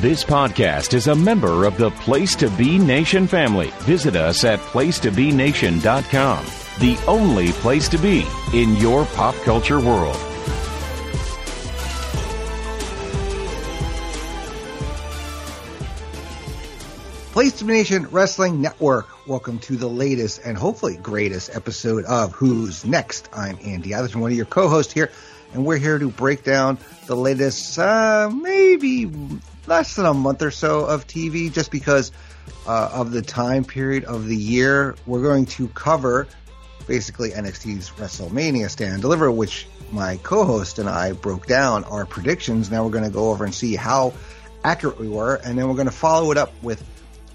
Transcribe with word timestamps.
This 0.00 0.22
podcast 0.22 0.94
is 0.94 1.08
a 1.08 1.14
member 1.16 1.64
of 1.64 1.76
the 1.76 1.90
Place 1.90 2.36
to 2.36 2.48
Be 2.50 2.78
Nation 2.78 3.26
family. 3.26 3.72
Visit 3.80 4.14
us 4.14 4.44
at 4.44 4.60
placetobenation.com, 4.60 6.44
the 6.78 6.96
only 7.08 7.50
place 7.50 7.88
to 7.88 7.98
be 7.98 8.24
in 8.54 8.76
your 8.76 9.06
pop 9.06 9.34
culture 9.42 9.80
world. 9.80 10.14
Place 17.32 17.54
to 17.58 17.64
Be 17.64 17.72
Nation 17.72 18.06
Wrestling 18.12 18.60
Network. 18.60 19.26
Welcome 19.26 19.58
to 19.60 19.74
the 19.76 19.88
latest 19.88 20.42
and 20.44 20.56
hopefully 20.56 20.96
greatest 20.96 21.50
episode 21.56 22.04
of 22.04 22.32
Who's 22.34 22.84
Next. 22.84 23.28
I'm 23.32 23.58
Andy 23.64 23.94
Atherton, 23.94 24.20
one 24.20 24.30
of 24.30 24.36
your 24.36 24.46
co-hosts 24.46 24.92
here, 24.92 25.10
and 25.52 25.66
we're 25.66 25.78
here 25.78 25.98
to 25.98 26.08
break 26.08 26.44
down 26.44 26.78
the 27.08 27.16
latest, 27.16 27.76
uh, 27.80 28.30
maybe 28.32 29.10
less 29.68 29.96
than 29.96 30.06
a 30.06 30.14
month 30.14 30.42
or 30.42 30.50
so 30.50 30.86
of 30.86 31.06
TV 31.06 31.52
just 31.52 31.70
because 31.70 32.10
uh, 32.66 32.90
of 32.94 33.12
the 33.12 33.22
time 33.22 33.64
period 33.64 34.04
of 34.04 34.26
the 34.26 34.36
year. 34.36 34.96
We're 35.06 35.22
going 35.22 35.46
to 35.46 35.68
cover 35.68 36.26
basically 36.86 37.30
NXT's 37.30 37.90
WrestleMania 37.90 38.70
Stand 38.70 38.94
and 38.94 39.02
Deliver, 39.02 39.30
which 39.30 39.66
my 39.92 40.16
co-host 40.22 40.78
and 40.78 40.88
I 40.88 41.12
broke 41.12 41.46
down 41.46 41.84
our 41.84 42.06
predictions. 42.06 42.70
Now 42.70 42.84
we're 42.84 42.90
going 42.90 43.04
to 43.04 43.10
go 43.10 43.30
over 43.30 43.44
and 43.44 43.54
see 43.54 43.76
how 43.76 44.14
accurate 44.64 44.98
we 44.98 45.08
were, 45.08 45.34
and 45.36 45.58
then 45.58 45.68
we're 45.68 45.74
going 45.74 45.86
to 45.86 45.92
follow 45.92 46.32
it 46.32 46.38
up 46.38 46.52
with 46.62 46.82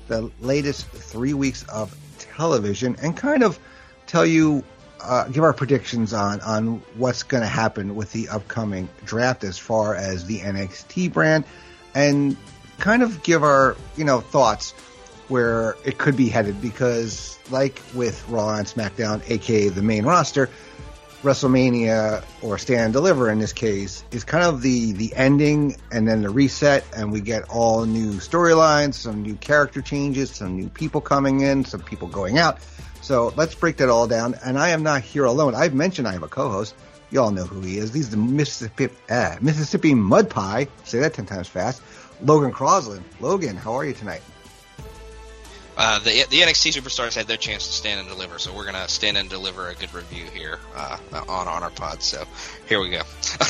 the 0.07 0.31
latest 0.39 0.87
three 0.87 1.33
weeks 1.35 1.63
of 1.69 1.95
television 2.17 2.95
and 3.01 3.15
kind 3.15 3.43
of 3.43 3.59
tell 4.07 4.25
you, 4.25 4.63
uh, 4.99 5.27
give 5.27 5.43
our 5.43 5.53
predictions 5.53 6.13
on 6.13 6.41
on 6.41 6.81
what's 6.95 7.23
going 7.23 7.41
to 7.43 7.47
happen 7.47 7.95
with 7.95 8.11
the 8.11 8.29
upcoming 8.29 8.89
draft 9.05 9.43
as 9.43 9.57
far 9.57 9.95
as 9.95 10.25
the 10.25 10.39
NXT 10.39 11.11
brand 11.13 11.43
and 11.95 12.37
kind 12.79 13.03
of 13.03 13.23
give 13.23 13.43
our, 13.43 13.75
you 13.97 14.03
know, 14.03 14.19
thoughts 14.19 14.71
where 15.27 15.75
it 15.85 15.97
could 15.97 16.17
be 16.17 16.29
headed 16.29 16.61
because 16.61 17.39
like 17.49 17.81
with 17.93 18.27
Raw 18.29 18.55
and 18.55 18.67
SmackDown, 18.67 19.27
aka 19.29 19.69
the 19.69 19.81
main 19.81 20.05
roster, 20.05 20.49
WrestleMania 21.23 22.23
or 22.41 22.57
Stand 22.57 22.81
and 22.81 22.93
Deliver 22.93 23.29
in 23.29 23.39
this 23.39 23.53
case 23.53 24.03
is 24.11 24.25
kind 24.25 24.43
of 24.43 24.61
the 24.61 24.91
the 24.91 25.15
ending 25.15 25.77
and 25.91 26.05
then 26.05 26.21
the 26.21 26.29
reset 26.29 26.85
and 26.95 27.11
we 27.11 27.21
get 27.21 27.49
all 27.49 27.85
new 27.85 28.13
storylines, 28.13 28.95
some 28.95 29.21
new 29.21 29.35
character 29.35 29.81
changes, 29.81 30.31
some 30.31 30.57
new 30.57 30.67
people 30.67 30.99
coming 30.99 31.39
in, 31.39 31.63
some 31.63 31.81
people 31.81 32.09
going 32.09 32.37
out. 32.37 32.59
So 33.01 33.33
let's 33.37 33.55
break 33.55 33.77
that 33.77 33.89
all 33.89 34.07
down. 34.07 34.35
And 34.45 34.59
I 34.59 34.69
am 34.69 34.83
not 34.83 35.01
here 35.01 35.25
alone. 35.25 35.55
I've 35.55 35.73
mentioned 35.73 36.07
I 36.07 36.13
have 36.13 36.23
a 36.23 36.27
co-host. 36.27 36.75
You 37.13 37.21
all 37.21 37.29
know 37.29 37.43
who 37.43 37.61
he 37.61 37.77
is. 37.77 37.93
He's 37.93 38.09
the 38.09 38.17
Mississippi, 38.17 38.89
uh, 39.07 39.35
Mississippi 39.39 39.93
Mud 39.93 40.31
Pie. 40.31 40.67
Say 40.83 40.99
that 41.01 41.13
10 41.13 41.27
times 41.27 41.47
fast. 41.47 41.83
Logan 42.23 42.51
Crosland. 42.51 43.03
Logan, 43.19 43.55
how 43.55 43.75
are 43.75 43.85
you 43.85 43.93
tonight? 43.93 44.23
Uh, 45.77 45.99
the 45.99 46.25
the 46.29 46.41
NXT 46.41 46.73
superstars 46.73 47.15
had 47.15 47.27
their 47.27 47.37
chance 47.37 47.67
to 47.67 47.73
stand 47.73 47.99
and 47.99 48.09
deliver, 48.09 48.39
so 48.39 48.53
we're 48.53 48.65
gonna 48.65 48.87
stand 48.87 49.17
and 49.17 49.29
deliver 49.29 49.69
a 49.69 49.75
good 49.75 49.93
review 49.93 50.25
here 50.25 50.59
uh, 50.75 50.97
on 51.27 51.47
on 51.47 51.63
our 51.63 51.71
pod. 51.71 52.01
So 52.01 52.25
here 52.67 52.79
we 52.79 52.89
go. 52.89 53.01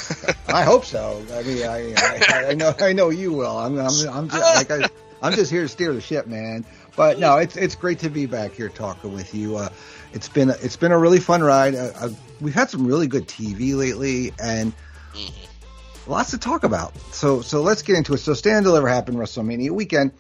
I 0.47 0.63
hope 0.63 0.85
so. 0.85 1.21
I 1.33 1.43
mean, 1.43 1.63
I, 1.63 1.93
I, 1.97 2.45
I, 2.49 2.53
know 2.53 2.73
I 2.79 2.93
know 2.93 3.09
you 3.09 3.33
will. 3.33 3.57
I'm 3.57 3.77
I'm, 3.77 4.09
I'm 4.09 4.29
just, 4.29 4.69
like 4.69 4.71
I, 4.71 4.89
I'm 5.21 5.33
just 5.33 5.51
here 5.51 5.63
to 5.63 5.69
steer 5.69 5.93
the 5.93 6.01
ship, 6.01 6.27
man. 6.27 6.65
But 6.95 7.19
no, 7.19 7.37
it's 7.37 7.57
it's 7.57 7.75
great 7.75 7.99
to 7.99 8.09
be 8.09 8.25
back 8.25 8.53
here 8.53 8.69
talking 8.69 9.13
with 9.13 9.33
you. 9.33 9.57
Uh, 9.57 9.69
it's 10.13 10.29
been 10.29 10.49
it's 10.49 10.77
been 10.77 10.91
a 10.91 10.97
really 10.97 11.19
fun 11.19 11.43
ride. 11.43 11.75
Uh, 11.75 11.91
uh, 11.95 12.09
we've 12.43 12.53
had 12.53 12.69
some 12.69 12.85
really 12.85 13.07
good 13.07 13.27
TV 13.27 13.75
lately, 13.75 14.33
and 14.41 14.73
mm-hmm. 15.13 16.11
lots 16.11 16.31
to 16.31 16.37
talk 16.37 16.63
about. 16.63 16.95
So 17.13 17.41
so 17.41 17.61
let's 17.61 17.81
get 17.81 17.95
into 17.95 18.13
it. 18.13 18.19
So 18.19 18.33
Stand 18.33 18.57
and 18.57 18.65
Deliver 18.65 18.87
happened 18.87 19.17
WrestleMania 19.17 19.71
weekend 19.71 20.11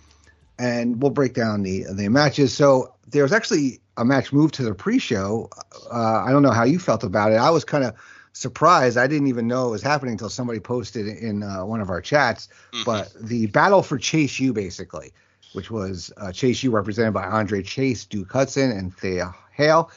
and 0.59 1.01
we'll 1.01 1.11
break 1.11 1.33
down 1.33 1.63
the 1.63 1.85
the 1.91 2.09
matches. 2.09 2.53
So 2.53 2.93
there 3.07 3.23
was 3.23 3.33
actually 3.33 3.81
a 3.97 4.05
match 4.05 4.33
moved 4.33 4.55
to 4.55 4.63
the 4.63 4.73
pre-show. 4.73 5.49
Uh, 5.91 6.23
I 6.25 6.31
don't 6.31 6.41
know 6.41 6.51
how 6.51 6.63
you 6.63 6.79
felt 6.79 7.03
about 7.03 7.31
it. 7.31 7.35
I 7.35 7.51
was 7.51 7.63
kind 7.63 7.83
of 7.83 7.95
surprised. 8.33 8.97
I 8.97 9.07
didn't 9.07 9.27
even 9.27 9.47
know 9.47 9.67
it 9.67 9.71
was 9.71 9.83
happening 9.83 10.13
until 10.13 10.29
somebody 10.29 10.59
posted 10.59 11.07
in 11.07 11.43
uh, 11.43 11.65
one 11.65 11.81
of 11.81 11.89
our 11.89 12.01
chats. 12.01 12.47
Mm-hmm. 12.71 12.83
But 12.85 13.13
the 13.19 13.47
battle 13.47 13.83
for 13.83 13.97
Chase 13.97 14.39
U, 14.39 14.53
basically, 14.53 15.13
which 15.53 15.69
was 15.69 16.11
uh, 16.17 16.31
Chase 16.31 16.63
U 16.63 16.71
represented 16.71 17.13
by 17.13 17.25
Andre 17.25 17.61
Chase, 17.61 18.05
Duke 18.05 18.31
Hudson, 18.31 18.71
and 18.71 18.95
Thea 18.95 19.35
Hale, 19.51 19.91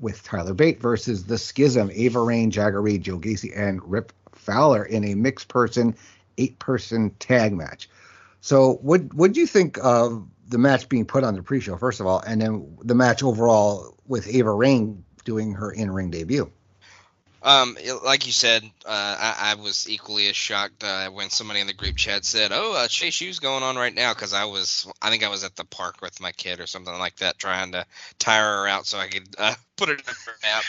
with 0.00 0.22
Tyler 0.22 0.54
Bate 0.54 0.80
versus 0.80 1.24
the 1.24 1.38
Schism, 1.38 1.90
Ava 1.92 2.20
Raine, 2.20 2.50
Jagger 2.50 2.80
Reed, 2.80 3.02
Joe 3.02 3.18
Gacy, 3.18 3.52
and 3.54 3.80
Rip 3.84 4.12
Fowler 4.34 4.84
in 4.84 5.04
a 5.04 5.14
mixed 5.14 5.48
person, 5.48 5.94
eight 6.38 6.58
person 6.58 7.10
tag 7.18 7.52
match. 7.52 7.88
So, 8.40 8.74
what 8.82 9.12
what 9.14 9.32
do 9.32 9.40
you 9.40 9.46
think 9.46 9.78
of 9.82 10.26
the 10.48 10.58
match 10.58 10.88
being 10.88 11.04
put 11.04 11.24
on 11.24 11.34
the 11.34 11.42
pre-show 11.42 11.76
first 11.76 12.00
of 12.00 12.06
all, 12.06 12.20
and 12.20 12.40
then 12.40 12.76
the 12.82 12.94
match 12.94 13.22
overall 13.22 13.94
with 14.06 14.26
Ava 14.28 14.52
Raine 14.52 15.04
doing 15.24 15.52
her 15.52 15.70
in-ring 15.70 16.10
debut? 16.10 16.50
Um, 17.42 17.76
like 18.04 18.26
you 18.26 18.32
said, 18.32 18.64
uh, 18.84 19.16
I, 19.18 19.52
I, 19.52 19.54
was 19.54 19.88
equally 19.88 20.28
as 20.28 20.36
shocked 20.36 20.84
uh, 20.84 21.08
when 21.08 21.30
somebody 21.30 21.60
in 21.60 21.66
the 21.66 21.72
group 21.72 21.96
chat 21.96 22.26
said, 22.26 22.50
"Oh, 22.52 22.74
uh, 22.74 22.86
Chase 22.86 23.20
U's 23.22 23.38
going 23.38 23.62
on 23.62 23.76
right 23.76 23.94
now," 23.94 24.12
because 24.12 24.34
I 24.34 24.44
was, 24.44 24.86
I 25.00 25.08
think 25.08 25.24
I 25.24 25.28
was 25.28 25.42
at 25.42 25.56
the 25.56 25.64
park 25.64 26.02
with 26.02 26.20
my 26.20 26.32
kid 26.32 26.60
or 26.60 26.66
something 26.66 26.92
like 26.98 27.16
that, 27.16 27.38
trying 27.38 27.72
to 27.72 27.86
tire 28.18 28.44
her 28.44 28.68
out 28.68 28.86
so 28.86 28.98
I 28.98 29.08
could 29.08 29.34
uh, 29.38 29.54
put 29.78 29.88
it 29.88 30.00
in 30.00 30.14
her 30.26 30.32
nap 30.42 30.64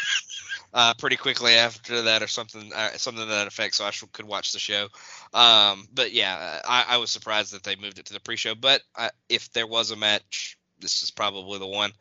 uh, 0.73 0.93
pretty 0.93 1.17
quickly 1.17 1.55
after 1.55 2.03
that, 2.03 2.23
or 2.23 2.27
something, 2.27 2.71
uh, 2.73 2.91
something 2.91 3.23
to 3.25 3.29
that 3.29 3.47
effect, 3.47 3.75
so 3.75 3.83
I 3.83 3.91
sh- 3.91 4.05
could 4.13 4.25
watch 4.25 4.53
the 4.53 4.59
show. 4.59 4.87
Um, 5.33 5.89
but 5.93 6.13
yeah, 6.13 6.61
I, 6.63 6.85
I, 6.87 6.97
was 6.97 7.11
surprised 7.11 7.53
that 7.53 7.63
they 7.63 7.75
moved 7.75 7.99
it 7.99 8.05
to 8.05 8.13
the 8.13 8.19
pre-show. 8.21 8.55
But 8.55 8.81
if 9.27 9.51
there 9.51 9.67
was 9.67 9.91
a 9.91 9.95
match, 9.97 10.57
this 10.79 11.03
is 11.03 11.11
probably 11.11 11.59
the 11.59 11.67
one. 11.67 11.91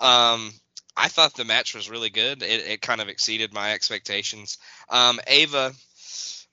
Um, 0.00 0.52
I 0.96 1.08
thought 1.08 1.34
the 1.34 1.44
match 1.44 1.74
was 1.74 1.90
really 1.90 2.10
good. 2.10 2.42
It, 2.42 2.68
it 2.68 2.80
kind 2.80 3.00
of 3.00 3.08
exceeded 3.08 3.52
my 3.52 3.72
expectations. 3.72 4.58
Um, 4.88 5.20
Ava 5.26 5.72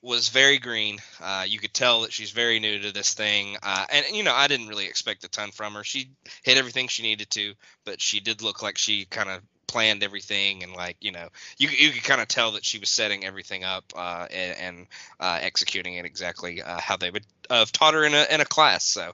was 0.02 0.30
very 0.30 0.58
green. 0.58 0.98
Uh, 1.20 1.44
you 1.46 1.60
could 1.60 1.72
tell 1.72 2.00
that 2.00 2.12
she's 2.12 2.32
very 2.32 2.58
new 2.58 2.80
to 2.80 2.92
this 2.92 3.14
thing. 3.14 3.56
Uh, 3.62 3.86
and, 3.92 4.04
you 4.16 4.24
know, 4.24 4.34
I 4.34 4.48
didn't 4.48 4.66
really 4.66 4.86
expect 4.86 5.22
a 5.24 5.28
ton 5.28 5.52
from 5.52 5.74
her. 5.74 5.84
She 5.84 6.10
hit 6.42 6.58
everything 6.58 6.88
she 6.88 7.04
needed 7.04 7.30
to, 7.30 7.54
but 7.84 8.00
she 8.00 8.18
did 8.18 8.42
look 8.42 8.62
like 8.62 8.78
she 8.78 9.04
kind 9.04 9.30
of 9.30 9.42
planned 9.72 10.02
everything 10.02 10.62
and 10.62 10.74
like 10.74 10.98
you 11.00 11.10
know 11.10 11.28
you 11.56 11.68
you 11.70 11.90
could 11.92 12.04
kind 12.04 12.20
of 12.20 12.28
tell 12.28 12.52
that 12.52 12.64
she 12.64 12.78
was 12.78 12.90
setting 12.90 13.24
everything 13.24 13.64
up 13.64 13.84
uh, 13.96 14.26
and, 14.30 14.58
and 14.58 14.86
uh, 15.18 15.38
executing 15.40 15.94
it 15.94 16.04
exactly 16.04 16.60
uh, 16.60 16.78
how 16.78 16.96
they 16.98 17.10
would 17.10 17.24
have 17.48 17.72
taught 17.72 17.94
her 17.94 18.04
in 18.04 18.12
a 18.12 18.26
in 18.30 18.40
a 18.42 18.44
class. 18.44 18.84
So 18.84 19.12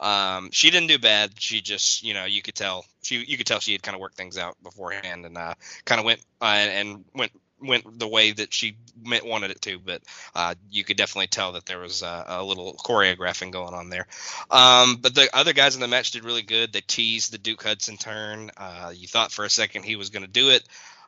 um, 0.00 0.48
she 0.50 0.70
didn't 0.70 0.88
do 0.88 0.98
bad. 0.98 1.32
She 1.38 1.60
just 1.60 2.02
you 2.02 2.14
know 2.14 2.24
you 2.24 2.40
could 2.40 2.54
tell 2.54 2.86
she 3.02 3.22
you 3.22 3.36
could 3.36 3.46
tell 3.46 3.60
she 3.60 3.72
had 3.72 3.82
kind 3.82 3.94
of 3.94 4.00
worked 4.00 4.16
things 4.16 4.38
out 4.38 4.56
beforehand 4.62 5.26
and 5.26 5.36
uh, 5.36 5.54
kind 5.84 5.98
of 5.98 6.06
went 6.06 6.20
uh, 6.40 6.44
and 6.44 7.04
went 7.14 7.32
went 7.60 7.98
the 7.98 8.08
way 8.08 8.32
that 8.32 8.52
she 8.52 8.76
meant, 9.04 9.26
wanted 9.26 9.50
it 9.50 9.60
to, 9.62 9.78
but 9.78 10.02
uh, 10.34 10.54
you 10.70 10.84
could 10.84 10.96
definitely 10.96 11.26
tell 11.26 11.52
that 11.52 11.66
there 11.66 11.78
was 11.78 12.02
uh, 12.02 12.24
a 12.26 12.44
little 12.44 12.74
choreographing 12.74 13.52
going 13.52 13.74
on 13.74 13.90
there. 13.90 14.06
Um, 14.50 14.96
but 14.96 15.14
the 15.14 15.28
other 15.34 15.52
guys 15.52 15.74
in 15.74 15.80
the 15.80 15.88
match 15.88 16.12
did 16.12 16.24
really 16.24 16.42
good. 16.42 16.72
They 16.72 16.80
teased 16.80 17.32
the 17.32 17.38
Duke 17.38 17.62
Hudson 17.62 17.96
turn. 17.96 18.50
Uh, 18.56 18.92
you 18.94 19.08
thought 19.08 19.32
for 19.32 19.44
a 19.44 19.50
second 19.50 19.84
he 19.84 19.96
was 19.96 20.10
going 20.10 20.24
to 20.24 20.30
do 20.30 20.50
it. 20.50 20.62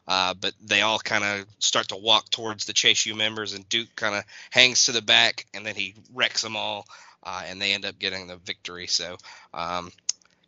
Uh, 0.08 0.34
but 0.34 0.54
they 0.60 0.80
all 0.80 0.98
kind 0.98 1.22
of 1.22 1.46
start 1.60 1.88
to 1.88 1.96
walk 1.96 2.28
towards 2.30 2.64
the 2.64 2.72
Chase 2.72 3.06
U 3.06 3.14
members, 3.14 3.54
and 3.54 3.68
Duke 3.68 3.94
kind 3.94 4.16
of 4.16 4.24
hangs 4.50 4.86
to 4.86 4.92
the 4.92 5.02
back, 5.02 5.46
and 5.54 5.64
then 5.64 5.76
he 5.76 5.94
wrecks 6.12 6.42
them 6.42 6.56
all, 6.56 6.86
uh, 7.22 7.42
and 7.46 7.60
they 7.60 7.74
end 7.74 7.84
up 7.84 7.98
getting 7.98 8.26
the 8.26 8.36
victory. 8.36 8.88
So 8.88 9.18
um, 9.54 9.92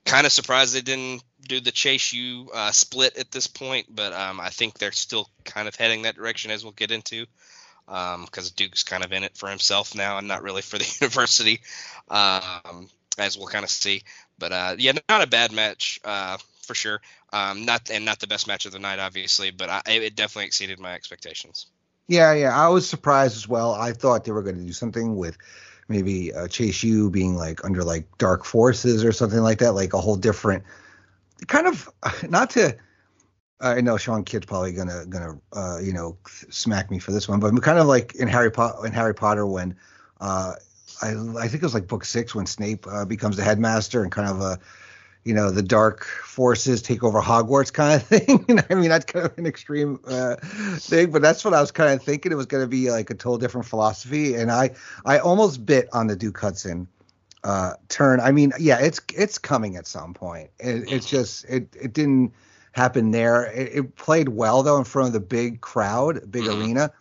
kind 0.05 0.27
of 0.27 0.33
surprised 0.33 0.75
they 0.75 0.81
didn't 0.81 1.23
do 1.47 1.61
the 1.61 1.71
Chase 1.71 2.13
U 2.13 2.51
uh, 2.55 2.71
split 2.71 3.17
at 3.17 3.31
this 3.31 3.47
point, 3.47 3.87
but 3.91 4.13
um, 4.13 4.41
I 4.41 4.51
think 4.51 4.79
they're 4.79 4.93
still 4.93 5.29
kind 5.45 5.69
of 5.69 5.75
heading 5.75 6.03
that 6.03 6.17
direction 6.17 6.51
as 6.51 6.65
we'll 6.65 6.73
get 6.73 6.91
into 6.91 7.27
because 7.87 8.49
um, 8.49 8.53
Duke's 8.57 8.85
kind 8.85 9.05
of 9.05 9.13
in 9.13 9.25
it 9.25 9.37
for 9.37 9.49
himself 9.49 9.95
now 9.95 10.19
and 10.19 10.29
not 10.29 10.43
really 10.43 10.63
for 10.63 10.79
the 10.79 10.97
university, 11.01 11.61
um, 12.09 12.89
as 13.19 13.37
we'll 13.37 13.49
kind 13.49 13.65
of 13.65 13.71
see. 13.71 14.03
But 14.39 14.53
uh, 14.53 14.77
yeah, 14.79 14.93
not 15.09 15.23
a 15.23 15.27
bad 15.27 15.53
match 15.53 16.01
uh, 16.05 16.39
for 16.63 16.75
sure. 16.75 17.01
Um, 17.33 17.65
not 17.65 17.91
and 17.91 18.05
not 18.05 18.21
the 18.21 18.27
best 18.27 18.47
match 18.47 18.67
of 18.67 18.73
the 18.73 18.79
night, 18.79 18.99
obviously, 18.99 19.51
but 19.51 19.69
I, 19.69 19.83
it 19.87 20.17
definitely 20.17 20.47
exceeded 20.47 20.79
my 20.79 20.95
expectations. 20.95 21.67
Yeah, 22.09 22.33
yeah, 22.35 22.57
I 22.57 22.69
was 22.69 22.89
surprised 22.89 23.37
as 23.37 23.49
well. 23.49 23.73
I 23.73 23.93
thought 23.93 24.25
they 24.25 24.33
were 24.33 24.43
going 24.43 24.59
to 24.59 24.65
do 24.65 24.73
something 24.73 25.17
with 25.17 25.39
maybe 25.93 26.33
uh, 26.33 26.49
Chase 26.49 26.83
U 26.83 27.11
being 27.11 27.37
like 27.37 27.65
under 27.65 27.85
like 27.85 28.07
dark 28.19 28.45
forces 28.45 29.05
or 29.05 29.13
something 29.13 29.41
like 29.41 29.59
that, 29.59 29.73
like 29.73 29.93
a 29.93 30.01
whole 30.01 30.17
different 30.17 30.65
kind 31.47 31.67
of 31.67 31.89
not 32.29 32.51
to. 32.51 32.77
I 33.61 33.81
know 33.81 33.97
Sean 33.97 34.25
Kidd's 34.25 34.47
probably 34.47 34.73
gonna 34.73 35.07
gonna 35.07 35.39
uh, 35.53 35.79
you 35.81 35.93
know 35.93 36.17
smack 36.51 36.91
me 36.91 36.99
for 36.99 37.13
this 37.13 37.29
one, 37.29 37.39
but 37.39 37.63
kind 37.63 37.79
of 37.79 37.87
like 37.87 38.17
in 38.17 38.27
Harry 38.27 38.51
Potter 38.51 38.85
in 38.85 38.93
Harry 38.93 39.15
Potter 39.15 39.47
when 39.47 39.77
uh, 40.21 40.55
I 41.01 41.11
I 41.39 41.47
think 41.47 41.63
it 41.63 41.63
was 41.63 41.75
like 41.75 41.87
book 41.87 42.05
six 42.05 42.35
when 42.35 42.47
Snape 42.47 42.87
uh, 42.89 43.05
becomes 43.05 43.37
the 43.37 43.45
headmaster 43.45 44.03
and 44.03 44.11
kind 44.11 44.29
of 44.29 44.41
a 44.41 44.59
you 45.25 45.35
know 45.35 45.51
the 45.51 45.63
dark 45.63 46.05
forces 46.05 46.83
take 46.83 47.03
over 47.05 47.21
Hogwarts 47.21 47.73
kind 47.73 48.01
of 48.01 48.07
thing. 48.09 48.61
I 48.71 48.75
mean 48.75 48.91
that's 48.91 49.05
kind 49.05 49.27
of 49.27 49.37
an 49.39 49.47
extreme 49.47 49.99
uh, 50.07 50.37
thing, 50.89 51.11
but 51.11 51.23
that's 51.23 51.45
what 51.45 51.55
I 51.55 51.61
was 51.61 51.71
kind 51.71 51.93
of 51.93 52.03
thinking. 52.03 52.33
It 52.33 52.37
was 52.37 52.47
going 52.47 52.65
to 52.65 52.69
be 52.69 52.91
like 52.91 53.11
a 53.11 53.15
total 53.15 53.39
different 53.39 53.67
philosophy, 53.67 54.35
and 54.35 54.51
I 54.51 54.71
I 55.05 55.19
almost 55.19 55.65
bit 55.67 55.89
on 55.93 56.07
the 56.09 56.17
Duke 56.17 56.39
Hudson 56.39 56.89
uh, 57.45 57.75
turn. 57.89 58.21
I 58.21 58.33
mean, 58.33 58.53
yeah, 58.59 58.79
it's 58.81 59.01
it's 59.15 59.39
coming 59.39 59.77
at 59.77 59.87
some 59.87 60.15
point. 60.15 60.51
It, 60.59 60.85
it's 60.91 61.07
Mm-hmm. 61.07 61.07
just 61.07 61.45
it 61.47 61.75
it 61.81 61.93
didn't 61.93 62.33
happen 62.73 63.11
there. 63.11 63.45
It, 63.53 63.73
it 63.75 63.97
played 63.97 64.29
well 64.31 64.63
though 64.63 64.79
in 64.79 64.85
front 64.85 65.09
of 65.09 65.13
the 65.13 65.21
big 65.21 65.61
crowd, 65.61 66.31
big 66.31 66.47
Mhm. 66.47 66.49
arena. 66.49 66.93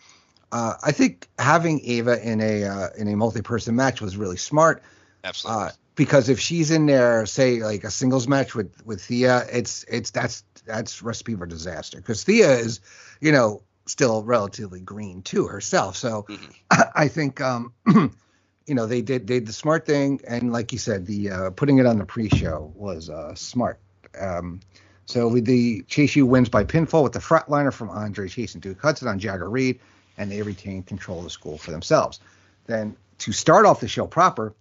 Uh, 0.52 0.76
I 0.84 0.92
think 0.92 1.28
having 1.40 1.82
Ava 1.86 2.22
in 2.28 2.42
a 2.42 2.64
uh, 2.66 2.90
in 2.98 3.08
a 3.08 3.16
multi-person 3.16 3.76
match 3.76 4.02
was 4.02 4.18
really 4.18 4.38
smart 4.38 4.84
Absolutely. 5.24 5.72
Because 5.96 6.30
if 6.30 6.40
she's 6.40 6.72
in 6.72 6.86
there, 6.86 7.26
say 7.26 7.64
like 7.64 7.84
a 7.84 7.92
singles 7.92 8.28
match 8.28 8.56
with 8.56 8.74
with 8.86 9.02
Thea, 9.04 9.46
it's 9.52 9.84
it's 9.86 10.12
that's 10.12 10.44
that's 10.66 11.02
recipe 11.02 11.36
for 11.36 11.46
disaster 11.46 11.98
because 11.98 12.24
Thea 12.24 12.52
is, 12.58 12.80
you 13.20 13.32
know, 13.32 13.62
still 13.86 14.24
relatively 14.24 14.80
green 14.80 15.22
too 15.22 15.48
herself. 15.48 15.96
So 15.98 16.24
Mhm. 16.24 16.54
I 16.96 17.08
think 17.08 17.42
um, 17.42 17.74
you 17.86 18.76
know 18.76 18.86
they 18.88 19.02
did 19.02 19.28
they 19.28 19.40
did 19.40 19.48
the 19.48 19.54
smart 19.54 19.86
thing, 19.86 20.22
and 20.28 20.52
like 20.52 20.72
you 20.72 20.78
said, 20.78 21.06
the 21.06 21.30
uh, 21.30 21.50
putting 21.52 21.80
it 21.80 21.86
on 21.86 21.98
the 21.98 22.06
pre-show 22.06 22.72
was 22.76 23.10
uh, 23.10 23.36
smart. 23.36 23.80
Um, 24.20 24.62
so 25.06 25.28
with 25.28 25.46
the 25.46 25.82
Chase 25.84 26.16
U 26.16 26.26
wins 26.26 26.48
by 26.48 26.64
pinfall 26.64 27.04
with 27.04 27.14
the 27.14 27.20
frontliner 27.20 27.74
from 27.74 27.90
Andre 27.90 28.30
Chase 28.30 28.54
and 28.54 28.62
Duke 28.62 28.82
Hudson 28.82 29.08
on 29.08 29.20
Jagger 29.20 29.50
Reed, 29.50 29.80
and 30.18 30.32
they 30.32 30.42
retain 30.42 30.84
control 30.84 31.18
of 31.20 31.26
the 31.26 31.30
school 31.30 31.58
for 31.58 31.72
themselves. 31.72 32.20
Then 32.68 32.96
to 33.20 33.32
start 33.32 33.66
off 33.66 33.82
the 33.82 33.88
show 33.88 34.08
proper, 34.08 34.56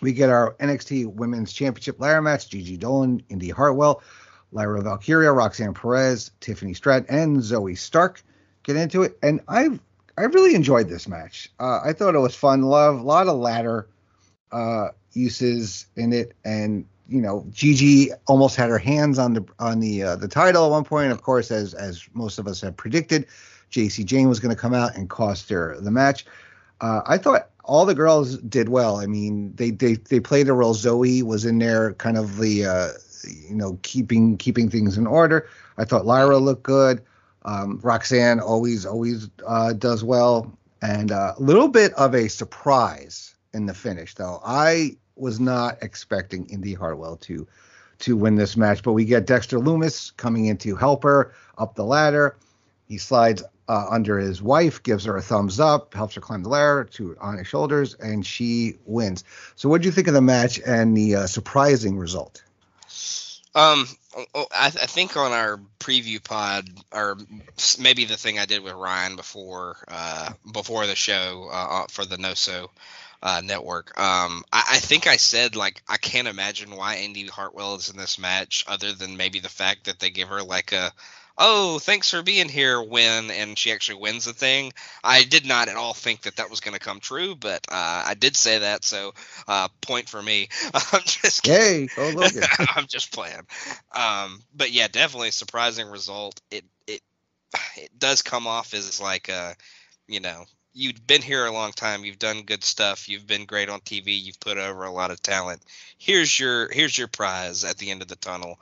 we 0.00 0.12
get 0.12 0.30
our 0.30 0.54
NXT 0.54 1.14
Women's 1.14 1.52
Championship 1.52 2.00
ladder 2.00 2.22
match: 2.22 2.48
Gigi 2.48 2.78
Dolin, 2.78 3.22
Indi 3.28 3.50
Hartwell, 3.50 4.02
Lyra 4.52 4.82
Valkyria, 4.82 5.32
Roxanne 5.32 5.74
Perez, 5.74 6.30
Tiffany 6.40 6.74
Stratton, 6.74 7.06
and 7.08 7.42
Zoe 7.42 7.74
Stark 7.74 8.22
get 8.62 8.76
into 8.76 9.02
it. 9.02 9.18
And 9.22 9.40
I 9.48 9.78
I 10.18 10.22
really 10.24 10.54
enjoyed 10.54 10.88
this 10.88 11.08
match. 11.08 11.50
Uh, 11.58 11.80
I 11.84 11.92
thought 11.92 12.14
it 12.14 12.18
was 12.18 12.34
fun. 12.34 12.62
Love 12.62 13.00
a 13.00 13.02
lot 13.02 13.26
of 13.26 13.36
ladder 13.36 13.88
uh, 14.52 14.88
uses 15.12 15.86
in 15.96 16.12
it, 16.12 16.34
and 16.44 16.84
you 17.08 17.20
know, 17.20 17.44
Gigi 17.50 18.10
almost 18.26 18.56
had 18.56 18.70
her 18.70 18.78
hands 18.78 19.18
on 19.18 19.34
the 19.34 19.44
on 19.58 19.80
the 19.80 20.02
uh, 20.02 20.16
the 20.16 20.28
title 20.28 20.64
at 20.64 20.70
one 20.70 20.84
point. 20.84 21.10
Of 21.10 21.22
course, 21.22 21.50
as 21.50 21.74
as 21.74 22.08
most 22.14 22.38
of 22.38 22.46
us 22.46 22.60
had 22.60 22.76
predicted, 22.76 23.26
Jacy 23.70 24.04
Jayne 24.04 24.28
was 24.28 24.40
going 24.40 24.54
to 24.54 24.60
come 24.60 24.74
out 24.74 24.96
and 24.96 25.08
cost 25.10 25.48
her 25.50 25.76
the 25.80 25.90
match. 25.90 26.24
Uh, 26.80 27.02
I 27.06 27.18
thought 27.18 27.50
all 27.70 27.86
the 27.86 27.94
girls 27.94 28.36
did 28.38 28.68
well. 28.68 28.96
I 28.96 29.06
mean, 29.06 29.54
they 29.54 29.70
they 29.70 29.94
they 29.94 30.18
played 30.18 30.48
a 30.48 30.52
role. 30.52 30.74
Zoe 30.74 31.22
was 31.22 31.44
in 31.44 31.58
there, 31.58 31.92
kind 31.94 32.18
of 32.18 32.38
the 32.38 32.66
uh, 32.66 32.88
you 33.48 33.54
know 33.54 33.78
keeping 33.82 34.36
keeping 34.36 34.68
things 34.68 34.98
in 34.98 35.06
order. 35.06 35.48
I 35.78 35.84
thought 35.84 36.04
Lyra 36.04 36.38
looked 36.38 36.64
good. 36.64 37.00
Um, 37.44 37.78
Roxanne 37.80 38.40
always 38.40 38.84
always 38.84 39.28
uh, 39.46 39.72
does 39.72 40.02
well, 40.02 40.52
and 40.82 41.12
uh, 41.12 41.34
a 41.38 41.40
little 41.40 41.68
bit 41.68 41.94
of 41.94 42.12
a 42.12 42.26
surprise 42.26 43.36
in 43.54 43.66
the 43.66 43.74
finish, 43.74 44.16
though. 44.16 44.42
I 44.44 44.96
was 45.14 45.38
not 45.38 45.78
expecting 45.80 46.46
Indi 46.46 46.74
Hartwell 46.74 47.18
to 47.18 47.46
to 48.00 48.16
win 48.16 48.34
this 48.34 48.56
match, 48.56 48.82
but 48.82 48.94
we 48.94 49.04
get 49.04 49.26
Dexter 49.26 49.60
Loomis 49.60 50.10
coming 50.10 50.46
in 50.46 50.56
to 50.58 50.74
help 50.74 51.04
her 51.04 51.32
up 51.56 51.76
the 51.76 51.84
ladder. 51.84 52.36
He 52.88 52.98
slides 52.98 53.44
uh, 53.70 53.86
under 53.88 54.18
his 54.18 54.42
wife, 54.42 54.82
gives 54.82 55.04
her 55.04 55.16
a 55.16 55.22
thumbs 55.22 55.60
up, 55.60 55.94
helps 55.94 56.16
her 56.16 56.20
climb 56.20 56.42
the 56.42 56.48
ladder 56.48 56.88
to 56.90 57.16
on 57.20 57.38
his 57.38 57.46
shoulders, 57.46 57.94
and 57.94 58.26
she 58.26 58.74
wins. 58.84 59.22
So, 59.54 59.68
what 59.68 59.80
do 59.80 59.86
you 59.86 59.92
think 59.92 60.08
of 60.08 60.14
the 60.14 60.20
match 60.20 60.58
and 60.66 60.96
the 60.96 61.14
uh, 61.14 61.26
surprising 61.28 61.96
result? 61.96 62.42
Um, 63.54 63.86
oh, 64.34 64.46
I, 64.50 64.66
I 64.66 64.70
think 64.70 65.16
on 65.16 65.30
our 65.30 65.60
preview 65.78 66.22
pod, 66.22 66.68
or 66.92 67.16
maybe 67.78 68.06
the 68.06 68.16
thing 68.16 68.40
I 68.40 68.46
did 68.46 68.64
with 68.64 68.74
Ryan 68.74 69.14
before, 69.14 69.76
uh, 69.86 70.30
before 70.52 70.88
the 70.88 70.96
show 70.96 71.48
uh, 71.52 71.84
for 71.90 72.04
the 72.04 72.16
NoSo 72.16 72.70
uh, 73.22 73.40
network, 73.44 73.96
um, 74.00 74.42
I, 74.52 74.64
I 74.68 74.78
think 74.78 75.06
I 75.06 75.16
said 75.16 75.54
like 75.54 75.80
I 75.88 75.96
can't 75.96 76.26
imagine 76.26 76.74
why 76.74 76.96
Indi 76.96 77.28
Hartwell 77.28 77.76
is 77.76 77.88
in 77.88 77.96
this 77.96 78.18
match, 78.18 78.64
other 78.66 78.94
than 78.94 79.16
maybe 79.16 79.38
the 79.38 79.48
fact 79.48 79.84
that 79.84 80.00
they 80.00 80.10
give 80.10 80.26
her 80.26 80.42
like 80.42 80.72
a 80.72 80.90
oh, 81.38 81.78
thanks 81.78 82.10
for 82.10 82.22
being 82.22 82.48
here 82.48 82.80
win, 82.80 83.30
and 83.30 83.58
she 83.58 83.72
actually 83.72 84.00
wins 84.00 84.24
the 84.24 84.32
thing. 84.32 84.72
I 85.02 85.24
did 85.24 85.46
not 85.46 85.68
at 85.68 85.76
all 85.76 85.94
think 85.94 86.22
that 86.22 86.36
that 86.36 86.50
was 86.50 86.60
going 86.60 86.74
to 86.74 86.80
come 86.80 87.00
true, 87.00 87.34
but 87.34 87.66
uh, 87.70 88.04
I 88.06 88.14
did 88.14 88.36
say 88.36 88.58
that, 88.58 88.84
so 88.84 89.12
uh, 89.48 89.68
point 89.80 90.08
for 90.08 90.22
me. 90.22 90.48
I'm 90.74 91.02
just 91.04 91.42
kidding. 91.42 91.88
Go 91.96 92.10
Logan! 92.10 92.42
I'm 92.76 92.86
just 92.86 93.12
playing. 93.12 93.46
Um, 93.92 94.42
but 94.54 94.72
yeah, 94.72 94.88
definitely 94.88 95.28
a 95.28 95.32
surprising 95.32 95.88
result. 95.88 96.40
It 96.50 96.64
it 96.86 97.00
it 97.76 97.98
does 97.98 98.22
come 98.22 98.46
off 98.46 98.74
as 98.74 99.00
like 99.00 99.28
a, 99.28 99.54
you 100.06 100.20
know, 100.20 100.44
you've 100.72 101.06
been 101.06 101.22
here 101.22 101.46
a 101.46 101.52
long 101.52 101.72
time. 101.72 102.04
You've 102.04 102.18
done 102.18 102.42
good 102.42 102.64
stuff. 102.64 103.08
You've 103.08 103.26
been 103.26 103.44
great 103.44 103.68
on 103.68 103.80
TV. 103.80 104.20
You've 104.22 104.40
put 104.40 104.58
over 104.58 104.84
a 104.84 104.92
lot 104.92 105.10
of 105.10 105.22
talent. 105.22 105.62
Here's 105.98 106.38
your 106.38 106.70
here's 106.70 106.96
your 106.96 107.08
prize 107.08 107.64
at 107.64 107.78
the 107.78 107.90
end 107.90 108.02
of 108.02 108.08
the 108.08 108.16
tunnel. 108.16 108.58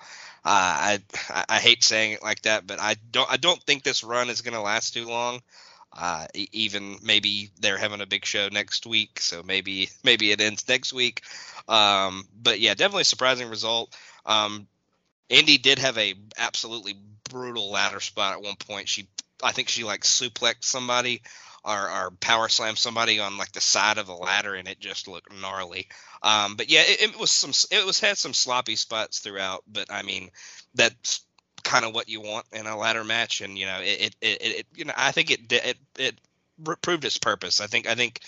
Uh, 0.49 0.97
I, 1.29 1.45
I 1.47 1.59
hate 1.59 1.85
saying 1.85 2.13
it 2.13 2.23
like 2.23 2.41
that, 2.43 2.67
but 2.67 2.81
I 2.81 2.97
don't 3.11 3.31
I 3.31 3.37
don't 3.37 3.63
think 3.65 3.83
this 3.83 4.03
run 4.03 4.31
is 4.31 4.41
going 4.41 4.55
to 4.55 4.63
last 4.63 4.95
too 4.95 5.07
long. 5.07 5.43
Uh, 5.93 6.27
even 6.53 6.97
maybe 7.03 7.51
they're 7.61 7.77
having 7.77 8.01
a 8.01 8.07
big 8.07 8.25
show 8.25 8.49
next 8.51 8.87
week, 8.87 9.21
so 9.21 9.43
maybe 9.43 9.91
maybe 10.05 10.31
it 10.33 10.41
ends 10.41 10.67
next 10.67 10.95
week. 10.95 11.21
Um, 11.69 12.27
but 12.41 12.61
yeah, 12.61 12.73
definitely 12.73 13.03
a 13.03 13.05
surprising 13.05 13.51
result. 13.51 13.95
Um, 14.25 14.67
Indi 15.29 15.59
did 15.59 15.81
have 15.81 15.99
a 15.99 16.15
absolutely 16.39 16.97
brutal 17.29 17.71
ladder 17.71 18.01
spot 18.01 18.33
at 18.33 18.43
one 18.43 18.57
point. 18.57 18.89
She, 18.89 19.07
I 19.45 19.53
think 19.53 19.69
she 19.69 19.85
like 19.85 20.01
suplexed 20.01 20.65
somebody 20.65 21.21
or, 21.65 21.91
or 21.91 22.11
power 22.21 22.49
slam 22.49 22.77
somebody 22.77 23.19
on 23.19 23.39
like 23.39 23.53
the 23.53 23.61
side 23.61 23.99
of 23.99 24.07
the 24.07 24.15
ladder, 24.15 24.55
and 24.55 24.69
it 24.69 24.81
just 24.81 25.09
looked 25.09 25.33
gnarly. 25.41 25.89
Um, 26.23 26.57
but 26.57 26.71
yeah, 26.71 26.83
it, 26.83 27.11
it 27.11 27.19
was 27.19 27.31
some, 27.31 27.53
it 27.71 27.85
was 27.85 28.01
had 28.01 28.19
some 28.19 28.35
sloppy 28.35 28.77
spots 28.77 29.21
throughout. 29.21 29.65
But 29.67 29.87
I 29.91 30.03
mean, 30.03 30.31
that's 30.75 31.21
kind 31.65 31.85
of 31.85 31.95
what 31.95 32.09
you 32.09 32.21
want 32.21 32.47
in 32.53 32.67
a 32.67 32.77
ladder 32.77 33.05
match, 33.05 33.41
and 33.41 33.59
you 33.59 33.67
know, 33.67 33.81
it, 33.81 34.01
it, 34.01 34.17
it, 34.21 34.43
it 34.43 34.67
you 34.75 34.85
know, 34.85 34.95
I 34.97 35.13
think 35.13 35.31
it, 35.31 35.53
it, 35.53 35.77
it 35.99 36.21
proved 36.83 37.05
its 37.05 37.19
purpose. 37.19 37.61
I 37.61 37.67
think, 37.67 37.87
I 37.87 37.95
think 37.95 38.21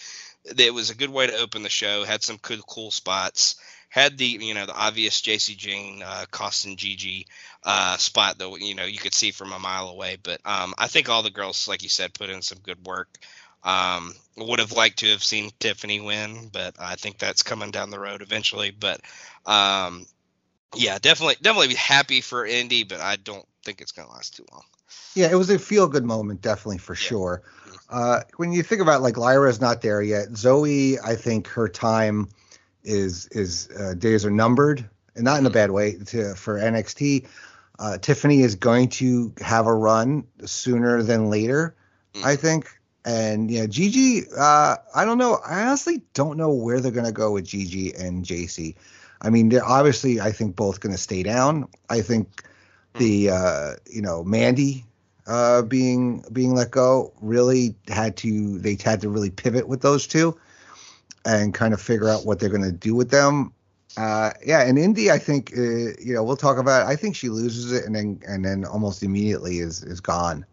it 0.44 0.73
was 0.73 0.91
a 0.91 0.97
good 0.97 1.11
way 1.11 1.27
to 1.27 1.37
open 1.37 1.62
the 1.62 1.69
show. 1.69 2.05
Had 2.05 2.23
some 2.23 2.38
good, 2.41 2.61
cool 2.67 2.91
spots. 2.91 3.56
Had 3.90 4.16
the 4.16 4.25
you 4.25 4.54
know 4.54 4.66
the 4.66 4.75
obvious 4.75 5.20
Jacy 5.20 5.54
Jayne 5.54 6.02
uh, 6.02 6.25
Costin 6.31 6.76
Gigi 6.76 7.26
uh, 7.64 7.96
spot 7.98 8.38
though 8.38 8.56
you 8.56 8.75
know 8.75 8.84
you 8.84 8.98
could 8.98 9.14
see 9.14 9.31
from 9.32 9.52
a 9.52 9.58
mile 9.58 9.88
away. 9.88 10.16
But 10.22 10.40
um, 10.46 10.75
I 10.78 10.87
think 10.87 11.08
all 11.08 11.22
the 11.22 11.31
girls, 11.31 11.69
like 11.69 11.82
you 11.82 11.88
said, 11.88 12.14
put 12.14 12.31
in 12.31 12.40
some 12.40 12.58
good 12.62 12.84
work. 12.87 13.08
Um, 13.62 14.15
would 14.38 14.58
have 14.58 14.72
liked 14.72 15.00
to 15.00 15.10
have 15.10 15.22
seen 15.22 15.50
Tiffany 15.58 16.00
win, 16.00 16.48
but 16.50 16.76
I 16.79 16.94
think 16.94 17.19
that's 17.19 17.43
coming 17.43 17.70
down 17.70 17.91
the 17.91 18.00
road 18.00 18.22
eventually. 18.22 18.70
But 18.70 19.03
um, 19.44 20.06
yeah, 20.74 20.98
definitely, 20.98 21.36
definitely 21.43 21.69
be 21.69 21.74
happy 21.74 22.20
for 22.20 22.46
Indi, 22.46 22.84
but 22.84 23.00
I 23.00 23.17
don't 23.17 23.46
think 23.65 23.81
it's 23.81 23.93
going 23.93 24.08
to 24.08 24.15
last 24.15 24.36
too 24.36 24.46
long. 24.53 24.62
Yeah, 25.15 25.31
it 25.31 25.34
was 25.34 25.50
a 25.50 25.58
feel 25.58 25.88
good 25.88 26.05
moment, 26.05 26.41
definitely 26.43 26.79
for 26.79 26.94
Yeah. 26.94 27.08
sure. 27.08 27.43
Uh, 27.88 28.20
when 28.36 28.53
you 28.53 28.62
think 28.62 28.81
about 28.81 29.03
like 29.03 29.17
Lyra's 29.17 29.60
not 29.60 29.82
there 29.82 30.00
yet, 30.00 30.36
Zoe, 30.36 30.98
I 31.00 31.17
think 31.17 31.48
her 31.48 31.69
time 31.69 32.29
is 32.84 33.27
is 33.29 33.69
uh, 33.79 33.94
days 33.94 34.25
are 34.25 34.31
numbered, 34.31 34.89
and 35.15 35.25
not 35.25 35.39
in 35.39 35.46
a 35.46 35.51
bad 35.51 35.70
way 35.70 35.94
to 36.06 36.34
for 36.34 36.58
NXT. 36.58 37.27
Uh, 37.79 37.99
Tiffany 37.99 38.43
is 38.43 38.56
going 38.56 38.91
to 38.91 39.32
have 39.41 39.67
a 39.67 39.75
run 39.75 40.27
sooner 40.44 41.03
than 41.03 41.31
later, 41.31 41.75
I 42.22 42.37
think. 42.37 42.69
And 43.06 43.51
yeah, 43.51 43.65
Gigi, 43.65 44.25
uh, 44.37 44.77
I 44.94 45.05
don't 45.06 45.17
know. 45.17 45.39
I 45.46 45.63
honestly 45.63 46.03
don't 46.13 46.37
know 46.37 46.53
where 46.53 46.81
they're 46.81 46.93
going 46.93 47.06
to 47.06 47.13
go 47.13 47.32
with 47.32 47.46
Gigi 47.46 47.94
and 47.94 48.22
Jacy. 48.22 48.77
I 49.22 49.31
mean, 49.31 49.49
they're 49.49 49.65
obviously, 49.65 50.20
I 50.20 50.32
think 50.32 50.56
both 50.56 50.81
going 50.81 50.93
to 50.93 50.99
stay 50.99 51.22
down. 51.22 51.69
I 51.89 52.03
think 52.03 52.44
the 52.94 53.31
uh, 53.31 53.72
you 53.91 54.03
know 54.03 54.25
Mandy 54.25 54.84
uh, 55.27 55.63
being 55.63 56.25
being 56.32 56.55
let 56.55 56.70
go 56.70 57.13
really 57.20 57.75
had 57.89 58.17
to 58.19 58.58
they 58.58 58.77
had 58.82 59.01
to 59.03 59.08
really 59.08 59.31
pivot 59.31 59.69
with 59.69 59.81
those 59.81 60.06
two 60.06 60.39
and 61.24 61.53
kind 61.55 61.74
of 61.74 61.81
figure 61.81 62.08
out 62.08 62.24
what 62.27 62.39
they're 62.41 62.48
going 62.48 62.62
to 62.62 62.72
do 62.72 62.94
with 62.94 63.10
them. 63.10 63.53
Uh, 63.96 64.31
yeah, 64.44 64.62
and 64.62 64.79
Indi, 64.79 65.10
I 65.10 65.19
think 65.19 65.53
uh, 65.56 65.60
you 65.60 66.15
know 66.15 66.22
we'll 66.22 66.36
talk 66.36 66.58
about. 66.58 66.86
It. 66.86 66.93
I 66.93 66.96
think 66.96 67.17
she 67.17 67.29
loses 67.29 67.72
it 67.72 67.84
and 67.84 67.94
then 67.94 68.20
and 68.27 68.44
then 68.44 68.65
almost 68.65 69.03
immediately 69.03 69.58
is 69.58 69.82
is 69.82 70.00
gone 70.00 70.44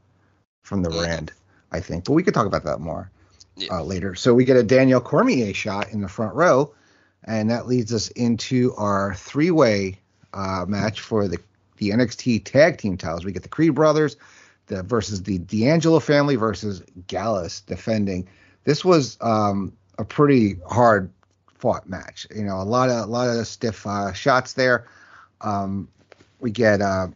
from 0.64 0.82
the 0.82 0.90
Mhm. 0.90 0.94
brand. 0.94 1.32
I 1.72 1.80
think, 1.82 2.06
but 2.06 2.14
we 2.14 2.24
could 2.24 2.34
talk 2.34 2.48
about 2.48 2.64
that 2.64 2.80
more 2.80 3.12
Yeah. 3.56 3.78
uh, 3.78 3.84
later. 3.84 4.16
So 4.16 4.34
we 4.34 4.46
get 4.46 4.58
a 4.58 4.64
Daniel 4.64 5.02
Cormier 5.02 5.54
shot 5.54 5.92
in 5.92 6.02
the 6.02 6.08
front 6.08 6.34
row, 6.34 6.74
and 7.26 7.50
that 7.50 7.68
leads 7.68 7.94
us 7.94 8.10
into 8.10 8.74
our 8.76 9.14
three 9.16 9.52
way 9.52 10.00
uh, 10.34 10.66
match 10.68 11.02
for 11.02 11.28
the 11.28 11.38
the 11.78 11.92
NXT 11.92 12.44
tag 12.44 12.78
team 12.78 12.98
titles. 12.98 13.24
We 13.24 13.32
get 13.32 13.44
the 13.44 13.50
Creed 13.50 13.76
brothers 13.76 14.18
the 14.68 14.84
versus 14.84 15.24
the 15.24 15.38
D'Angelo 15.38 16.00
family 16.00 16.36
versus 16.36 16.82
Gallus 17.08 17.62
defending. 17.62 18.28
This 18.64 18.84
was 18.84 19.18
um, 19.22 19.77
a 19.98 20.06
pretty 20.06 20.58
hard 20.70 21.12
fought 21.56 21.90
match. 21.90 22.28
You 22.36 22.44
know, 22.44 22.62
a 22.62 22.64
lot 22.64 22.90
of 22.90 23.08
a 23.08 23.12
lot 23.12 23.30
of 23.30 23.48
stiff 23.48 23.86
uh, 23.86 24.14
shots 24.14 24.54
there. 24.54 24.88
Um, 25.42 25.88
we 26.40 26.52
get 26.52 26.82
uh, 26.82 27.08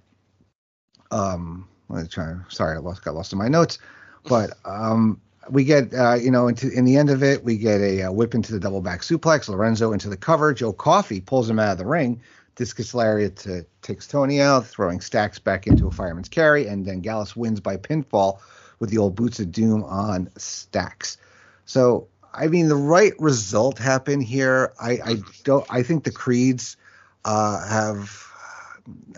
um, 1.12 1.68
I'm. 1.90 2.10
Sorry, 2.50 2.76
I 2.76 2.80
lost 2.80 3.04
got 3.04 3.16
lost 3.16 3.34
in 3.34 3.40
my 3.40 3.48
notes, 3.48 3.80
but 4.28 4.52
um, 4.66 5.20
we 5.50 5.64
get 5.64 5.94
uh, 5.94 6.16
you 6.16 6.32
know 6.32 6.48
into 6.48 6.72
in 6.72 6.86
the 6.86 6.98
end 6.98 7.10
of 7.10 7.24
it, 7.24 7.44
we 7.44 7.58
get 7.58 7.82
a 7.82 8.04
uh, 8.04 8.12
whip 8.12 8.34
into 8.34 8.54
the 8.54 8.60
double 8.60 8.82
back 8.82 9.02
suplex. 9.02 9.50
Lorenzo 9.50 9.92
into 9.92 10.10
the 10.10 10.18
cover. 10.18 10.54
Joe 10.54 10.74
Coffey 10.74 11.22
pulls 11.22 11.50
him 11.50 11.60
out 11.60 11.74
of 11.74 11.78
the 11.78 11.86
ring. 11.86 12.22
Discus 12.56 12.94
lariat 12.94 13.38
to, 13.38 13.66
takes 13.82 14.08
Tony 14.08 14.42
out, 14.42 14.68
throwing 14.68 15.00
Stacks 15.00 15.40
back 15.40 15.68
into 15.68 15.88
a 15.88 15.92
fireman's 15.92 16.28
carry, 16.28 16.68
and 16.68 16.86
then 16.86 17.00
Gallus 17.00 17.36
wins 17.36 17.62
by 17.62 17.78
pinfall 17.78 18.40
with 18.80 18.90
the 18.90 18.98
old 18.98 19.16
boots 19.16 19.40
of 19.40 19.52
doom 19.52 19.84
on 19.86 20.30
Stacks. 20.38 21.18
So 21.66 22.08
I 22.34 22.48
mean, 22.48 22.68
the 22.68 22.76
right 22.76 23.14
result 23.20 23.78
happened 23.78 24.24
here. 24.24 24.74
I, 24.80 24.92
I 25.04 25.16
don't. 25.44 25.66
I 25.70 25.84
think 25.84 26.04
the 26.04 26.12
creeds 26.12 26.78
uh, 27.26 27.68
have. 27.68 28.26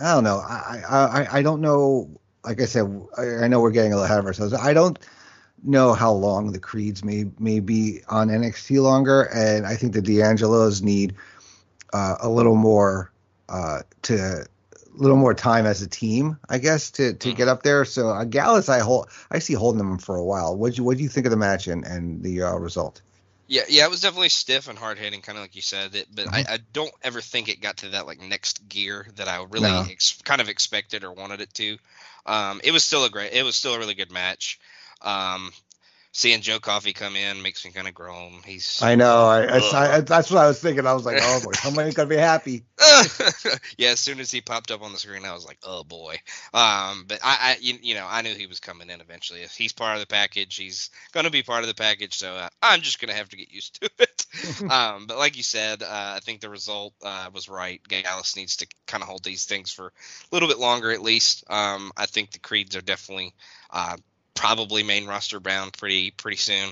I 0.01 0.13
don't 0.13 0.24
know. 0.24 0.38
I, 0.38 0.82
I 0.89 1.38
I 1.39 1.41
don't 1.41 1.62
know. 1.62 2.10
Like 2.43 2.62
I 2.62 2.65
said, 2.65 2.86
I, 3.17 3.46
I 3.46 3.48
know 3.48 3.62
we're 3.62 3.72
getting 3.72 3.93
a 3.93 3.96
little 3.96 4.05
ahead 4.05 4.20
of 4.20 4.25
ourselves. 4.25 4.53
I 4.53 4.74
don't 4.74 5.00
know 5.63 5.93
how 5.93 6.12
long 6.12 6.51
the 6.51 6.60
creeds 6.60 7.03
may 7.03 7.25
may 7.39 7.60
be 7.60 8.01
on 8.10 8.29
NXT 8.29 8.82
longer, 8.82 9.24
and 9.34 9.65
I 9.65 9.75
think 9.75 9.93
the 9.93 10.01
D'Angelos 10.01 10.82
need 10.82 11.15
uh, 11.93 12.15
a 12.20 12.29
little 12.29 12.55
more 12.55 13.12
uh, 13.50 13.82
to 14.03 14.46
little 14.96 15.18
more 15.18 15.34
time 15.34 15.66
as 15.66 15.82
a 15.82 15.88
team, 15.88 16.38
I 16.50 16.58
guess, 16.58 16.92
to 16.92 17.14
to 17.14 17.30
mm. 17.30 17.36
get 17.36 17.48
up 17.48 17.64
there. 17.64 17.86
So 17.86 18.10
uh, 18.10 18.24
Gallus, 18.24 18.70
I 18.70 18.80
hold, 18.80 19.10
I 19.32 19.40
see 19.40 19.54
holding 19.54 19.80
them 19.80 19.98
for 19.98 20.16
a 20.16 20.24
while. 20.24 20.56
What 20.56 20.78
you 20.78 20.84
what 20.84 20.98
do 20.98 21.04
you 21.04 21.10
think 21.10 21.26
of 21.26 21.32
the 21.32 21.38
match 21.38 21.68
and 21.68 21.86
and 21.86 22.24
the 22.24 22.44
uh, 22.44 22.56
result? 22.56 23.02
Yeah, 23.48 23.64
yeah, 23.68 23.86
it 23.86 23.90
was 23.90 24.02
definitely 24.02 24.30
stiff 24.30 24.70
and 24.70 24.80
hard 24.80 24.98
hitting, 24.98 25.22
kind 25.22 25.38
of 25.38 25.44
like 25.44 25.56
you 25.56 25.62
said. 25.62 25.96
It, 25.96 26.08
but 26.14 26.26
mm-hmm. 26.26 26.36
I, 26.36 26.56
I, 26.56 26.60
don't 26.72 26.94
ever 27.04 27.20
think 27.20 27.50
it 27.50 27.60
got 27.60 27.78
to 27.78 27.90
that 27.90 28.08
like 28.08 28.22
next 28.22 28.68
gear 28.70 29.06
that 29.18 29.28
I 29.28 29.44
really 29.44 29.70
no. 29.70 29.86
ex- 29.90 30.22
kind 30.24 30.40
of 30.40 30.48
expected 30.48 31.04
or 31.04 31.12
wanted 31.12 31.42
it 31.42 31.54
to. 31.56 31.78
Um, 32.26 32.62
it 32.64 32.72
was 32.72 32.86
still 32.86 33.04
a 33.04 33.10
great, 33.10 33.34
it 33.34 33.44
was 33.44 33.56
still 33.56 33.74
a 33.74 33.80
really 33.80 33.96
good 33.96 34.12
match. 34.12 34.60
Um, 35.02 35.52
seeing 36.13 36.41
Joe 36.41 36.60
Coffey 36.60 36.93
come 36.93 37.15
in 37.15 37.41
makes 37.41 37.65
me 37.65 37.72
kind 37.72 37.88
of 37.88 37.96
groan. 37.96 38.41
He's 38.46 38.82
I 38.84 38.93
know. 38.93 39.25
I, 39.25 39.46
I, 39.46 39.96
I, 39.96 40.01
that's 40.01 40.29
what 40.29 40.39
I 40.39 40.48
was 40.48 40.62
thinking. 40.62 40.86
I 40.86 40.93
was 40.93 41.05
like, 41.05 41.17
oh 41.20 41.41
boy, 41.43 41.51
somebody's 41.53 41.96
gonna 41.96 42.08
be 42.08 42.15
happy. 42.15 42.63
yeah, 43.77 43.89
as 43.89 44.00
soon 44.00 44.20
as 44.20 44.32
he 44.32 44.39
popped 44.39 44.70
up 44.70 44.84
on 44.84 44.93
the 44.93 45.00
screen, 45.00 45.25
I 45.25 45.34
was 45.34 45.46
like, 45.46 45.58
oh 45.63 45.84
boy. 45.84 46.20
Um, 46.53 47.05
but 47.08 47.20
I, 47.24 47.38
I 47.41 47.58
you, 47.60 47.79
you, 47.82 47.96
know, 47.96 48.05
I 48.08 48.22
knew 48.22 48.36
he 48.36 48.46
was 48.46 48.60
coming 48.60 48.91
in 48.91 49.01
eventually. 49.01 49.41
If 49.41 49.55
he's 49.55 49.74
part 49.74 49.96
of 49.96 50.01
the 50.01 50.08
package, 50.08 50.55
he's 50.55 50.91
gonna 51.13 51.32
be 51.32 51.41
part 51.41 51.63
of 51.63 51.67
the 51.67 51.74
package. 51.74 52.13
So 52.13 52.32
uh, 52.32 52.50
I'm 52.62 52.82
just 52.82 53.01
gonna 53.01 53.13
have 53.13 53.29
to 53.29 53.38
get 53.38 53.51
used 53.51 53.82
to 53.82 53.89
it. 53.98 54.25
um, 54.72 55.08
but 55.08 55.17
like 55.17 55.36
you 55.36 55.43
said, 55.43 55.82
uh, 55.82 56.13
I 56.15 56.20
think 56.20 56.41
the 56.41 56.50
result 56.50 56.93
uh, 57.03 57.32
was 57.34 57.50
right. 57.50 57.82
Gallus 57.88 58.36
needs 58.36 58.58
to 58.58 58.67
kind 58.86 59.01
of 59.01 59.10
hold 59.10 59.24
these 59.24 59.46
things 59.46 59.72
for 59.72 59.88
a 59.88 59.91
little 60.32 60.48
bit 60.48 60.60
longer, 60.60 60.91
at 60.91 61.01
least. 61.01 61.43
Um, 61.50 61.91
I 61.98 62.05
think 62.05 62.32
the 62.32 62.39
creeds 62.39 62.75
are 62.75 62.82
definitely 62.82 63.34
uh, 63.72 63.98
probably 64.34 64.84
main 64.84 65.06
roster 65.06 65.40
bound 65.40 65.74
pretty 65.74 66.12
pretty 66.12 66.38
soon. 66.38 66.72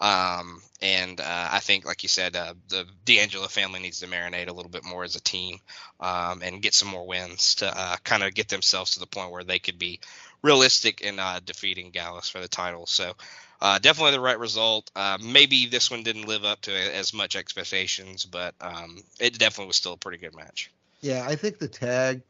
Um, 0.00 0.62
and 0.80 1.20
uh, 1.20 1.48
I 1.52 1.60
think, 1.60 1.84
like 1.84 2.02
you 2.02 2.08
said, 2.08 2.34
uh, 2.34 2.54
the 2.68 2.86
D'Angelo 3.04 3.48
family 3.48 3.80
needs 3.80 4.00
to 4.00 4.06
marinate 4.06 4.48
a 4.48 4.52
little 4.52 4.70
bit 4.70 4.84
more 4.84 5.04
as 5.04 5.14
a 5.14 5.20
team 5.20 5.60
um, 6.00 6.40
and 6.42 6.62
get 6.62 6.72
some 6.72 6.88
more 6.88 7.06
wins 7.06 7.56
to 7.56 7.78
uh, 7.78 7.96
kind 8.02 8.22
of 8.22 8.32
get 8.32 8.48
themselves 8.48 8.92
to 8.92 9.00
the 9.00 9.06
point 9.06 9.30
where 9.30 9.44
they 9.44 9.58
could 9.58 9.78
be 9.78 10.00
realistic 10.42 11.02
in 11.02 11.18
uh, 11.18 11.40
defeating 11.44 11.90
Gallus 11.90 12.30
for 12.30 12.40
the 12.40 12.48
title. 12.48 12.86
So 12.86 13.12
uh, 13.60 13.78
definitely 13.78 14.12
the 14.12 14.20
right 14.20 14.38
result. 14.38 14.90
Uh, 14.96 15.18
maybe 15.22 15.66
this 15.66 15.90
one 15.90 16.02
didn't 16.02 16.26
live 16.26 16.46
up 16.46 16.62
to 16.62 16.72
as 16.72 17.12
much 17.12 17.36
expectations, 17.36 18.24
but 18.24 18.54
um, 18.62 19.02
it 19.20 19.38
definitely 19.38 19.66
was 19.66 19.76
still 19.76 19.92
a 19.92 19.98
pretty 19.98 20.16
good 20.16 20.34
match. 20.34 20.70
Yeah, 21.02 21.26
I 21.28 21.36
think 21.36 21.58
the 21.58 21.68
tag 21.68 22.22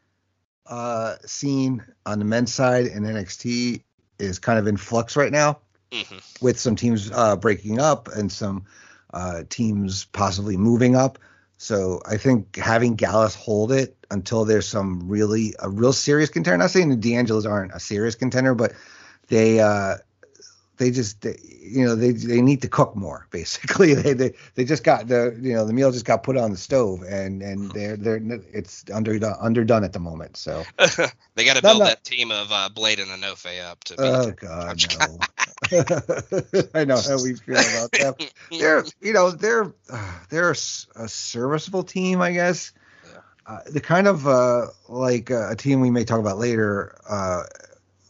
scene 1.25 1.85
on 2.05 2.19
the 2.19 2.25
men's 2.25 2.53
side 2.53 2.87
in 2.87 3.03
NXT 3.03 3.81
is 4.21 4.39
kind 4.39 4.59
of 4.59 4.67
in 4.67 4.77
flux 4.77 5.15
right 5.15 5.31
now, 5.31 5.59
mm-hmm. 5.91 6.17
with 6.45 6.59
some 6.59 6.75
teams 6.75 7.11
uh, 7.11 7.35
breaking 7.35 7.79
up 7.79 8.07
and 8.07 8.31
some 8.31 8.65
uh, 9.13 9.43
teams 9.49 10.05
possibly 10.05 10.57
moving 10.57 10.95
up. 10.95 11.19
So 11.57 12.01
I 12.05 12.17
think 12.17 12.55
having 12.55 12.95
Gallus 12.95 13.35
hold 13.35 13.71
it 13.71 13.95
until 14.09 14.45
there's 14.45 14.67
some 14.67 15.07
really 15.07 15.53
a 15.59 15.69
real 15.69 15.93
serious 15.93 16.29
contender. 16.29 16.57
Not 16.57 16.71
saying 16.71 16.89
the 16.89 16.95
D'Angelos 16.95 17.45
aren't 17.45 17.73
a 17.73 17.79
serious 17.79 18.15
contender, 18.15 18.55
but 18.55 18.73
they 19.27 19.59
uh, 19.59 19.97
they 20.81 20.89
just 20.89 21.21
they, 21.21 21.37
you 21.61 21.85
know 21.85 21.93
they 21.93 22.11
they 22.11 22.41
need 22.41 22.63
to 22.63 22.67
cook 22.67 22.95
more 22.95 23.27
basically. 23.31 23.93
They, 24.01 24.13
they 24.13 24.33
they 24.55 24.65
just 24.65 24.83
got 24.83 25.07
the 25.07 25.37
you 25.39 25.53
know 25.53 25.65
the 25.65 25.73
meal 25.73 25.91
just 25.91 26.05
got 26.05 26.23
put 26.23 26.35
on 26.35 26.49
the 26.49 26.57
stove 26.57 27.03
and 27.03 27.43
and 27.43 27.71
they're 27.71 27.95
they're 27.95 28.19
it's 28.51 28.83
underdone 28.89 29.35
underdone 29.39 29.83
at 29.83 29.93
the 29.93 29.99
moment 29.99 30.37
so. 30.37 30.63
They 31.35 31.45
got 31.45 31.55
to 31.55 31.61
build 31.61 31.79
not, 31.79 31.85
that 31.85 32.03
team 32.03 32.29
of 32.29 32.51
uh, 32.51 32.69
Blade 32.69 32.99
and 32.99 33.09
Enofe 33.09 33.63
up 33.63 33.83
to 33.85 33.95
oh 33.99 34.31
god 34.31 34.83
no. 35.71 36.67
I 36.75 36.83
know 36.83 36.99
how 36.99 37.21
we 37.23 37.35
feel 37.35 37.55
about 37.55 37.91
them 37.91 38.15
they're 38.51 38.83
you 39.01 39.13
know 39.13 39.31
they're 39.31 39.71
uh, 39.89 40.13
they're 40.29 40.49
a, 40.49 40.57
a, 40.95 41.07
serviceable 41.07 41.83
team 41.83 42.21
I 42.21 42.31
guess. 42.31 42.71
Uh, 43.45 43.59
the 43.69 43.81
kind 43.81 44.07
of 44.07 44.27
uh, 44.27 44.67
like 44.87 45.31
uh, 45.31 45.51
a 45.51 45.55
team 45.55 45.81
we 45.81 45.89
may 45.89 46.05
talk 46.05 46.19
about 46.19 46.37
later 46.37 46.95
uh, 47.09 47.43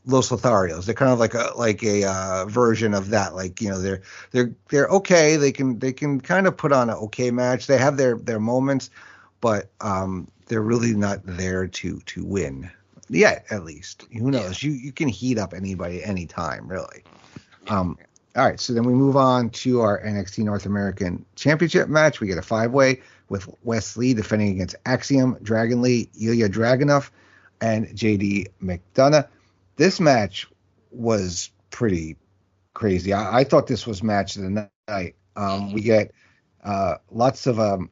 Los 0.05 0.29
Lotharios. 0.29 0.85
They're 0.85 0.95
kind 0.95 1.11
of 1.11 1.19
like 1.19 1.33
a 1.33 1.51
like 1.55 1.83
a 1.83 2.05
uh, 2.05 2.45
version 2.45 2.93
of 2.93 3.09
that. 3.09 3.35
Like 3.35 3.61
you 3.61 3.69
know, 3.69 3.79
they're 3.79 4.01
they're 4.31 4.53
they're 4.69 4.87
okay. 4.87 5.37
They 5.37 5.51
can 5.51 5.79
they 5.79 5.93
can 5.93 6.19
kind 6.19 6.47
of 6.47 6.57
put 6.57 6.71
on 6.71 6.89
an 6.89 6.95
okay 6.95 7.31
match. 7.31 7.67
They 7.67 7.77
have 7.77 7.97
their 7.97 8.17
their 8.17 8.39
moments, 8.39 8.89
but 9.41 9.69
um, 9.81 10.27
they're 10.47 10.61
really 10.61 10.95
not 10.95 11.19
there 11.23 11.67
to 11.67 11.99
to 11.99 12.25
win 12.25 12.69
yet. 13.09 13.45
At 13.51 13.63
least 13.63 14.05
who 14.11 14.31
knows? 14.31 14.63
Yeah. 14.63 14.69
You 14.69 14.75
you 14.75 14.91
can 14.91 15.07
heat 15.07 15.37
up 15.37 15.53
anybody 15.53 16.03
anytime, 16.03 16.67
really. 16.67 17.03
Um, 17.67 17.97
all 18.35 18.45
right, 18.45 18.59
so 18.59 18.73
then 18.73 18.83
we 18.83 18.93
move 18.93 19.17
on 19.17 19.49
to 19.49 19.81
our 19.81 20.01
NXT 20.01 20.45
North 20.45 20.65
American 20.65 21.25
Championship 21.35 21.89
match. 21.89 22.21
We 22.21 22.27
get 22.27 22.37
a 22.37 22.41
five 22.41 22.71
way 22.71 23.01
with 23.27 23.47
Wes 23.63 23.97
Lee 23.97 24.13
defending 24.13 24.49
against 24.49 24.75
Axiom, 24.85 25.37
Dragon 25.43 25.81
Lee, 25.81 26.09
Ilya 26.19 26.49
Dragunov, 26.49 27.09
and 27.59 27.87
JD 27.89 28.47
McDonagh 28.63 29.27
this 29.81 29.99
match 29.99 30.47
was 30.91 31.49
pretty 31.71 32.15
crazy. 32.75 33.13
I, 33.13 33.39
I, 33.39 33.43
thought 33.43 33.65
this 33.65 33.87
was 33.87 34.03
match 34.03 34.35
of 34.35 34.43
the 34.43 34.69
night. 34.87 35.15
Um, 35.35 35.73
we 35.73 35.81
get 35.81 36.11
uh, 36.63 36.97
lots 37.09 37.47
of 37.47 37.59
um, 37.59 37.89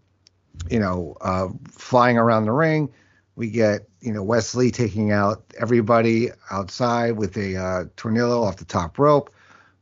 you 0.69 0.79
know 0.79 1.17
uh, 1.19 1.47
flying 1.71 2.19
around 2.19 2.45
the 2.45 2.51
ring. 2.51 2.93
We 3.35 3.49
get 3.49 3.89
you 4.01 4.13
know 4.13 4.21
Wes 4.21 4.53
Lee 4.53 4.69
taking 4.69 5.11
out 5.11 5.43
everybody 5.59 6.29
outside 6.51 7.13
with 7.13 7.35
a 7.37 7.55
uh, 7.55 7.83
tornillo 7.97 8.43
off 8.43 8.57
the 8.57 8.65
top 8.65 8.99
rope. 8.99 9.33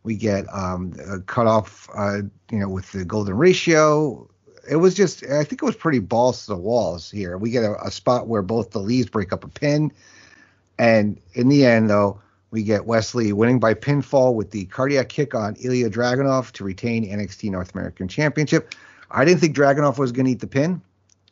We 0.04 0.16
get 0.16 0.46
um, 0.54 0.94
cut 1.26 1.48
off, 1.48 1.90
uh, 1.94 2.22
you 2.50 2.60
know, 2.60 2.70
with 2.70 2.90
the 2.94 3.04
golden 3.04 3.36
ratio. 3.36 4.30
It 4.70 4.78
was 4.78 4.96
just, 4.96 5.26
I 5.26 5.44
think 5.44 5.62
it 5.62 5.66
was 5.66 5.76
pretty 5.76 6.00
balls 6.00 6.46
to 6.46 6.54
the 6.54 6.58
walls 6.58 7.12
here. 7.12 7.38
We 7.38 7.52
get 7.52 7.66
a, 7.66 7.76
a 7.86 7.92
spot 7.92 8.28
where 8.28 8.42
both 8.42 8.72
the 8.72 8.80
Lees 8.80 9.08
break 9.08 9.34
up 9.34 9.44
a 9.44 9.50
pin 9.50 9.92
and 10.78 11.20
in 11.34 11.50
the 11.50 11.66
end, 11.66 11.90
though, 11.90 12.20
we 12.52 12.64
get 12.64 12.86
Wes 12.86 13.14
Lee 13.14 13.34
winning 13.34 13.60
by 13.60 13.74
pinfall 13.74 14.34
with 14.34 14.52
the 14.52 14.66
cardiac 14.66 15.10
kick 15.10 15.36
on 15.36 15.56
Ilya 15.60 15.90
Dragunov 15.90 16.52
to 16.54 16.64
retain 16.64 17.06
NXT 17.06 17.52
North 17.52 17.74
American 17.74 18.08
Championship. 18.08 18.74
I 19.12 19.26
didn't 19.26 19.42
think 19.42 19.56
Dragunov 19.56 19.98
was 19.98 20.12
going 20.12 20.26
to 20.26 20.32
eat 20.32 20.40
the 20.40 20.48
pin 20.48 20.82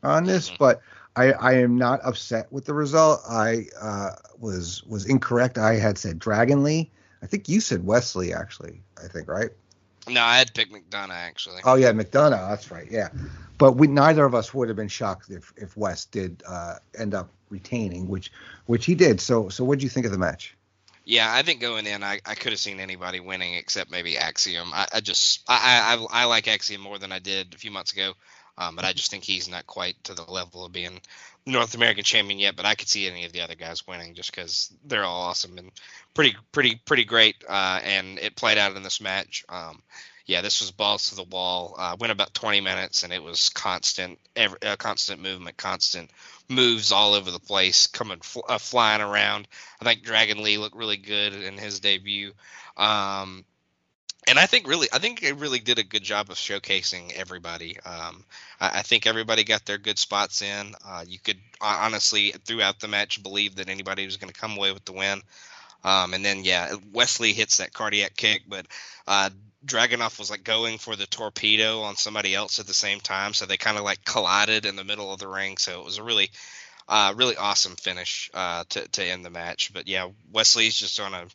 on 0.04 0.26
this, 0.26 0.50
mm-hmm. 0.50 0.58
but 0.60 0.82
I, 1.16 1.32
I, 1.34 1.54
am 1.54 1.78
not 1.78 2.02
upset 2.04 2.52
with 2.52 2.66
the 2.66 2.74
result. 2.74 3.22
I 3.30 3.66
uh, 3.80 4.12
was 4.40 4.84
was 4.84 5.06
incorrect. 5.06 5.58
I 5.58 5.76
had 5.76 5.98
said 5.98 6.20
Dragon 6.20 6.64
Lee. 6.64 6.92
I 7.24 7.28
think 7.28 7.48
you 7.48 7.62
said 7.62 7.86
Wes 7.86 8.16
Lee, 8.16 8.34
actually. 8.34 8.82
I 9.04 9.08
think 9.08 9.30
right. 9.30 9.52
No, 10.08 10.22
I 10.22 10.38
had 10.38 10.54
picked 10.54 10.72
McDonagh 10.72 11.12
actually. 11.12 11.62
Oh 11.64 11.76
yeah, 11.76 11.92
McDonagh. 11.92 12.50
That's 12.50 12.72
right. 12.72 12.88
Yeah, 12.90 13.10
but 13.58 13.74
we 13.74 13.88
neither 13.88 14.26
of 14.26 14.36
us 14.36 14.54
would 14.54 14.68
have 14.68 14.78
been 14.78 14.88
shocked 14.88 15.30
if 15.30 15.54
if 15.58 15.76
Wes 15.78 16.06
did 16.06 16.44
uh, 16.48 16.76
end 16.98 17.14
up 17.14 17.30
retaining, 17.50 18.08
which 18.08 18.32
which 18.66 18.86
he 18.86 18.96
did. 18.96 19.20
So 19.20 19.50
so 19.50 19.64
what 19.64 19.80
do 19.80 19.84
you 19.84 19.90
think 19.90 20.06
of 20.06 20.12
the 20.12 20.18
match? 20.18 20.56
Yeah, 21.08 21.32
I 21.32 21.44
think 21.44 21.62
going 21.62 21.86
in, 21.86 22.04
I, 22.04 22.20
I 22.26 22.34
could 22.34 22.52
have 22.52 22.60
seen 22.60 22.80
anybody 22.80 23.20
winning 23.20 23.54
except 23.54 23.92
maybe 23.92 24.18
Axiom. 24.18 24.72
I, 24.74 24.88
I 24.92 25.02
just 25.02 25.44
I, 25.48 25.98
I 26.12 26.22
I 26.22 26.26
like 26.26 26.48
Axiom 26.48 26.82
more 26.82 26.98
than 26.98 27.12
I 27.12 27.20
did 27.20 27.54
a 27.54 27.58
few 27.58 27.70
months 27.70 27.94
ago, 27.94 28.14
um, 28.58 28.76
but 28.76 28.86
I 28.86 28.94
just 28.94 29.12
think 29.12 29.24
he's 29.24 29.50
not 29.50 29.68
quite 29.68 30.02
to 30.06 30.14
the 30.14 30.24
level 30.24 30.66
of 30.66 30.72
being 30.72 31.02
North 31.46 31.76
American 31.76 32.04
champion 32.04 32.40
yet. 32.40 32.56
But 32.56 32.66
I 32.66 32.76
could 32.76 32.88
see 32.88 33.08
any 33.08 33.26
of 33.26 33.32
the 33.32 33.42
other 33.42 33.56
guys 33.56 33.88
winning 33.88 34.16
just 34.16 34.32
because 34.32 34.74
they're 34.86 35.04
all 35.04 35.24
awesome 35.24 35.58
and 35.58 35.72
pretty 36.14 36.36
pretty 36.52 36.76
pretty 36.86 37.06
great. 37.06 37.44
Uh, 37.48 37.80
and 37.84 38.20
it 38.20 38.36
played 38.36 38.58
out 38.58 38.76
in 38.76 38.84
this 38.84 39.02
match. 39.02 39.46
Um, 39.50 39.82
yeah, 40.26 40.42
this 40.42 40.60
was 40.60 40.72
balls 40.72 41.10
to 41.10 41.16
the 41.16 41.24
wall. 41.24 41.76
Uh, 41.78 41.96
went 42.00 42.12
about 42.12 42.34
20 42.34 42.60
minutes, 42.62 43.04
and 43.04 43.14
it 43.14 43.22
was 43.22 43.50
constant, 43.50 44.18
every, 44.36 44.58
uh, 44.64 44.76
constant 44.76 45.22
movement, 45.22 45.56
constant 45.56 46.10
moves 46.50 46.92
all 46.92 47.14
over 47.14 47.30
the 47.30 47.40
place, 47.40 47.86
coming 47.86 48.20
fl- 48.22 48.40
uh, 48.50 48.58
flying 48.58 49.02
around. 49.02 49.48
I 49.80 49.86
think 49.86 50.04
Dragon 50.04 50.42
Lee 50.42 50.58
looked 50.58 50.76
really 50.76 50.98
good 50.98 51.34
in 51.36 51.60
his 51.60 51.80
debut. 51.80 52.34
Um, 52.76 53.46
and 54.28 54.40
I 54.40 54.46
think 54.46 54.68
really, 54.68 54.88
I 54.92 55.00
think 55.00 55.22
it 55.24 55.36
really 55.36 55.60
did 55.60 55.80
a 55.80 55.84
good 55.84 56.04
job 56.04 56.30
of 56.30 56.38
showcasing 56.38 57.14
everybody. 57.14 57.78
Um, 57.82 58.24
I, 58.60 58.80
I, 58.80 58.82
think 58.82 59.06
everybody 59.06 59.44
got 59.44 59.66
their 59.66 59.78
good 59.78 60.00
spots 60.00 60.42
in. 60.42 60.76
Uh, 60.86 61.04
you 61.08 61.20
could 61.20 61.38
honestly, 61.62 62.34
throughout 62.46 62.80
the 62.80 62.88
match, 62.88 63.22
believe 63.22 63.56
that 63.56 63.70
anybody 63.70 64.06
was 64.06 64.18
going 64.18 64.32
to 64.32 64.40
come 64.40 64.58
away 64.58 64.72
with 64.72 64.86
the 64.86 64.94
win. 64.94 65.22
Um, 65.84 66.16
and 66.16 66.26
then 66.26 66.44
yeah, 66.44 66.74
Wes 66.92 67.20
Lee 67.20 67.34
hits 67.34 67.58
that 67.58 67.74
cardiac 67.74 68.16
kick, 68.16 68.44
but 68.48 68.66
uh, 69.08 69.30
Dragunov 69.66 70.18
was 70.18 70.32
like 70.32 70.44
going 70.44 70.80
for 70.80 70.96
the 70.96 71.06
torpedo 71.06 71.82
on 71.82 71.96
somebody 71.96 72.34
else 72.34 72.60
at 72.60 72.66
the 72.66 72.74
same 72.74 73.00
time, 73.00 73.34
so 73.34 73.46
they 73.46 73.58
kind 73.58 73.78
of 73.78 73.84
like 73.84 74.04
collided 74.04 74.66
in 74.66 74.76
the 74.76 74.84
middle 74.84 75.14
of 75.14 75.20
the 75.20 75.28
ring. 75.28 75.58
So 75.58 75.80
it 75.80 75.86
was 75.86 76.00
a 76.00 76.04
really, 76.04 76.32
uh, 76.88 77.14
really 77.16 77.36
awesome 77.36 77.76
finish 77.76 78.32
uh, 78.34 78.64
to 78.70 78.88
to 78.88 79.04
end 79.04 79.24
the 79.24 79.30
match. 79.30 79.72
But 79.74 79.88
yeah, 79.88 80.10
Wes 80.32 80.56
Lee's 80.56 80.76
just 80.76 81.00
on 81.00 81.14
a 81.14 81.26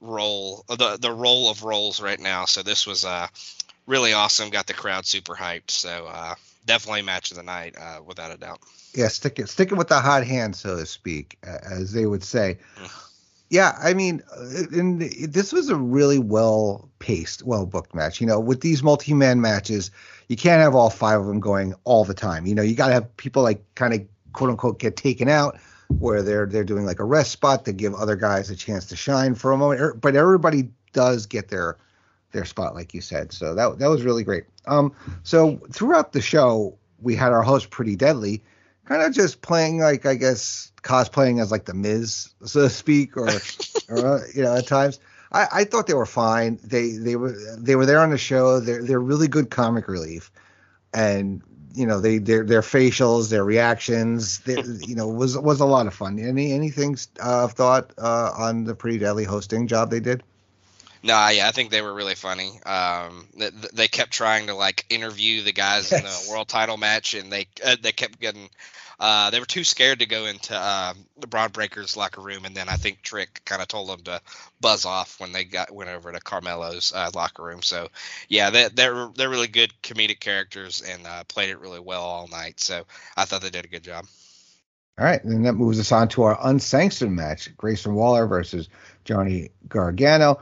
roll, 0.00 0.64
the 0.68 0.98
the 1.00 1.12
roll 1.12 1.50
of 1.50 1.64
rolls 1.64 2.00
right 2.00 2.20
now. 2.20 2.44
So 2.44 2.62
this 2.62 2.86
was 2.86 3.04
uh, 3.04 3.28
really 3.86 4.12
awesome. 4.12 4.50
Got 4.50 4.66
the 4.66 4.74
crowd 4.74 5.06
super 5.06 5.34
hyped. 5.34 5.70
So 5.70 6.06
uh, 6.06 6.34
definitely 6.66 7.02
match 7.02 7.30
of 7.30 7.36
the 7.36 7.42
night, 7.42 7.76
uh, 7.78 8.00
without 8.04 8.32
a 8.32 8.36
doubt. 8.36 8.60
Yeah, 8.94 9.08
sticking 9.08 9.46
sticking 9.46 9.78
with 9.78 9.88
the 9.88 10.00
hot 10.00 10.24
hand, 10.26 10.56
so 10.56 10.76
to 10.76 10.86
speak, 10.86 11.38
as 11.42 11.92
they 11.92 12.06
would 12.06 12.24
say. 12.24 12.58
Yeah, 13.50 13.76
I 13.80 13.94
mean, 13.94 14.22
and 14.72 15.00
this 15.00 15.52
was 15.52 15.68
a 15.68 15.76
really 15.76 16.18
well 16.18 16.88
paced, 16.98 17.44
well 17.44 17.66
booked 17.66 17.94
match. 17.94 18.20
You 18.20 18.26
know, 18.26 18.40
with 18.40 18.60
these 18.60 18.82
multi 18.82 19.14
man 19.14 19.40
matches, 19.40 19.90
you 20.28 20.36
can't 20.36 20.62
have 20.62 20.74
all 20.74 20.90
five 20.90 21.20
of 21.20 21.26
them 21.26 21.40
going 21.40 21.74
all 21.84 22.04
the 22.04 22.14
time. 22.14 22.46
You 22.46 22.54
know, 22.54 22.62
you 22.62 22.74
got 22.74 22.88
to 22.88 22.94
have 22.94 23.16
people 23.16 23.42
like 23.42 23.62
kind 23.74 23.94
of 23.94 24.00
quote 24.32 24.50
unquote 24.50 24.78
get 24.78 24.96
taken 24.96 25.28
out 25.28 25.58
where 25.98 26.22
they're 26.22 26.46
they're 26.46 26.64
doing 26.64 26.84
like 26.84 27.00
a 27.00 27.04
rest 27.04 27.32
spot 27.32 27.64
to 27.64 27.72
give 27.72 27.94
other 27.94 28.16
guys 28.16 28.50
a 28.50 28.56
chance 28.56 28.86
to 28.86 28.96
shine 28.96 29.34
for 29.34 29.52
a 29.52 29.56
moment. 29.56 29.80
Er, 29.80 29.94
but 29.94 30.16
everybody 30.16 30.70
does 30.92 31.26
get 31.26 31.48
their 31.48 31.76
their 32.32 32.44
spot, 32.44 32.74
like 32.74 32.94
you 32.94 33.00
said. 33.00 33.32
So 33.32 33.54
that 33.54 33.78
that 33.78 33.88
was 33.88 34.02
really 34.02 34.24
great. 34.24 34.44
Um, 34.66 34.92
so 35.22 35.60
throughout 35.72 36.12
the 36.12 36.20
show, 36.20 36.78
we 37.00 37.14
had 37.14 37.32
our 37.32 37.42
host 37.42 37.70
Pretty 37.70 37.96
Deadly 37.96 38.42
kind 38.84 39.02
of 39.02 39.12
just 39.12 39.40
playing 39.40 39.78
like 39.78 40.06
I 40.06 40.14
guess 40.14 40.72
cosplaying 40.82 41.40
as 41.40 41.50
like 41.50 41.64
the 41.64 41.74
Miz, 41.74 42.32
so 42.44 42.62
to 42.62 42.70
speak, 42.70 43.16
or, 43.16 43.28
or 43.88 44.26
you 44.34 44.42
know 44.42 44.54
at 44.54 44.66
times. 44.66 45.00
I, 45.32 45.48
I 45.52 45.64
thought 45.64 45.88
they 45.88 45.94
were 45.94 46.06
fine. 46.06 46.60
They 46.62 46.90
they 46.92 47.16
were 47.16 47.34
they 47.56 47.76
were 47.76 47.86
there 47.86 48.00
on 48.00 48.10
the 48.10 48.18
show. 48.18 48.60
They're 48.60 48.82
they're 48.82 49.00
really 49.00 49.28
good 49.28 49.50
comic 49.50 49.88
relief, 49.88 50.30
and 50.92 51.42
you 51.74 51.86
know 51.86 52.00
they 52.00 52.18
their 52.18 52.44
their 52.44 52.62
facials, 52.62 53.30
their 53.30 53.44
reactions, 53.44 54.40
you 54.46 54.94
know 54.94 55.08
was 55.08 55.36
was 55.36 55.60
a 55.60 55.66
lot 55.66 55.86
of 55.86 55.94
fun. 55.94 56.18
Any 56.18 56.52
anything 56.52 56.96
uh, 57.20 57.48
thought 57.48 57.92
uh, 57.98 58.32
on 58.36 58.64
the 58.64 58.74
pretty 58.74 58.98
deadly 58.98 59.24
hosting 59.24 59.66
job 59.66 59.90
they 59.90 60.00
did? 60.00 60.22
No, 61.04 61.28
yeah, 61.28 61.46
I 61.48 61.50
think 61.50 61.70
they 61.70 61.82
were 61.82 61.92
really 61.92 62.14
funny. 62.14 62.62
Um, 62.62 63.28
they, 63.36 63.50
they 63.74 63.88
kept 63.88 64.10
trying 64.10 64.46
to 64.46 64.54
like 64.54 64.86
interview 64.88 65.42
the 65.42 65.52
guys 65.52 65.92
yes. 65.92 66.00
in 66.00 66.04
the 66.06 66.32
world 66.32 66.48
title 66.48 66.78
match, 66.78 67.12
and 67.12 67.30
they 67.30 67.46
uh, 67.64 67.76
they 67.80 67.92
kept 67.92 68.20
getting. 68.20 68.48
Uh, 68.98 69.30
they 69.30 69.40
were 69.40 69.46
too 69.46 69.64
scared 69.64 69.98
to 69.98 70.06
go 70.06 70.26
into 70.26 70.56
uh, 70.56 70.94
the 71.18 71.26
Bron 71.26 71.50
Breakker's 71.50 71.96
locker 71.96 72.20
room, 72.20 72.44
and 72.44 72.54
then 72.54 72.68
I 72.68 72.76
think 72.76 73.02
Trick 73.02 73.42
kind 73.44 73.62
of 73.62 73.68
told 73.68 73.88
them 73.88 74.00
to 74.04 74.20
buzz 74.60 74.84
off 74.84 75.20
when 75.20 75.32
they 75.32 75.44
got 75.44 75.70
went 75.72 75.90
over 75.90 76.12
to 76.12 76.20
Carmelo's 76.20 76.92
uh, 76.94 77.10
locker 77.14 77.42
room. 77.42 77.62
So, 77.62 77.88
yeah, 78.28 78.50
they, 78.50 78.68
they're 78.68 79.08
they're 79.14 79.30
really 79.30 79.48
good 79.48 79.72
comedic 79.82 80.20
characters 80.20 80.82
and 80.82 81.06
uh, 81.06 81.24
played 81.24 81.50
it 81.50 81.60
really 81.60 81.80
well 81.80 82.02
all 82.02 82.28
night. 82.28 82.60
So 82.60 82.84
I 83.16 83.24
thought 83.24 83.42
they 83.42 83.50
did 83.50 83.64
a 83.64 83.68
good 83.68 83.84
job. 83.84 84.06
All 84.98 85.04
right, 85.04 85.22
and 85.24 85.44
that 85.44 85.54
moves 85.54 85.80
us 85.80 85.90
on 85.90 86.08
to 86.10 86.22
our 86.22 86.38
unsanctioned 86.42 87.16
match: 87.16 87.54
Grayson 87.56 87.94
Waller 87.94 88.26
versus 88.26 88.68
Johnny 89.04 89.50
Gargano 89.68 90.40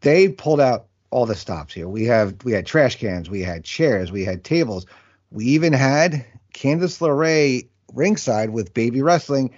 they 0.00 0.28
pulled 0.28 0.60
out 0.60 0.86
all 1.10 1.26
the 1.26 1.34
stops 1.34 1.74
here. 1.74 1.88
We 1.88 2.04
have 2.04 2.36
we 2.44 2.52
had 2.52 2.66
trash 2.66 2.96
cans, 2.96 3.30
we 3.30 3.42
had 3.42 3.64
chairs, 3.64 4.12
we 4.12 4.24
had 4.24 4.44
tables, 4.44 4.86
we 5.30 5.46
even 5.46 5.72
had 5.72 6.24
Candice 6.54 7.00
LeRae 7.00 7.66
ringside 7.96 8.50
with 8.50 8.74
Baby 8.74 9.02
Wrestling, 9.02 9.54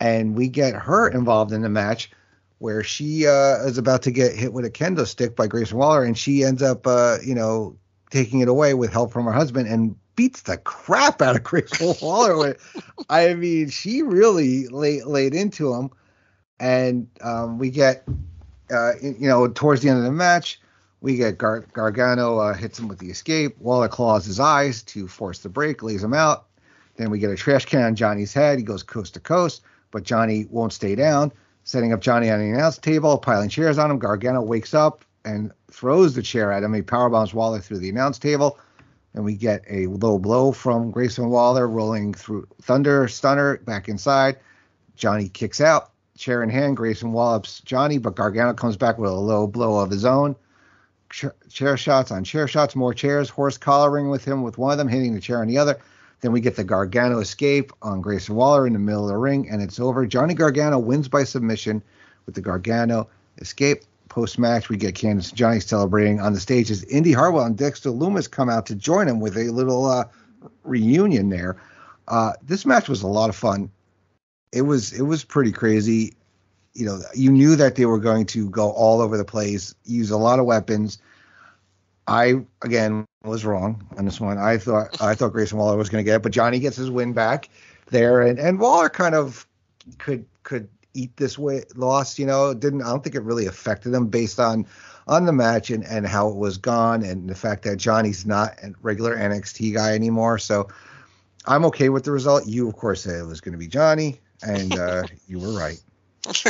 and 0.00 0.36
we 0.36 0.48
get 0.48 0.74
her 0.74 1.08
involved 1.08 1.52
in 1.52 1.62
the 1.62 1.68
match 1.68 2.10
where 2.58 2.82
she 2.82 3.26
uh, 3.26 3.64
is 3.66 3.78
about 3.78 4.02
to 4.02 4.10
get 4.10 4.34
hit 4.34 4.52
with 4.52 4.64
a 4.64 4.70
kendo 4.70 5.06
stick 5.06 5.36
by 5.36 5.46
Grayson 5.46 5.78
Waller, 5.78 6.04
and 6.04 6.16
she 6.16 6.42
ends 6.42 6.62
up, 6.62 6.86
uh, 6.86 7.18
you 7.24 7.34
know, 7.34 7.76
taking 8.10 8.40
it 8.40 8.48
away 8.48 8.74
with 8.74 8.92
help 8.92 9.12
from 9.12 9.26
her 9.26 9.32
husband 9.32 9.68
and 9.68 9.96
beats 10.16 10.42
the 10.42 10.56
crap 10.56 11.20
out 11.20 11.36
of 11.36 11.42
Grayson 11.44 11.94
Waller. 12.00 12.56
I 13.10 13.34
mean, 13.34 13.68
she 13.68 14.02
really 14.02 14.68
laid, 14.68 15.04
laid 15.04 15.34
into 15.34 15.74
him, 15.74 15.90
and 16.58 17.08
um, 17.20 17.58
we 17.58 17.70
get 17.70 18.06
uh, 18.70 18.92
you 19.00 19.28
know, 19.28 19.48
towards 19.48 19.82
the 19.82 19.88
end 19.88 19.98
of 19.98 20.04
the 20.04 20.12
match, 20.12 20.60
we 21.00 21.16
get 21.16 21.38
Gar- 21.38 21.66
Gargano 21.72 22.38
uh, 22.38 22.54
hits 22.54 22.78
him 22.78 22.88
with 22.88 22.98
the 22.98 23.10
escape. 23.10 23.58
Waller 23.58 23.88
claws 23.88 24.24
his 24.24 24.40
eyes 24.40 24.82
to 24.84 25.06
force 25.06 25.40
the 25.40 25.48
break, 25.48 25.82
lays 25.82 26.02
him 26.02 26.14
out. 26.14 26.46
Then 26.96 27.10
we 27.10 27.18
get 27.18 27.30
a 27.30 27.36
trash 27.36 27.64
can 27.66 27.82
on 27.82 27.94
Johnny's 27.94 28.32
head. 28.32 28.58
He 28.58 28.64
goes 28.64 28.82
coast 28.82 29.14
to 29.14 29.20
coast, 29.20 29.62
but 29.90 30.02
Johnny 30.02 30.46
won't 30.50 30.72
stay 30.72 30.94
down, 30.94 31.32
setting 31.64 31.92
up 31.92 32.00
Johnny 32.00 32.30
on 32.30 32.40
the 32.40 32.50
announce 32.50 32.78
table, 32.78 33.18
piling 33.18 33.48
chairs 33.48 33.78
on 33.78 33.90
him. 33.90 33.98
Gargano 33.98 34.42
wakes 34.42 34.74
up 34.74 35.04
and 35.24 35.52
throws 35.70 36.14
the 36.14 36.22
chair 36.22 36.52
at 36.52 36.62
him. 36.62 36.72
He 36.72 36.82
powerbombs 36.82 37.34
Waller 37.34 37.60
through 37.60 37.78
the 37.78 37.90
announce 37.90 38.18
table. 38.18 38.58
And 39.14 39.24
we 39.24 39.34
get 39.34 39.64
a 39.68 39.86
low 39.86 40.18
blow 40.18 40.52
from 40.52 40.90
Grayson 40.90 41.30
Waller 41.30 41.66
rolling 41.66 42.12
through 42.12 42.46
Thunder 42.60 43.08
Stunner 43.08 43.58
back 43.58 43.88
inside. 43.88 44.38
Johnny 44.94 45.28
kicks 45.28 45.60
out 45.60 45.90
chair 46.16 46.42
in 46.42 46.50
hand. 46.50 46.76
Grayson 46.76 47.12
wallops 47.12 47.60
Johnny, 47.60 47.98
but 47.98 48.14
Gargano 48.14 48.54
comes 48.54 48.76
back 48.76 48.98
with 48.98 49.10
a 49.10 49.14
low 49.14 49.46
blow 49.46 49.80
of 49.80 49.90
his 49.90 50.04
own. 50.04 50.36
Chair 51.10 51.76
shots 51.76 52.10
on 52.10 52.24
chair 52.24 52.48
shots, 52.48 52.74
more 52.74 52.92
chairs. 52.92 53.30
Horse 53.30 53.56
collaring 53.56 54.10
with 54.10 54.24
him 54.24 54.42
with 54.42 54.58
one 54.58 54.72
of 54.72 54.78
them, 54.78 54.88
hitting 54.88 55.14
the 55.14 55.20
chair 55.20 55.40
on 55.40 55.46
the 55.46 55.58
other. 55.58 55.78
Then 56.26 56.32
we 56.32 56.40
get 56.40 56.56
the 56.56 56.64
Gargano 56.64 57.20
escape 57.20 57.72
on 57.82 58.00
Grayson 58.00 58.34
Waller 58.34 58.66
in 58.66 58.72
the 58.72 58.80
middle 58.80 59.04
of 59.04 59.10
the 59.10 59.16
ring, 59.16 59.48
and 59.48 59.62
it's 59.62 59.78
over. 59.78 60.04
Johnny 60.04 60.34
Gargano 60.34 60.76
wins 60.76 61.06
by 61.06 61.22
submission 61.22 61.80
with 62.26 62.34
the 62.34 62.40
Gargano 62.40 63.08
escape. 63.38 63.84
Post 64.08 64.36
match, 64.36 64.68
we 64.68 64.76
get 64.76 64.96
Candice 64.96 65.28
and 65.28 65.38
Johnny 65.38 65.60
celebrating 65.60 66.18
on 66.18 66.32
the 66.32 66.40
stage 66.40 66.68
as 66.68 66.82
Indi 66.86 67.12
Hartwell 67.12 67.44
and 67.44 67.56
Dexter 67.56 67.90
Loomis 67.90 68.26
come 68.26 68.50
out 68.50 68.66
to 68.66 68.74
join 68.74 69.06
him 69.06 69.20
with 69.20 69.36
a 69.36 69.52
little 69.52 69.86
uh, 69.86 70.02
reunion 70.64 71.28
there. 71.28 71.62
Uh, 72.08 72.32
this 72.42 72.66
match 72.66 72.88
was 72.88 73.02
a 73.02 73.06
lot 73.06 73.30
of 73.30 73.36
fun 73.36 73.70
it 74.52 74.62
was 74.62 74.92
it 74.92 75.02
was 75.02 75.22
pretty 75.22 75.52
crazy. 75.52 76.14
You 76.74 76.86
know, 76.86 77.00
you 77.14 77.30
knew 77.30 77.54
that 77.54 77.76
they 77.76 77.86
were 77.86 78.00
going 78.00 78.26
to 78.26 78.50
go 78.50 78.72
all 78.72 79.00
over 79.00 79.16
the 79.16 79.24
place, 79.24 79.76
use 79.84 80.10
a 80.10 80.16
lot 80.16 80.40
of 80.40 80.44
weapons. 80.44 80.98
I 82.08 82.44
again 82.62 83.04
was 83.26 83.44
wrong 83.44 83.86
on 83.96 84.04
this 84.04 84.20
one. 84.20 84.38
I 84.38 84.58
thought 84.58 85.00
I 85.00 85.14
thought 85.14 85.32
Grayson 85.32 85.58
Waller 85.58 85.76
was 85.76 85.88
going 85.88 86.04
to 86.04 86.08
get 86.08 86.16
it, 86.16 86.22
but 86.22 86.32
Johnny 86.32 86.58
gets 86.58 86.76
his 86.76 86.90
win 86.90 87.12
back 87.12 87.48
there, 87.86 88.22
and 88.22 88.38
and 88.38 88.58
Waller 88.58 88.88
kind 88.88 89.14
of 89.14 89.46
could 89.98 90.26
could 90.42 90.68
eat 90.94 91.16
this 91.16 91.38
way 91.38 91.62
loss. 91.74 92.18
You 92.18 92.26
know, 92.26 92.54
didn't 92.54 92.82
I 92.82 92.86
don't 92.86 93.02
think 93.02 93.16
it 93.16 93.22
really 93.22 93.46
affected 93.46 93.92
him 93.92 94.08
based 94.08 94.40
on 94.40 94.66
on 95.06 95.26
the 95.26 95.32
match 95.32 95.70
and 95.70 95.84
and 95.84 96.06
how 96.06 96.28
it 96.28 96.36
was 96.36 96.58
gone, 96.58 97.02
and 97.02 97.28
the 97.28 97.34
fact 97.34 97.62
that 97.64 97.76
Johnny's 97.76 98.26
not 98.26 98.58
a 98.62 98.72
regular 98.82 99.16
NXT 99.16 99.74
guy 99.74 99.94
anymore. 99.94 100.38
So 100.38 100.68
I'm 101.46 101.64
okay 101.66 101.88
with 101.88 102.04
the 102.04 102.12
result. 102.12 102.46
You 102.46 102.68
of 102.68 102.76
course 102.76 103.02
said 103.02 103.20
it 103.20 103.26
was 103.26 103.40
going 103.40 103.52
to 103.52 103.58
be 103.58 103.68
Johnny 103.68 104.20
and 104.42 104.78
uh, 104.78 105.04
you 105.28 105.40
were 105.40 105.52
right. 105.52 105.80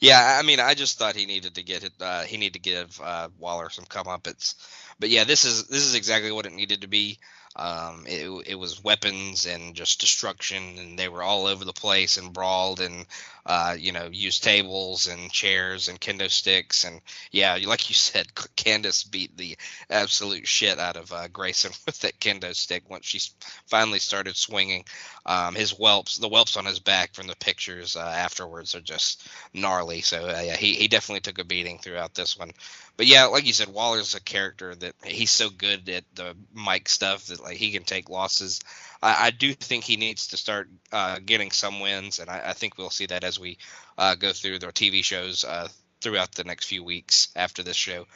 yeah, 0.00 0.38
I 0.38 0.42
mean, 0.44 0.60
I 0.60 0.74
just 0.74 0.98
thought 0.98 1.16
he 1.16 1.26
needed 1.26 1.54
to 1.56 1.62
get 1.62 1.84
it. 1.84 1.92
Uh, 2.00 2.22
he 2.22 2.36
needed 2.36 2.54
to 2.54 2.60
give 2.60 3.00
uh, 3.02 3.28
Waller 3.38 3.70
some 3.70 3.84
comeuppance. 3.84 4.54
But 4.98 5.10
yeah, 5.10 5.24
this 5.24 5.44
is 5.44 5.66
this 5.66 5.84
is 5.84 5.94
exactly 5.94 6.32
what 6.32 6.46
it 6.46 6.52
needed 6.52 6.82
to 6.82 6.88
be. 6.88 7.18
Um, 7.56 8.04
it, 8.06 8.28
it 8.46 8.54
was 8.54 8.84
weapons 8.84 9.46
and 9.46 9.74
just 9.74 10.00
destruction, 10.00 10.78
and 10.78 10.98
they 10.98 11.08
were 11.08 11.22
all 11.22 11.46
over 11.46 11.64
the 11.64 11.72
place 11.72 12.16
and 12.16 12.32
brawled 12.32 12.80
and 12.80 13.06
uh, 13.48 13.74
you 13.78 13.92
know 13.92 14.08
use 14.12 14.38
tables 14.38 15.08
and 15.08 15.32
chairs 15.32 15.88
and 15.88 16.00
kendo 16.00 16.30
sticks 16.30 16.84
and 16.84 17.00
yeah, 17.32 17.58
like 17.66 17.88
you 17.88 17.94
said, 17.94 18.26
Candice 18.56 19.10
beat 19.10 19.36
the 19.36 19.56
absolute 19.88 20.46
shit 20.46 20.78
out 20.78 20.96
of 20.96 21.12
uh, 21.12 21.28
Grayson 21.28 21.72
with 21.86 21.98
that 22.00 22.20
kendo 22.20 22.54
stick 22.54 22.88
once 22.88 23.06
she 23.06 23.20
finally 23.66 23.98
started 23.98 24.36
swinging. 24.36 24.84
Um, 25.24 25.54
his 25.54 25.72
whelps, 25.72 26.18
the 26.18 26.28
whelps 26.28 26.56
on 26.56 26.66
his 26.66 26.78
back 26.78 27.14
from 27.14 27.26
the 27.26 27.36
pictures 27.36 27.96
uh, 27.96 28.00
afterwards 28.00 28.74
are 28.74 28.80
just 28.80 29.28
gnarly. 29.54 30.02
So 30.02 30.28
uh, 30.28 30.42
yeah, 30.44 30.56
he 30.56 30.74
he 30.74 30.86
definitely 30.86 31.20
took 31.20 31.38
a 31.38 31.44
beating 31.44 31.78
throughout 31.78 32.14
this 32.14 32.38
one 32.38 32.52
but 32.98 33.06
yeah, 33.06 33.26
like 33.26 33.46
you 33.46 33.52
said, 33.52 33.72
Waller's 33.72 34.16
a 34.16 34.20
character 34.20 34.74
that 34.74 34.96
he's 35.04 35.30
so 35.30 35.50
good 35.50 35.88
at 35.88 36.02
the 36.16 36.36
mic 36.52 36.88
stuff 36.88 37.26
that 37.26 37.40
like 37.40 37.56
he 37.56 37.70
can 37.70 37.84
take 37.84 38.10
losses. 38.10 38.58
I, 39.00 39.26
I 39.26 39.30
do 39.30 39.54
think 39.54 39.84
he 39.84 39.96
needs 39.96 40.26
to 40.28 40.36
start 40.36 40.68
uh, 40.90 41.20
getting 41.24 41.52
some 41.52 41.78
wins, 41.78 42.18
and 42.18 42.28
I, 42.28 42.42
I, 42.46 42.52
think 42.54 42.76
we'll 42.76 42.90
see 42.90 43.06
that 43.06 43.22
as 43.22 43.37
we 43.38 43.58
uh, 43.96 44.14
go 44.14 44.32
through 44.32 44.58
their 44.58 44.72
TV 44.72 45.04
shows 45.04 45.44
uh, 45.44 45.68
throughout 46.00 46.32
the 46.32 46.44
next 46.44 46.66
few 46.66 46.84
weeks 46.84 47.28
after 47.36 47.62
this 47.62 47.76
show. 47.76 48.06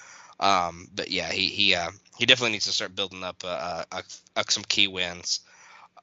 Um, 0.40 0.88
but 0.94 1.10
yeah, 1.10 1.30
he 1.30 1.48
he 1.48 1.74
uh, 1.74 1.90
he 2.18 2.26
definitely 2.26 2.52
needs 2.52 2.66
to 2.66 2.72
start 2.72 2.96
building 2.96 3.22
up 3.22 3.42
uh, 3.44 3.84
uh, 3.90 4.02
some 4.48 4.64
key 4.64 4.88
wins 4.88 5.40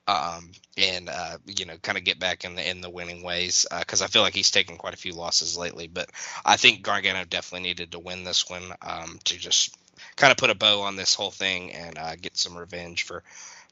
um, 0.09 0.51
and 0.75 1.07
uh, 1.07 1.37
you 1.45 1.65
know, 1.65 1.77
kind 1.77 1.97
of 1.97 2.03
get 2.03 2.19
back 2.19 2.43
in 2.43 2.55
the 2.55 2.67
in 2.67 2.81
the 2.81 2.89
winning 2.89 3.21
ways 3.21 3.67
because 3.79 4.01
uh, 4.01 4.05
I 4.05 4.07
feel 4.07 4.23
like 4.23 4.33
he's 4.33 4.49
taken 4.49 4.77
quite 4.77 4.95
a 4.95 4.97
few 4.97 5.13
losses 5.13 5.55
lately. 5.55 5.87
But 5.87 6.09
I 6.43 6.57
think 6.57 6.81
Gargano 6.81 7.25
definitely 7.25 7.67
needed 7.67 7.91
to 7.91 7.99
win 7.99 8.23
this 8.23 8.49
one 8.49 8.73
um, 8.81 9.19
to 9.25 9.37
just 9.37 9.77
kind 10.15 10.31
of 10.31 10.37
put 10.37 10.49
a 10.49 10.55
bow 10.55 10.81
on 10.81 10.95
this 10.95 11.13
whole 11.13 11.29
thing 11.29 11.73
and 11.73 11.97
uh, 11.97 12.15
get 12.15 12.37
some 12.37 12.57
revenge 12.57 13.03
for 13.03 13.23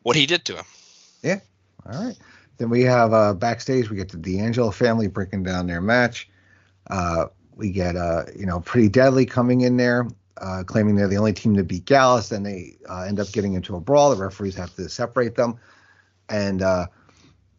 what 0.03 0.15
he 0.15 0.27
did 0.27 0.45
to 0.45 0.57
him. 0.57 0.65
Yeah. 1.23 1.39
All 1.87 2.03
right. 2.03 2.17
Then 2.57 2.69
we 2.69 2.81
have 2.81 3.13
uh, 3.13 3.33
backstage. 3.33 3.89
We 3.89 3.97
get 3.97 4.09
the 4.09 4.17
D'Angelo 4.17 4.71
family 4.71 5.07
breaking 5.07 5.43
down 5.43 5.67
their 5.67 5.81
match. 5.81 6.29
Uh, 6.89 7.25
we 7.55 7.71
get 7.71 7.95
uh, 7.95 8.23
you 8.35 8.45
know 8.45 8.59
pretty 8.61 8.89
deadly 8.89 9.25
coming 9.25 9.61
in 9.61 9.77
there, 9.77 10.07
uh, 10.37 10.63
claiming 10.65 10.95
they're 10.95 11.07
the 11.07 11.17
only 11.17 11.33
team 11.33 11.55
to 11.55 11.63
beat 11.63 11.85
Gallus. 11.85 12.29
Then 12.29 12.43
they 12.43 12.77
uh, 12.89 13.01
end 13.01 13.19
up 13.19 13.31
getting 13.31 13.53
into 13.53 13.75
a 13.75 13.79
brawl. 13.79 14.15
The 14.15 14.21
referees 14.21 14.55
have 14.55 14.73
to 14.75 14.89
separate 14.89 15.35
them, 15.35 15.59
and 16.29 16.61
uh, 16.61 16.87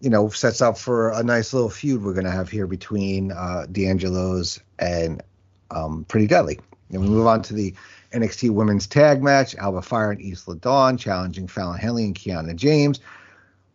you 0.01 0.11
know 0.11 0.29
sets 0.31 0.61
up 0.61 0.79
for 0.79 1.11
a 1.11 1.23
nice 1.23 1.53
little 1.53 1.71
feud 1.71 2.03
we're 2.03 2.15
going 2.15 2.27
to 2.27 2.31
have 2.31 2.49
here 2.49 2.67
between 2.67 3.33
uh, 3.33 3.67
D'Angelo's 3.71 4.61
and 4.79 5.23
um, 5.71 6.05
Pretty 6.09 6.27
Deadly. 6.27 6.59
And 6.91 7.03
we 7.03 7.09
move 7.09 7.27
on 7.27 7.43
to 7.43 7.55
the 7.55 7.75
NXT 8.13 8.51
Women's 8.51 8.87
Tag 8.87 9.23
Match: 9.23 9.55
Alba 9.57 9.83
Fire 9.83 10.11
and 10.11 10.21
Isla 10.21 10.57
Dawn 10.57 10.97
challenging 10.97 11.47
Fallon 11.47 11.79
Henley 11.79 12.05
and 12.05 12.15
Kiana 12.15 12.57
James. 12.57 13.01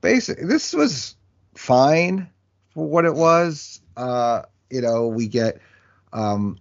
Basically, 0.03 0.43
this 0.43 0.73
was 0.73 1.15
fine 1.55 2.29
for 2.73 2.85
what 2.85 3.05
it 3.05 3.15
was. 3.15 3.79
Uh, 3.95 4.41
you 4.69 4.81
know, 4.81 5.07
we 5.07 5.29
get 5.29 5.61
um, 6.11 6.59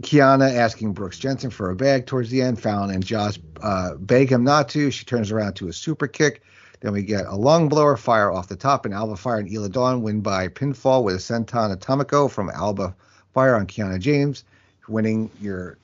Kiana 0.00 0.52
asking 0.52 0.92
Brooks 0.92 1.20
Jensen 1.20 1.50
for 1.50 1.70
a 1.70 1.76
bag 1.76 2.06
towards 2.06 2.28
the 2.28 2.42
end. 2.42 2.60
Fallon 2.60 2.90
and 2.90 3.06
Josh 3.06 3.38
uh, 3.62 3.94
beg 3.94 4.32
him 4.32 4.42
not 4.42 4.68
to. 4.70 4.90
She 4.90 5.04
turns 5.04 5.30
around 5.30 5.54
to 5.54 5.68
a 5.68 5.72
super 5.72 6.08
kick. 6.08 6.42
Then 6.80 6.92
we 6.92 7.04
get 7.04 7.24
a 7.24 7.36
lung 7.36 7.68
blower 7.68 7.96
fire 7.96 8.32
off 8.32 8.48
the 8.48 8.56
top, 8.56 8.84
and 8.84 8.92
Alba 8.92 9.14
Fire 9.14 9.38
and 9.38 9.48
Isla 9.48 9.68
Dawn 9.68 10.02
win 10.02 10.20
by 10.20 10.48
pinfall 10.48 11.04
with 11.04 11.14
a 11.14 11.18
senton 11.18 11.72
atomico 11.76 12.28
from 12.28 12.50
Alba 12.50 12.96
Fire 13.32 13.54
on 13.54 13.68
Kiana 13.68 14.00
James, 14.00 14.42
winning 14.88 15.30
your, 15.40 15.78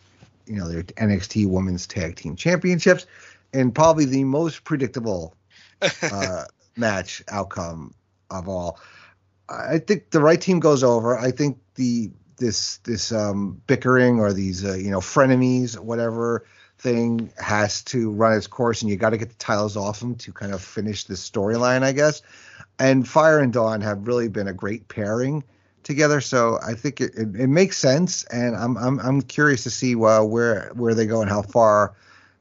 you 0.47 0.57
know, 0.57 0.67
their 0.67 0.83
NXT 0.83 1.47
Women's 1.47 1.87
Tag 1.87 2.17
Team 2.17 2.35
Championships, 2.35 3.07
and 3.53 3.73
probably 3.73 4.05
the 4.05 4.25
most 4.25 4.65
predictable 4.65 5.37
uh, 6.03 6.45
match 6.77 7.23
outcome 7.29 7.95
of 8.31 8.49
all. 8.49 8.79
I 9.49 9.79
think 9.79 10.11
the 10.11 10.21
right 10.21 10.41
team 10.41 10.61
goes 10.61 10.83
over. 10.83 11.17
I 11.17 11.31
think 11.31 11.59
the 11.75 12.11
this 12.37 12.79
this 12.79 13.13
um, 13.13 13.61
bickering 13.67 14.21
or 14.21 14.33
these 14.33 14.65
uh, 14.65 14.75
you 14.75 14.91
know 14.91 15.01
frenemies, 15.01 15.79
whatever 15.79 16.45
thing, 16.79 17.33
has 17.39 17.83
to 17.85 18.11
run 18.11 18.37
its 18.37 18.47
course, 18.47 18.83
and 18.83 18.91
you 18.91 18.97
got 18.97 19.11
to 19.11 19.19
get 19.19 19.31
the 19.31 19.37
titles 19.37 19.77
off 19.77 20.01
them 20.01 20.17
to 20.17 20.33
kind 20.33 20.53
of 20.53 20.63
finish 20.63 21.05
this 21.05 21.29
storyline, 21.29 21.83
I 21.83 21.93
guess. 21.93 22.23
And 22.79 23.09
Fire 23.09 23.39
and 23.39 23.53
Dawn 23.53 23.81
have 23.81 24.07
really 24.07 24.29
been 24.29 24.49
a 24.49 24.53
great 24.53 24.89
pairing 24.89 25.45
together, 25.83 26.21
so 26.21 26.59
I 26.63 26.75
think 26.75 27.01
it, 27.01 27.15
it, 27.15 27.41
it 27.41 27.47
makes 27.47 27.79
sense, 27.79 28.25
and 28.25 28.57
I'm 28.57 28.77
I'm 28.77 28.99
I'm 28.99 29.23
curious 29.23 29.63
to 29.65 29.71
see 29.71 29.95
uh, 29.95 30.23
where 30.25 30.71
where 30.75 30.95
they 30.95 31.07
go 31.07 31.21
and 31.21 31.31
how 31.31 31.43
far 31.43 31.95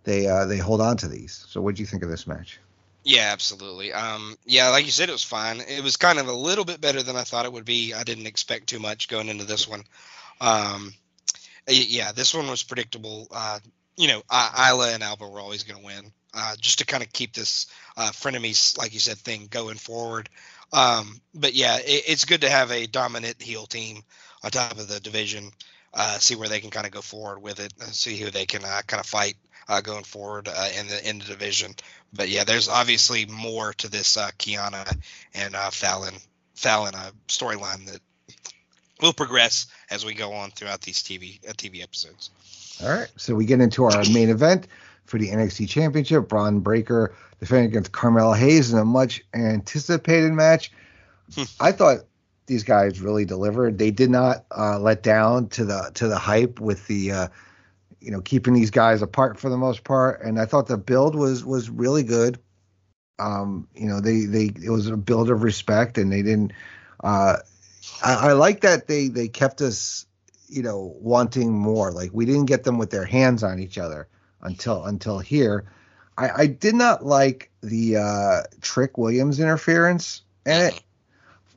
they 0.03 0.27
uh, 0.27 0.45
they 0.45 0.57
hold 0.57 0.81
on 0.81 0.97
to 0.97 1.07
these. 1.07 1.45
So, 1.49 1.61
what 1.61 1.75
do 1.75 1.83
you 1.83 1.87
think 1.87 2.03
of 2.03 2.09
this 2.09 2.27
match? 2.27 2.59
Yeah, 3.05 3.29
absolutely. 3.31 3.93
Um, 3.93 4.35
yeah, 4.45 4.69
like 4.69 4.85
you 4.85 4.91
said, 4.91 5.09
it 5.09 5.13
was 5.13 5.23
fine. 5.23 5.61
It 5.61 5.83
was 5.83 5.95
kind 5.95 6.17
of 6.19 6.27
a 6.27 6.33
little 6.33 6.65
bit 6.65 6.81
better 6.81 7.03
than 7.03 7.15
I 7.15 7.23
thought 7.23 7.45
it 7.45 7.53
would 7.53 7.65
be. 7.65 7.93
I 7.93 8.03
didn't 8.03 8.25
expect 8.25 8.67
too 8.67 8.79
much 8.79 9.07
going 9.09 9.29
into 9.29 9.45
this 9.45 9.67
one. 9.67 9.83
Um, 10.41 10.93
yeah, 11.67 12.11
this 12.13 12.33
one 12.33 12.49
was 12.49 12.63
predictable. 12.63 13.27
Uh, 13.31 13.59
you 13.97 14.07
know, 14.09 14.23
Isla 14.31 14.93
and 14.93 15.03
Alba 15.03 15.27
were 15.27 15.41
always 15.41 15.63
going 15.63 15.79
to 15.81 15.85
win. 15.85 16.13
Uh, 16.33 16.55
just 16.61 16.79
to 16.79 16.85
kind 16.85 17.03
of 17.03 17.13
keep 17.13 17.33
this 17.33 17.67
uh, 17.97 18.11
frenemies, 18.11 18.77
like 18.77 18.93
you 18.93 18.99
said, 18.99 19.17
thing 19.17 19.47
going 19.49 19.77
forward. 19.77 20.29
Um, 20.73 21.21
but 21.33 21.55
yeah, 21.55 21.77
it, 21.77 22.03
it's 22.07 22.25
good 22.25 22.41
to 22.41 22.49
have 22.49 22.71
a 22.71 22.87
dominant 22.87 23.41
heel 23.41 23.67
team 23.67 24.03
on 24.43 24.51
top 24.51 24.73
of 24.79 24.87
the 24.87 24.99
division. 25.01 25.51
Uh, 25.93 26.19
see 26.19 26.35
where 26.35 26.49
they 26.49 26.61
can 26.61 26.71
kind 26.71 26.85
of 26.87 26.91
go 26.93 27.01
forward 27.01 27.41
with 27.41 27.59
it. 27.61 27.73
See 27.93 28.17
who 28.17 28.31
they 28.31 28.45
can 28.45 28.65
uh, 28.65 28.81
kind 28.87 29.01
of 29.01 29.07
fight 29.07 29.35
uh, 29.67 29.81
going 29.81 30.03
forward 30.03 30.47
uh, 30.47 30.69
in 30.79 30.87
the 30.87 31.09
in 31.09 31.19
the 31.19 31.25
division. 31.25 31.75
But 32.13 32.29
yeah, 32.29 32.43
there's 32.43 32.69
obviously 32.69 33.25
more 33.25 33.73
to 33.73 33.89
this 33.89 34.17
uh, 34.17 34.29
Kiana 34.37 34.97
and 35.33 35.55
uh, 35.55 35.69
Fallon 35.71 36.15
Fallon 36.55 36.95
uh, 36.95 37.11
storyline 37.27 37.85
that 37.87 37.99
will 39.01 39.13
progress 39.13 39.67
as 39.89 40.05
we 40.05 40.13
go 40.13 40.33
on 40.33 40.51
throughout 40.51 40.81
these 40.81 41.01
TV 41.03 41.47
uh, 41.47 41.53
TV 41.53 41.83
episodes. 41.83 42.29
All 42.83 42.89
right, 42.89 43.11
so 43.17 43.35
we 43.35 43.45
get 43.45 43.61
into 43.61 43.85
our 43.85 44.03
main 44.13 44.29
event 44.29 44.67
for 45.05 45.17
the 45.17 45.29
NXT 45.29 45.69
Championship. 45.69 46.27
Bron 46.27 46.59
Breakker 46.59 47.15
defending 47.39 47.69
against 47.69 47.91
Carmelo 47.91 48.33
Hayes 48.33 48.73
in 48.73 48.79
a 48.79 48.85
much 48.85 49.23
anticipated 49.33 50.33
match. 50.33 50.71
Hmm. 51.33 51.43
I 51.59 51.71
thought 51.71 51.99
these 52.47 52.63
guys 52.63 53.01
really 53.01 53.25
delivered. 53.25 53.77
They 53.77 53.91
did 53.91 54.09
not 54.09 54.45
uh, 54.55 54.79
let 54.79 55.03
down 55.03 55.49
to 55.49 55.65
the 55.65 55.91
to 55.95 56.07
the 56.07 56.17
hype 56.17 56.59
with 56.59 56.85
the 56.87 57.11
uh, 57.11 57.27
you 58.05 58.11
know, 58.11 58.21
keeping 58.21 58.53
these 58.53 58.69
guys 58.69 59.01
apart 59.01 59.39
for 59.39 59.49
the 59.49 59.57
most 59.57 59.83
part. 59.83 60.21
And 60.21 60.39
I 60.39 60.45
thought 60.45 60.67
the 60.67 60.77
build 60.77 61.15
was 61.15 61.43
was 61.43 61.71
really 61.71 62.03
good. 62.03 62.37
Um, 63.17 63.67
you 63.73 63.87
know, 63.87 63.99
they 63.99 64.25
they 64.25 64.51
it 64.63 64.69
was 64.69 64.87
a 64.87 64.95
build 64.95 65.31
of 65.31 65.41
respect, 65.41 65.97
and 65.97 66.11
they 66.11 66.21
didn't. 66.21 66.53
Uh, 67.03 67.37
I, 68.03 68.29
I 68.29 68.31
like 68.33 68.61
that 68.61 68.87
they 68.87 69.07
they 69.07 69.27
kept 69.27 69.61
us, 69.61 70.05
you 70.47 70.61
know, 70.61 70.95
wanting 70.99 71.51
more. 71.51 71.91
Like 71.91 72.11
we 72.13 72.25
didn't 72.25 72.45
get 72.45 72.63
them 72.63 72.77
with 72.77 72.91
their 72.91 73.05
hands 73.05 73.43
on 73.43 73.59
each 73.59 73.79
other 73.79 74.07
until 74.41 74.85
until 74.85 75.17
here. 75.17 75.65
I, 76.17 76.29
I 76.43 76.45
did 76.45 76.75
not 76.75 77.05
like 77.05 77.49
the 77.61 77.97
uh, 77.97 78.41
Trick 78.61 78.97
Williams 78.99 79.39
interference 79.39 80.21
in 80.45 80.61
it 80.61 80.83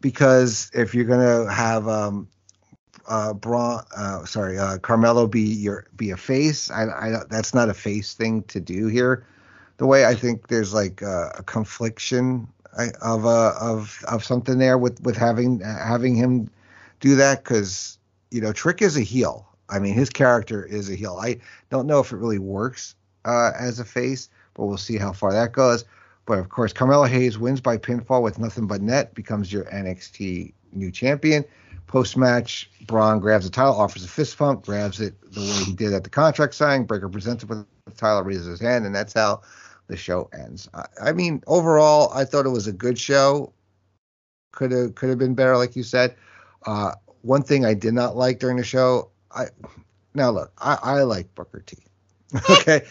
because 0.00 0.70
if 0.72 0.94
you're 0.94 1.04
gonna 1.04 1.52
have 1.52 1.86
um, 1.86 2.28
uh, 3.08 3.32
Bron, 3.32 3.84
uh, 3.96 4.24
sorry, 4.24 4.58
uh, 4.58 4.78
Carmelo 4.78 5.26
be 5.26 5.40
your 5.40 5.86
be 5.96 6.10
a 6.10 6.16
face. 6.16 6.70
I, 6.70 6.84
I 6.84 7.22
that's 7.28 7.54
not 7.54 7.68
a 7.68 7.74
face 7.74 8.14
thing 8.14 8.42
to 8.44 8.60
do 8.60 8.86
here. 8.86 9.24
The 9.78 9.86
way 9.86 10.04
I 10.04 10.14
think 10.14 10.48
there's 10.48 10.74
like 10.74 11.02
a, 11.02 11.32
a 11.38 11.42
confliction 11.42 12.48
of 13.02 13.26
uh 13.26 13.54
of 13.60 14.04
of 14.06 14.24
something 14.24 14.58
there 14.58 14.78
with 14.78 15.00
with 15.02 15.16
having 15.16 15.60
having 15.60 16.14
him 16.14 16.50
do 17.00 17.16
that 17.16 17.42
because 17.42 17.98
you 18.30 18.40
know 18.40 18.52
Trick 18.52 18.82
is 18.82 18.96
a 18.96 19.02
heel. 19.02 19.46
I 19.70 19.78
mean 19.78 19.94
his 19.94 20.10
character 20.10 20.64
is 20.64 20.90
a 20.90 20.94
heel. 20.94 21.18
I 21.20 21.38
don't 21.70 21.86
know 21.86 22.00
if 22.00 22.12
it 22.12 22.16
really 22.16 22.38
works 22.38 22.94
uh, 23.24 23.52
as 23.58 23.78
a 23.80 23.84
face, 23.84 24.28
but 24.54 24.66
we'll 24.66 24.76
see 24.76 24.96
how 24.96 25.12
far 25.12 25.32
that 25.32 25.52
goes. 25.52 25.84
But 26.26 26.38
of 26.38 26.50
course, 26.50 26.72
Carmelo 26.72 27.04
Hayes 27.04 27.38
wins 27.38 27.60
by 27.60 27.78
pinfall 27.78 28.22
with 28.22 28.38
nothing 28.38 28.66
but 28.66 28.82
net, 28.82 29.14
becomes 29.14 29.50
your 29.52 29.64
NXT 29.64 30.52
new 30.72 30.90
champion. 30.90 31.44
Post 31.88 32.16
match, 32.16 32.70
Bron 32.86 33.18
grabs 33.18 33.46
the 33.46 33.50
title, 33.50 33.74
offers 33.74 34.04
a 34.04 34.08
fist 34.08 34.36
pump, 34.38 34.64
grabs 34.64 35.00
it 35.00 35.14
the 35.32 35.40
way 35.40 35.64
he 35.64 35.72
did 35.72 35.94
at 35.94 36.04
the 36.04 36.10
contract 36.10 36.54
signing. 36.54 36.86
Breakker 36.86 37.08
presents 37.08 37.42
it 37.42 37.48
with 37.48 37.66
the 37.86 37.90
title, 37.92 38.22
raises 38.22 38.46
his 38.46 38.60
hand, 38.60 38.86
and 38.86 38.94
that's 38.94 39.14
how 39.14 39.40
the 39.88 39.96
show 39.96 40.28
ends. 40.38 40.68
I, 40.74 40.84
I 41.02 41.12
mean, 41.12 41.42
overall, 41.46 42.12
I 42.12 42.24
thought 42.24 42.46
it 42.46 42.50
was 42.50 42.66
a 42.66 42.72
good 42.72 42.98
show. 42.98 43.52
Could 44.52 44.70
have 44.70 44.94
could 44.94 45.08
have 45.08 45.18
been 45.18 45.34
better, 45.34 45.56
like 45.56 45.76
you 45.76 45.82
said. 45.82 46.14
Uh, 46.66 46.92
one 47.22 47.42
thing 47.42 47.64
I 47.64 47.74
did 47.74 47.94
not 47.94 48.16
like 48.16 48.38
during 48.38 48.58
the 48.58 48.64
show, 48.64 49.10
I 49.30 49.46
now 50.14 50.30
look, 50.30 50.52
I, 50.58 50.78
I 50.82 51.02
like 51.02 51.34
Booker 51.34 51.60
T. 51.60 51.78
okay. 52.50 52.82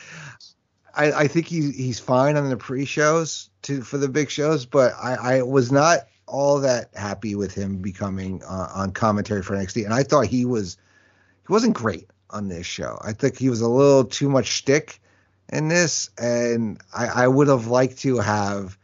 I, 0.96 1.12
I 1.12 1.28
think 1.28 1.46
he, 1.46 1.72
he's 1.72 2.00
fine 2.00 2.36
on 2.36 2.50
the 2.50 2.58
pre-shows 2.58 3.52
to 3.64 3.82
for 3.82 4.00
the 4.00 4.10
big 4.10 4.32
shows, 4.32 4.66
but 4.66 4.94
I, 5.02 5.38
I 5.38 5.42
was 5.44 5.72
not 5.72 6.08
all 6.28 6.60
that 6.60 6.90
happy 6.94 7.36
with 7.36 7.54
him 7.54 7.78
becoming 7.78 8.44
uh, 8.44 8.70
on 8.74 8.92
commentary 8.92 9.42
for 9.42 9.56
NXT, 9.56 9.86
and 9.86 9.94
I 9.94 10.04
thought 10.04 10.28
he 10.28 10.46
was 10.46 10.78
he 11.48 11.54
wasn't 11.54 11.74
great 11.74 12.10
on 12.30 12.50
this 12.50 12.66
show. 12.66 13.00
I 13.02 13.14
think 13.14 13.38
he 13.38 13.50
was 13.50 13.62
a 13.62 13.70
little 13.70 14.04
too 14.04 14.30
much 14.30 14.48
shtick 14.48 15.00
in 15.52 15.70
this, 15.70 16.10
and 16.18 16.80
I, 16.94 17.24
I 17.24 17.28
would 17.28 17.48
have 17.48 17.68
liked 17.68 18.00
to 18.00 18.18
have 18.18 18.78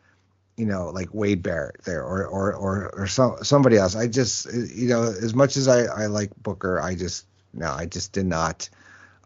you 0.58 0.66
know 0.66 0.90
like 0.90 1.14
Wade 1.14 1.44
Barrett 1.44 1.84
there 1.84 2.04
or 2.04 2.26
or 2.26 2.54
or, 2.54 2.90
or 2.96 3.08
some 3.08 3.44
somebody 3.44 3.78
else. 3.78 3.96
I 3.96 4.08
just 4.08 4.52
you 4.54 4.88
know 4.88 5.04
as 5.04 5.36
much 5.36 5.58
as 5.58 5.68
I, 5.68 5.84
I 5.84 6.06
like 6.08 6.32
Booker, 6.42 6.82
I 6.82 6.96
just 6.96 7.26
no, 7.54 7.72
I 7.72 7.86
just 7.86 8.14
did 8.14 8.26
not 8.26 8.70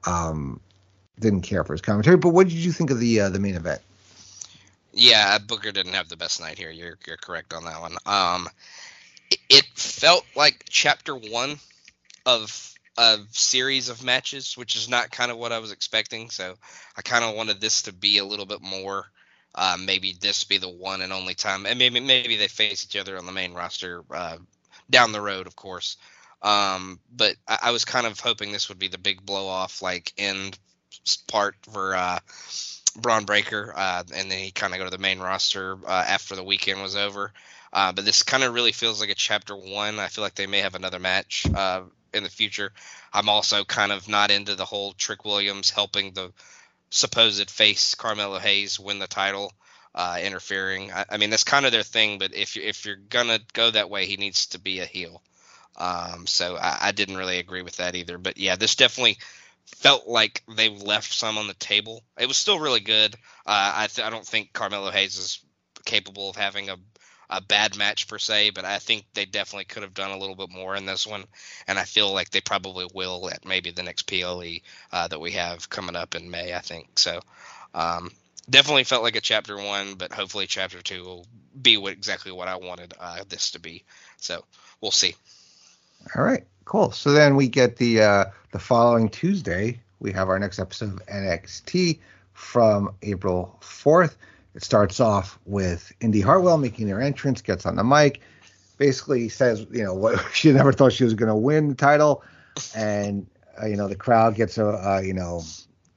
um 0.06 0.60
didn't 1.20 1.42
care 1.42 1.64
for 1.64 1.74
his 1.74 1.82
commentary. 1.82 2.18
But 2.18 2.30
what 2.30 2.48
did 2.48 2.58
you 2.58 2.72
think 2.72 2.92
of 2.92 3.00
the 3.00 3.22
uh, 3.22 3.30
the 3.30 3.40
main 3.40 3.56
event? 3.56 3.82
Yeah, 4.98 5.38
Booker 5.38 5.72
didn't 5.72 5.94
have 5.94 6.10
the 6.10 6.18
best 6.18 6.42
night 6.42 6.58
here. 6.58 6.72
You're 6.72 6.98
you're 7.06 7.18
correct 7.18 7.54
on 7.54 7.66
that 7.66 7.80
one. 7.80 7.98
Um, 8.08 8.50
it, 9.30 9.40
it 9.48 9.66
felt 9.76 10.26
like 10.36 10.66
chapter 10.68 11.16
one 11.16 11.58
of 12.26 12.74
a 12.98 13.20
series 13.30 13.90
of 13.90 14.04
matches, 14.04 14.58
which 14.58 14.76
is 14.76 14.90
not 14.90 15.12
kind 15.12 15.30
of 15.30 15.38
what 15.38 15.52
I 15.52 15.60
was 15.60 15.72
expecting. 15.72 16.32
So 16.32 16.56
I 16.98 17.04
kind 17.04 17.24
of 17.24 17.36
wanted 17.36 17.62
this 17.62 17.84
to 17.84 17.94
be 17.94 18.18
a 18.18 18.26
little 18.26 18.48
bit 18.48 18.64
more. 18.64 19.06
Uh, 19.54 19.78
maybe 19.80 20.16
this 20.20 20.44
be 20.44 20.58
the 20.58 20.68
one 20.68 21.02
and 21.02 21.14
only 21.14 21.36
time, 21.36 21.68
and 21.68 21.78
maybe 21.78 22.00
maybe 22.00 22.36
they 22.36 22.48
face 22.48 22.84
each 22.84 23.00
other 23.00 23.20
on 23.20 23.28
the 23.28 23.32
main 23.32 23.54
roster 23.54 24.04
uh, 24.10 24.38
down 24.90 25.12
the 25.12 25.22
road, 25.22 25.46
of 25.46 25.56
course. 25.56 25.98
Um, 26.42 27.00
but 27.16 27.36
I, 27.48 27.60
I, 27.64 27.72
was 27.72 27.86
kind 27.86 28.06
of 28.06 28.20
hoping 28.20 28.52
this 28.52 28.70
would 28.70 28.78
be 28.78 28.88
the 28.88 29.00
big 29.00 29.26
blow 29.26 29.48
off, 29.48 29.82
like 29.82 30.14
end 30.20 30.58
part 31.28 31.56
for 31.72 31.96
uh, 31.96 32.20
Bron 32.98 33.26
Breakker, 33.26 33.74
uh, 33.76 34.04
and 34.14 34.32
then 34.32 34.40
he 34.40 34.52
kind 34.52 34.74
of 34.74 34.80
go 34.80 34.86
to 34.86 34.92
the 34.92 34.98
main 34.98 35.20
roster 35.20 35.78
uh, 35.86 36.06
after 36.08 36.36
the 36.36 36.44
weekend 36.44 36.82
was 36.82 36.96
over. 36.96 37.32
Uh, 37.72 37.92
but 37.92 38.06
this 38.06 38.24
kind 38.24 38.44
of 38.44 38.54
really 38.54 38.72
feels 38.72 39.00
like 39.00 39.10
a 39.10 39.16
chapter 39.16 39.56
one. 39.56 40.00
I 40.00 40.08
feel 40.08 40.24
like 40.24 40.36
they 40.36 40.48
may 40.48 40.60
have 40.60 40.76
another 40.76 41.00
match 41.00 41.46
uh, 41.54 41.82
in 42.14 42.24
the 42.24 42.30
future. 42.30 42.72
I'm 43.14 43.30
also 43.30 43.64
kind 43.64 43.92
of 43.92 44.08
not 44.08 44.32
into 44.32 44.56
the 44.56 44.66
whole 44.66 44.94
Trick 44.94 45.26
Williams 45.26 45.70
helping 45.70 46.14
the 46.14 46.32
supposed 46.90 47.50
face 47.52 47.96
Carmelo 47.96 48.40
Hayes 48.40 48.80
win 48.80 49.00
the 49.00 49.08
title, 49.08 49.54
uh, 49.94 50.18
interfering. 50.22 50.92
I, 50.92 51.06
I, 51.12 51.18
mean, 51.18 51.30
that's 51.30 51.44
kind 51.44 51.66
of 51.66 51.72
their 51.72 51.84
thing. 51.84 52.20
But 52.20 52.34
if 52.34 52.58
if 52.58 52.86
you're 52.86 52.96
gonna 52.96 53.40
go 53.54 53.70
that 53.72 53.90
way, 53.90 54.06
he 54.06 54.18
needs 54.18 54.48
to 54.48 54.60
be 54.60 54.80
a 54.80 54.86
heel. 54.86 55.22
Um, 55.78 56.26
so 56.26 56.56
I, 56.56 56.78
I 56.82 56.92
didn't 56.92 57.18
really 57.18 57.38
agree 57.38 57.62
with 57.62 57.78
that 57.78 57.96
either. 57.96 58.18
But 58.18 58.38
yeah, 58.38 58.56
this 58.56 58.76
definitely 58.76 59.20
felt 59.68 60.08
like 60.08 60.44
they 60.56 60.70
left 60.70 61.14
some 61.14 61.38
on 61.38 61.48
the 61.48 61.54
table. 61.54 62.04
It 62.20 62.28
was 62.28 62.38
still 62.38 62.60
really 62.60 62.80
good. 62.80 63.16
Uh, 63.46 63.74
I 63.76 63.88
th- 63.88 64.06
I 64.06 64.10
don't 64.10 64.26
think 64.26 64.54
Carmelo 64.54 64.92
Hayes 64.92 65.18
is 65.18 65.40
capable 65.86 66.30
of 66.30 66.36
having 66.36 66.70
a 66.70 66.78
a 67.30 67.42
bad 67.42 67.76
match 67.76 68.08
per 68.08 68.18
se, 68.18 68.52
but 68.52 68.66
I 68.66 68.80
think 68.80 69.06
they 69.14 69.26
definitely 69.26 69.66
could 69.66 69.84
have 69.84 69.94
done 69.94 70.12
a 70.12 70.18
little 70.18 70.36
bit 70.36 70.50
more 70.50 70.76
in 70.76 70.86
this 70.86 71.06
one, 71.06 71.26
and 71.68 71.78
I 71.78 71.84
feel 71.84 72.14
like 72.14 72.30
they 72.30 72.42
probably 72.42 72.88
will 72.94 73.30
at 73.30 73.46
maybe 73.46 73.72
the 73.72 73.84
next 73.84 74.04
PLE 74.04 74.62
uh, 74.92 75.08
that 75.08 75.20
we 75.20 75.32
have 75.32 75.70
coming 75.70 75.96
up 75.96 76.16
in 76.16 76.32
May. 76.32 76.54
I 76.54 76.60
think 76.60 76.98
so. 76.98 77.20
Um, 77.74 78.12
definitely 78.50 78.86
felt 78.86 79.04
like 79.04 79.18
a 79.18 79.22
chapter 79.22 79.58
one, 79.58 79.96
but 79.96 80.14
hopefully 80.14 80.48
chapter 80.48 80.82
two 80.82 81.04
will 81.04 81.28
be 81.62 81.78
what 81.78 81.92
exactly 81.92 82.32
what 82.32 82.48
I 82.48 82.56
wanted 82.56 82.94
uh, 83.00 83.24
this 83.28 83.52
to 83.52 83.60
be. 83.60 83.84
So 84.18 84.44
we'll 84.80 84.92
see. 84.92 85.16
All 86.16 86.24
right, 86.24 86.46
cool. 86.68 86.92
So 86.92 87.12
then 87.12 87.36
we 87.36 87.48
get 87.48 87.78
the 87.78 88.02
uh, 88.02 88.26
the 88.52 88.60
following 88.60 89.10
Tuesday. 89.10 89.80
We 90.00 90.12
have 90.12 90.30
our 90.30 90.38
next 90.38 90.60
episode 90.60 90.94
of 90.94 91.06
NXT 91.08 92.00
from 92.34 92.94
April 93.02 93.58
fourth. 93.62 94.18
It 94.54 94.64
starts 94.64 95.00
off 95.00 95.40
with 95.46 95.92
Indi 96.02 96.22
Hartwell 96.22 96.58
making 96.58 96.88
their 96.88 97.02
entrance, 97.02 97.42
gets 97.42 97.66
on 97.66 97.76
the 97.76 97.84
mic, 97.84 98.22
basically 98.78 99.30
says, 99.30 99.66
you 99.72 99.84
know, 99.84 99.94
what 99.94 100.24
she 100.34 100.52
never 100.52 100.74
thought 100.74 100.94
she 100.94 101.04
was 101.04 101.14
going 101.14 101.30
to 101.30 101.36
win 101.36 101.70
the 101.70 101.76
title, 101.76 102.24
and 102.76 103.26
uh, 103.62 103.66
you 103.66 103.78
know 103.78 103.88
the 103.88 103.96
crowd 103.96 104.36
gets 104.36 104.58
a, 104.58 104.68
uh, 104.68 105.00
you 105.00 105.14
know, 105.14 105.42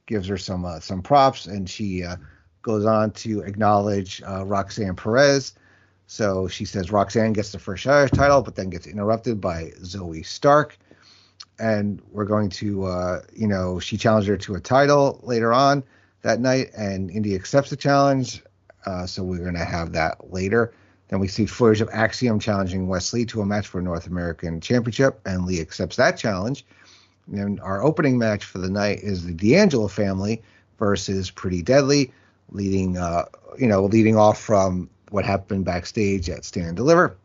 gives 0.05 0.27
her 0.27 0.37
some 0.37 0.63
uh, 0.63 0.79
some 0.79 1.01
props, 1.01 1.47
and 1.47 1.69
she 1.69 2.03
uh, 2.03 2.15
goes 2.61 2.85
on 2.85 3.11
to 3.11 3.41
acknowledge 3.41 4.21
uh, 4.25 4.45
Roxanne 4.45 4.95
Perez. 4.95 5.53
So 6.11 6.49
she 6.49 6.65
says 6.65 6.91
Roxanne 6.91 7.31
gets 7.31 7.53
the 7.53 7.57
first 7.57 7.85
title, 7.85 8.41
but 8.41 8.55
then 8.57 8.69
gets 8.69 8.85
interrupted 8.85 9.39
by 9.39 9.71
Zoe 9.81 10.23
Stark. 10.23 10.77
And 11.57 12.01
we're 12.11 12.25
going 12.25 12.49
to, 12.49 12.83
uh, 12.83 13.21
you 13.33 13.47
know, 13.47 13.79
she 13.79 13.95
challenged 13.95 14.27
her 14.27 14.35
to 14.35 14.55
a 14.55 14.59
title 14.59 15.21
later 15.23 15.53
on 15.53 15.85
that 16.23 16.41
night, 16.41 16.71
and 16.75 17.09
Indi 17.09 17.33
accepts 17.33 17.69
the 17.69 17.77
challenge. 17.77 18.43
Uh, 18.85 19.05
so 19.05 19.23
we're 19.23 19.37
going 19.37 19.53
to 19.53 19.63
have 19.63 19.93
that 19.93 20.33
later. 20.33 20.73
Then 21.07 21.21
we 21.21 21.29
see 21.29 21.45
footage 21.45 21.79
of 21.79 21.87
Axiom 21.93 22.39
challenging 22.39 22.89
Wes 22.89 23.13
Lee 23.13 23.23
to 23.27 23.39
a 23.39 23.45
match 23.45 23.67
for 23.67 23.81
North 23.81 24.07
American 24.07 24.59
Championship, 24.59 25.21
and 25.25 25.45
Lee 25.45 25.61
accepts 25.61 25.95
that 25.95 26.17
challenge. 26.17 26.65
And 27.31 27.57
our 27.61 27.81
opening 27.81 28.17
match 28.17 28.43
for 28.43 28.57
the 28.57 28.69
night 28.69 28.99
is 28.99 29.25
the 29.25 29.33
D'Angelo 29.33 29.87
family 29.87 30.41
versus 30.77 31.31
Pretty 31.31 31.61
Deadly, 31.61 32.11
leading, 32.49 32.97
uh, 32.97 33.27
you 33.57 33.67
know, 33.67 33.85
leading 33.85 34.17
off 34.17 34.41
from 34.41 34.89
what 35.11 35.25
happened 35.25 35.65
backstage 35.65 36.29
at 36.29 36.43
Stand 36.43 36.67
and 36.67 36.77
Deliver. 36.77 37.15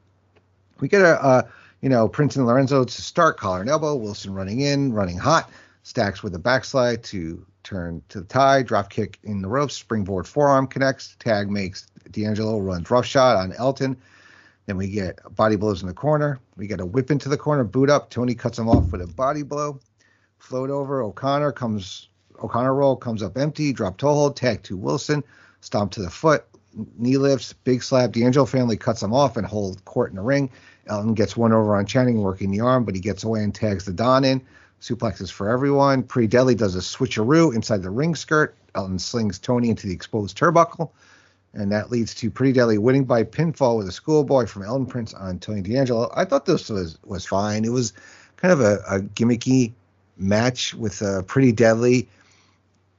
We 0.81 0.89
get 0.89 1.03
a, 1.03 1.23
uh, 1.23 1.43
you 1.81 1.89
know, 1.89 2.09
Prince 2.09 2.37
and 2.37 2.47
Lorenzo 2.47 2.85
to 2.85 3.03
start 3.03 3.39
collar 3.39 3.61
and 3.61 3.71
elbow. 3.71 3.95
Wilson 3.95 4.35
running 4.35 4.61
in, 4.61 4.93
running 4.93 5.17
hot. 5.17 5.51
Stacks 5.85 6.23
with 6.23 6.35
a 6.35 6.39
backslide 6.39 7.05
to 7.05 7.47
turn 7.63 8.03
to 8.09 8.21
the 8.21 8.27
tie. 8.27 8.63
Drop 8.63 8.91
kick 8.91 9.19
in 9.23 9.41
the 9.41 9.49
ropes. 9.49 9.75
Springboard 9.75 10.27
forearm 10.27 10.67
connects. 10.67 11.17
Tag 11.21 11.49
makes 11.49 11.87
D'Angelo 12.11 12.59
runs 12.59 12.91
roughshod 12.91 13.37
on 13.37 13.53
Elton. 13.53 13.97
Then 14.67 14.77
we 14.77 14.89
get 14.89 15.21
body 15.37 15.55
blows 15.55 15.83
in 15.83 15.89
the 15.89 15.95
corner. 15.95 16.41
We 16.57 16.67
get 16.67 16.81
a 16.81 16.87
whip 16.87 17.13
into 17.13 17.29
the 17.29 17.39
corner, 17.39 17.63
boot 17.63 17.89
up. 17.89 18.11
Tony 18.11 18.35
cuts 18.35 18.59
him 18.59 18.69
off 18.69 18.91
with 18.91 19.01
a 19.01 19.07
body 19.07 19.45
blow. 19.45 19.79
Float 20.39 20.71
over. 20.71 21.03
O'Connor 21.03 21.53
comes. 21.53 22.09
O'Connor 22.43 22.75
roll 22.75 22.97
comes 22.97 23.23
up 23.23 23.39
empty. 23.39 23.73
Drop 23.73 23.97
toe 23.97 24.13
hold. 24.13 24.37
Tag 24.37 24.65
to 24.65 24.77
Wilson. 24.77 25.23
Stomp 25.61 25.93
to 25.93 26.03
the 26.03 26.11
foot 26.11 26.45
knee 26.97 27.17
lifts, 27.17 27.53
big 27.53 27.83
slap. 27.83 28.13
D'Angelo 28.13 28.47
family 28.47 28.77
cuts 28.77 29.03
him 29.03 29.13
off 29.13 29.37
and 29.37 29.47
hold 29.47 29.85
court 29.85 30.11
in 30.11 30.17
the 30.17 30.23
ring. 30.23 30.51
Elton 30.87 31.15
gets 31.15 31.37
one 31.37 31.53
over 31.53 31.77
on 31.77 31.87
Channing, 31.87 32.23
working 32.23 32.51
the 32.51 32.61
arm, 32.61 32.85
but 32.85 32.95
he 32.95 33.01
gets 33.01 33.25
away 33.25 33.43
and 33.43 33.55
tags 33.55 33.85
the 33.85 33.93
Don 33.93 34.25
in. 34.25 34.43
Suplexes 34.81 35.31
for 35.33 35.49
everyone. 35.49 36.03
Pre 36.03 36.27
Deadly 36.27 36.55
does 36.55 36.77
a 36.77 36.81
switcheroo 36.81 37.55
inside 37.55 37.83
the 37.83 37.91
ring 37.91 38.15
skirt. 38.15 38.55
Elton 38.75 38.99
slings 38.99 39.39
Tony 39.39 39.71
into 39.71 39.87
the 39.87 39.95
exposed 39.95 40.37
turnbuckle. 40.37 40.91
And 41.55 41.73
that 41.73 41.91
leads 41.91 42.15
to 42.17 42.31
Pretty 42.31 42.53
Deadly 42.53 42.77
winning 42.77 43.05
by 43.05 43.25
pinfall 43.25 43.79
with 43.79 43.89
a 43.89 43.93
schoolboy 43.93 44.47
from 44.47 44.63
Elton 44.63 44.87
Prince 44.87 45.15
on 45.15 45.39
Tony 45.39 45.63
D'Angelo. 45.63 46.13
I 46.15 46.27
thought 46.27 46.45
this 46.45 46.69
was 46.69 46.99
was 47.05 47.25
fine. 47.25 47.65
It 47.65 47.73
was 47.73 47.95
kind 48.37 48.53
of 48.53 48.61
a, 48.61 48.83
a 48.89 49.01
gimmicky 49.01 49.73
match 50.19 50.75
with 50.75 51.01
a 51.01 51.25
Pretty 51.27 51.53
Deadly 51.53 52.09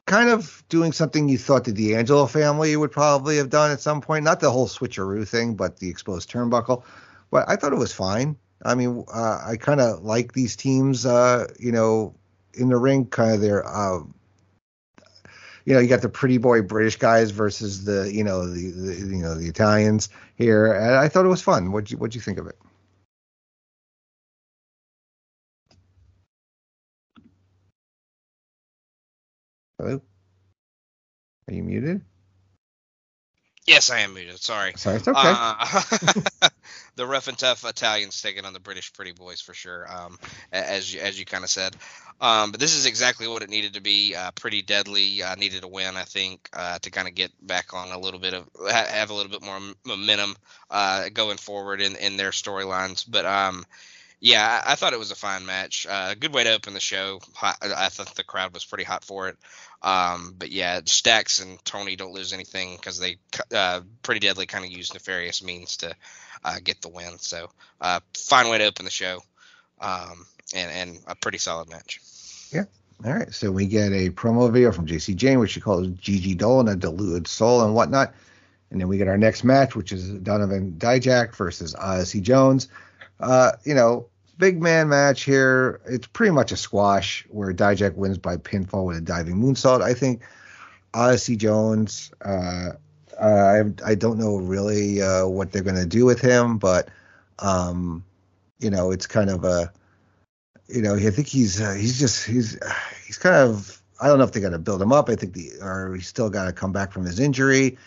kind 0.07 0.29
of 0.29 0.63
doing 0.69 0.93
something 0.93 1.29
you 1.29 1.37
thought 1.37 1.65
the 1.65 1.73
D'Angelo 1.73 2.25
family 2.25 2.75
would 2.75 2.91
probably 2.91 3.37
have 3.37 3.49
done 3.49 3.71
at 3.71 3.81
some 3.81 4.01
point. 4.01 4.23
Not 4.23 4.39
the 4.39 4.49
whole 4.49 4.67
switcheroo 4.67 5.27
thing, 5.27 5.55
but 5.55 5.77
the 5.77 5.89
exposed 5.89 6.31
turnbuckle. 6.31 6.83
But 7.29 7.47
I 7.47 7.57
thought 7.57 7.73
it 7.73 7.77
was 7.77 7.93
fine. 7.93 8.37
I 8.63 8.73
mean, 8.73 9.03
uh, 9.13 9.41
I 9.45 9.57
kind 9.57 9.79
of 9.79 10.03
like 10.03 10.33
these 10.33 10.55
teams, 10.55 11.05
uh, 11.05 11.45
you 11.59 11.71
know, 11.71 12.15
in 12.53 12.69
the 12.69 12.77
ring, 12.77 13.05
kind 13.05 13.35
of 13.35 13.41
their, 13.41 13.67
uh, 13.67 13.99
you 15.65 15.73
know, 15.73 15.79
you 15.79 15.87
got 15.87 16.01
the 16.01 16.09
pretty 16.09 16.37
boy 16.37 16.61
British 16.61 16.95
guys 16.95 17.29
versus 17.31 17.83
the, 17.83 18.09
you 18.11 18.23
know, 18.23 18.47
the, 18.47 18.71
the 18.71 18.95
you 18.95 19.21
know 19.21 19.35
the 19.35 19.47
Italians 19.47 20.09
here, 20.35 20.71
and 20.73 20.95
I 20.95 21.09
thought 21.09 21.25
it 21.25 21.29
was 21.29 21.41
fun. 21.41 21.73
What 21.73 21.91
you 21.91 21.97
what 21.97 22.15
you 22.15 22.21
think 22.21 22.39
of 22.39 22.47
it? 22.47 22.55
Hello? 29.79 30.01
Are 31.47 31.53
you 31.53 31.63
muted? 31.63 32.01
Yes, 33.67 33.91
I 33.91 33.99
am 33.99 34.13
muted. 34.13 34.39
Sorry. 34.39 34.73
Sorry, 34.75 34.95
it's 34.95 35.07
okay. 35.07 35.19
Uh, 35.23 36.49
the 36.95 37.05
rough 37.05 37.27
and 37.27 37.37
tough 37.37 37.63
Italians 37.63 38.19
taking 38.21 38.45
on 38.45 38.53
the 38.53 38.59
British 38.59 38.91
pretty 38.93 39.11
boys 39.11 39.39
for 39.39 39.53
sure. 39.53 39.85
Um, 39.91 40.17
as 40.51 40.91
you, 40.91 41.01
as 41.01 41.19
you 41.19 41.25
kind 41.25 41.43
of 41.43 41.49
said, 41.49 41.75
um, 42.19 42.51
but 42.51 42.59
this 42.59 42.75
is 42.75 42.87
exactly 42.87 43.27
what 43.27 43.43
it 43.43 43.49
needed 43.49 43.73
to 43.73 43.81
be. 43.81 44.15
Uh, 44.15 44.31
pretty 44.31 44.63
deadly. 44.63 45.21
Uh, 45.21 45.35
needed 45.35 45.63
a 45.63 45.67
win, 45.67 45.95
I 45.95 46.03
think, 46.03 46.49
uh, 46.53 46.79
to 46.79 46.89
kind 46.89 47.07
of 47.07 47.13
get 47.13 47.31
back 47.45 47.73
on 47.73 47.91
a 47.91 47.99
little 47.99 48.19
bit 48.19 48.33
of 48.33 48.47
have 48.71 49.11
a 49.11 49.13
little 49.13 49.31
bit 49.31 49.43
more 49.43 49.59
momentum 49.85 50.35
uh, 50.71 51.09
going 51.09 51.37
forward 51.37 51.81
in 51.81 51.97
in 51.97 52.17
their 52.17 52.31
storylines. 52.31 53.05
But 53.07 53.25
um, 53.25 53.65
yeah, 54.19 54.61
I, 54.65 54.71
I, 54.71 54.75
thought 54.75 54.93
it 54.93 54.99
was 54.99 55.11
a 55.11 55.15
fine 55.15 55.45
match. 55.45 55.85
Uh, 55.87 56.15
good 56.15 56.33
way 56.33 56.43
to 56.43 56.53
open 56.53 56.73
the 56.73 56.79
show. 56.79 57.19
Hot, 57.35 57.57
I 57.61 57.89
thought 57.89 58.15
the 58.15 58.23
crowd 58.23 58.53
was 58.53 58.65
pretty 58.65 58.83
hot 58.83 59.03
for 59.03 59.29
it. 59.29 59.37
Um, 59.81 60.35
but 60.37 60.51
yeah, 60.51 60.81
Stacks 60.85 61.39
and 61.39 61.63
Tony 61.63 61.95
don't 61.95 62.13
lose 62.13 62.33
anything 62.33 62.75
because 62.75 62.99
they 62.99 63.17
uh, 63.53 63.81
pretty 64.01 64.19
deadly 64.19 64.45
kind 64.45 64.65
of 64.65 64.71
use 64.71 64.93
nefarious 64.93 65.43
means 65.43 65.77
to 65.77 65.93
uh, 66.43 66.57
get 66.63 66.81
the 66.81 66.89
win. 66.89 67.17
So 67.19 67.49
uh, 67.79 67.99
fine 68.15 68.49
way 68.49 68.57
to 68.57 68.65
open 68.65 68.85
the 68.85 68.91
show, 68.91 69.21
um, 69.79 70.25
and 70.55 70.71
and 70.71 70.99
a 71.07 71.15
pretty 71.15 71.37
solid 71.37 71.69
match. 71.69 71.99
Yeah. 72.51 72.65
All 73.05 73.13
right. 73.13 73.31
So 73.33 73.51
we 73.51 73.67
get 73.67 73.91
a 73.91 74.09
promo 74.09 74.51
video 74.51 74.71
from 74.71 74.87
Jacy 74.87 75.13
Jayne, 75.13 75.39
which 75.39 75.51
she 75.51 75.61
calls 75.61 75.87
Gigi 75.87 76.35
Dolin, 76.35 76.71
a 76.71 76.75
deluded 76.75 77.27
soul 77.27 77.63
and 77.63 77.75
whatnot. 77.75 78.13
And 78.71 78.81
then 78.81 78.87
we 78.87 78.97
get 78.97 79.07
our 79.07 79.17
next 79.17 79.43
match, 79.43 79.75
which 79.75 79.91
is 79.91 80.09
Donovan 80.09 80.75
Dijak 80.77 81.35
versus 81.35 81.75
Odyssey 81.75 82.19
Jones. 82.19 82.67
Uh, 83.19 83.53
you 83.63 83.73
know, 83.73 84.07
big 84.37 84.61
man 84.61 84.89
match 84.89 85.23
here. 85.23 85.81
It's 85.85 86.07
pretty 86.07 86.31
much 86.31 86.51
a 86.51 86.57
squash 86.57 87.25
where 87.29 87.53
Dijak 87.53 87.95
wins 87.95 88.17
by 88.17 88.37
pinfall 88.37 88.85
with 88.85 88.97
a 88.97 89.01
diving 89.01 89.35
moonsault. 89.35 89.81
I 89.81 89.93
think 89.93 90.21
Odyssey 90.93 91.35
Jones. 91.35 92.11
Uh, 92.23 92.71
I 93.19 93.63
I 93.85 93.95
don't 93.95 94.19
know 94.19 94.37
really 94.37 95.01
uh, 95.01 95.27
what 95.27 95.51
they're 95.51 95.63
going 95.63 95.75
to 95.75 95.85
do 95.85 96.05
with 96.05 96.21
him, 96.21 96.57
but 96.57 96.89
um, 97.39 98.03
you 98.59 98.69
know, 98.69 98.91
it's 98.91 99.07
kind 99.07 99.29
of 99.29 99.43
a 99.43 99.71
you 100.67 100.81
know, 100.81 100.95
I 100.95 101.09
think 101.09 101.27
he's 101.27 101.61
uh, 101.61 101.73
he's 101.73 101.99
just 101.99 102.25
he's 102.25 102.57
he's 103.05 103.17
kind 103.17 103.35
of 103.35 103.81
I 103.99 104.07
don't 104.07 104.17
know 104.17 104.25
if 104.25 104.33
they 104.33 104.39
got 104.39 104.49
to 104.49 104.59
build 104.59 104.81
him 104.81 104.91
up. 104.91 105.09
I 105.09 105.15
think 105.15 105.33
the 105.33 105.51
or 105.61 105.95
he's 105.95 106.07
still 106.07 106.29
got 106.29 106.45
to 106.45 106.53
come 106.53 106.71
back 106.71 106.91
from 106.91 107.05
his 107.05 107.19
injury. 107.19 107.77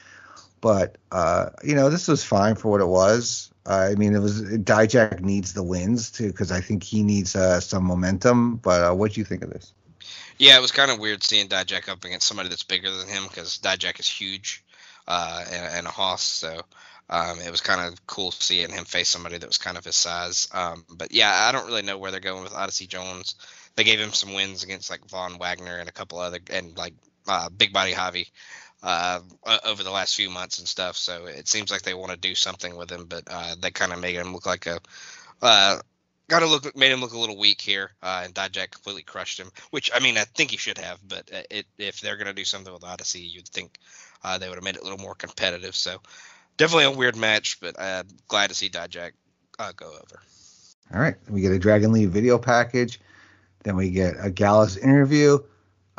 But 0.61 0.97
uh, 1.13 1.51
you 1.63 1.75
know, 1.75 1.91
this 1.91 2.09
was 2.09 2.25
fine 2.25 2.55
for 2.55 2.71
what 2.71 2.81
it 2.81 2.87
was. 2.87 3.50
Uh, 3.67 3.91
I 3.93 3.95
mean, 3.95 4.15
it 4.15 4.21
was 4.21 4.43
Dijak 4.43 5.21
needs 5.21 5.53
the 5.53 5.63
wins 5.63 6.11
too 6.11 6.29
because 6.29 6.51
I 6.51 6.61
think 6.61 6.83
he 6.83 7.03
needs 7.03 7.37
uh, 7.37 7.61
some 7.61 7.85
momentum. 7.85 8.57
But 8.57 8.83
uh, 8.83 8.95
what 8.95 9.13
do 9.13 9.21
you 9.21 9.25
think 9.25 9.45
of 9.45 9.51
this? 9.51 9.73
Yeah, 10.39 10.57
it 10.57 10.63
was 10.63 10.73
kind 10.73 10.91
of 10.91 10.99
weird 10.99 11.23
seeing 11.23 11.49
Dijak 11.49 11.89
up 11.89 12.05
against 12.05 12.27
somebody 12.27 12.49
that's 12.49 12.63
bigger 12.63 12.91
than 12.91 13.09
him 13.09 13.25
because 13.25 13.59
Dijak 13.59 14.01
is 14.01 14.09
huge 14.09 14.65
uh, 15.07 15.45
and, 15.53 15.75
and, 15.75 15.87
a 15.87 15.91
hoss. 15.91 16.23
So 16.23 16.63
um, 17.11 17.41
it 17.41 17.51
was 17.51 17.61
kind 17.61 17.87
of 17.87 18.07
cool 18.07 18.31
seeing 18.31 18.71
him 18.71 18.87
face 18.87 19.11
somebody 19.11 19.37
that 19.37 19.47
was 19.47 19.59
kind 19.59 19.77
of 19.77 19.85
his 19.85 19.97
size. 19.97 20.49
Um, 20.55 20.87
but 20.89 21.13
yeah, 21.13 21.31
I 21.31 21.53
don't 21.53 21.67
really 21.67 21.83
know 21.83 21.99
where 21.99 22.11
they're 22.11 22.21
going 22.21 22.43
with 22.43 22.55
Odyssey 22.55 22.87
Jones. 22.87 23.35
They 23.77 23.85
gave 23.85 24.01
him 24.01 24.15
some 24.15 24.33
wins 24.33 24.65
against 24.65 24.89
like 24.89 25.05
Von 25.11 25.39
Wagner 25.39 25.77
and 25.77 25.89
a 25.89 25.93
couple 25.93 26.19
other 26.19 26.39
and 26.49 26.77
like 26.79 26.95
uh, 27.29 27.51
Big 27.51 27.75
Body 27.75 27.93
Javi 27.93 28.29
uh, 28.83 29.21
over 29.65 29.83
the 29.83 29.91
last 29.91 30.17
few 30.17 30.31
months 30.31 30.59
and 30.59 30.69
stuff. 30.69 30.97
So 30.97 31.27
it 31.27 31.49
seems 31.49 31.71
like 31.71 31.83
they 31.83 31.95
want 31.95 32.13
to 32.13 32.17
do 32.17 32.35
something 32.35 32.77
with 32.77 32.91
him, 32.91 33.07
but 33.07 33.25
uh, 33.27 33.55
they 33.61 33.71
kind 33.71 33.93
of 33.93 34.01
made 34.01 34.17
him 34.17 34.33
look 34.33 34.47
like 34.47 34.67
a 34.67 34.81
uh, 35.43 35.79
got 36.29 36.41
to 36.41 36.47
look 36.47 36.77
made 36.77 36.93
him 36.93 37.01
look 37.01 37.13
a 37.13 37.19
little 37.19 37.39
weak 37.39 37.61
here, 37.61 37.91
uh, 38.03 38.23
and 38.25 38.35
Dijak 38.35 38.71
completely 38.71 39.03
crushed 39.03 39.39
him. 39.39 39.51
Which 39.71 39.91
I 39.95 40.01
mean, 40.01 40.17
I 40.17 40.25
think 40.25 40.51
he 40.51 40.57
should 40.57 40.79
have, 40.79 40.99
but 41.07 41.31
uh, 41.33 41.43
it, 41.51 41.67
if 41.79 42.01
they're 42.01 42.17
gonna 42.17 42.33
do 42.33 42.45
something 42.45 42.73
with 42.73 42.85
Odyssey, 42.85 43.21
you'd 43.21 43.49
think 43.49 43.79
uh, 44.25 44.39
they 44.39 44.49
would 44.49 44.57
have 44.57 44.65
made 44.65 44.77
it 44.77 44.81
a 44.81 44.85
little 44.85 44.99
more 44.99 45.15
competitive. 45.15 45.77
So 45.77 46.01
definitely 46.57 46.85
a 46.85 46.91
weird 46.91 47.17
match, 47.17 47.59
but 47.61 47.79
uh, 47.79 48.05
glad 48.29 48.49
to 48.49 48.55
see 48.55 48.69
Dijak 48.71 49.13
uh, 49.59 49.73
go 49.77 49.87
over. 49.89 50.21
All 50.93 51.01
right. 51.01 51.17
We 51.29 51.41
get 51.41 51.53
a 51.53 51.59
Dragon 51.59 51.93
Lee 51.93 52.07
video 52.07 52.39
package. 52.39 53.01
Then 53.63 53.77
we 53.77 53.91
get 53.91 54.15
a 54.19 54.31
Gallus 54.31 54.77
interview. 54.77 55.39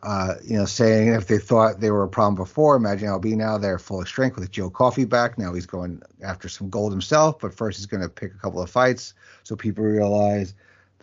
Uh, 0.03 0.35
you 0.43 0.57
know, 0.57 0.65
saying 0.65 1.09
if 1.09 1.27
they 1.27 1.37
thought 1.37 1.79
they 1.79 1.91
were 1.91 2.03
a 2.03 2.09
problem 2.09 2.35
before, 2.35 2.75
imagine 2.75 3.07
it'll 3.07 3.19
be 3.19 3.35
now. 3.35 3.57
They're 3.57 3.77
full 3.77 4.01
of 4.01 4.07
strength 4.07 4.35
with 4.35 4.49
Joe 4.49 4.69
Coffey 4.69 5.05
back. 5.05 5.37
Now 5.37 5.53
he's 5.53 5.67
going 5.67 6.01
after 6.23 6.49
some 6.49 6.69
gold 6.69 6.91
himself, 6.91 7.39
but 7.39 7.53
first 7.53 7.77
he's 7.77 7.85
going 7.85 8.01
to 8.01 8.09
pick 8.09 8.33
a 8.33 8.37
couple 8.37 8.61
of 8.61 8.69
fights 8.69 9.13
so 9.43 9.55
people 9.55 9.83
realize 9.83 10.55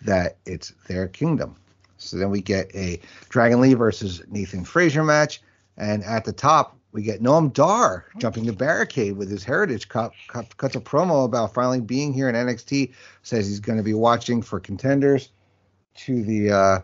that 0.02 0.38
it's 0.46 0.70
their 0.88 1.06
kingdom. 1.06 1.54
So 1.98 2.16
then 2.16 2.30
we 2.30 2.40
get 2.40 2.74
a 2.74 3.00
Dragon 3.28 3.60
Lee 3.60 3.74
versus 3.74 4.22
Nathan 4.28 4.64
Frazer 4.64 5.04
match. 5.04 5.42
And 5.76 6.02
at 6.04 6.24
the 6.24 6.32
top, 6.32 6.76
we 6.92 7.02
get 7.02 7.22
Noam 7.22 7.52
Dar 7.52 8.06
jumping 8.18 8.46
the 8.46 8.52
barricade 8.52 9.16
with 9.16 9.30
his 9.30 9.44
Heritage 9.44 9.88
Cup, 9.88 10.12
cut, 10.28 10.56
cuts 10.56 10.74
a 10.74 10.80
promo 10.80 11.24
about 11.24 11.54
finally 11.54 11.80
being 11.80 12.12
here 12.12 12.28
in 12.28 12.34
NXT. 12.34 12.92
Says 13.22 13.46
he's 13.46 13.60
going 13.60 13.76
to 13.76 13.84
be 13.84 13.94
watching 13.94 14.42
for 14.42 14.58
contenders 14.58 15.28
to 15.96 16.22
the 16.22 16.50
uh, 16.50 16.80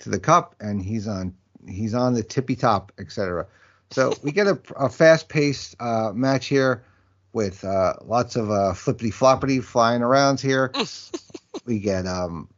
to 0.00 0.10
the 0.10 0.20
cup, 0.20 0.54
and 0.60 0.82
he's 0.82 1.08
on 1.08 1.34
he's 1.68 1.94
on 1.94 2.14
the 2.14 2.22
tippy 2.22 2.56
top, 2.56 2.92
etc. 2.98 3.46
So 3.90 4.12
we 4.22 4.32
get 4.32 4.46
a, 4.46 4.58
a 4.76 4.88
fast 4.88 5.28
paced 5.28 5.76
uh, 5.80 6.12
match 6.14 6.46
here 6.46 6.84
with 7.32 7.64
uh, 7.64 7.94
lots 8.04 8.36
of 8.36 8.50
uh, 8.50 8.72
flippity 8.74 9.10
floppity 9.10 9.62
flying 9.62 10.02
around 10.02 10.40
here. 10.40 10.72
we 11.64 11.78
get 11.78 12.06
um, 12.06 12.48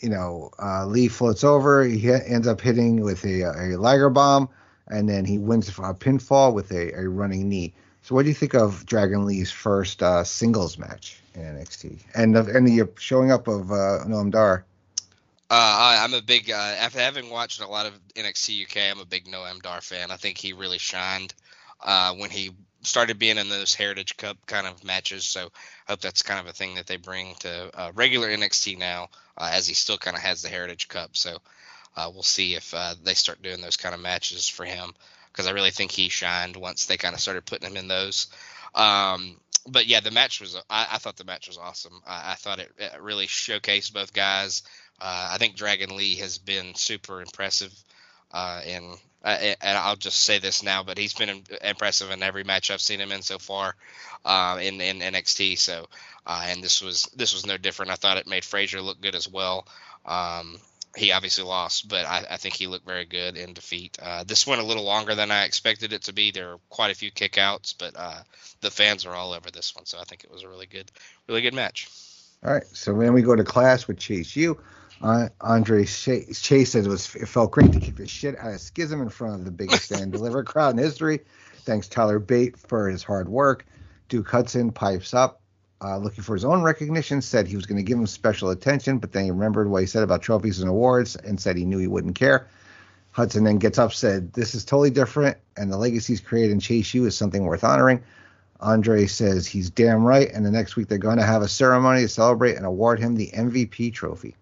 you 0.00 0.08
know 0.08 0.50
uh, 0.62 0.86
Lee 0.86 1.08
floats 1.08 1.44
over, 1.44 1.84
he 1.84 1.98
hit, 1.98 2.22
ends 2.26 2.46
up 2.46 2.60
hitting 2.60 3.02
with 3.02 3.24
a, 3.24 3.42
a 3.42 3.78
Liger 3.78 4.10
bomb 4.10 4.48
and 4.88 5.08
then 5.08 5.24
he 5.24 5.38
wins 5.38 5.68
a 5.68 5.72
pinfall 5.72 6.52
with 6.52 6.70
a, 6.70 6.92
a 6.94 7.08
running 7.08 7.48
knee. 7.48 7.74
So, 8.02 8.14
what 8.14 8.22
do 8.22 8.28
you 8.28 8.34
think 8.34 8.54
of 8.54 8.84
Dragon 8.86 9.24
Lee's 9.24 9.50
first 9.50 10.02
uh, 10.02 10.24
singles 10.24 10.76
match 10.78 11.20
in 11.34 11.42
NXT, 11.42 12.00
and 12.14 12.34
the, 12.34 12.44
and 12.56 12.66
the 12.66 12.88
showing 12.98 13.30
up 13.30 13.48
of 13.48 13.70
uh, 13.70 14.04
Noam 14.06 14.30
Dar? 14.30 14.64
Uh, 15.54 15.98
I'm 16.00 16.14
a 16.14 16.22
big 16.22 16.50
uh, 16.50 16.54
after 16.54 16.98
having 16.98 17.28
watched 17.28 17.60
a 17.60 17.66
lot 17.66 17.84
of 17.84 17.92
NXT 18.14 18.62
UK. 18.64 18.90
I'm 18.90 19.02
a 19.02 19.04
big 19.04 19.26
Noam 19.26 19.60
Dar 19.60 19.82
fan. 19.82 20.10
I 20.10 20.16
think 20.16 20.38
he 20.38 20.54
really 20.54 20.78
shined 20.78 21.34
uh, 21.84 22.14
when 22.14 22.30
he 22.30 22.52
started 22.80 23.18
being 23.18 23.36
in 23.36 23.50
those 23.50 23.74
Heritage 23.74 24.16
Cup 24.16 24.38
kind 24.46 24.66
of 24.66 24.82
matches. 24.82 25.26
So 25.26 25.50
I 25.86 25.92
hope 25.92 26.00
that's 26.00 26.22
kind 26.22 26.40
of 26.40 26.46
a 26.46 26.54
thing 26.54 26.76
that 26.76 26.86
they 26.86 26.96
bring 26.96 27.34
to 27.40 27.70
uh, 27.78 27.92
regular 27.94 28.28
NXT 28.28 28.78
now, 28.78 29.08
uh, 29.36 29.50
as 29.52 29.68
he 29.68 29.74
still 29.74 29.98
kind 29.98 30.16
of 30.16 30.22
has 30.22 30.40
the 30.40 30.48
Heritage 30.48 30.88
Cup. 30.88 31.18
So 31.18 31.36
uh, 31.98 32.10
we'll 32.10 32.22
see 32.22 32.54
if 32.54 32.74
they 33.04 33.12
start 33.12 33.42
doing 33.42 33.60
those 33.60 33.76
kind 33.76 33.94
of 33.94 34.00
matches 34.00 34.48
for 34.48 34.64
him 34.64 34.94
because 35.30 35.46
I 35.46 35.50
really 35.50 35.70
think 35.70 35.90
he 35.90 36.08
shined 36.08 36.56
once 36.56 36.86
they 36.86 36.96
kind 36.96 37.14
of 37.14 37.20
started 37.20 37.44
putting 37.44 37.68
him 37.68 37.76
in 37.76 37.88
those. 37.88 38.28
Um, 38.74 39.36
but 39.66 39.86
yeah, 39.86 40.00
the 40.00 40.10
match 40.10 40.40
was 40.40 40.56
I, 40.68 40.86
I 40.92 40.98
thought 40.98 41.16
the 41.16 41.24
match 41.24 41.46
was 41.48 41.58
awesome. 41.58 42.00
I, 42.06 42.32
I 42.32 42.34
thought 42.34 42.58
it, 42.58 42.72
it, 42.78 43.00
really 43.00 43.26
showcased 43.26 43.92
both 43.92 44.12
guys. 44.12 44.62
Uh, 45.02 45.30
I 45.32 45.38
think 45.38 45.56
Dragon 45.56 45.96
Lee 45.96 46.14
has 46.16 46.38
been 46.38 46.76
super 46.76 47.20
impressive, 47.20 47.72
uh, 48.30 48.60
and 48.64 48.96
uh, 49.24 49.54
and 49.60 49.78
I'll 49.78 49.96
just 49.96 50.20
say 50.20 50.38
this 50.38 50.62
now, 50.62 50.84
but 50.84 50.96
he's 50.96 51.14
been 51.14 51.42
impressive 51.62 52.12
in 52.12 52.22
every 52.22 52.44
match 52.44 52.70
I've 52.70 52.80
seen 52.80 53.00
him 53.00 53.10
in 53.10 53.22
so 53.22 53.38
far 53.38 53.74
uh, 54.24 54.58
in 54.62 54.80
in 54.80 55.00
NXT. 55.00 55.58
So, 55.58 55.88
uh, 56.24 56.44
and 56.46 56.62
this 56.62 56.80
was 56.80 57.10
this 57.16 57.34
was 57.34 57.44
no 57.44 57.56
different. 57.56 57.90
I 57.90 57.96
thought 57.96 58.16
it 58.16 58.28
made 58.28 58.44
Frazer 58.44 58.80
look 58.80 59.00
good 59.00 59.16
as 59.16 59.28
well. 59.28 59.66
Um, 60.06 60.58
he 60.96 61.10
obviously 61.10 61.44
lost, 61.44 61.88
but 61.88 62.06
I, 62.06 62.24
I, 62.30 62.36
think 62.36 62.54
he 62.54 62.66
looked 62.66 62.86
very 62.86 63.06
good 63.06 63.36
in 63.36 63.54
defeat. 63.54 63.98
Uh, 64.00 64.24
this 64.24 64.46
went 64.46 64.60
a 64.60 64.64
little 64.64 64.84
longer 64.84 65.14
than 65.14 65.30
I 65.30 65.44
expected 65.44 65.92
it 65.94 66.02
to 66.02 66.12
be. 66.12 66.30
There 66.30 66.48
were 66.48 66.58
quite 66.68 66.90
a 66.90 66.94
few 66.94 67.10
kickouts, 67.10 67.74
but 67.78 67.94
uh, 67.96 68.22
the 68.60 68.70
fans 68.70 69.06
are 69.06 69.14
all 69.14 69.32
over 69.32 69.50
this 69.50 69.74
one, 69.74 69.86
so 69.86 69.98
I 69.98 70.04
think 70.04 70.22
it 70.22 70.30
was 70.30 70.42
a 70.42 70.48
really 70.48 70.66
good, 70.66 70.90
really 71.28 71.40
good 71.40 71.54
match. 71.54 71.88
All 72.44 72.52
right, 72.52 72.66
so 72.72 72.92
then 72.92 73.14
we 73.14 73.22
go 73.22 73.34
to 73.34 73.44
class 73.44 73.88
with 73.88 73.98
Chase 73.98 74.36
U. 74.36 74.58
Uh, 75.02 75.28
Andre 75.40 75.84
Chase, 75.84 76.40
Chase 76.40 76.72
said 76.72 76.86
it 76.86 76.88
was 76.88 77.14
it 77.16 77.26
felt 77.26 77.50
great 77.50 77.72
to 77.72 77.80
kick 77.80 77.96
the 77.96 78.06
shit 78.06 78.38
out 78.38 78.54
of 78.54 78.60
Schism 78.60 79.02
in 79.02 79.08
front 79.08 79.34
of 79.34 79.44
the 79.44 79.50
biggest 79.50 79.86
stand 79.86 80.12
deliver 80.12 80.44
crowd 80.44 80.74
in 80.74 80.78
history. 80.78 81.20
Thanks 81.64 81.88
Tyler 81.88 82.18
Bate 82.18 82.56
for 82.56 82.88
his 82.88 83.02
hard 83.02 83.28
work. 83.28 83.66
Duke 84.08 84.28
Hudson 84.28 84.70
pipes 84.70 85.12
up 85.12 85.42
uh, 85.82 85.96
looking 85.98 86.22
for 86.22 86.34
his 86.34 86.44
own 86.44 86.62
recognition, 86.62 87.20
said 87.20 87.46
he 87.46 87.56
was 87.56 87.66
going 87.66 87.78
to 87.78 87.82
give 87.82 87.98
him 87.98 88.06
special 88.06 88.50
attention, 88.50 88.98
but 88.98 89.12
then 89.12 89.24
he 89.24 89.30
remembered 89.30 89.68
what 89.68 89.80
he 89.80 89.86
said 89.86 90.02
about 90.04 90.22
trophies 90.22 90.60
and 90.60 90.68
awards 90.68 91.16
and 91.16 91.40
said 91.40 91.56
he 91.56 91.64
knew 91.64 91.78
he 91.78 91.88
wouldn't 91.88 92.14
care. 92.14 92.46
Hudson 93.10 93.44
then 93.44 93.58
gets 93.58 93.78
up, 93.78 93.92
said, 93.92 94.32
This 94.32 94.54
is 94.54 94.64
totally 94.64 94.90
different, 94.90 95.36
and 95.56 95.72
the 95.72 95.76
legacy 95.76 96.12
he's 96.12 96.20
created 96.20 96.52
in 96.52 96.60
Chase 96.60 96.94
U 96.94 97.04
is 97.06 97.16
something 97.16 97.44
worth 97.44 97.64
honoring. 97.64 98.02
Andre 98.60 99.06
says 99.06 99.46
he's 99.46 99.70
damn 99.70 100.04
right, 100.04 100.30
and 100.32 100.46
the 100.46 100.50
next 100.50 100.76
week 100.76 100.86
they're 100.86 100.98
going 100.98 101.18
to 101.18 101.24
have 101.24 101.42
a 101.42 101.48
ceremony 101.48 102.02
to 102.02 102.08
celebrate 102.08 102.56
and 102.56 102.64
award 102.64 103.00
him 103.00 103.16
the 103.16 103.30
MVP 103.34 103.92
trophy. 103.92 104.36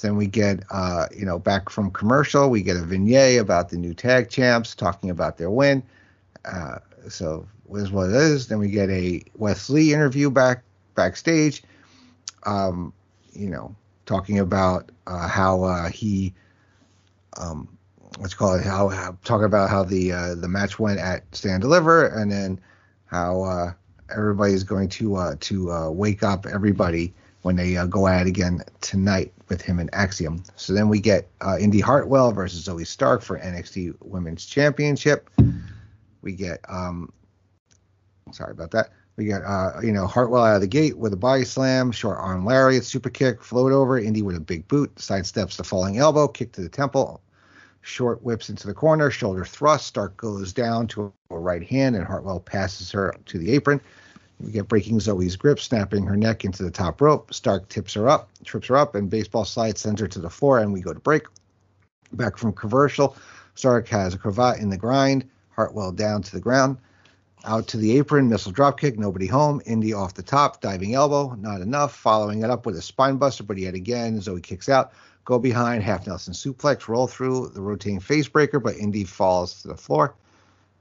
Then 0.00 0.16
we 0.16 0.26
get, 0.26 0.64
uh, 0.70 1.06
you 1.16 1.24
know, 1.24 1.38
back 1.38 1.70
from 1.70 1.90
commercial, 1.90 2.50
we 2.50 2.62
get 2.62 2.76
a 2.76 2.82
vignette 2.82 3.40
about 3.40 3.70
the 3.70 3.76
new 3.76 3.94
tag 3.94 4.28
champs 4.28 4.74
talking 4.74 5.08
about 5.08 5.38
their 5.38 5.50
win. 5.50 5.82
Uh, 6.44 6.78
so 7.08 7.46
is 7.72 7.90
what 7.90 8.10
it 8.10 8.16
is. 8.16 8.48
Then 8.48 8.58
we 8.58 8.68
get 8.68 8.90
a 8.90 9.22
Wes 9.36 9.70
Lee 9.70 9.92
interview 9.92 10.30
back 10.30 10.62
backstage, 10.94 11.62
um, 12.44 12.92
you 13.32 13.48
know, 13.48 13.74
talking 14.06 14.38
about 14.38 14.90
uh, 15.06 15.28
how 15.28 15.64
uh, 15.64 15.88
he, 15.88 16.34
um, 17.36 17.68
let's 18.20 18.34
call 18.34 18.54
it 18.54 18.64
how, 18.64 18.88
how 18.88 19.16
talking 19.24 19.46
about 19.46 19.70
how 19.70 19.82
the 19.82 20.12
uh, 20.12 20.34
the 20.34 20.48
match 20.48 20.78
went 20.78 21.00
at 21.00 21.24
Stand 21.34 21.62
Deliver, 21.62 22.06
and 22.06 22.30
then 22.30 22.60
how 23.06 23.42
uh, 23.42 23.72
everybody's 24.14 24.64
going 24.64 24.88
to 24.90 25.16
uh, 25.16 25.36
to 25.40 25.72
uh, 25.72 25.90
wake 25.90 26.22
up 26.22 26.46
everybody 26.46 27.12
when 27.44 27.56
they 27.56 27.74
go 27.88 28.08
at 28.08 28.22
it 28.22 28.28
again 28.28 28.62
tonight 28.80 29.32
with 29.48 29.62
him 29.62 29.78
and 29.78 29.88
Axiom. 29.94 30.42
So 30.56 30.72
then 30.72 30.88
we 30.88 30.98
get 30.98 31.28
Indi 31.60 31.80
Hartwell 31.80 32.32
versus 32.32 32.66
Zoey 32.66 32.86
Stark 32.86 33.22
for 33.22 33.38
NXT 33.38 33.94
Women's 34.00 34.46
Championship. 34.46 35.30
We 36.22 36.32
get 36.32 36.60
um, 36.68 37.12
Sorry 38.32 38.52
about 38.52 38.70
that. 38.72 38.90
We 39.16 39.26
got 39.26 39.42
uh, 39.42 39.80
you 39.82 39.92
know 39.92 40.06
Hartwell 40.06 40.44
out 40.44 40.56
of 40.56 40.60
the 40.60 40.66
gate 40.66 40.98
with 40.98 41.12
a 41.12 41.16
body 41.16 41.44
slam, 41.44 41.92
short 41.92 42.18
arm 42.18 42.44
lariat, 42.44 42.84
super 42.84 43.10
kick, 43.10 43.42
float 43.42 43.72
over. 43.72 43.98
Indi 43.98 44.22
with 44.22 44.36
a 44.36 44.40
big 44.40 44.66
boot, 44.66 44.94
sidesteps 44.96 45.56
the 45.56 45.64
falling 45.64 45.98
elbow, 45.98 46.26
kick 46.26 46.52
to 46.52 46.62
the 46.62 46.68
temple, 46.68 47.20
short 47.82 48.22
whips 48.22 48.48
into 48.48 48.66
the 48.66 48.74
corner, 48.74 49.10
shoulder 49.10 49.44
thrust. 49.44 49.86
Stark 49.86 50.16
goes 50.16 50.52
down 50.52 50.86
to 50.88 51.12
a 51.30 51.38
right 51.38 51.62
hand, 51.62 51.94
and 51.94 52.04
Hartwell 52.04 52.40
passes 52.40 52.90
her 52.90 53.14
to 53.26 53.38
the 53.38 53.52
apron. 53.52 53.80
We 54.44 54.52
get 54.52 54.68
breaking 54.68 54.98
Zoey's 54.98 55.36
grip, 55.36 55.58
snapping 55.58 56.04
her 56.04 56.16
neck 56.16 56.44
into 56.44 56.62
the 56.62 56.70
top 56.70 57.00
rope. 57.00 57.32
Stark 57.32 57.68
tips 57.70 57.94
her 57.94 58.08
up, 58.08 58.28
trips 58.44 58.68
her 58.68 58.76
up, 58.76 58.94
and 58.94 59.08
baseball 59.08 59.46
slide 59.46 59.78
sends 59.78 60.00
her 60.02 60.08
to 60.08 60.18
the 60.18 60.28
floor, 60.28 60.58
and 60.58 60.72
we 60.72 60.82
go 60.82 60.92
to 60.92 61.00
break. 61.00 61.22
Back 62.12 62.36
from 62.36 62.52
commercial, 62.52 63.16
Stark 63.54 63.88
has 63.88 64.12
a 64.12 64.18
cravat 64.18 64.58
in 64.58 64.68
the 64.68 64.76
grind. 64.76 65.28
Hartwell 65.50 65.92
down 65.92 66.20
to 66.22 66.32
the 66.32 66.40
ground. 66.40 66.76
Out 67.46 67.68
to 67.68 67.76
the 67.76 67.96
apron, 67.96 68.28
missile 68.28 68.52
dropkick, 68.52 68.98
nobody 68.98 69.26
home. 69.26 69.62
Indi 69.66 69.92
off 69.92 70.14
the 70.14 70.22
top, 70.22 70.60
diving 70.60 70.94
elbow, 70.94 71.34
not 71.36 71.60
enough. 71.60 71.94
Following 71.94 72.42
it 72.42 72.50
up 72.50 72.66
with 72.66 72.76
a 72.76 72.82
spine 72.82 73.16
buster, 73.16 73.44
but 73.44 73.56
yet 73.56 73.74
again, 73.74 74.18
Zoey 74.18 74.42
kicks 74.42 74.68
out. 74.68 74.92
Go 75.24 75.38
behind, 75.38 75.82
half 75.82 76.06
Nelson 76.06 76.34
suplex, 76.34 76.86
roll 76.86 77.06
through 77.06 77.48
the 77.54 77.60
rotating 77.60 78.00
face 78.00 78.28
breaker, 78.28 78.60
but 78.60 78.76
Indi 78.76 79.04
falls 79.04 79.62
to 79.62 79.68
the 79.68 79.76
floor. 79.76 80.14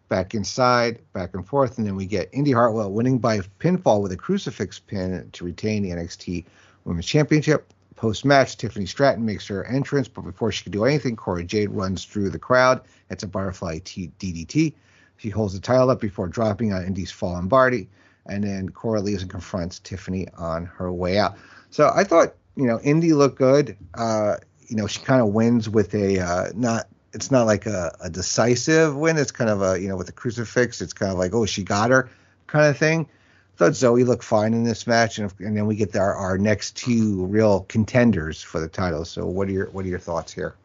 Back 0.09 0.35
inside, 0.35 0.99
back 1.13 1.33
and 1.33 1.45
forth, 1.45 1.77
and 1.77 1.87
then 1.87 1.95
we 1.95 2.05
get 2.05 2.29
Indi 2.31 2.51
Hartwell 2.51 2.91
winning 2.91 3.17
by 3.17 3.39
pinfall 3.59 4.01
with 4.01 4.11
a 4.11 4.17
crucifix 4.17 4.79
pin 4.79 5.29
to 5.31 5.45
retain 5.45 5.81
the 5.81 5.89
NXT 5.89 6.45
Women's 6.85 7.05
Championship. 7.05 7.73
Post 7.95 8.25
match, 8.25 8.57
Tiffany 8.57 8.85
Stratton 8.85 9.25
makes 9.25 9.47
her 9.47 9.63
entrance, 9.65 10.07
but 10.07 10.21
before 10.21 10.51
she 10.51 10.63
can 10.63 10.71
do 10.71 10.83
anything, 10.83 11.15
Cora 11.15 11.43
Jade 11.43 11.69
runs 11.69 12.05
through 12.05 12.29
the 12.29 12.39
crowd. 12.39 12.81
It's 13.09 13.23
a 13.23 13.27
butterfly 13.27 13.79
T- 13.83 14.11
DDT. 14.19 14.73
She 15.17 15.29
holds 15.29 15.53
the 15.53 15.59
title 15.59 15.89
up 15.89 16.01
before 16.01 16.27
dropping 16.27 16.73
on 16.73 16.83
Indi's 16.83 17.11
fallen 17.11 17.47
Barty, 17.47 17.87
and 18.25 18.43
then 18.43 18.69
Cora 18.69 18.99
leaves 18.99 19.21
and 19.21 19.31
confronts 19.31 19.79
Tiffany 19.79 20.27
on 20.37 20.65
her 20.65 20.91
way 20.91 21.17
out. 21.17 21.37
So 21.69 21.91
I 21.95 22.03
thought, 22.03 22.33
you 22.55 22.65
know, 22.65 22.79
Indi 22.81 23.13
looked 23.13 23.37
good. 23.37 23.77
Uh, 23.93 24.35
you 24.67 24.75
know, 24.75 24.87
she 24.87 25.01
kind 25.01 25.21
of 25.21 25.29
wins 25.29 25.69
with 25.69 25.93
a 25.95 26.19
uh, 26.19 26.45
not. 26.55 26.87
It's 27.13 27.31
not 27.31 27.45
like 27.45 27.65
a, 27.65 27.95
a, 28.01 28.09
decisive 28.09 28.95
win. 28.95 29.17
It's 29.17 29.31
kind 29.31 29.49
of 29.49 29.61
a 29.61 29.79
you 29.79 29.87
know 29.87 29.95
with 29.95 30.09
a 30.09 30.13
crucifix. 30.13 30.81
It's 30.81 30.93
kind 30.93 31.11
of 31.11 31.17
like 31.17 31.33
oh 31.33 31.45
she 31.45 31.63
got 31.63 31.91
her 31.91 32.09
kind 32.47 32.67
of 32.67 32.77
thing. 32.77 33.07
I 33.53 33.57
thought 33.57 33.73
Zoey 33.73 34.05
looked 34.05 34.23
fine 34.23 34.53
in 34.53 34.63
this 34.63 34.87
match, 34.87 35.19
and, 35.19 35.31
and 35.39 35.55
then 35.55 35.67
we 35.67 35.75
get 35.75 35.95
our, 35.95 36.15
our 36.15 36.39
next 36.39 36.75
two 36.75 37.25
real 37.25 37.61
contenders 37.69 38.41
for 38.41 38.59
the 38.59 38.67
title. 38.67 39.05
So 39.05 39.27
what 39.27 39.47
are 39.47 39.51
your 39.51 39.67
what 39.67 39.85
are 39.85 39.89
your 39.89 39.99
thoughts 39.99 40.33
here? 40.33 40.55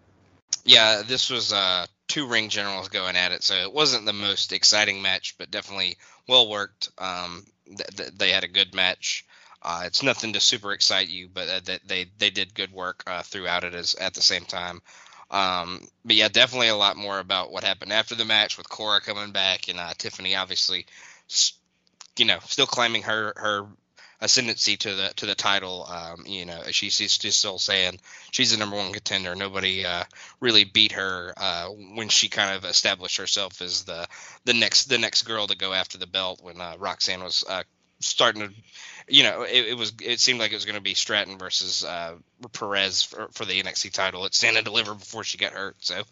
Yeah, 0.65 1.03
this 1.07 1.31
was 1.31 1.53
uh, 1.53 1.87
two 2.09 2.27
ring 2.27 2.49
generals 2.49 2.89
going 2.89 3.17
at 3.17 3.33
it, 3.33 3.43
so 3.43 3.55
it 3.55 3.73
wasn't 3.73 4.07
the 4.07 4.13
most 4.13 4.53
exciting 4.53 5.03
match, 5.03 5.37
but 5.39 5.51
definitely 5.51 5.99
well 6.27 6.49
worked. 6.49 6.91
Um, 6.99 7.45
th- 7.67 7.97
th- 7.97 8.11
they 8.17 8.31
had 8.31 8.45
a 8.45 8.49
good 8.49 8.75
match. 8.75 9.27
Uh, 9.63 9.83
it's 9.85 10.03
nothing 10.03 10.33
to 10.33 10.41
super 10.41 10.73
excite 10.73 11.09
you, 11.09 11.29
but 11.33 11.49
uh, 11.49 11.61
they, 11.65 11.79
they 11.87 12.07
they 12.19 12.31
did 12.31 12.55
good 12.55 12.73
work 12.73 13.03
uh, 13.07 13.23
throughout 13.23 13.65
it 13.65 13.75
as 13.75 13.95
at 13.95 14.15
the 14.15 14.23
same 14.23 14.45
time. 14.45 14.81
Um, 15.31 15.87
but 16.05 16.17
yeah, 16.17 16.29
definitely 16.29 16.69
a 16.69 16.77
lot 16.77 16.97
more 16.97 17.19
about 17.19 17.53
what 17.53 17.65
happened 17.65 17.93
after 17.93 18.15
the 18.15 18.25
match 18.25 18.57
with 18.57 18.69
Cora 18.69 19.01
coming 19.01 19.33
back 19.33 19.69
and 19.69 19.79
uh, 19.79 19.93
Tiffany 19.97 20.37
obviously, 20.37 20.87
you 22.17 22.25
know, 22.25 22.39
still 22.41 22.67
claiming 22.67 23.03
her 23.03 23.35
her 23.37 23.67
ascendancy 24.21 24.77
to 24.77 24.95
the 24.95 25.13
to 25.17 25.27
the 25.27 25.35
title. 25.35 25.87
Um, 25.89 26.25
you 26.27 26.45
know, 26.45 26.63
she's, 26.71 26.95
she's 26.95 27.37
still 27.37 27.59
saying 27.59 27.99
she's 28.31 28.51
the 28.51 28.57
number 28.57 28.77
one 28.77 28.93
contender. 28.93 29.35
Nobody 29.35 29.85
uh, 29.85 30.05
really 30.41 30.65
beat 30.65 30.93
her 30.93 31.35
uh, 31.37 31.69
when 31.69 32.09
she 32.09 32.29
kind 32.29 32.57
of 32.57 32.65
established 32.65 33.19
herself 33.19 33.61
as 33.63 33.85
the 33.85 34.07
the 34.45 34.55
next 34.55 34.87
the 34.87 34.99
next 34.99 35.23
girl 35.23 35.47
to 35.47 35.57
go 35.57 35.73
after 35.73 35.99
the 35.99 36.07
belt. 36.07 36.41
When 36.43 36.61
uh, 36.61 36.77
Roxanne 36.79 37.23
was 37.23 37.45
uh, 37.49 37.63
starting 38.01 38.43
to, 38.43 38.55
you 39.09 39.23
know, 39.23 39.43
it, 39.43 39.69
it, 39.69 39.77
was 39.77 39.93
it 40.03 40.21
seemed 40.21 40.39
like 40.39 40.53
it 40.53 40.57
was 40.57 40.65
going 40.65 40.77
to 40.77 40.83
be 40.83 40.95
Stratton 40.95 41.39
versus 41.39 41.85
uh, 41.85 42.15
Perez 42.53 43.03
for, 43.03 43.29
for 43.33 43.45
the 43.45 43.63
NXT 43.63 43.93
title. 43.93 44.25
It 44.25 44.35
stand 44.35 44.57
and 44.57 44.65
deliver 44.65 44.95
before 44.95 45.25
she 45.25 45.39
got 45.39 45.53
hurt. 45.53 45.77
So, 45.81 46.03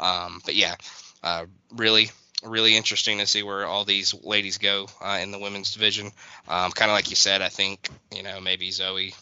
um, 0.00 0.40
but 0.44 0.54
yeah, 0.54 0.74
uh, 1.22 1.46
really 1.74 2.10
really 2.44 2.76
interesting 2.76 3.18
to 3.18 3.26
see 3.26 3.42
where 3.42 3.66
all 3.66 3.84
these 3.84 4.14
ladies 4.22 4.58
go 4.58 4.86
uh, 5.00 5.18
in 5.20 5.32
the 5.32 5.38
women's 5.38 5.72
division. 5.72 6.06
Um, 6.46 6.70
kind 6.70 6.88
of 6.90 6.94
like 6.94 7.10
you 7.10 7.16
said, 7.16 7.42
I 7.42 7.48
think 7.48 7.88
you 8.14 8.22
know 8.22 8.40
maybe 8.40 8.70
Zoey 8.70 9.14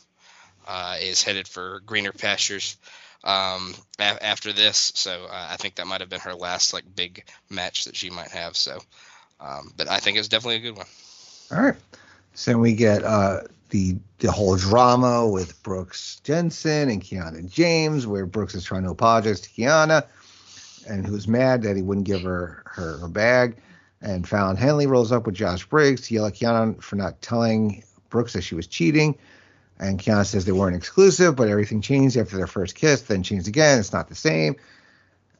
uh, 0.67 0.97
is 1.01 1.23
headed 1.23 1.49
for 1.49 1.81
greener 1.87 2.13
pastures 2.13 2.77
um, 3.25 3.75
a- 3.99 4.25
after 4.25 4.53
this. 4.53 4.93
So 4.95 5.27
uh, 5.31 5.47
I 5.51 5.57
think 5.57 5.77
that 5.77 5.87
might 5.87 6.01
have 6.01 6.11
been 6.11 6.21
her 6.21 6.35
last 6.35 6.73
like 6.73 6.85
big 6.95 7.25
match 7.49 7.85
that 7.85 7.97
she 7.97 8.11
might 8.11 8.31
have. 8.31 8.57
So, 8.57 8.79
um, 9.41 9.73
but 9.77 9.89
I 9.89 9.99
think 9.99 10.19
it's 10.19 10.29
definitely 10.29 10.57
a 10.57 10.71
good 10.71 10.77
one. 10.77 10.87
All 11.53 11.63
right. 11.63 11.77
So 12.37 12.59
we 12.59 12.75
get 12.75 13.03
uh, 13.03 13.41
the 13.71 13.97
the 14.19 14.31
whole 14.31 14.57
drama 14.57 15.27
with 15.27 15.63
Brooks 15.63 16.21
Jensen 16.23 16.91
and 16.91 17.03
Kiana 17.03 17.51
James, 17.51 18.07
where 18.07 18.27
Brooks 18.27 18.55
is 18.55 18.63
trying 18.63 18.83
to 18.83 18.91
apologize 18.91 19.41
to 19.41 19.49
Kiana 19.49 20.05
and 20.87 21.07
who's 21.07 21.27
mad 21.27 21.63
that 21.63 21.77
he 21.77 21.83
wouldn't 21.83 22.07
give 22.07 22.21
her 22.23 22.63
her, 22.67 22.99
her 22.99 23.09
bag. 23.09 23.57
And 24.03 24.29
Fallon 24.29 24.59
Henley 24.59 24.87
rolls 24.87 25.13
up 25.13 25.25
with 25.25 25.35
Josh 25.35 25.65
Briggs 25.65 26.03
to 26.03 26.15
yell 26.15 26.27
at 26.27 26.35
Kiana 26.35 26.81
for 26.83 26.97
not 26.97 27.23
telling 27.23 27.83
Brooks 28.11 28.35
that 28.35 28.43
she 28.43 28.55
was 28.55 28.67
cheating. 28.67 29.17
And 29.79 29.99
Kiana 29.99 30.27
says 30.27 30.45
they 30.45 30.53
weren't 30.53 30.77
exclusive, 30.77 31.37
but 31.37 31.49
everything 31.49 31.81
changed 31.81 32.19
after 32.19 32.37
their 32.37 32.47
first 32.47 32.75
kiss, 32.75 33.01
then 33.01 33.23
changed 33.23 33.49
again. 33.49 33.79
It's 33.79 33.95
not 33.95 34.09
the 34.09 34.15
same. 34.15 34.57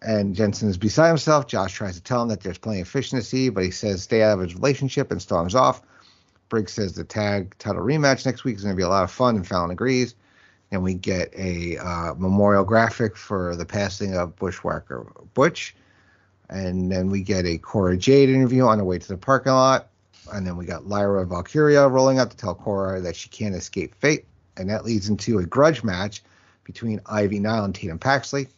And 0.01 0.35
Jensen 0.35 0.71
is 0.71 0.79
beside 0.79 1.09
himself. 1.09 1.47
Josh 1.47 1.75
tries 1.75 1.97
to 1.97 2.03
tell 2.03 2.23
him 2.23 2.29
that 2.29 2.41
there's 2.41 2.57
plenty 2.57 2.81
of 2.81 2.89
fish 2.89 3.13
in 3.13 3.19
the 3.19 3.25
sea, 3.25 3.51
but 3.51 3.65
he 3.65 3.71
says 3.71 4.03
stay 4.03 4.23
out 4.23 4.39
of 4.39 4.41
his 4.41 4.55
relationship 4.55 5.11
and 5.11 5.21
storms 5.21 5.55
off. 5.55 5.83
Briggs 6.49 6.73
says 6.73 6.95
the 6.95 7.05
tag 7.05 7.57
title 7.59 7.83
rematch 7.83 8.25
next 8.25 8.45
week 8.45 8.57
is 8.57 8.63
going 8.63 8.75
to 8.75 8.77
be 8.77 8.83
a 8.83 8.89
lot 8.89 9.05
of 9.05 9.11
fun, 9.11 9.37
and 9.37 9.47
Fallon 9.47 9.71
agrees 9.71 10.15
and 10.71 10.83
we 10.83 10.95
get 10.95 11.33
a 11.37 11.79
uh, 11.79 12.15
memorial 12.15 12.65
graphic 12.65 13.17
for 13.17 13.55
the 13.57 13.65
passing 13.65 14.15
of 14.15 14.37
Bushwhacker 14.37 15.07
Butch. 15.35 15.77
And 16.49 16.91
then 16.91 17.11
we 17.11 17.23
get 17.23 17.45
a 17.45 17.59
Cora 17.59 17.97
Jade 17.97 18.29
interview 18.29 18.65
on 18.65 18.79
the 18.79 18.85
way 18.85 18.99
to 18.99 19.09
the 19.09 19.17
parking 19.17 19.53
lot. 19.53 19.89
And 20.33 20.47
then 20.47 20.57
we 20.57 20.65
got 20.65 20.87
Lyra 20.87 21.25
Valkyria 21.25 21.89
rolling 21.89 22.19
out 22.19 22.31
to 22.31 22.37
tell 22.37 22.55
Cora 22.55 23.01
that 23.01 23.17
she 23.17 23.29
can't 23.29 23.55
escape 23.55 23.95
fate. 23.95 24.27
And 24.57 24.69
that 24.71 24.85
leads 24.85 25.09
into 25.09 25.39
a 25.39 25.47
grudge 25.47 25.85
match 25.85 26.23
between 26.65 27.01
Ivy 27.07 27.39
Nile 27.39 27.65
and 27.65 27.75
Tatum 27.75 27.99
Paxley. 27.99 28.49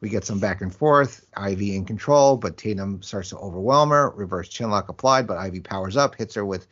We 0.00 0.08
get 0.08 0.24
some 0.24 0.40
back 0.40 0.60
and 0.60 0.74
forth. 0.74 1.24
Ivy 1.36 1.76
in 1.76 1.84
control, 1.84 2.36
but 2.36 2.56
Tatum 2.56 3.02
starts 3.02 3.30
to 3.30 3.38
overwhelm 3.38 3.90
her. 3.90 4.10
Reverse 4.10 4.48
chinlock 4.48 4.88
applied, 4.88 5.26
but 5.26 5.38
Ivy 5.38 5.60
powers 5.60 5.96
up, 5.96 6.16
hits 6.16 6.34
her 6.34 6.44
with 6.44 6.66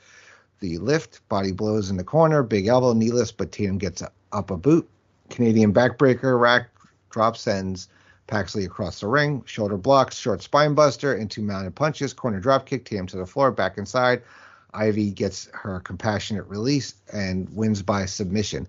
the 0.61 0.79
lift. 0.79 1.27
Body 1.29 1.53
blows 1.53 1.91
in 1.91 1.97
the 1.97 2.05
corner. 2.05 2.43
Big 2.43 2.67
elbow, 2.67 2.93
needless, 2.93 3.33
but 3.33 3.53
Tatum 3.53 3.79
gets 3.79 4.03
up 4.33 4.51
a 4.51 4.57
boot. 4.57 4.89
Canadian 5.31 5.73
backbreaker 5.73 6.39
rack 6.39 6.69
drop 7.11 7.37
sends 7.37 7.89
Paxley 8.27 8.65
across 8.65 9.01
the 9.01 9.07
ring. 9.07 9.43
Shoulder 9.47 9.77
blocks, 9.77 10.17
short 10.17 10.43
spine 10.43 10.75
buster 10.75 11.15
into 11.15 11.43
mounted 11.43 11.75
punches. 11.75 12.13
Corner 12.13 12.41
drop 12.41 12.67
kick, 12.67 12.85
Tatum 12.85 13.07
to 13.09 13.17
the 13.17 13.27
floor, 13.27 13.51
back 13.51 13.79
inside. 13.79 14.23
Ivy 14.73 15.11
gets 15.11 15.49
her 15.53 15.81
compassionate 15.81 16.47
release 16.49 16.95
and 17.13 17.49
wins 17.55 17.83
by 17.83 18.07
submission. 18.07 18.67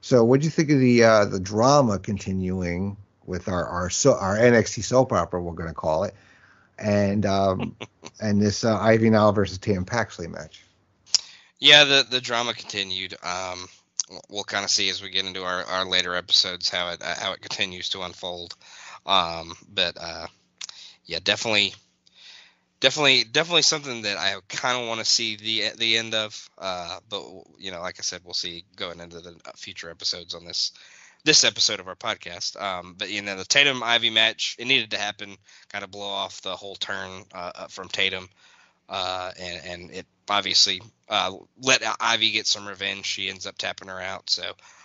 So, 0.00 0.24
what 0.24 0.40
do 0.40 0.44
you 0.44 0.50
think 0.50 0.70
of 0.70 0.78
the 0.78 1.04
uh, 1.04 1.24
the 1.26 1.40
drama 1.40 1.98
continuing 1.98 2.96
with 3.26 3.48
our 3.48 3.66
our 3.66 3.90
so, 3.90 4.14
our 4.14 4.36
NXT 4.36 4.84
soap 4.84 5.12
opera? 5.12 5.42
We're 5.42 5.52
going 5.52 5.68
to 5.68 5.74
call 5.74 6.04
it, 6.04 6.14
and 6.78 7.26
um, 7.26 7.76
and 8.20 8.40
this 8.40 8.64
uh, 8.64 8.78
Ivy 8.78 9.10
Nile 9.10 9.32
versus 9.32 9.58
Tatum 9.58 9.84
Paxley 9.84 10.28
match. 10.28 10.62
Yeah, 11.60 11.84
the 11.84 12.06
the 12.08 12.20
drama 12.20 12.54
continued. 12.54 13.14
Um, 13.22 13.68
we'll 14.28 14.44
kind 14.44 14.64
of 14.64 14.70
see 14.70 14.88
as 14.88 15.02
we 15.02 15.10
get 15.10 15.26
into 15.26 15.44
our, 15.44 15.62
our 15.64 15.84
later 15.84 16.14
episodes 16.14 16.68
how 16.68 16.90
it 16.90 17.02
uh, 17.02 17.14
how 17.18 17.32
it 17.32 17.42
continues 17.42 17.90
to 17.90 18.02
unfold. 18.02 18.56
Um, 19.06 19.54
but 19.72 19.96
uh, 20.00 20.26
yeah, 21.04 21.18
definitely, 21.22 21.74
definitely, 22.80 23.24
definitely 23.24 23.62
something 23.62 24.02
that 24.02 24.16
I 24.16 24.36
kind 24.48 24.80
of 24.80 24.88
want 24.88 25.00
to 25.00 25.04
see 25.04 25.36
the 25.36 25.76
the 25.76 25.98
end 25.98 26.14
of. 26.14 26.48
Uh, 26.58 26.98
but 27.08 27.24
you 27.58 27.70
know, 27.70 27.80
like 27.80 27.96
I 27.98 28.02
said, 28.02 28.22
we'll 28.24 28.34
see 28.34 28.64
going 28.76 29.00
into 29.00 29.20
the 29.20 29.36
future 29.56 29.90
episodes 29.90 30.34
on 30.34 30.44
this 30.44 30.72
this 31.24 31.44
episode 31.44 31.80
of 31.80 31.88
our 31.88 31.96
podcast. 31.96 32.60
Um, 32.60 32.94
but 32.96 33.10
you 33.10 33.20
know, 33.20 33.36
the 33.36 33.44
Tatum 33.44 33.82
Ivy 33.82 34.10
match 34.10 34.56
it 34.58 34.66
needed 34.66 34.92
to 34.92 34.98
happen, 34.98 35.36
kind 35.68 35.84
of 35.84 35.90
blow 35.90 36.08
off 36.08 36.40
the 36.40 36.56
whole 36.56 36.76
turn 36.76 37.24
uh, 37.32 37.66
from 37.68 37.88
Tatum, 37.88 38.28
uh, 38.90 39.30
and 39.38 39.64
and 39.64 39.90
it 39.92 40.06
obviously 40.28 40.82
uh, 41.08 41.32
let 41.62 41.82
Ivy 42.00 42.32
get 42.32 42.46
some 42.46 42.66
revenge. 42.66 43.06
She 43.06 43.30
ends 43.30 43.46
up 43.46 43.56
tapping 43.56 43.88
her 43.88 44.00
out. 44.00 44.28
So 44.28 44.42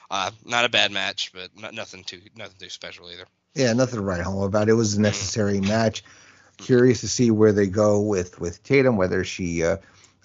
uh, 0.10 0.32
not 0.46 0.66
a 0.66 0.70
bad 0.70 0.92
match, 0.92 1.32
but 1.34 1.50
not, 1.60 1.74
nothing 1.74 2.04
too 2.04 2.22
nothing 2.36 2.56
too 2.60 2.70
special 2.70 3.12
either. 3.12 3.26
Yeah, 3.56 3.74
nothing 3.74 4.00
to 4.00 4.06
write 4.06 4.22
home 4.22 4.44
about. 4.44 4.70
It 4.70 4.74
was 4.74 4.96
a 4.96 5.02
necessary 5.02 5.60
match. 5.62 6.04
Curious 6.58 7.02
to 7.02 7.08
see 7.08 7.32
where 7.32 7.52
they 7.52 7.68
go 7.68 8.00
with 8.00 8.40
with 8.40 8.64
Tatum. 8.64 8.96
Whether 8.96 9.24
she, 9.24 9.64
uh, 9.64 9.78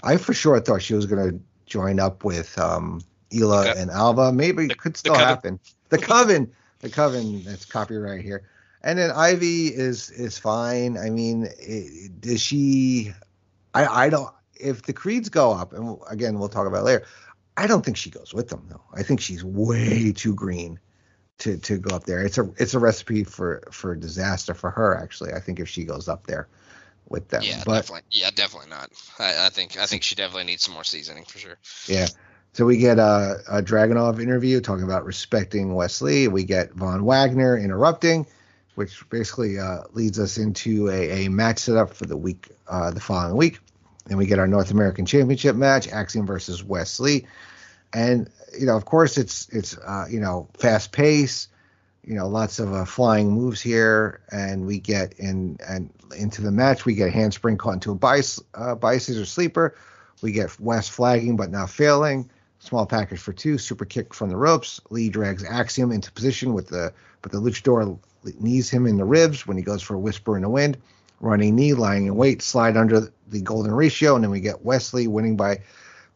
I 0.02 0.16
for 0.16 0.34
sure 0.34 0.60
thought 0.60 0.82
she 0.82 0.94
was 0.94 1.06
going 1.06 1.30
to 1.30 1.40
join 1.66 1.98
up 1.98 2.24
with 2.24 2.58
um, 2.58 3.00
okay. 3.32 3.72
and 3.76 3.90
Alba. 3.90 4.32
Maybe 4.32 4.66
it 4.66 4.78
could 4.78 4.96
still 4.96 5.14
the 5.14 5.20
happen. 5.20 5.58
The 5.88 5.98
Coven, 5.98 6.52
the 6.80 6.90
Coven. 6.90 7.42
That's 7.44 7.64
copyright 7.64 8.22
here. 8.22 8.42
And 8.82 8.98
then 8.98 9.10
Ivy 9.10 9.66
is 9.66 10.10
is 10.10 10.38
fine. 10.38 10.96
I 10.98 11.10
mean, 11.10 11.48
does 12.20 12.40
she? 12.40 13.12
I 13.74 14.06
I 14.06 14.10
don't 14.10 14.32
if 14.54 14.82
the 14.82 14.92
creeds 14.92 15.28
go 15.28 15.52
up, 15.52 15.72
and 15.72 15.98
again 16.08 16.38
we'll 16.38 16.48
talk 16.48 16.66
about 16.66 16.84
later, 16.84 17.04
I 17.56 17.66
don't 17.66 17.84
think 17.84 17.96
she 17.96 18.10
goes 18.10 18.32
with 18.34 18.48
them 18.48 18.66
though. 18.68 18.82
I 18.94 19.02
think 19.02 19.20
she's 19.20 19.44
way 19.44 20.12
too 20.12 20.34
green 20.34 20.78
to 21.38 21.56
to 21.58 21.78
go 21.78 21.94
up 21.94 22.04
there. 22.04 22.24
It's 22.24 22.38
a 22.38 22.50
it's 22.58 22.74
a 22.74 22.78
recipe 22.78 23.24
for 23.24 23.62
for 23.70 23.94
disaster 23.94 24.54
for 24.54 24.70
her 24.70 24.96
actually. 24.96 25.32
I 25.32 25.40
think 25.40 25.60
if 25.60 25.68
she 25.68 25.84
goes 25.84 26.08
up 26.08 26.26
there 26.26 26.48
with 27.08 27.28
them. 27.28 27.42
Yeah, 27.44 27.62
but, 27.66 27.74
definitely. 27.74 28.02
Yeah, 28.10 28.30
definitely 28.34 28.70
not. 28.70 28.90
I, 29.18 29.46
I 29.46 29.48
think 29.50 29.76
I 29.76 29.86
think 29.86 30.02
she 30.02 30.14
definitely 30.14 30.44
needs 30.44 30.64
some 30.64 30.74
more 30.74 30.84
seasoning 30.84 31.24
for 31.24 31.38
sure. 31.38 31.58
Yeah. 31.86 32.06
So 32.52 32.64
we 32.64 32.78
get 32.78 32.98
a, 32.98 33.42
a 33.48 33.62
Dragunov 33.62 34.20
interview 34.20 34.60
talking 34.60 34.84
about 34.84 35.04
respecting 35.04 35.74
Wes 35.74 36.02
Lee. 36.02 36.26
We 36.26 36.42
get 36.42 36.72
Von 36.72 37.04
Wagner 37.04 37.56
interrupting, 37.56 38.26
which 38.80 39.06
basically 39.10 39.58
uh, 39.58 39.82
leads 39.92 40.18
us 40.18 40.38
into 40.38 40.88
a, 40.88 41.26
a 41.26 41.28
match 41.28 41.58
setup 41.58 41.92
for 41.92 42.06
the 42.06 42.16
week, 42.16 42.48
uh, 42.66 42.90
the 42.90 42.98
following 42.98 43.36
week. 43.36 43.58
Then 44.06 44.16
we 44.16 44.24
get 44.24 44.38
our 44.38 44.46
North 44.46 44.70
American 44.70 45.04
Championship 45.04 45.54
match, 45.54 45.86
Axiom 45.88 46.26
versus 46.26 46.64
Wes 46.64 46.98
Lee, 46.98 47.26
and 47.92 48.30
you 48.58 48.64
know, 48.64 48.78
of 48.78 48.86
course, 48.86 49.18
it's 49.18 49.50
it's 49.50 49.76
uh, 49.76 50.06
you 50.08 50.18
know 50.18 50.48
fast 50.56 50.92
pace, 50.92 51.48
you 52.06 52.14
know, 52.14 52.26
lots 52.26 52.58
of 52.58 52.72
uh, 52.72 52.86
flying 52.86 53.30
moves 53.30 53.60
here, 53.60 54.22
and 54.32 54.66
we 54.66 54.78
get 54.78 55.12
in 55.18 55.58
and 55.68 55.90
into 56.16 56.40
the 56.40 56.50
match. 56.50 56.86
We 56.86 56.94
get 56.94 57.08
a 57.08 57.10
handspring 57.10 57.58
caught 57.58 57.74
into 57.74 57.90
a 57.90 57.94
bice 57.94 58.40
uh, 58.54 58.76
or 58.82 58.98
sleeper. 58.98 59.76
We 60.22 60.32
get 60.32 60.58
Wes 60.58 60.88
flagging 60.88 61.36
but 61.36 61.50
not 61.50 61.68
failing. 61.68 62.30
Small 62.60 62.86
package 62.86 63.20
for 63.20 63.34
two. 63.34 63.58
Super 63.58 63.84
kick 63.84 64.14
from 64.14 64.30
the 64.30 64.36
ropes. 64.36 64.80
Lee 64.88 65.10
drags 65.10 65.44
Axiom 65.44 65.92
into 65.92 66.10
position 66.12 66.54
with 66.54 66.68
the 66.68 66.94
but 67.20 67.30
the 67.30 67.40
luchador 67.40 67.98
knees 68.38 68.70
him 68.70 68.86
in 68.86 68.96
the 68.96 69.04
ribs 69.04 69.46
when 69.46 69.56
he 69.56 69.62
goes 69.62 69.82
for 69.82 69.94
a 69.94 69.98
whisper 69.98 70.36
in 70.36 70.42
the 70.42 70.48
wind 70.48 70.76
running 71.20 71.54
knee, 71.54 71.74
lying 71.74 72.06
in 72.06 72.16
wait, 72.16 72.42
slide 72.42 72.76
under 72.76 73.12
the 73.28 73.40
golden 73.42 73.72
ratio, 73.72 74.14
and 74.14 74.24
then 74.24 74.30
we 74.30 74.40
get 74.40 74.64
Wes 74.64 74.92
Lee 74.92 75.06
winning 75.06 75.36
by 75.36 75.60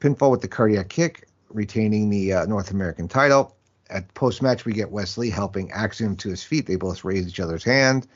pinfall 0.00 0.30
with 0.30 0.40
the 0.40 0.48
cardiac 0.48 0.88
kick, 0.88 1.28
retaining 1.50 2.10
the 2.10 2.32
uh, 2.32 2.46
North 2.46 2.70
American 2.70 3.06
title. 3.06 3.54
At 3.90 4.12
post 4.14 4.42
match, 4.42 4.64
we 4.64 4.72
get 4.72 4.90
Wes 4.90 5.18
Lee 5.18 5.30
helping 5.30 5.70
Axiom 5.70 6.16
to 6.16 6.30
his 6.30 6.42
feet. 6.42 6.66
They 6.66 6.76
both 6.76 7.04
raise 7.04 7.28
each 7.28 7.38
other's 7.38 7.62
hand. 7.62 8.08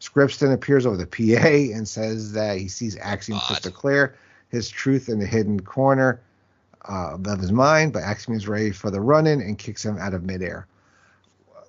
Scrypts 0.00 0.38
then 0.40 0.50
appears 0.50 0.84
over 0.84 0.96
the 0.96 1.06
PA 1.06 1.76
and 1.76 1.86
says 1.86 2.32
that 2.32 2.58
he 2.58 2.66
sees 2.66 2.96
Axiom 2.96 3.38
God. 3.38 3.46
crystal 3.46 3.70
clear, 3.70 4.16
his 4.48 4.68
truth 4.68 5.08
in 5.08 5.20
the 5.20 5.26
hidden 5.26 5.60
corner 5.60 6.20
uh, 6.88 7.16
of 7.24 7.38
his 7.40 7.52
mind, 7.52 7.92
but 7.92 8.02
Axiom 8.02 8.36
is 8.36 8.48
ready 8.48 8.72
for 8.72 8.90
the 8.90 9.00
run 9.00 9.28
in 9.28 9.40
and 9.40 9.56
kicks 9.56 9.84
him 9.84 9.96
out 9.98 10.12
of 10.12 10.24
midair. 10.24 10.66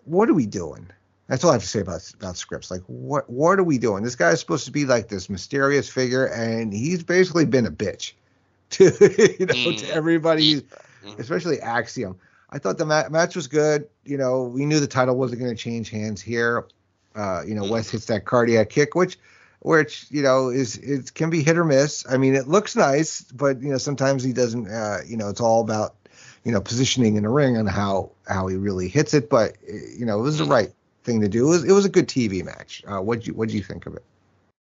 What 0.06 0.30
are 0.30 0.34
we 0.34 0.48
doing? 0.48 0.90
That's 1.34 1.44
all 1.44 1.50
I 1.50 1.54
have 1.54 1.64
to 1.64 1.68
say 1.68 1.80
about 1.80 2.14
about 2.14 2.36
Scrypts. 2.36 2.70
Like, 2.70 2.84
what 2.86 3.28
what 3.28 3.58
are 3.58 3.64
we 3.64 3.80
doing? 3.80 4.04
This 4.04 4.16
guy 4.16 4.30
is 4.30 4.40
supposed 4.40 4.66
to 4.66 4.72
be 4.72 4.86
like 4.86 5.08
this 5.08 5.32
mysterious 5.32 5.90
figure, 5.90 6.28
and 6.28 6.72
he's 6.72 7.02
basically 7.02 7.46
been 7.46 7.66
a 7.66 7.72
bitch 7.72 8.14
to 8.70 8.84
you 8.84 9.48
know 9.48 9.54
mm. 9.56 9.78
to 9.80 9.92
everybody, 9.92 10.62
mm. 10.62 11.18
especially 11.18 11.60
Axiom. 11.60 12.20
I 12.52 12.60
thought 12.60 12.78
the 12.78 12.86
ma- 12.86 13.10
match 13.10 13.36
was 13.36 13.48
good. 13.48 13.90
You 14.06 14.20
know, 14.20 14.44
we 14.44 14.68
knew 14.68 14.80
the 14.80 14.86
title 14.86 15.18
wasn't 15.18 15.42
going 15.42 15.56
to 15.56 15.60
change 15.60 15.90
hands 15.90 16.22
here. 16.22 16.68
Uh, 17.16 17.42
you 17.48 17.56
know, 17.56 17.64
mm. 17.64 17.72
Wes 17.72 17.90
hits 17.90 18.06
that 18.06 18.26
cardiac 18.26 18.70
kick, 18.70 18.94
which 18.94 19.18
which 19.62 20.06
you 20.12 20.22
know 20.22 20.50
is 20.50 20.78
it 20.78 21.16
can 21.16 21.32
be 21.32 21.42
hit 21.42 21.58
or 21.58 21.66
miss. 21.66 22.06
I 22.08 22.18
mean, 22.18 22.36
it 22.36 22.48
looks 22.48 22.76
nice, 22.76 23.24
but 23.24 23.60
you 23.60 23.72
know 23.72 23.80
sometimes 23.80 24.24
he 24.24 24.34
doesn't. 24.34 24.68
Uh, 24.68 25.00
you 25.08 25.18
know, 25.18 25.30
it's 25.30 25.42
all 25.42 25.62
about 25.62 25.96
you 26.44 26.52
know, 26.52 26.62
positioning 26.62 27.16
in 27.16 27.24
the 27.24 27.30
ring 27.30 27.58
and 27.58 27.68
how 27.68 28.12
how 28.28 28.46
he 28.46 28.56
really 28.56 28.88
hits 28.88 29.16
it. 29.16 29.32
But 29.32 29.58
you 29.68 30.06
know, 30.06 30.20
it 30.20 30.22
was 30.22 30.38
the 30.38 30.46
right 30.46 30.72
thing 31.04 31.22
to 31.22 31.30
do. 31.30 31.48
It 31.48 31.50
was 31.50 31.64
it 31.64 31.72
was 31.72 31.86
a 31.86 31.90
good 31.90 32.08
TV 32.08 32.44
match. 32.44 32.84
Uh, 32.88 33.02
what 33.02 33.26
you 33.28 33.34
what 33.34 33.50
do 33.50 33.56
you 33.56 33.64
think 33.64 33.86
of 33.86 33.96
it? 33.96 34.04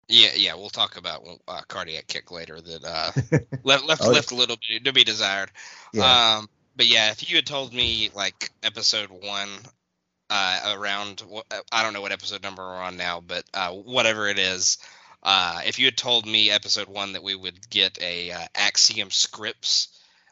Yeah, 0.09 0.31
yeah, 0.35 0.55
we'll 0.55 0.71
talk 0.71 0.97
about 0.97 1.25
uh, 1.47 1.61
cardiac 1.69 2.09
kick 2.09 2.33
later 2.33 2.61
that 2.61 2.85
uh, 2.85 3.13
left 3.63 3.85
left 3.85 4.03
oh, 4.05 4.11
left 4.11 4.33
a 4.33 4.35
little 4.35 4.57
bit 4.69 4.85
to 4.85 4.93
be 4.93 5.05
desired. 5.05 5.51
Yeah. 5.93 6.39
Um, 6.39 6.49
but 6.77 6.87
yeah, 6.87 7.11
if 7.11 7.29
you 7.29 7.37
had 7.37 7.47
told 7.47 7.73
me 7.73 8.11
like 8.15 8.51
episode 8.63 9.11
one, 9.11 9.49
uh, 10.29 10.75
around 10.77 11.23
I 11.71 11.83
don't 11.83 11.93
know 11.93 12.01
what 12.01 12.13
episode 12.13 12.43
number 12.43 12.63
we're 12.63 12.75
on 12.75 12.97
now, 12.97 13.21
but 13.21 13.45
uh, 13.55 13.71
whatever 13.71 14.29
it 14.29 14.39
is, 14.39 14.79
uh, 15.23 15.61
if 15.67 15.79
you 15.79 15.85
had 15.87 15.97
told 15.97 16.27
me 16.27 16.51
episode 16.51 16.89
one 16.89 17.13
that 17.13 17.23
we 17.23 17.35
would 17.35 17.69
get 17.71 18.01
a 18.01 18.33
uh, 18.33 18.47
Axiom 18.55 19.11
Scrypts 19.11 19.89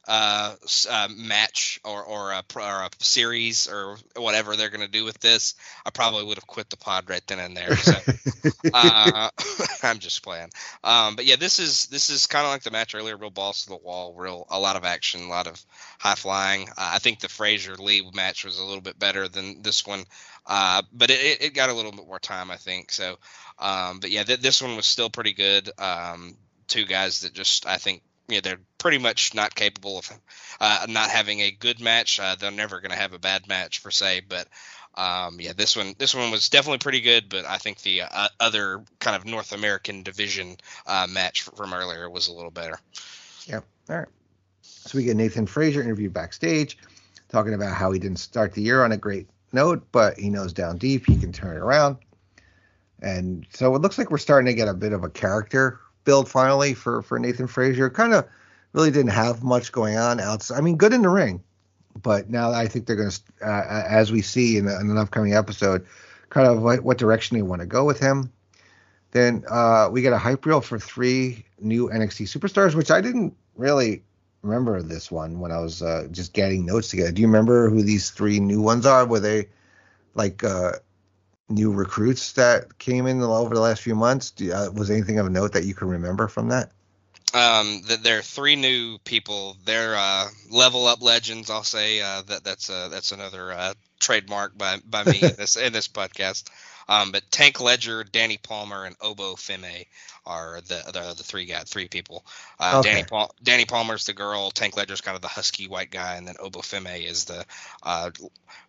uh, 0.09 0.55
uh, 0.91 1.09
match 1.15 1.81
or 1.85 2.03
or 2.03 2.33
a, 2.33 2.43
or 2.57 2.83
a, 2.83 2.91
series 2.99 3.69
or 3.69 3.99
whatever 4.17 4.57
they're 4.57 4.71
going 4.71 4.85
to 4.85 4.91
do 4.91 5.05
with 5.05 5.21
this, 5.21 5.55
I 5.85 5.91
probably 5.91 6.25
would 6.25 6.39
have 6.39 6.47
quit 6.47 6.71
the 6.71 6.79
pod 6.79 7.11
right 7.11 7.23
then 7.27 7.39
and 7.39 7.55
there. 7.55 7.77
So, 7.77 7.93
uh, 8.73 9.29
I'm 9.83 9.99
just 9.99 10.23
playing. 10.23 10.49
Um, 10.83 11.15
but 11.15 11.27
yeah, 11.27 11.37
this 11.37 11.59
is 11.59 11.87
this 11.87 12.09
is 12.09 12.27
kind 12.27 12.47
of 12.47 12.51
like 12.51 12.63
the 12.63 12.71
match 12.71 12.95
earlier, 12.95 13.19
real 13.19 13.29
balls 13.29 13.65
to 13.65 13.69
the 13.69 13.77
wall, 13.77 14.15
real 14.17 14.47
a 14.51 14.59
lot 14.59 14.77
of 14.77 14.85
action, 14.85 15.25
a 15.25 15.29
lot 15.29 15.47
of 15.47 15.63
high 15.99 16.15
flying. 16.15 16.71
Uh, 16.71 16.93
I 16.95 16.99
think 16.99 17.21
the 17.21 17.29
Frazer 17.29 17.77
Lee 17.77 18.11
match 18.15 18.47
was 18.47 18.59
a 18.59 18.65
little 18.65 18.81
bit 18.81 18.99
better 18.99 19.29
than 19.29 19.61
this 19.61 19.87
one, 19.87 20.05
uh, 20.47 20.83
but 20.91 21.11
it, 21.11 21.43
it, 21.43 21.55
got 21.55 21.69
a 21.69 21.75
little 21.75 21.93
bit 21.93 22.07
more 22.07 22.19
time, 22.19 22.51
I 22.51 22.57
think. 22.57 22.93
So, 22.93 23.19
um, 23.59 24.01
but 24.01 24.11
yeah, 24.11 24.23
th- 24.23 24.41
this 24.41 24.63
one 24.63 24.75
was 24.75 24.87
still 24.87 25.11
pretty 25.11 25.35
good. 25.35 25.71
Um, 25.79 26.39
two 26.67 26.87
guys 26.87 27.21
that 27.21 27.35
just 27.35 27.67
I 27.67 27.77
think 27.77 28.03
you 28.29 28.37
know, 28.37 28.41
they're 28.43 28.61
pretty 28.79 28.99
much 28.99 29.35
not 29.35 29.55
capable 29.55 29.99
of 29.99 30.11
uh, 30.61 30.87
not 30.89 31.11
having 31.11 31.41
a 31.41 31.51
good 31.51 31.81
match. 31.81 32.21
Uh, 32.21 32.37
they're 32.39 32.51
never 32.51 32.81
going 32.81 32.91
to 32.91 32.97
have 32.97 33.15
a 33.15 33.19
bad 33.19 33.49
match 33.49 33.83
per 33.83 33.91
se, 33.91 34.23
but 34.29 34.47
um, 34.95 35.41
yeah, 35.41 35.53
this 35.57 35.77
one 35.77 35.95
this 35.99 36.15
one 36.15 36.31
was 36.31 36.49
definitely 36.49 36.79
pretty 36.79 37.01
good. 37.01 37.29
But 37.29 37.47
I 37.47 37.59
think 37.59 37.81
the 37.83 38.03
uh, 38.03 38.29
other 38.39 38.85
kind 38.99 39.17
of 39.17 39.25
North 39.25 39.53
American 39.53 40.03
division 40.03 40.57
uh, 40.87 41.07
match 41.09 41.43
from 41.43 41.73
earlier 41.73 42.09
was 42.11 42.29
a 42.29 42.33
little 42.33 42.51
better. 42.51 42.79
Yeah. 43.47 43.61
All 43.89 43.97
right. 43.97 44.09
So 44.63 44.99
we 44.99 45.05
get 45.05 45.17
Nathan 45.17 45.47
Frazer 45.47 45.83
interviewed 45.83 46.13
backstage, 46.13 46.79
talking 47.29 47.55
about 47.55 47.75
how 47.75 47.93
he 47.93 47.99
didn't 47.99 48.19
start 48.19 48.53
the 48.53 48.63
year 48.63 48.85
on 48.85 48.93
a 48.93 48.97
great 48.97 49.29
note, 49.53 49.87
but 49.93 50.19
he 50.19 50.31
knows 50.31 50.53
down 50.53 50.79
deep 50.79 51.07
he 51.07 51.17
can 51.17 51.33
turn 51.33 51.57
it 51.57 51.61
around. 51.61 51.97
And 53.01 53.47
so 53.53 53.75
it 53.75 53.83
looks 53.83 53.97
like 53.97 54.11
we're 54.11 54.19
starting 54.19 54.47
to 54.47 54.55
get 54.55 54.69
a 54.69 54.75
bit 54.75 54.93
of 54.93 55.05
a 55.05 55.11
character 55.11 55.81
build 56.05 56.29
finally 56.29 56.75
for 56.75 57.03
for 57.03 57.19
Nathan 57.19 57.47
Frazer. 57.47 57.91
Kind 57.91 58.15
of 58.15 58.27
really 58.73 58.91
didn't 58.91 59.13
have 59.13 59.43
much 59.43 59.73
going 59.73 59.97
on 59.97 60.21
outside. 60.21 60.59
I 60.59 60.61
mean, 60.61 60.77
good 60.77 60.93
in 60.93 61.03
the 61.03 61.09
ring, 61.09 61.43
but 62.03 62.31
now 62.31 62.53
I 62.53 62.67
think 62.67 62.87
they're 62.87 62.97
going 62.97 63.11
to, 63.11 63.21
uh, 63.43 63.85
as 63.89 64.13
we 64.13 64.23
see 64.23 64.57
in, 64.57 64.69
in, 64.69 64.91
an 64.91 64.99
upcoming 64.99 65.35
episode, 65.35 65.87
kind 66.31 66.47
of 66.47 66.63
what, 66.63 66.81
what 66.81 66.99
direction 66.99 67.37
they 67.37 67.43
want 67.43 67.61
to 67.61 67.67
go 67.67 67.85
with 67.85 67.99
him. 67.99 68.33
Then 69.11 69.45
uh, 69.49 69.89
we 69.91 70.03
get 70.03 70.13
a 70.13 70.19
hype 70.19 70.45
reel 70.45 70.61
for 70.61 70.79
three 70.79 71.47
new 71.61 71.89
NXT 71.89 72.27
superstars, 72.27 72.75
which 72.75 72.91
I 72.91 73.01
didn't 73.01 73.35
really 73.57 74.03
remember 74.43 74.83
this 74.83 75.11
one 75.11 75.41
when 75.41 75.51
I 75.51 75.59
was 75.59 75.83
uh, 75.83 76.09
just 76.11 76.35
getting 76.35 76.67
notes 76.67 76.89
together. 76.89 77.11
Do 77.11 77.23
you 77.23 77.29
remember 77.29 77.71
who 77.71 77.83
these 77.83 78.11
three 78.11 78.39
new 78.39 78.61
ones 78.61 78.87
are? 78.87 79.07
Were 79.07 79.21
they 79.21 79.49
like 80.15 80.45
uh, 80.45 80.73
new 81.49 81.73
recruits 81.73 82.33
that 82.33 82.79
came 82.79 83.07
in 83.07 83.23
over 83.23 83.55
the 83.55 83.61
last 83.61 83.83
few 83.83 83.95
months? 83.95 84.33
Uh, 84.41 84.71
was 84.73 84.91
anything 84.91 85.19
of 85.19 85.31
note 85.31 85.53
that 85.53 85.65
you 85.65 85.75
can 85.75 85.89
remember 85.89 86.29
from 86.29 86.49
that? 86.49 86.71
Um, 87.35 87.83
there 88.01 88.19
are 88.19 88.23
three 88.23 88.57
new 88.57 88.99
people. 88.99 89.57
They're 89.65 89.97
uh, 89.97 90.29
level 90.51 90.87
up 90.87 91.03
legends. 91.03 91.51
I'll 91.51 91.63
say 91.63 92.01
uh, 92.01 92.23
that 92.23 92.43
that's 92.43 92.71
uh, 92.71 92.89
that's 92.89 93.13
another 93.13 93.53
uh, 93.53 93.75
trademark 94.01 94.57
by 94.57 94.79
by 94.89 95.05
me 95.05 95.21
in 95.21 95.37
this 95.37 95.57
in 95.57 95.73
this 95.73 95.89
podcast. 95.89 96.45
Um, 96.89 97.13
but 97.13 97.31
Tank 97.31 97.61
Ledger, 97.61 98.03
Dani 98.03 98.43
Palmer, 98.43 98.85
and 98.85 98.97
Oba 99.01 99.23
Femi 99.35 99.87
are 100.25 100.61
the 100.63 100.83
the, 100.87 101.15
the 101.17 101.23
three 101.23 101.45
got 101.45 101.69
three 101.69 101.89
people. 101.89 102.25
Uh, 102.59 102.79
okay. 102.79 102.91
Danny 102.91 103.05
Paul, 103.05 103.35
Dani 103.45 103.69
Palmer's 103.69 104.07
the 104.07 104.15
girl. 104.15 104.51
Tank 104.51 104.77
Ledger's 104.77 105.01
kind 105.01 105.15
of 105.15 105.23
the 105.23 105.29
husky 105.29 105.69
white 105.69 105.91
guy, 105.91 106.17
and 106.17 106.27
then 106.27 106.37
Oba 106.41 106.61
Femi 106.61 107.05
is 107.05 107.27
the 107.27 107.45
uh, 107.83 108.11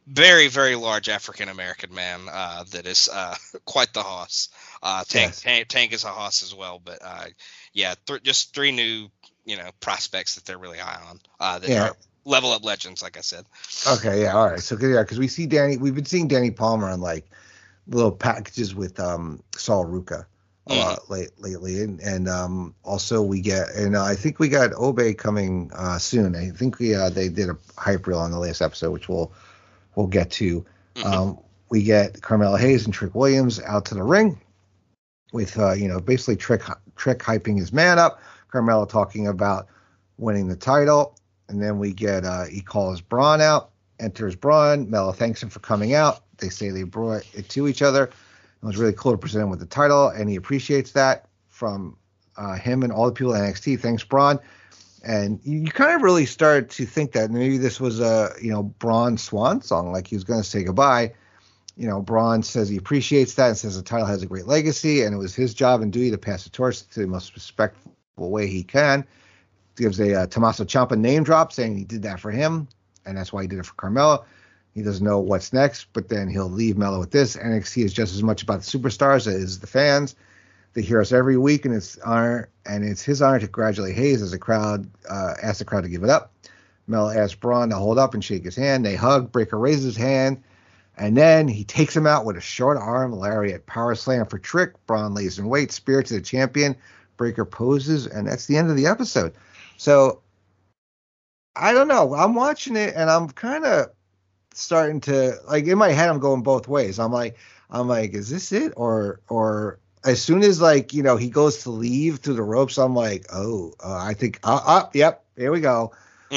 very 0.06 0.48
very 0.48 0.76
large 0.76 1.08
African 1.08 1.48
American 1.48 1.94
man 1.94 2.22
uh, 2.32 2.66
that 2.72 2.86
is 2.86 3.10
uh, 3.12 3.36
quite 3.66 3.94
the 3.94 4.04
hoss. 4.04 4.50
Uh, 4.84 5.04
Tank, 5.06 5.30
yes. 5.30 5.42
Tank, 5.42 5.68
Tank 5.68 5.94
is 5.94 6.04
a 6.04 6.10
hoss 6.10 6.44
as 6.44 6.54
well, 6.54 6.82
but 6.84 7.00
uh, 7.02 7.26
yeah, 7.74 7.96
th- 8.06 8.24
just 8.24 8.54
three 8.54 8.74
new 8.74 9.10
you 9.46 9.56
know 9.56 9.70
prospects 9.80 10.36
that 10.36 10.46
they're 10.46 10.58
really 10.58 10.78
high 10.78 11.02
on. 11.10 11.20
that 11.62 11.70
yeah. 11.70 11.92
level 12.26 12.52
up 12.52 12.66
legends, 12.66 13.02
like 13.02 13.18
I 13.18 13.22
said. 13.22 13.46
Okay, 13.88 14.24
yeah, 14.24 14.36
all 14.36 14.50
right. 14.50 14.60
So 14.60 14.78
yeah, 14.78 15.04
because 15.04 15.20
we 15.20 15.30
see 15.30 15.46
Danny, 15.46 15.78
we've 15.78 15.96
been 15.96 16.06
seeing 16.06 16.28
Dani 16.28 16.54
Palmer 16.54 16.90
on 16.90 17.00
like 17.00 17.26
little 17.90 18.12
packages 18.12 18.74
with 18.74 19.00
um, 19.00 19.44
Sol 19.56 19.86
Ruca 19.86 20.26
a 20.70 20.74
mm. 20.74 20.78
lot 20.78 21.10
late, 21.10 21.30
lately, 21.40 21.82
and, 21.82 22.00
and 22.00 22.30
um, 22.30 22.76
also 22.84 23.22
we 23.22 23.42
get 23.42 23.70
and 23.76 23.96
uh, 23.96 24.04
I 24.04 24.16
think 24.16 24.40
we 24.40 24.50
got 24.50 24.72
Obe 24.76 25.18
coming 25.18 25.72
uh, 25.74 25.98
soon. 25.98 26.36
I 26.36 26.50
think 26.50 26.80
we 26.80 26.96
uh, 26.96 27.10
they 27.10 27.30
did 27.30 27.50
a 27.50 27.58
hype 27.78 28.06
reel 28.06 28.20
on 28.20 28.32
the 28.32 28.40
last 28.40 28.62
episode, 28.62 28.92
which 28.92 29.10
we'll 29.10 29.32
we'll 29.96 30.08
get 30.08 30.32
to. 30.32 30.66
Mm-hmm. 30.96 31.08
Um, 31.08 31.40
we 31.70 31.84
get 31.84 32.22
Carmelo 32.22 32.58
Hayes 32.58 32.86
and 32.86 32.94
Trick 32.94 33.16
Williams 33.16 33.60
out 33.62 33.86
to 33.86 33.96
the 33.96 34.04
ring 34.04 34.40
with 35.32 35.58
uh, 35.58 35.74
you 35.74 35.88
know 35.88 36.00
basically 36.00 36.36
Trick 36.36 36.62
Trick 36.96 37.20
hyping 37.20 37.58
his 37.58 37.74
man 37.74 37.98
up, 37.98 38.22
Carmelo 38.52 38.86
talking 38.86 39.28
about 39.28 39.68
winning 40.18 40.48
the 40.48 40.56
title, 40.56 41.18
and 41.48 41.62
then 41.62 41.80
we 41.80 41.94
get 41.94 42.26
uh, 42.26 42.46
he 42.46 42.62
calls 42.62 43.02
Bron 43.02 43.42
out, 43.42 43.72
enters 44.00 44.36
Bron. 44.36 44.90
Melo 44.90 45.14
thanks 45.14 45.42
him 45.42 45.50
for 45.50 45.60
coming 45.60 45.96
out. 45.96 46.24
They 46.40 46.50
say 46.50 46.70
they 46.70 46.84
brought 46.84 47.24
it 47.34 47.50
to 47.50 47.68
each 47.68 47.82
other. 47.82 48.04
It 48.04 48.66
was 48.66 48.78
really 48.78 48.94
cool 48.94 49.14
to 49.14 49.18
present 49.18 49.44
him 49.44 49.50
with 49.50 49.60
the 49.60 49.66
title, 49.66 50.10
and 50.10 50.30
he 50.30 50.36
appreciates 50.36 50.92
that 50.92 51.28
from 51.48 51.98
uh, 52.38 52.56
him 52.56 52.84
and 52.84 52.92
all 52.92 53.06
the 53.06 53.12
people 53.12 53.36
at 53.36 53.42
NXT. 53.42 53.80
Thanks, 53.80 54.04
Bron. 54.04 54.40
And 55.04 55.40
you, 55.44 55.72
kind 55.72 55.96
of 55.96 56.02
really 56.02 56.26
start 56.26 56.70
to 56.72 56.86
think 56.86 57.14
that 57.14 57.32
maybe 57.32 57.58
this 57.58 57.80
was 57.80 58.02
a 58.02 58.34
you 58.42 58.52
know 58.52 58.64
Bron 58.64 59.18
swan 59.18 59.62
song, 59.62 59.92
like 59.92 60.08
he 60.08 60.16
was 60.16 60.26
going 60.26 60.42
to 60.42 60.48
say 60.48 60.64
goodbye. 60.64 61.14
You 61.78 61.88
know, 61.88 62.02
Bron 62.02 62.44
says 62.44 62.68
he 62.68 62.76
appreciates 62.76 63.36
that 63.36 63.48
and 63.48 63.58
says 63.58 63.78
the 63.78 63.82
title 63.82 64.06
has 64.06 64.24
a 64.24 64.26
great 64.26 64.46
legacy, 64.46 65.04
and 65.04 65.16
it 65.16 65.18
was 65.18 65.34
his 65.34 65.54
job 65.54 65.82
and 65.82 65.94
duty 65.94 66.12
to 66.12 66.18
pass 66.18 66.44
the 66.44 66.50
torch 66.50 66.82
to 66.90 67.00
the 67.00 67.08
most 67.08 67.34
respectful 67.34 67.94
way 68.18 68.48
he 68.48 68.64
can. 68.64 69.06
Gives 69.78 70.02
a 70.02 70.24
uh, 70.24 70.28
Tommaso 70.28 70.66
Ciampa 70.66 70.98
name 70.98 71.24
drop, 71.24 71.54
saying 71.54 71.78
he 71.78 71.86
did 71.86 72.02
that 72.04 72.20
for 72.20 72.32
him, 72.32 72.68
and 73.06 73.18
that's 73.18 73.32
why 73.32 73.44
he 73.44 73.48
did 73.48 73.60
it 73.60 73.66
for 73.66 73.76
Carmelo. 73.76 74.26
He 74.74 74.84
doesn't 74.84 75.06
know 75.06 75.20
what's 75.20 75.52
next, 75.52 75.88
but 75.94 76.10
then 76.10 76.30
he'll 76.30 76.50
leave 76.50 76.78
Melo 76.78 77.00
with 77.00 77.12
this. 77.12 77.36
NXT 77.36 77.84
is 77.86 77.94
just 77.94 78.14
as 78.14 78.24
much 78.24 78.44
about 78.44 78.62
the 78.62 78.80
superstars 78.80 79.28
as 79.28 79.60
the 79.60 79.68
fans. 79.68 80.16
They 80.74 80.82
hear 80.82 81.02
us 81.02 81.12
every 81.12 81.38
week, 81.38 81.66
and 81.66 81.74
it's 81.74 81.98
honor 82.00 82.50
and 82.66 82.84
it's 82.84 83.02
his 83.02 83.22
honor 83.22 83.40
to 83.40 83.48
congratulate 83.48 83.96
Hayes 83.96 84.22
as 84.22 84.32
the 84.32 84.38
crowd 84.38 84.90
uh, 85.10 85.34
asks 85.42 85.60
the 85.60 85.66
crowd 85.66 85.84
to 85.84 85.90
give 85.90 86.04
it 86.04 86.10
up. 86.10 86.32
Melo 86.88 87.10
asks 87.10 87.36
Bron 87.36 87.70
to 87.70 87.76
hold 87.76 87.98
up 87.98 88.14
and 88.14 88.24
shake 88.24 88.46
his 88.46 88.56
hand. 88.56 88.86
They 88.86 88.96
hug. 88.96 89.32
Breakker 89.32 89.58
raises 89.58 89.84
his 89.84 89.98
hand, 89.98 90.44
and 90.98 91.18
then 91.18 91.48
he 91.48 91.64
takes 91.64 91.96
him 91.96 92.08
out 92.08 92.26
with 92.26 92.38
a 92.38 92.42
short 92.42 92.78
arm 92.78 93.12
lariat 93.12 93.66
power 93.66 93.96
slam 93.96 94.26
for 94.28 94.38
Trick. 94.38 94.74
Bron 94.86 95.14
lays 95.14 95.40
in 95.40 95.50
wait. 95.50 95.72
Spirit 95.72 96.08
to 96.08 96.16
the 96.16 96.22
champion. 96.22 96.76
Breakker 97.18 97.46
poses, 97.46 98.08
and 98.08 98.28
that's 98.28 98.46
the 98.46 98.58
end 98.58 98.70
of 98.70 98.78
the 98.78 98.86
episode. 98.86 99.34
So 99.78 100.22
I 101.56 101.74
don't 101.74 101.88
know. 101.88 102.14
I'm 102.14 102.36
watching 102.36 102.76
it, 102.76 102.94
and 102.96 103.10
I'm 103.10 103.30
kind 103.30 103.66
of 103.66 103.90
starting 104.54 105.02
to 105.02 105.36
like 105.48 105.66
in 105.66 105.78
my 105.78 105.90
head 105.90 106.10
I'm 106.10 106.20
going 106.20 106.44
both 106.44 106.68
ways. 106.68 107.00
I'm 107.00 107.12
like 107.12 107.38
I'm 107.70 107.88
like 107.88 108.14
is 108.14 108.30
this 108.30 108.52
it 108.52 108.74
or 108.76 109.22
or 109.30 109.80
as 110.04 110.22
soon 110.22 110.44
as 110.44 110.62
like 110.62 110.94
you 110.94 111.04
know 111.04 111.18
he 111.18 111.30
goes 111.30 111.64
to 111.64 111.72
leave 111.72 112.20
through 112.20 112.36
the 112.36 112.44
ropes 112.44 112.78
I'm 112.78 112.96
like 112.96 113.26
oh 113.32 113.74
uh, 113.84 113.98
I 113.98 114.14
think 114.14 114.40
uh, 114.44 114.62
uh 114.66 114.90
yep 114.94 115.24
here 115.36 115.52
we 115.52 115.62
go. 115.62 115.94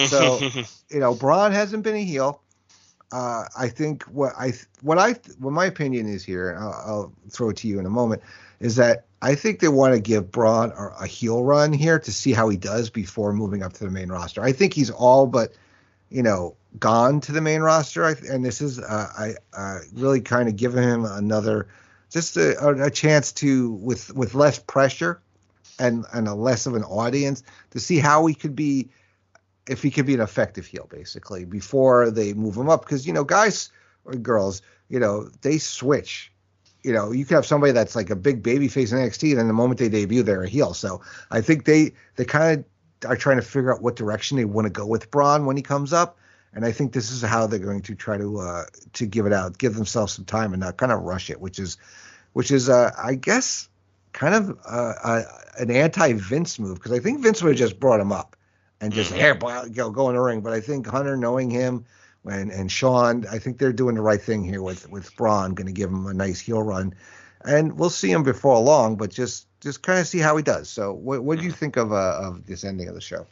So 0.07 0.41
you 0.91 1.01
know 1.01 1.15
Bron 1.15 1.53
hasn't 1.53 1.83
been 1.83 1.97
a 1.97 2.05
heel. 2.05 2.41
Uh, 3.13 3.45
I 3.59 3.69
think 3.69 4.05
what 4.05 4.33
I 4.39 4.55
what 4.81 4.99
I 4.99 5.13
what 5.39 5.53
my 5.53 5.67
opinion 5.67 6.09
is 6.09 6.25
here, 6.25 6.57
I'll, 6.59 6.83
I'll, 6.87 7.13
throw 7.29 7.51
it 7.51 7.59
to 7.59 7.69
you 7.69 7.79
in 7.79 7.85
a 7.85 7.91
moment, 7.91 8.23
is 8.59 8.77
that 8.77 9.05
I 9.21 9.35
think 9.35 9.61
they 9.61 9.69
want 9.69 9.95
to 9.95 10.01
give 10.01 10.33
Bron 10.33 10.73
a, 10.73 11.03
a 11.03 11.07
heel 11.07 11.45
run 11.45 11.75
here 11.75 11.99
to 11.99 12.11
see 12.11 12.33
how 12.33 12.49
he 12.49 12.57
does 12.57 12.89
before 12.89 13.35
moving 13.35 13.63
up 13.63 13.75
to 13.75 13.85
the 13.85 13.91
main 13.91 14.09
roster. 14.09 14.43
I 14.43 14.53
think 14.53 14.73
he's 14.73 14.89
all 14.89 15.27
but 15.27 15.53
you 16.09 16.23
know, 16.23 16.57
gone 16.79 17.21
to 17.21 17.33
the 17.33 17.41
main 17.41 17.61
roster. 17.61 18.05
And 18.05 18.45
this 18.45 18.61
is, 18.61 18.79
uh, 18.79 19.09
I 19.17 19.35
uh, 19.57 19.79
really 19.95 20.21
kind 20.21 20.49
of 20.49 20.57
giving 20.57 20.83
him 20.83 21.05
another, 21.05 21.69
just 22.11 22.37
a, 22.37 22.85
a, 22.85 22.91
chance 22.91 23.33
to, 23.33 23.73
with 23.73 24.15
with 24.15 24.35
less 24.35 24.59
pressure 24.59 25.21
and 25.79 26.05
and 26.13 26.29
a 26.29 26.35
less 26.35 26.67
of 26.67 26.75
an 26.75 26.85
audience, 26.85 27.43
to 27.71 27.81
see 27.81 27.99
how 27.99 28.27
he 28.27 28.35
could 28.35 28.55
be, 28.55 28.91
if 29.69 29.83
he 29.83 29.91
could 29.91 30.07
be 30.07 30.15
an 30.15 30.21
effective 30.21 30.67
heel, 30.67 30.87
basically, 30.91 31.45
before 31.45 32.11
they 32.11 32.35
move 32.35 32.57
him 32.57 32.69
up. 32.69 32.85
Because 32.85 33.07
you 33.07 33.13
know, 33.13 33.25
guys 33.25 33.71
or 34.05 34.15
girls, 34.15 34.61
you 34.89 35.01
know, 35.01 35.29
they 35.41 35.59
switch. 35.59 36.31
You 36.83 36.93
know, 36.93 37.13
you 37.13 37.25
could 37.25 37.35
have 37.35 37.47
somebody 37.47 37.73
that's 37.73 37.95
like 37.95 38.11
a 38.11 38.17
big 38.17 38.43
baby 38.43 38.69
face 38.69 38.93
in 38.93 38.99
NXT, 38.99 39.31
and 39.31 39.39
then 39.39 39.47
the 39.47 39.55
moment 39.55 39.79
they 39.79 39.89
debut, 39.89 40.23
they're 40.23 40.43
a 40.43 40.49
heel. 40.49 40.75
So 40.75 41.01
I 41.31 41.41
think 41.41 41.65
they 41.65 41.93
they 42.17 42.25
kind 42.25 42.59
of 42.59 43.11
are 43.11 43.17
trying 43.17 43.37
to 43.37 43.43
figure 43.43 43.73
out 43.73 43.83
what 43.83 43.97
direction 43.97 44.37
they 44.37 44.45
want 44.45 44.67
to 44.67 44.71
go 44.71 44.87
with 44.87 45.11
Bron 45.11 45.47
when 45.47 45.57
he 45.57 45.63
comes 45.63 45.93
up. 45.93 46.19
And 46.55 46.65
I 46.65 46.73
think 46.73 46.93
this 46.93 47.11
is 47.11 47.23
how 47.23 47.47
they're 47.47 47.59
going 47.59 47.83
to 47.83 47.95
try 47.95 48.19
to 48.19 48.39
uh, 48.39 48.65
to 48.95 49.07
give 49.07 49.27
it 49.27 49.33
out, 49.33 49.59
give 49.59 49.75
themselves 49.75 50.13
some 50.13 50.25
time, 50.25 50.53
and 50.53 50.61
not 50.61 50.77
kind 50.77 50.93
of 50.93 51.01
rush 51.01 51.31
it, 51.31 51.41
which 51.41 51.59
is, 51.59 51.79
which 52.35 52.51
is, 52.51 52.69
uh, 52.69 52.91
I 53.03 53.15
guess, 53.15 53.69
kind 54.13 54.35
of 54.35 54.59
uh, 54.67 54.95
uh 55.03 55.23
an 55.59 55.71
anti 55.71 56.13
Vince 56.13 56.59
move 56.59 56.75
because 56.75 56.93
I 56.93 56.99
think 56.99 57.21
Vince 57.21 57.43
would 57.43 57.51
have 57.51 57.59
just 57.59 57.81
brought 57.81 58.01
him 58.01 58.13
up 58.13 58.37
and 58.83 58.93
just 58.93 59.13
mm-hmm. 59.13 59.21
here 59.21 59.71
go 59.71 59.91
go 59.91 60.09
in 60.11 60.17
the 60.17 60.21
ring. 60.21 60.43
But 60.43 60.53
I 60.53 60.61
think 60.61 60.87
Hunter, 60.87 61.17
knowing 61.17 61.51
him, 61.51 61.87
and 62.29 62.51
and 62.51 62.71
Shawn, 62.71 63.25
I 63.31 63.39
think 63.39 63.59
they're 63.59 63.73
doing 63.73 63.95
the 63.95 64.03
right 64.03 64.21
thing 64.21 64.45
here 64.45 64.61
with 64.61 64.91
with 64.91 65.15
Bron, 65.17 65.55
going 65.55 65.69
to 65.69 65.73
give 65.73 65.89
him 65.89 66.07
a 66.07 66.13
nice 66.13 66.41
heel 66.41 66.63
run, 66.63 66.95
and 67.45 67.79
we'll 67.79 67.91
see 67.91 68.11
him 68.11 68.25
before 68.25 68.59
long. 68.59 68.97
But 68.97 69.11
just 69.11 69.47
just 69.61 69.83
kind 69.83 70.01
of 70.01 70.07
see 70.07 70.19
how 70.19 70.37
he 70.37 70.43
does. 70.43 70.69
So, 70.69 70.93
what 70.93 71.23
what 71.23 71.39
do 71.39 71.45
you 71.45 71.51
mm-hmm. 71.51 71.59
think 71.59 71.77
of 71.77 71.93
uh, 71.93 72.19
of 72.21 72.45
this 72.45 72.65
ending 72.65 72.89
of 72.89 72.95
the 72.95 73.01
show? 73.01 73.27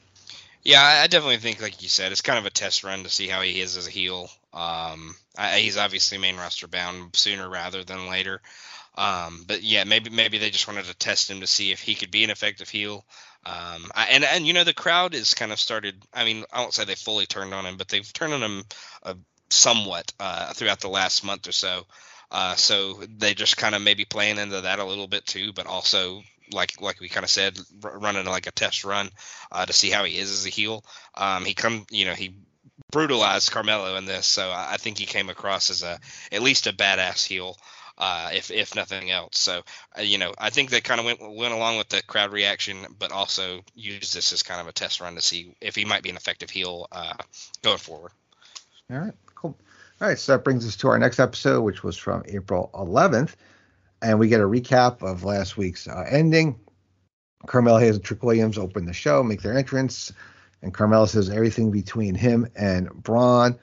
Yeah, 0.63 0.83
I 0.83 1.07
definitely 1.07 1.39
think, 1.39 1.63
like 1.63 1.83
you 1.83 1.89
said, 1.89 2.13
it's 2.13 2.21
kind 2.21 2.39
of 2.39 2.45
a 2.45 2.51
test 2.51 2.85
run 2.85 3.03
to 3.05 3.09
see 3.11 3.27
how 3.29 3.41
he 3.41 3.61
is 3.61 3.77
as 3.77 3.87
a 3.87 3.91
heel. 3.91 4.29
Um, 4.53 5.15
I, 5.37 5.59
he's 5.59 5.79
obviously 5.79 6.19
main 6.19 6.37
roster 6.37 6.69
bound 6.69 7.17
sooner 7.17 7.49
rather 7.49 7.83
than 7.83 8.09
later. 8.09 8.43
Um, 8.97 9.45
but 9.47 9.63
yeah, 9.63 9.85
maybe 9.85 10.11
maybe 10.11 10.37
they 10.39 10.51
just 10.51 10.69
wanted 10.69 10.85
to 10.87 10.95
test 10.95 11.31
him 11.31 11.41
to 11.41 11.47
see 11.47 11.71
if 11.71 11.81
he 11.81 11.95
could 11.95 12.11
be 12.11 12.25
an 12.25 12.31
effective 12.31 12.69
heel. 12.69 13.07
Um, 13.47 13.91
I, 13.95 14.09
and 14.11 14.25
and 14.25 14.47
you 14.47 14.53
know 14.53 14.65
the 14.65 14.75
crowd 14.75 15.15
is 15.15 15.33
kind 15.33 15.53
of 15.53 15.61
started. 15.61 15.95
I 16.13 16.25
mean, 16.25 16.45
I 16.53 16.61
won't 16.61 16.75
say 16.75 16.85
they 16.85 16.97
fully 16.97 17.25
turned 17.27 17.55
on 17.55 17.65
him, 17.65 17.77
but 17.77 17.89
they've 17.89 18.13
turned 18.13 18.35
on 18.35 18.43
him 18.43 18.65
uh, 19.03 19.15
somewhat 19.49 20.13
uh, 20.21 20.53
throughout 20.53 20.81
the 20.81 20.89
last 20.89 21.25
month 21.25 21.49
or 21.49 21.53
so. 21.53 21.87
Uh, 22.31 22.55
so 22.57 22.95
they 23.19 23.33
just 23.33 23.57
kind 23.57 23.75
of 23.75 23.83
maybe 23.83 24.05
playing 24.05 24.39
into 24.39 24.61
that 24.61 24.79
a 24.79 24.85
little 24.85 25.09
bit 25.09 25.25
too, 25.25 25.53
but 25.53 25.67
also 25.67 26.23
like 26.53 26.80
like 26.80 27.01
we 27.01 27.09
kind 27.09 27.24
of 27.24 27.30
said, 27.30 27.59
running 27.82 28.26
like 28.26 28.46
a 28.46 28.53
test 28.53 28.84
run 28.84 29.11
uh, 29.53 29.66
to 29.66 29.72
see 29.72 29.90
how 29.90 30.05
he 30.05 30.18
is 30.18 30.30
as 30.30 30.46
a 30.46 30.51
heel. 30.51 30.84
Um, 31.14 31.44
he 31.44 31.55
come, 31.55 31.86
you 31.90 32.05
know, 32.07 32.14
he 32.14 32.34
brutalized 32.90 33.51
Carmelo 33.51 33.96
in 33.96 34.07
this, 34.07 34.26
so 34.26 34.51
I 34.55 34.76
think 34.78 34.98
he 34.98 35.07
came 35.07 35.28
across 35.28 35.70
as 35.70 35.82
a 35.82 35.98
at 36.32 36.42
least 36.42 36.66
a 36.66 36.72
badass 36.72 37.24
heel 37.24 37.57
uh, 38.01 38.30
if 38.32 38.51
if 38.51 38.74
nothing 38.74 39.11
else. 39.11 39.38
So 39.38 39.62
uh, 39.96 40.03
you 40.03 40.18
know, 40.18 40.32
I 40.38 40.51
think 40.51 40.70
they 40.70 40.80
kind 40.80 40.98
of 40.98 41.07
went 41.07 41.20
went 41.20 41.53
along 41.53 41.76
with 41.78 41.90
the 41.90 42.03
crowd 42.03 42.32
reaction, 42.32 42.86
but 42.98 43.12
also 43.12 43.61
used 43.74 44.14
this 44.14 44.32
as 44.32 44.42
kind 44.42 44.61
of 44.61 44.66
a 44.66 44.72
test 44.72 45.01
run 45.01 45.14
to 45.14 45.20
see 45.20 45.55
if 45.61 45.76
he 45.76 45.84
might 45.84 46.03
be 46.03 46.11
an 46.11 46.16
effective 46.16 46.51
heel 46.51 46.88
uh, 46.90 47.14
going 47.62 47.78
forward. 47.78 48.12
All 48.90 48.98
right, 48.98 49.14
cool. 49.34 49.57
All 50.01 50.09
right, 50.09 50.18
so 50.18 50.32
that 50.32 50.44
brings 50.44 50.66
us 50.66 50.76
to 50.76 50.88
our 50.88 50.98
next 50.98 51.20
episode, 51.20 51.61
which 51.61 51.84
was 51.84 51.96
from 51.96 52.24
April 52.26 52.70
11th, 52.74 53.34
and 54.03 54.18
we 54.18 54.28
get 54.28 54.40
a 54.40 54.44
recap 54.44 55.03
of 55.03 55.24
last 55.24 55.57
week's 55.57 55.86
uh, 55.86 56.05
ending. 56.09 56.59
Carmel 57.46 57.78
Hayes 57.78 57.96
and 57.96 58.05
Trick 58.05 58.22
Williams 58.22 58.59
open 58.59 58.84
the 58.84 58.92
show, 58.92 59.22
make 59.22 59.42
their 59.42 59.57
entrance, 59.57 60.12
and 60.62 60.74
Carmel 60.74 61.07
says 61.07 61.30
everything 61.30 61.70
between 61.70 62.14
him 62.14 62.46
and 62.55 62.90
Bron 62.90 63.59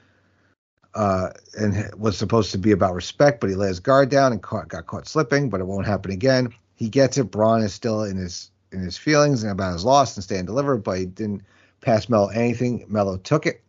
uh, 0.94 1.30
and 1.54 1.94
was 1.96 2.16
supposed 2.16 2.50
to 2.52 2.58
be 2.58 2.72
about 2.72 2.94
respect, 2.94 3.40
but 3.40 3.48
he 3.48 3.56
let 3.56 3.68
his 3.68 3.80
guard 3.80 4.10
down 4.10 4.32
and 4.32 4.42
caught, 4.42 4.68
got 4.68 4.86
caught 4.86 5.06
slipping. 5.06 5.48
But 5.48 5.60
it 5.60 5.66
won't 5.66 5.86
happen 5.86 6.10
again. 6.10 6.52
He 6.74 6.88
gets 6.88 7.18
it. 7.18 7.30
Bron 7.30 7.62
is 7.62 7.72
still 7.72 8.02
in 8.02 8.16
his 8.16 8.50
in 8.72 8.80
his 8.80 8.98
feelings 8.98 9.42
and 9.42 9.52
about 9.52 9.72
his 9.72 9.84
loss 9.84 10.16
and 10.16 10.24
staying 10.24 10.46
delivered, 10.46 10.78
but 10.78 10.98
he 10.98 11.06
didn't 11.06 11.42
pass 11.80 12.08
Melo 12.08 12.28
anything. 12.28 12.84
Melo 12.88 13.16
took 13.16 13.46
it. 13.46 13.62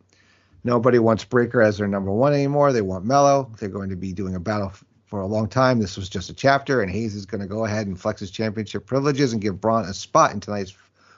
Nobody 0.64 1.00
wants 1.00 1.24
Breakker 1.24 1.62
as 1.62 1.78
their 1.78 1.88
number 1.88 2.12
one 2.12 2.34
anymore. 2.34 2.74
They 2.74 2.82
want 2.82 3.06
Melo. 3.06 3.50
They're 3.60 3.70
going 3.70 3.92
to 3.92 3.96
be 3.96 4.12
doing 4.12 4.36
a 4.36 4.40
battle 4.40 4.74
for 5.10 5.22
a 5.22 5.26
long 5.26 5.50
time. 5.50 5.80
This 5.80 5.98
was 5.98 6.08
just 6.08 6.30
a 6.30 6.34
chapter, 6.34 6.82
and 6.82 6.92
Hayes 6.92 7.16
is 7.16 7.26
going 7.26 7.42
to 7.42 7.48
go 7.48 7.66
ahead 7.66 7.88
and 7.88 8.00
flex 8.00 8.22
his 8.22 8.30
championship 8.30 8.86
privileges 8.86 9.34
and 9.34 9.42
give 9.42 9.60
Bron 9.60 9.86
a 9.86 9.94
spot 9.94 10.34
in 10.34 10.40
tonight's 10.40 10.76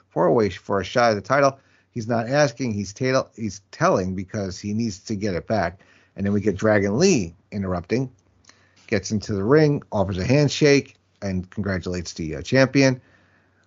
four-way 0.08 0.48
for 0.48 0.80
a 0.80 0.84
shot 0.84 1.10
at 1.10 1.14
the 1.14 1.20
title. 1.20 1.58
He's 1.90 2.08
not 2.08 2.26
asking. 2.26 2.72
He's, 2.72 2.94
he's 3.36 3.60
telling 3.70 4.14
because 4.14 4.58
he 4.58 4.72
needs 4.72 5.00
to 5.00 5.14
get 5.14 5.34
it 5.34 5.46
back. 5.46 5.80
And 6.16 6.24
then 6.24 6.32
we 6.32 6.40
get 6.40 6.56
Dragon 6.56 6.98
Lee 6.98 7.34
interrupting, 7.50 8.10
gets 8.86 9.10
into 9.10 9.34
the 9.34 9.44
ring, 9.44 9.82
offers 9.92 10.16
a 10.16 10.24
handshake, 10.24 10.96
and 11.20 11.48
congratulates 11.50 12.14
the 12.14 12.36
uh, 12.36 12.42
champion. 12.42 13.00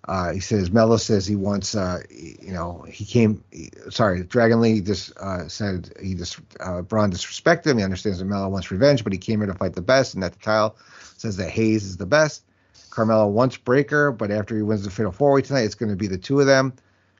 Uh, 0.07 0.31
he 0.33 0.39
says 0.39 0.71
Melo 0.71 0.97
says 0.97 1.25
he 1.25 1.35
wants, 1.35 1.73
uh, 1.73 1.99
you 2.11 2.53
know, 2.53 2.85
he 2.87 3.05
came. 3.05 3.43
He, 3.51 3.71
sorry, 3.89 4.23
Dragon 4.23 4.61
Lee 4.61 4.79
just 4.81 5.17
uh, 5.17 5.47
said 5.47 5.91
he 6.01 6.13
just 6.13 6.39
uh, 6.59 6.83
Bron 6.83 7.11
disrespected 7.11 7.67
him. 7.67 7.79
He 7.79 7.83
understands 7.83 8.19
that 8.19 8.25
Melo 8.25 8.47
wants 8.49 8.69
revenge, 8.69 9.03
but 9.03 9.13
he 9.13 9.19
came 9.19 9.39
here 9.39 9.47
to 9.47 9.55
fight 9.55 9.73
the 9.73 9.81
best, 9.81 10.13
and 10.13 10.21
that 10.21 10.33
the 10.33 10.39
title 10.39 10.77
says 11.17 11.37
that 11.37 11.49
Hayes 11.49 11.85
is 11.85 11.97
the 11.97 12.05
best. 12.05 12.43
Carmelo 12.91 13.27
wants 13.27 13.57
Breakker, 13.57 14.11
but 14.11 14.31
after 14.31 14.55
he 14.55 14.61
wins 14.61 14.83
the 14.83 14.91
Fatal 14.91 15.11
Four 15.11 15.33
Way 15.33 15.41
tonight, 15.41 15.63
it's 15.63 15.75
going 15.75 15.89
to 15.89 15.95
be 15.95 16.07
the 16.07 16.17
two 16.17 16.39
of 16.39 16.45
them. 16.45 16.73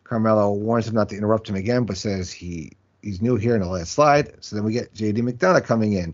Carmelo 0.04 0.54
warns 0.54 0.88
him 0.88 0.94
not 0.94 1.10
to 1.10 1.18
interrupt 1.18 1.50
him 1.50 1.56
again, 1.56 1.86
but 1.86 1.98
says 1.98 2.32
he 2.32 2.72
he's 3.02 3.22
new 3.22 3.36
here 3.36 3.56
in 3.56 3.62
the 3.62 3.68
last 3.68 3.94
slide. 3.94 4.34
So 4.42 4.56
then 4.56 4.64
we 4.64 4.74
get 4.74 4.94
JD 4.94 5.18
McDonagh 5.18 5.64
coming 5.64 5.94
in, 5.94 6.14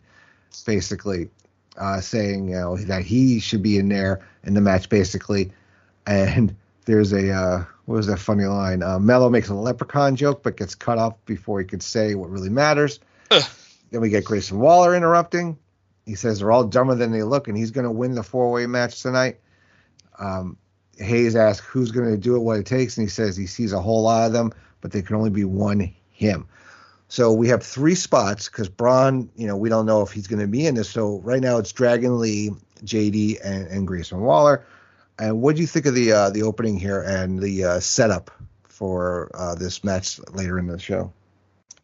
basically 0.66 1.30
uh, 1.78 2.00
saying 2.00 2.48
you 2.48 2.56
know 2.56 2.78
that 2.78 3.04
he 3.04 3.40
should 3.40 3.62
be 3.62 3.78
in 3.78 3.90
there 3.90 4.26
in 4.44 4.54
the 4.54 4.62
match, 4.62 4.88
basically. 4.88 5.52
And 6.08 6.56
there's 6.86 7.14
a 7.14 7.32
uh, 7.32 7.66
what 7.86 7.96
was 7.96 8.08
that 8.08 8.18
funny 8.18 8.46
line? 8.46 8.84
Uh, 8.84 9.00
Melo 9.00 9.30
makes 9.30 9.50
a 9.50 9.54
leprechaun 9.54 10.16
joke, 10.16 10.44
but 10.44 10.58
gets 10.58 10.76
cut 10.76 10.98
off 10.98 11.14
before 11.26 11.60
he 11.60 11.66
could 11.66 11.84
say 11.84 12.16
what 12.16 12.30
really 12.30 12.50
matters. 12.50 13.00
then 13.30 14.02
we 14.02 14.10
get 14.10 14.26
Grayson 14.26 14.60
Waller 14.60 14.96
interrupting. 14.96 15.58
He 16.06 16.16
says 16.16 16.40
they're 16.40 16.52
all 16.52 16.64
dumber 16.64 16.96
than 16.96 17.12
they 17.12 17.24
look, 17.24 17.48
and 17.48 17.58
he's 17.58 17.72
going 17.72 17.86
to 17.86 17.92
win 17.92 18.16
the 18.16 18.24
four 18.24 18.52
way 18.52 18.66
match 18.66 19.02
tonight. 19.02 19.40
Um, 20.18 20.58
Hayes 20.98 21.36
asks 21.36 21.66
who's 21.66 21.92
going 21.92 22.10
to 22.10 22.18
do 22.18 22.36
it, 22.36 22.40
what 22.40 22.60
it 22.60 22.66
takes, 22.66 22.98
and 22.98 23.06
he 23.06 23.10
says 23.10 23.36
he 23.36 23.48
sees 23.48 23.74
a 23.74 23.82
whole 23.82 24.04
lot 24.04 24.28
of 24.28 24.34
them, 24.34 24.54
but 24.82 24.92
there 24.92 25.02
can 25.02 25.16
only 25.16 25.30
be 25.30 25.46
one 25.46 25.94
him. 26.12 26.48
So 27.08 27.34
we 27.34 27.50
have 27.50 27.62
three 27.62 27.96
spots 27.96 28.48
because 28.48 28.70
Bron, 28.70 29.30
you 29.36 29.46
know, 29.46 29.58
we 29.58 29.68
don't 29.68 29.86
know 29.86 30.02
if 30.02 30.12
he's 30.12 30.28
going 30.28 30.40
to 30.40 30.48
be 30.48 30.66
in 30.66 30.76
this. 30.76 30.90
So 30.90 31.20
right 31.20 31.42
now 31.42 31.58
it's 31.58 31.74
Dragon 31.74 32.20
Lee, 32.20 32.52
JD, 32.86 33.40
and, 33.44 33.68
and 33.68 33.86
Grayson 33.86 34.22
Waller. 34.22 34.66
And 35.22 35.40
what 35.40 35.56
do 35.56 35.62
you 35.62 35.68
think 35.68 35.86
of 35.86 35.94
the 35.94 36.12
uh, 36.12 36.30
the 36.32 36.42
opening 36.42 36.80
here 36.80 37.00
and 37.00 37.40
the 37.40 37.64
uh, 37.64 37.80
setup 37.80 38.32
for 38.64 39.30
uh, 39.36 39.54
this 39.54 39.84
match 39.84 40.20
later 40.32 40.58
in 40.58 40.66
the 40.66 40.80
show? 40.80 41.14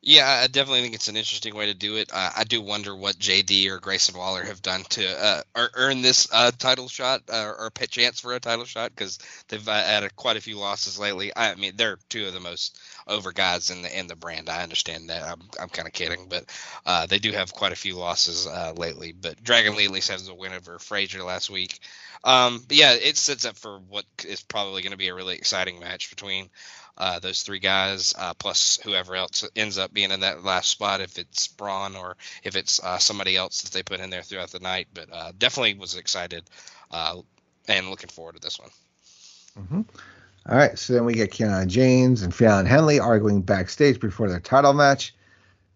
Yeah, 0.01 0.41
I 0.43 0.47
definitely 0.47 0.81
think 0.81 0.95
it's 0.95 1.07
an 1.07 1.17
interesting 1.17 1.53
way 1.53 1.67
to 1.67 1.73
do 1.73 1.97
it. 1.97 2.09
I 2.13 2.45
do 2.45 2.61
wonder 2.61 2.95
what 2.95 3.19
JD 3.19 3.67
or 3.69 3.79
Grayson 3.79 4.17
Waller 4.17 4.43
have 4.43 4.61
done 4.61 4.83
to 4.91 5.05
uh, 5.53 5.67
earn 5.75 6.01
this 6.01 6.29
uh, 6.31 6.51
title 6.57 6.87
shot 6.87 7.23
uh, 7.29 7.53
or 7.59 7.69
a 7.75 7.87
chance 7.87 8.21
for 8.21 8.33
a 8.33 8.39
title 8.39 8.63
shot 8.63 8.91
because 8.95 9.19
they've 9.49 9.65
had 9.65 10.15
quite 10.15 10.37
a 10.37 10.41
few 10.41 10.57
losses 10.57 10.97
lately. 10.97 11.31
I 11.35 11.55
mean, 11.55 11.73
they're 11.75 11.99
two 12.07 12.25
of 12.25 12.33
the 12.33 12.39
most 12.39 12.79
over 13.07 13.31
guys 13.31 13.69
in 13.69 13.81
the 13.81 13.99
in 13.99 14.07
the 14.07 14.15
brand. 14.15 14.49
I 14.49 14.63
understand 14.63 15.09
that. 15.09 15.23
I'm 15.23 15.41
I'm 15.59 15.69
kind 15.69 15.87
of 15.87 15.93
kidding, 15.93 16.27
but 16.29 16.45
uh, 16.85 17.05
they 17.05 17.19
do 17.19 17.31
have 17.31 17.53
quite 17.53 17.71
a 17.71 17.77
few 17.77 17.95
losses 17.95 18.47
lately. 18.75 19.13
But 19.13 19.43
Dragon 19.43 19.75
Lee 19.75 19.85
at 19.85 19.91
least 19.91 20.09
has 20.09 20.27
a 20.27 20.33
win 20.33 20.53
over 20.53 20.79
Frazer 20.79 21.23
last 21.23 21.49
week. 21.49 21.79
Um, 22.23 22.63
but 22.67 22.77
yeah, 22.77 22.93
it 22.93 23.17
sets 23.17 23.45
up 23.45 23.57
for 23.57 23.79
what 23.79 24.05
is 24.25 24.41
probably 24.41 24.81
going 24.81 24.91
to 24.91 24.97
be 24.97 25.07
a 25.07 25.15
really 25.15 25.35
exciting 25.35 25.79
match 25.79 26.09
between 26.09 26.49
uh, 26.97 27.19
those 27.19 27.43
three 27.43 27.59
guys, 27.59 28.13
uh, 28.17 28.33
plus 28.33 28.79
whoever 28.83 29.15
else 29.15 29.47
ends 29.55 29.77
up 29.77 29.93
being 29.93 30.11
in 30.11 30.21
that 30.21 30.43
last 30.43 30.69
spot, 30.69 30.99
if 30.99 31.17
it's 31.19 31.47
Bron 31.47 31.95
or 31.95 32.17
if 32.43 32.55
it's 32.55 32.83
uh, 32.83 32.97
somebody 32.97 33.35
else 33.35 33.61
that 33.61 33.71
they 33.71 33.83
put 33.83 33.99
in 33.99 34.09
there 34.09 34.23
throughout 34.23 34.49
the 34.49 34.59
night. 34.59 34.87
But 34.93 35.09
uh, 35.13 35.31
definitely 35.37 35.75
was 35.75 35.95
excited 35.95 36.43
uh, 36.89 37.21
and 37.67 37.89
looking 37.89 38.09
forward 38.09 38.35
to 38.35 38.41
this 38.41 38.59
one. 38.59 38.69
Mm-hmm. 39.59 39.81
All 40.49 40.55
right, 40.55 40.79
so 40.79 40.93
then 40.93 41.03
we 41.03 41.13
get 41.13 41.31
Kiana 41.31 41.67
James 41.67 42.21
and 42.21 42.33
Fallon 42.33 42.65
Henley 42.65 43.01
arguing 43.01 43.41
backstage 43.41 43.99
before 43.99 44.29
their 44.29 44.39
title 44.39 44.73
match, 44.73 45.13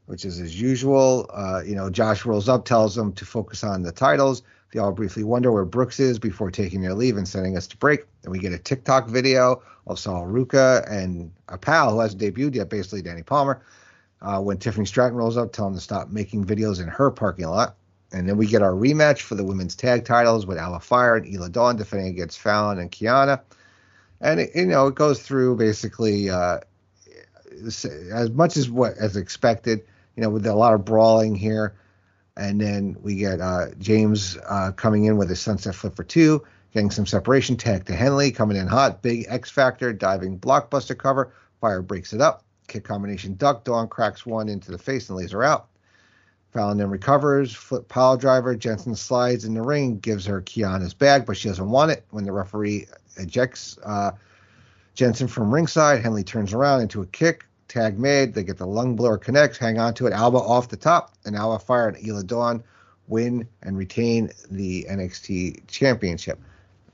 which 0.06 0.24
is 0.24 0.40
as 0.40 0.60
usual. 0.62 1.30
Uh, 1.34 1.62
you 1.66 1.76
know, 1.76 1.90
Josh 1.90 2.26
rolls 2.26 2.48
up, 2.48 2.64
tells 2.64 2.96
them 2.96 3.12
to 3.14 3.26
focus 3.26 3.66
on 3.66 3.82
the 3.82 3.92
titles. 3.92 4.44
They 4.72 4.80
all 4.80 4.94
briefly 4.94 5.26
wonder 5.26 5.52
where 5.52 5.66
Brooks 5.66 6.00
is 6.00 6.20
before 6.20 6.52
taking 6.52 6.80
their 6.80 6.94
leave 6.94 7.18
and 7.18 7.28
sending 7.28 7.58
us 7.58 7.68
to 7.68 7.78
break. 7.78 8.06
Then 8.22 8.32
we 8.32 8.40
get 8.40 8.54
a 8.54 8.58
TikTok 8.58 9.10
video 9.10 9.62
of 9.88 10.00
Sol 10.00 10.26
Ruca 10.26 10.90
and 10.90 11.34
a 11.50 11.58
pal 11.58 11.92
who 11.92 12.00
hasn't 12.00 12.22
debuted 12.22 12.56
yet, 12.56 12.70
basically 12.70 13.04
Dani 13.04 13.26
Palmer. 13.26 13.62
Uh, 14.22 14.40
when 14.40 14.58
Tiffany 14.58 14.86
Stratton 14.86 15.18
rolls 15.18 15.36
up, 15.36 15.52
telling 15.52 15.74
them 15.74 15.80
to 15.80 15.84
stop 15.84 16.12
making 16.12 16.46
videos 16.46 16.82
in 16.82 16.88
her 16.88 17.12
parking 17.12 17.48
lot. 17.48 17.76
And 18.14 18.30
then 18.30 18.38
we 18.38 18.48
get 18.48 18.62
our 18.62 18.72
rematch 18.72 19.22
for 19.22 19.36
the 19.36 19.44
women's 19.44 19.76
tag 19.76 20.06
titles 20.06 20.46
with 20.46 20.58
Alba 20.58 20.80
Fyre 20.80 21.18
and 21.18 21.28
Isla 21.28 21.50
Dawn 21.50 21.76
defending 21.76 22.08
against 22.08 22.40
Fallon 22.40 22.80
and 22.80 22.90
Kiana. 22.90 23.42
And 24.22 24.40
it, 24.40 24.52
you 24.56 24.68
know 24.68 24.88
it 24.88 24.96
goes 24.96 25.22
through 25.22 25.58
basically 25.58 26.30
uh, 26.30 26.60
as 27.52 28.30
much 28.32 28.56
as 28.56 28.70
what 28.70 28.94
as 28.98 29.18
expected. 29.18 29.82
You 30.16 30.24
know, 30.24 30.30
with 30.30 30.46
a 30.46 30.54
lot 30.54 30.74
of 30.74 30.86
brawling 30.86 31.36
here. 31.36 31.76
And 32.38 32.60
then 32.62 32.96
we 33.02 33.16
get 33.16 33.42
uh, 33.42 33.68
James 33.80 34.38
uh, 34.48 34.72
coming 34.72 35.06
in 35.06 35.18
with 35.18 35.32
a 35.32 35.36
sunset 35.36 35.76
flip 35.76 35.96
for 35.96 36.04
two, 36.04 36.44
getting 36.74 36.92
some 36.92 37.06
separation. 37.06 37.58
Tag 37.58 37.86
to 37.86 37.94
Henley 37.94 38.32
coming 38.32 38.58
in 38.58 38.68
hot. 38.68 39.02
Big 39.02 39.26
X 39.28 39.50
Factor 39.50 39.94
diving 39.94 40.40
blockbuster 40.40 40.98
cover. 40.98 41.34
Fyre 41.60 41.82
breaks 41.82 42.14
it 42.14 42.22
up. 42.22 42.44
Kick 42.68 42.84
combination 42.84 43.36
duck. 43.36 43.64
Dawn 43.64 43.88
cracks 43.88 44.26
one 44.26 44.50
into 44.50 44.72
the 44.72 44.78
face 44.78 45.10
and 45.10 45.18
lays 45.18 45.32
her 45.32 45.44
out. 45.44 45.68
Fallon 46.52 46.78
then 46.78 46.90
recovers. 46.90 47.54
Flip 47.54 47.88
pile 47.88 48.18
driver. 48.18 48.56
Jensen 48.56 48.96
slides 48.96 49.46
in 49.46 49.54
the 49.54 49.62
ring, 49.62 50.00
gives 50.00 50.26
her 50.26 50.42
Kiana's 50.42 50.94
bag, 50.94 51.26
but 51.26 51.38
she 51.38 51.48
doesn't 51.48 51.70
want 51.70 51.92
it. 51.92 52.06
When 52.10 52.26
the 52.26 52.32
referee 52.32 52.88
ejects 53.18 53.78
uh, 53.84 54.12
Jensen 54.94 55.28
from 55.28 55.54
ringside, 55.54 56.02
Henley 56.02 56.24
turns 56.24 56.54
around 56.54 56.82
into 56.82 57.02
a 57.02 57.06
kick 57.06 57.46
tag 57.68 57.98
made. 57.98 58.34
They 58.34 58.44
get 58.44 58.58
the 58.58 58.68
lung 58.68 58.96
blower 58.96 59.18
connects. 59.18 59.58
hang 59.58 59.80
on 59.80 59.94
to 59.96 60.08
it. 60.08 60.14
Alba 60.14 60.38
off 60.38 60.70
the 60.70 60.78
top, 60.78 61.14
and 61.26 61.36
Alba 61.36 61.64
Fyre 61.64 61.90
and 61.90 62.08
Isla 62.08 62.24
Dawn 62.24 62.64
win 63.08 63.48
and 63.62 63.78
retain 63.78 64.32
the 64.50 64.86
NXT 64.90 65.68
championship, 65.68 66.40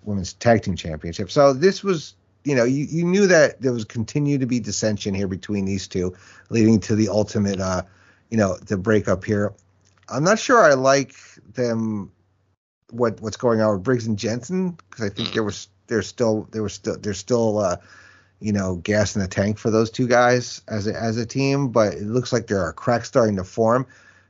women's 0.04 0.34
tag 0.34 0.64
team 0.64 0.76
championship. 0.76 1.32
So 1.32 1.54
this 1.54 1.84
was, 1.84 2.16
you 2.44 2.56
know, 2.56 2.64
you, 2.64 2.86
you 2.86 3.04
knew 3.04 3.28
that 3.28 3.62
there 3.62 3.74
was 3.74 3.86
continue 3.86 4.38
to 4.38 4.46
be 4.46 4.60
dissension 4.60 5.14
here 5.14 5.28
between 5.28 5.66
these 5.66 5.88
two, 5.88 6.16
leading 6.50 6.80
to 6.82 6.96
the 6.96 7.10
ultimate, 7.10 7.60
uh, 7.60 7.84
you 8.30 8.38
know, 8.38 8.58
the 8.58 8.78
breakup 8.78 9.24
here. 9.24 9.54
I'm 10.10 10.24
not 10.24 10.40
sure 10.40 10.64
I 10.64 10.74
like 10.74 11.16
them 11.54 12.12
what 12.92 13.20
what's 13.20 13.38
going 13.38 13.60
on 13.62 13.74
with 13.74 13.84
Briggs 13.84 14.08
and 14.08 14.18
Jensen 14.18 14.72
because 14.72 15.06
I 15.06 15.10
think 15.10 15.34
there 15.34 15.44
was 15.44 15.68
there's 15.88 16.08
still 16.08 16.48
there 16.52 16.64
was 16.64 16.74
still 16.74 16.98
there's 16.98 17.18
still 17.18 17.60
uh, 17.60 17.78
you 18.40 18.52
know 18.52 18.76
gas 18.76 19.16
in 19.16 19.22
the 19.22 19.28
tank 19.28 19.58
for 19.58 19.72
those 19.72 19.90
two 19.90 20.08
guys 20.08 20.62
as 20.68 20.88
a, 20.88 20.94
as 20.96 21.18
a 21.18 21.26
team, 21.26 21.70
but 21.70 21.94
it 21.94 22.04
looks 22.04 22.32
like 22.32 22.48
there 22.48 22.62
are 22.62 22.74
cracks 22.74 23.08
starting 23.08 23.38
to 23.38 23.44
form. 23.44 23.88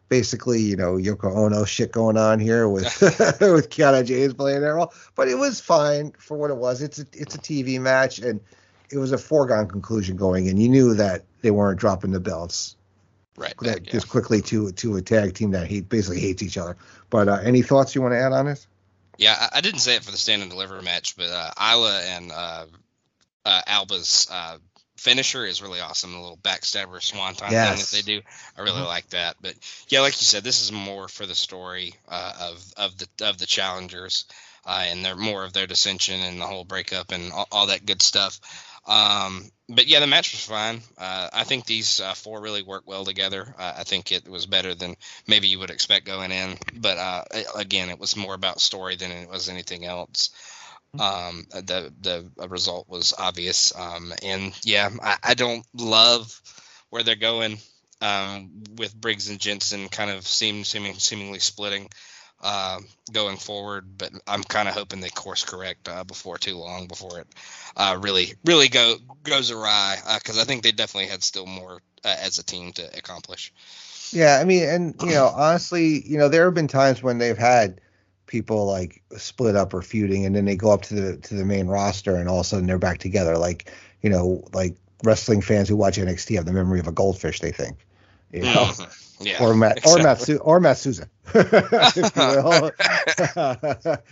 Basically, 0.10 0.62
you 0.62 0.78
know, 0.78 0.94
Yoko 0.94 1.36
Ono 1.36 1.66
shit 1.66 1.92
going 1.92 2.16
on 2.16 2.40
here 2.40 2.70
with 2.70 2.86
with 3.02 3.70
Kiana 3.70 4.06
James 4.06 4.34
playing 4.34 4.62
their 4.62 4.76
role, 4.76 4.94
but 5.16 5.28
it 5.28 5.36
was 5.36 5.60
fine 5.60 6.14
for 6.18 6.38
what 6.38 6.50
it 6.50 6.56
was. 6.56 6.82
It's 6.82 7.00
a, 7.00 7.06
it's 7.12 7.36
a 7.36 7.40
TV 7.40 7.80
match, 7.80 8.20
and 8.20 8.40
it 8.90 8.98
was 8.98 9.12
a 9.12 9.18
foregone 9.18 9.68
conclusion 9.68 10.16
going 10.16 10.48
in. 10.48 10.56
You 10.56 10.70
knew 10.70 10.94
that 10.94 11.26
they 11.42 11.52
weren't 11.52 11.78
dropping 11.78 12.12
the 12.12 12.22
belts 12.22 12.78
right 13.38 13.54
that 13.62 13.84
back, 13.84 13.92
just 13.92 14.08
quickly 14.08 14.42
to 14.44 14.72
to 14.72 14.96
a 14.96 15.02
tag 15.02 15.34
team 15.34 15.52
that 15.52 15.68
hate 15.68 15.90
basically 15.90 16.22
hates 16.22 16.42
each 16.42 16.58
other. 16.58 16.78
But 17.10 17.28
uh, 17.28 17.40
any 17.44 17.62
thoughts 17.62 17.94
you 17.94 18.02
want 18.02 18.14
to 18.14 18.20
add 18.20 18.32
on 18.32 18.46
this? 18.46 18.68
Yeah, 19.18 19.36
I, 19.40 19.58
I 19.58 19.62
didn't 19.62 19.80
say 19.80 19.96
it 19.96 20.04
for 20.04 20.12
the 20.12 20.18
stand 20.18 20.42
and 20.42 20.52
deliver 20.52 20.82
match, 20.82 21.16
but 21.18 21.30
uh, 21.30 21.52
Isla 21.60 22.02
and 22.02 22.32
uh, 22.32 22.66
uh, 23.46 23.62
Alba's 23.68 24.28
uh, 24.32 24.58
finisher 24.98 25.46
is 25.46 25.62
really 25.62 25.80
awesome. 25.80 26.12
The 26.12 26.20
little 26.20 26.38
backstabber 26.38 27.02
swanton 27.02 27.52
Yes. 27.52 27.92
thing 27.92 28.02
that 28.02 28.06
they 28.06 28.14
do, 28.14 28.22
I 28.58 28.62
really 28.62 28.82
like 28.82 29.10
that. 29.10 29.36
But 29.42 29.56
yeah, 29.88 30.02
like 30.02 30.20
you 30.22 30.26
said, 30.26 30.44
this 30.44 30.62
is 30.62 30.72
more 30.72 31.08
for 31.08 31.26
the 31.26 31.36
story 31.36 31.96
uh, 32.08 32.34
of 32.40 32.74
of 32.78 32.98
the 32.98 33.08
of 33.26 33.38
the 33.38 33.46
challengers, 33.46 34.26
uh, 34.66 34.86
and 34.88 35.04
they're 35.04 35.16
more 35.16 35.44
of 35.44 35.54
their 35.54 35.68
dissension 35.68 36.20
and 36.22 36.40
the 36.42 36.46
whole 36.48 36.66
breakup 36.66 37.12
and 37.12 37.32
all, 37.32 37.48
all 37.52 37.68
that 37.68 37.86
good 37.86 38.02
stuff. 38.02 38.40
Um, 38.88 39.50
but 39.70 39.88
yeah, 39.88 40.00
the 40.00 40.08
match 40.08 40.32
was 40.32 40.46
fine. 40.46 40.82
Uh, 40.98 41.30
I 41.34 41.44
think 41.44 41.66
these 41.66 42.00
uh, 42.00 42.14
four 42.14 42.40
really 42.42 42.64
work 42.64 42.84
well 42.86 43.04
together. 43.04 43.54
Uh, 43.58 43.74
I 43.78 43.84
think 43.84 44.12
it 44.12 44.28
was 44.28 44.46
better 44.46 44.74
than 44.74 44.96
maybe 45.28 45.48
you 45.48 45.60
would 45.60 45.70
expect 45.70 46.06
going 46.06 46.32
in. 46.32 46.58
But 46.74 46.98
uh, 46.98 47.24
again, 47.56 47.90
it 47.90 48.00
was 48.00 48.16
more 48.16 48.34
about 48.34 48.62
story 48.62 48.96
than 48.96 49.12
it 49.12 49.30
was 49.30 49.50
anything 49.50 49.86
else. 49.86 50.30
Um, 50.98 51.46
the 51.52 51.94
the 52.00 52.48
result 52.48 52.88
was 52.88 53.14
obvious. 53.18 53.74
Um, 53.76 54.14
and 54.24 54.58
yeah, 54.64 54.90
I, 55.04 55.18
I 55.22 55.34
don't 55.34 55.66
love 55.74 56.42
where 56.90 57.04
they're 57.04 57.16
going 57.16 57.58
um, 58.02 58.64
with 58.76 58.96
Briggs 58.96 59.30
and 59.30 59.40
Jensen 59.40 59.90
kind 59.90 60.12
of 60.12 60.26
seem 60.26 60.64
seeming 60.64 60.96
seemingly 60.96 61.40
splitting 61.40 61.90
uh, 62.42 62.80
going 63.12 63.38
forward. 63.38 63.98
But 63.98 64.12
I'm 64.28 64.44
kind 64.44 64.68
of 64.68 64.74
hoping 64.74 65.02
they 65.02 65.10
course 65.10 65.44
correct 65.44 65.88
uh, 65.88 66.04
before 66.04 66.38
too 66.38 66.58
long, 66.58 66.88
before 66.88 67.20
it 67.20 67.28
uh, 67.76 67.98
really 68.02 68.34
really 68.46 68.70
go 68.70 68.96
goes 69.24 69.52
awry. 69.52 69.98
Because 70.16 70.38
I 70.38 70.44
think 70.44 70.64
they 70.64 70.72
definitely 70.72 71.10
had 71.10 71.24
still 71.24 71.46
more 71.46 71.82
uh, 72.04 72.16
as 72.20 72.38
a 72.40 72.44
team 72.44 72.72
to 72.74 72.98
accomplish. 72.98 73.54
Yeah, 74.12 74.40
I 74.40 74.46
mean, 74.46 74.64
and 74.68 74.96
you 75.02 75.10
know, 75.10 75.28
honestly, 75.28 76.02
you 76.08 76.18
know, 76.18 76.30
there 76.30 76.46
have 76.46 76.54
been 76.54 76.68
times 76.68 77.04
when 77.04 77.18
they've 77.18 77.38
had 77.38 77.82
people 78.26 78.66
like 78.66 79.02
split 79.18 79.56
up 79.56 79.74
or 79.74 79.82
feuding, 79.82 80.26
and 80.26 80.36
then 80.36 80.46
they 80.46 80.56
go 80.56 80.72
up 80.72 80.84
to 80.84 80.94
the 80.96 81.18
to 81.18 81.36
the 81.36 81.46
main 81.46 81.68
roster, 81.68 82.16
and 82.16 82.30
all 82.30 82.40
of 82.40 82.46
a 82.46 82.50
sudden 82.50 82.68
they're 82.68 82.78
back 82.80 83.00
together. 83.00 83.38
Like, 83.38 83.72
you 84.02 84.10
know, 84.10 84.44
like 84.54 84.76
wrestling 85.04 85.42
fans 85.42 85.70
who 85.70 85.76
watch 85.76 85.98
NXT 85.98 86.36
have 86.36 86.46
the 86.46 86.54
memory 86.54 86.80
of 86.80 86.88
a 86.88 86.92
goldfish. 86.92 87.40
They 87.40 87.52
think, 87.52 87.86
you 88.32 88.46
know, 88.46 88.66
Mhm. 88.66 89.07
Yeah, 89.20 89.44
or 89.44 89.56
Matt 89.56 89.86
or. 89.86 89.98
Matt 89.98 90.22
Su- 90.22 90.38
or 90.38 90.60
Matt 90.60 90.78
Souza, 90.78 91.10
if 91.34 91.96
you 91.96 92.02
will. 92.16 92.72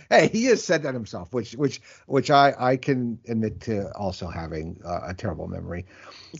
hey, 0.10 0.28
he 0.28 0.46
has 0.46 0.64
said 0.64 0.82
that 0.82 0.94
himself, 0.94 1.32
which 1.32 1.52
which 1.52 1.80
which 2.06 2.30
I 2.30 2.54
I 2.58 2.76
can 2.76 3.18
admit 3.28 3.60
to 3.62 3.92
also 3.96 4.26
having 4.26 4.80
uh, 4.84 5.00
a 5.04 5.14
terrible 5.14 5.46
memory. 5.46 5.86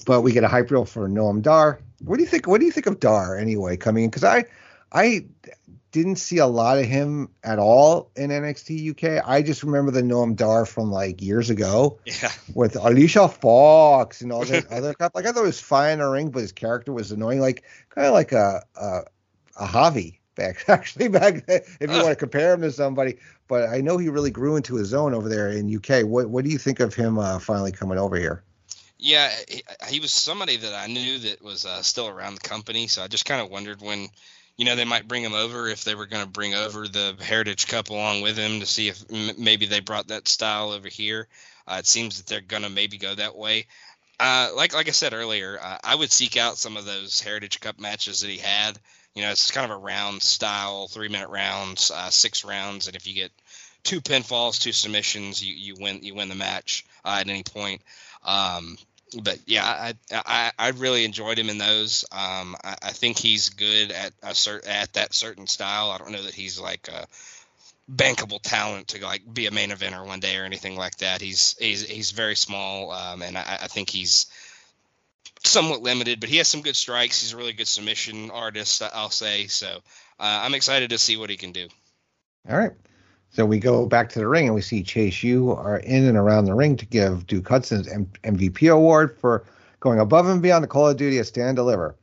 But 0.05 0.23
we 0.23 0.33
get 0.33 0.43
a 0.45 0.49
hype 0.49 0.71
reel 0.71 0.85
for 0.85 1.09
Noam 1.09 1.43
Dar. 1.43 1.81
What 2.05 2.17
do 2.17 2.23
you 2.23 2.29
think? 2.29 2.47
What 2.47 2.61
do 2.61 2.67
you 2.67 2.73
think 2.73 2.87
of 2.87 2.99
Dar 2.99 3.37
anyway 3.37 3.77
coming 3.77 4.05
in? 4.05 4.11
Because 4.11 4.25
I 4.25 4.47
I 4.93 5.27
didn't 5.97 6.17
see 6.17 6.37
a 6.37 6.47
lot 6.47 6.77
of 6.79 6.85
him 6.85 7.31
at 7.43 7.59
all 7.59 8.11
in 8.17 8.29
NXT 8.29 8.91
UK. 8.91 9.27
I 9.27 9.41
just 9.41 9.63
remember 9.63 9.91
the 9.91 10.03
Noam 10.03 10.37
Dar 10.37 10.67
from 10.67 10.93
like 10.93 11.23
years 11.23 11.49
ago 11.49 11.99
Yeah, 12.05 12.31
with 12.55 12.77
Alicia 12.77 13.29
Fox 13.29 14.21
and 14.21 14.31
all 14.31 14.45
that 14.45 14.67
other 14.71 14.93
crap. 14.93 15.15
Like 15.15 15.25
I 15.25 15.33
thought 15.33 15.45
it 15.45 15.47
was 15.47 15.59
fine 15.59 15.95
in 15.95 15.99
the 16.01 16.07
ring, 16.07 16.31
but 16.31 16.41
his 16.41 16.53
character 16.53 16.93
was 16.93 17.13
annoying, 17.13 17.41
like 17.41 17.65
kind 17.89 18.07
of 18.07 18.13
like 18.13 18.33
a 18.33 18.63
a, 18.77 19.05
a 19.59 19.67
Javi 19.67 20.19
back 20.35 20.65
actually 20.69 21.09
back 21.09 21.47
then, 21.47 21.63
if 21.81 21.91
you 21.91 21.97
want 21.97 22.11
to 22.11 22.17
compare 22.17 22.53
him 22.53 22.61
to 22.61 22.71
somebody. 22.71 23.17
But 23.49 23.71
I 23.71 23.81
know 23.81 23.97
he 23.97 24.11
really 24.11 24.31
grew 24.31 24.57
into 24.57 24.75
his 24.75 24.93
own 24.93 25.15
over 25.15 25.31
there 25.31 25.49
in 25.49 25.75
UK. 25.75 26.05
What 26.05 26.29
what 26.29 26.45
do 26.45 26.51
you 26.51 26.59
think 26.59 26.81
of 26.81 26.95
him 26.95 27.19
uh, 27.19 27.39
finally 27.39 27.73
coming 27.73 27.99
over 27.99 28.17
here? 28.17 28.45
yeah. 28.99 29.31
He, 29.49 29.63
he 29.89 30.01
was 30.01 30.13
somebody 30.13 30.59
that 30.59 30.75
I 30.75 30.89
knew 30.89 31.19
that 31.21 31.43
was 31.43 31.65
uh, 31.65 31.81
still 31.81 32.09
around 32.09 32.35
the 32.35 32.47
company, 32.47 32.87
so 32.87 33.03
I 33.03 33.09
just 33.09 33.25
kind 33.25 33.41
of 33.41 33.51
wondered 33.51 33.81
when. 33.81 34.09
You 34.57 34.65
know, 34.65 34.77
they 34.77 34.85
might 34.85 35.09
bring 35.09 35.23
him 35.23 35.35
over 35.35 35.69
if 35.69 35.85
they 35.85 35.95
were 35.95 36.07
going 36.07 36.25
to 36.25 36.31
bring 36.31 36.55
over 36.55 36.89
the 36.89 37.17
Heritage 37.21 37.69
Cup 37.69 37.91
along 37.91 38.23
with 38.23 38.37
him 38.37 38.61
to 38.61 38.67
see 38.67 38.89
if 38.89 39.05
m- 39.13 39.35
maybe 39.39 39.67
they 39.67 39.81
brought 39.81 40.09
that 40.09 40.29
style 40.29 40.71
over 40.71 40.89
here. 40.89 41.29
Uh, 41.67 41.77
it 41.81 41.87
seems 41.87 42.17
that 42.17 42.27
they're 42.27 42.41
going 42.41 42.63
to 42.63 42.71
maybe 42.71 42.97
go 42.97 43.15
that 43.15 43.37
way. 43.37 43.67
Uh, 44.19 44.51
like 44.57 44.73
like 44.73 44.89
I 44.89 44.93
said 44.93 45.13
earlier, 45.13 45.59
uh, 45.61 45.79
I 45.85 45.95
would 45.95 46.11
seek 46.11 46.39
out 46.39 46.57
some 46.57 46.77
of 46.77 46.87
those 46.87 47.21
Heritage 47.21 47.61
Cup 47.61 47.79
matches 47.79 48.23
that 48.23 48.31
he 48.31 48.39
had. 48.39 48.79
You 49.15 49.23
know, 49.23 49.31
it's 49.31 49.51
kind 49.51 49.71
of 49.71 49.77
a 49.77 49.81
round 49.81 50.23
style, 50.23 50.89
three 50.89 51.09
minute 51.09 51.29
rounds, 51.29 51.91
uh, 51.91 52.09
six 52.09 52.45
rounds, 52.45 52.87
and 52.87 52.97
if 52.97 53.07
you 53.07 53.15
get 53.15 53.33
two 53.83 54.01
pinfalls, 54.01 54.61
two 54.61 54.73
submissions, 54.73 55.43
you, 55.43 55.55
you 55.55 55.75
win 55.79 56.03
you 56.03 56.15
win 56.15 56.29
the 56.29 56.35
match 56.35 56.87
uh, 57.05 57.19
at 57.21 57.29
any 57.29 57.43
point. 57.43 57.83
Um, 58.25 58.79
but 59.23 59.39
yeah, 59.47 59.65
I, 59.65 59.95
I 60.13 60.53
I 60.59 60.69
really 60.71 61.05
enjoyed 61.05 61.39
him 61.39 61.49
in 61.49 61.59
those. 61.59 62.05
Um, 62.13 62.57
I, 62.63 62.77
I 62.83 62.91
think 62.93 63.19
he's 63.19 63.51
good 63.51 63.93
at 63.93 64.13
a 64.23 64.31
cert, 64.31 64.69
at 64.69 64.93
that 64.95 65.15
certain 65.15 65.47
style. 65.47 65.91
I 65.91 65.99
don't 65.99 66.13
know 66.13 66.23
that 66.23 66.35
he's 66.35 66.61
like 66.61 66.89
a 66.89 67.07
bankable 67.91 68.41
talent 68.43 68.89
to 68.89 69.03
like 69.05 69.23
be 69.33 69.47
a 69.47 69.51
main 69.51 69.71
eventer 69.71 70.05
one 70.05 70.21
day 70.21 70.37
or 70.37 70.45
anything 70.45 70.77
like 70.77 70.97
that. 70.99 71.21
He's 71.21 71.57
he's 71.59 71.87
he's 71.87 72.11
very 72.11 72.37
small, 72.37 72.91
um, 72.93 73.23
and 73.23 73.37
I, 73.37 73.59
I 73.63 73.67
think 73.69 73.91
he's 73.91 74.27
somewhat 75.45 75.83
limited, 75.83 76.21
but 76.21 76.29
he 76.29 76.39
has 76.39 76.49
some 76.49 76.63
good 76.63 76.77
strikes. 76.77 77.21
He's 77.21 77.33
a 77.33 77.37
really 77.37 77.53
good 77.53 77.69
submission 77.69 78.31
artist, 78.31 78.83
I'll 78.83 79.11
say. 79.11 79.47
So 79.47 79.69
uh, 79.69 79.81
I'm 80.19 80.55
excited 80.55 80.91
to 80.91 80.99
see 80.99 81.17
what 81.17 81.31
he 81.31 81.37
can 81.37 81.53
do. 81.53 81.69
All 82.49 82.57
right. 82.57 82.73
So 83.37 83.45
we 83.45 83.59
go 83.59 83.85
back 83.85 84.09
to 84.09 84.19
the 84.19 84.27
ring 84.27 84.47
and 84.47 84.55
we 84.55 84.63
see 84.63 84.83
Chase 84.83 85.23
U 85.23 85.51
are 85.53 85.81
in 85.81 86.07
and 86.07 86.17
around 86.17 86.47
the 86.47 86.55
ring 86.55 86.75
to 86.77 86.87
give 86.87 87.27
Duke 87.27 87.47
Hudson's 87.47 87.87
M- 87.87 88.11
MVP 88.25 88.73
award 88.73 89.19
for 89.21 89.45
going 89.81 89.99
above 89.99 90.27
and 90.27 90.41
beyond 90.41 90.65
the 90.65 90.69
Call 90.69 90.89
of 90.89 90.97
Duty 90.97 91.19
at 91.19 91.27
Stand 91.27 91.49
and 91.49 91.57
Deliver. 91.57 91.97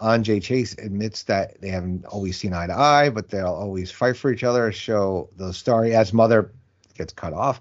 Andre 0.00 0.40
Chase 0.40 0.72
admits 0.78 1.22
that 1.22 1.60
they 1.60 1.68
haven't 1.68 2.06
always 2.06 2.36
seen 2.36 2.54
eye 2.54 2.66
to 2.66 2.76
eye, 2.76 3.08
but 3.08 3.30
they'll 3.30 3.46
always 3.46 3.92
fight 3.92 4.16
for 4.16 4.32
each 4.32 4.42
other. 4.42 4.72
Show 4.72 5.30
the 5.36 5.54
story 5.54 5.94
as 5.94 6.12
mother 6.12 6.50
gets 6.96 7.12
cut 7.12 7.32
off. 7.32 7.60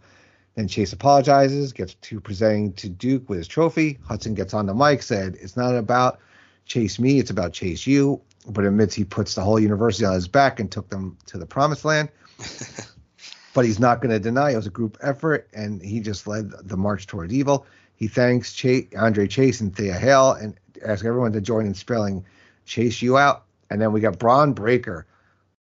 Then 0.55 0.67
Chase 0.67 0.91
apologizes, 0.91 1.73
gets 1.73 1.93
to 1.93 2.19
presenting 2.19 2.73
to 2.73 2.89
Duke 2.89 3.29
with 3.29 3.37
his 3.37 3.47
trophy. 3.47 3.99
Hudson 4.07 4.33
gets 4.33 4.55
on 4.55 4.65
the 4.65 4.73
mic, 4.73 5.03
said, 5.03 5.37
It's 5.39 5.55
not 5.55 5.75
about 5.75 6.17
Chase 6.65 6.97
me, 6.97 7.19
it's 7.19 7.29
about 7.29 7.53
Chase 7.53 7.85
you, 7.85 8.19
but 8.49 8.65
admits 8.65 8.95
he 8.95 9.03
puts 9.03 9.35
the 9.35 9.41
whole 9.41 9.59
university 9.59 10.03
on 10.03 10.15
his 10.15 10.27
back 10.27 10.59
and 10.59 10.71
took 10.71 10.89
them 10.89 11.15
to 11.27 11.37
the 11.37 11.45
promised 11.45 11.85
land. 11.85 12.09
but 13.53 13.65
he's 13.65 13.79
not 13.79 14.01
going 14.01 14.11
to 14.11 14.19
deny 14.19 14.51
it 14.51 14.55
was 14.55 14.67
a 14.67 14.71
group 14.71 14.97
effort, 15.01 15.47
and 15.53 15.81
he 15.81 15.99
just 15.99 16.27
led 16.27 16.51
the 16.67 16.77
march 16.77 17.07
toward 17.07 17.31
evil. 17.31 17.65
He 17.95 18.07
thanks 18.07 18.53
Chase, 18.53 18.87
Andre 18.97 19.27
Chase 19.27 19.59
and 19.61 19.75
Thea 19.75 19.93
Hale 19.93 20.33
and 20.33 20.53
asks 20.85 21.05
everyone 21.05 21.33
to 21.33 21.41
join 21.41 21.65
in 21.65 21.73
spelling 21.73 22.23
Chase 22.65 23.01
U 23.01 23.17
out. 23.17 23.43
And 23.69 23.81
then 23.81 23.91
we 23.91 24.01
got 24.01 24.19
Bron 24.19 24.53
Breakker. 24.53 25.05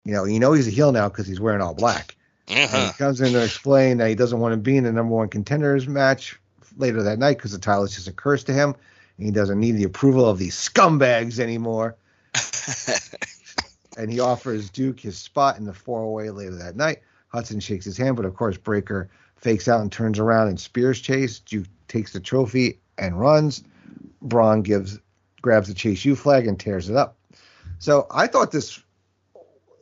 You 0.06 0.14
know, 0.14 0.24
you 0.24 0.40
know 0.40 0.54
he's 0.54 0.68
a 0.68 0.72
heel 0.72 0.92
now 0.94 1.10
because 1.10 1.28
he's 1.28 1.40
wearing 1.42 1.62
all 1.62 1.74
black. 1.74 2.16
And 2.48 2.70
Uh-huh. 2.74 2.88
he 2.88 2.94
comes 2.94 3.20
in 3.22 3.34
to 3.34 3.44
explain 3.44 3.98
that 3.98 4.08
he 4.10 4.16
doesn't 4.16 4.40
want 4.40 4.54
to 4.54 4.58
be 4.58 4.78
in 4.78 4.86
the 4.86 4.92
number 4.92 5.14
one 5.14 5.28
contenders 5.28 5.88
match 5.88 6.40
later 6.78 7.04
that 7.04 7.20
night 7.20 7.38
because 7.38 7.52
the 7.52 7.60
title 7.60 7.84
is 7.84 7.94
just 7.94 8.08
a 8.08 8.14
curse 8.14 8.46
to 8.46 8.54
him. 8.54 8.76
And 9.18 9.26
he 9.26 9.32
doesn't 9.32 9.60
need 9.60 9.74
the 9.74 9.84
approval 9.84 10.28
of 10.28 10.38
these 10.40 10.56
scumbags 10.56 11.38
anymore. 11.40 11.98
and 14.02 14.12
he 14.12 14.20
offers 14.20 14.72
Duke 14.72 15.00
his 15.00 15.16
spot 15.16 15.60
in 15.60 15.64
the 15.64 15.76
four 15.76 16.12
way 16.12 16.32
later 16.32 16.56
that 16.56 16.76
night. 16.76 17.04
Hudson 17.28 17.60
shakes 17.60 17.86
his 17.86 17.98
hand, 17.98 18.16
but 18.16 18.26
of 18.26 18.36
course 18.36 18.58
Breakker 18.58 19.12
fakes 19.36 19.68
out 19.68 19.82
and 19.82 19.92
turns 19.92 20.18
around 20.18 20.48
and 20.48 20.60
spears 20.60 21.00
Chase. 21.00 21.38
Duke 21.38 21.68
takes 21.88 22.12
the 22.12 22.20
trophy 22.20 22.80
and 22.98 23.20
runs. 23.20 23.64
Bron 24.20 24.64
gives 24.64 24.98
grabs 25.44 25.68
the 25.68 25.76
Chase 25.76 26.04
U 26.04 26.16
flag 26.16 26.48
and 26.48 26.60
tears 26.60 26.90
it 26.90 26.96
up. 26.96 27.16
So 27.78 28.08
I 28.10 28.26
thought 28.26 28.52
this, 28.52 28.82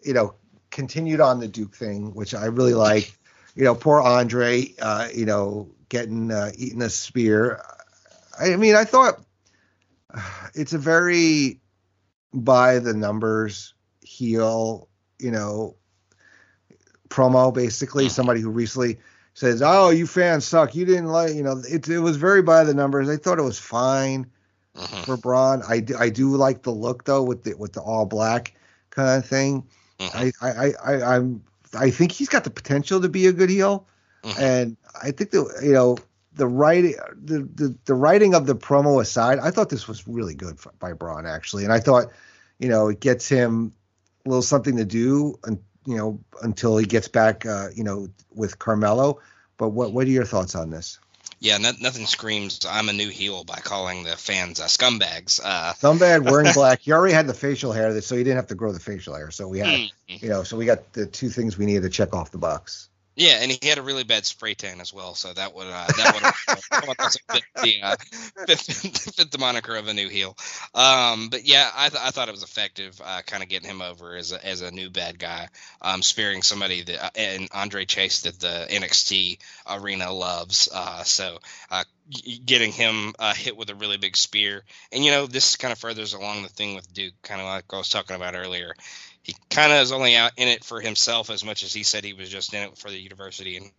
you 0.03 0.13
know, 0.13 0.35
continued 0.69 1.21
on 1.21 1.39
the 1.39 1.47
Duke 1.47 1.73
thing, 1.73 2.13
which 2.13 2.35
I 2.35 2.47
really 2.47 2.73
like. 2.73 3.17
You 3.55 3.63
know, 3.63 3.73
poor 3.73 4.01
Andre, 4.01 4.73
uh, 4.81 5.07
you 5.15 5.25
know, 5.25 5.69
getting 5.87 6.29
uh, 6.29 6.51
eating 6.57 6.81
a 6.81 6.89
spear. 6.89 7.63
I 8.37 8.57
mean, 8.57 8.75
I 8.75 8.83
thought 8.83 9.21
it's 10.53 10.73
a 10.73 10.77
very 10.77 11.61
by 12.33 12.79
the 12.79 12.93
numbers 12.93 13.73
heel, 14.09 14.87
you 15.19 15.29
know, 15.31 15.75
promo 17.09 17.53
basically. 17.53 18.09
Somebody 18.09 18.41
who 18.41 18.49
recently 18.49 18.99
says, 19.33 19.61
"Oh, 19.61 19.89
you 19.91 20.07
fans 20.07 20.45
suck. 20.45 20.75
You 20.75 20.85
didn't 20.85 21.07
like, 21.07 21.33
you 21.35 21.43
know." 21.43 21.61
It 21.69 21.87
it 21.87 21.99
was 21.99 22.17
very 22.17 22.41
by 22.41 22.63
the 22.63 22.73
numbers. 22.73 23.07
I 23.07 23.17
thought 23.17 23.39
it 23.39 23.43
was 23.43 23.59
fine 23.59 24.25
Mhm. 24.75 25.05
for 25.05 25.17
Bron. 25.17 25.61
I 25.67 25.79
do, 25.79 25.95
I 25.97 26.09
do 26.09 26.35
like 26.35 26.63
the 26.63 26.71
look 26.71 27.05
though 27.05 27.23
with 27.23 27.43
the 27.43 27.53
with 27.55 27.73
the 27.73 27.81
all 27.81 28.05
black 28.05 28.53
kind 28.89 29.23
of 29.23 29.29
thing. 29.29 29.63
Mhm. 29.99 30.33
I, 30.41 30.47
I, 30.49 30.73
I, 30.83 31.15
I'm 31.15 31.43
I 31.77 31.91
think 31.91 32.11
he's 32.11 32.29
got 32.29 32.43
the 32.43 32.49
potential 32.49 33.01
to 33.01 33.09
be 33.09 33.27
a 33.27 33.31
good 33.31 33.49
heel, 33.49 33.85
Mhm. 34.23 34.39
and 34.39 34.77
I 35.01 35.11
think 35.11 35.31
that 35.31 35.59
you 35.63 35.73
know 35.73 35.97
the 36.33 36.47
writing 36.47 36.95
the, 37.13 37.47
the 37.53 37.75
the 37.85 37.93
writing 37.93 38.33
of 38.33 38.47
the 38.47 38.55
promo 38.55 38.99
aside, 39.01 39.37
I 39.39 39.51
thought 39.51 39.69
this 39.69 39.87
was 39.87 40.07
really 40.07 40.33
good 40.35 40.57
by 40.79 40.93
Bron 40.93 41.25
actually, 41.27 41.63
and 41.63 41.73
I 41.73 41.79
thought 41.79 42.07
you 42.59 42.69
know 42.69 42.87
it 42.87 42.99
gets 42.99 43.27
him 43.27 43.73
little 44.25 44.41
something 44.41 44.77
to 44.77 44.85
do, 44.85 45.39
and 45.43 45.59
you 45.85 45.97
know 45.97 46.19
until 46.41 46.77
he 46.77 46.85
gets 46.85 47.07
back, 47.07 47.45
uh, 47.45 47.69
you 47.73 47.83
know, 47.83 48.09
with 48.33 48.59
Carmelo. 48.59 49.19
But 49.57 49.69
what 49.69 49.93
what 49.93 50.07
are 50.07 50.11
your 50.11 50.25
thoughts 50.25 50.55
on 50.55 50.69
this? 50.69 50.99
Yeah, 51.41 51.57
no, 51.57 51.71
nothing 51.79 52.05
screams 52.05 52.65
"I'm 52.69 52.89
a 52.89 52.93
new 52.93 53.09
heel" 53.09 53.43
by 53.45 53.59
calling 53.59 54.03
the 54.03 54.17
fans 54.17 54.59
uh, 54.59 54.65
scumbags. 54.65 55.39
Uh, 55.43 55.73
Scumbag 55.73 56.29
wearing 56.29 56.51
black. 56.53 56.79
He 56.79 56.91
already 56.91 57.13
had 57.13 57.27
the 57.27 57.33
facial 57.33 57.71
hair, 57.71 57.99
so 58.01 58.15
he 58.15 58.23
didn't 58.23 58.37
have 58.37 58.47
to 58.47 58.55
grow 58.55 58.73
the 58.73 58.79
facial 58.79 59.15
hair. 59.15 59.31
So 59.31 59.47
we 59.47 59.59
had, 59.59 59.67
mm, 59.67 59.91
you 60.07 60.27
know, 60.27 60.43
so 60.43 60.57
we 60.57 60.65
got 60.65 60.91
the 60.91 61.05
two 61.05 61.29
things 61.29 61.57
we 61.57 61.65
needed 61.65 61.83
to 61.83 61.89
check 61.89 62.13
off 62.13 62.31
the 62.31 62.37
box. 62.37 62.88
Yeah, 63.19 63.39
and 63.41 63.51
he 63.51 63.67
had 63.67 63.77
a 63.77 63.81
really 63.81 64.05
bad 64.05 64.25
spray 64.25 64.53
tan 64.53 64.79
as 64.79 64.93
well, 64.93 65.13
so 65.13 65.33
that 65.33 65.53
would 65.53 65.67
uh, 65.67 65.87
that 65.97 66.33
would 66.87 66.99
also 66.99 67.19
fit 67.31 67.43
the 67.61 67.81
uh, 67.83 67.95
fit, 68.47 68.59
fit 68.59 69.31
the 69.31 69.37
moniker 69.37 69.75
of 69.75 69.89
a 69.89 69.93
new 69.93 70.07
heel. 70.07 70.37
Um, 70.73 71.27
but 71.29 71.45
yeah, 71.45 71.69
I, 71.75 71.89
th- 71.89 72.01
I 72.01 72.11
thought 72.11 72.29
it 72.29 72.31
was 72.31 72.43
effective, 72.43 72.99
uh, 73.03 73.21
kind 73.27 73.43
of 73.43 73.49
getting 73.49 73.69
him 73.69 73.81
over 73.81 74.15
as 74.15 74.31
a, 74.31 74.45
as 74.45 74.61
a 74.61 74.71
new 74.71 74.89
bad 74.89 75.19
guy, 75.19 75.49
um, 75.81 76.01
spearing 76.01 76.43
somebody 76.43 76.81
that 76.83 77.05
uh, 77.05 77.09
and 77.15 77.49
Andre 77.53 77.83
Chase 77.83 78.21
that 78.21 78.39
the 78.39 78.67
NXT 78.69 79.39
arena 79.67 80.13
loves. 80.13 80.69
Uh, 80.73 81.03
so 81.03 81.39
uh, 81.69 81.83
getting 82.45 82.71
him 82.71 83.13
uh, 83.19 83.33
hit 83.33 83.57
with 83.57 83.69
a 83.69 83.75
really 83.75 83.97
big 83.97 84.15
spear, 84.15 84.63
and 84.93 85.03
you 85.03 85.11
know 85.11 85.27
this 85.27 85.57
kind 85.57 85.73
of 85.73 85.77
furthers 85.77 86.13
along 86.13 86.43
the 86.43 86.49
thing 86.49 86.73
with 86.73 86.91
Duke, 86.93 87.13
kind 87.21 87.41
of 87.41 87.47
like 87.47 87.65
I 87.73 87.77
was 87.77 87.89
talking 87.89 88.15
about 88.15 88.35
earlier. 88.35 88.73
He 89.23 89.35
kind 89.49 89.71
of 89.71 89.79
is 89.79 89.91
only 89.91 90.15
out 90.15 90.31
in 90.37 90.47
it 90.47 90.63
for 90.63 90.81
himself 90.81 91.29
as 91.29 91.43
much 91.43 91.63
as 91.63 91.73
he 91.73 91.83
said 91.83 92.03
he 92.03 92.13
was 92.13 92.29
just 92.29 92.53
in 92.53 92.63
it 92.63 92.77
for 92.77 92.89
the 92.89 92.99
university 92.99 93.57
in 93.57 93.71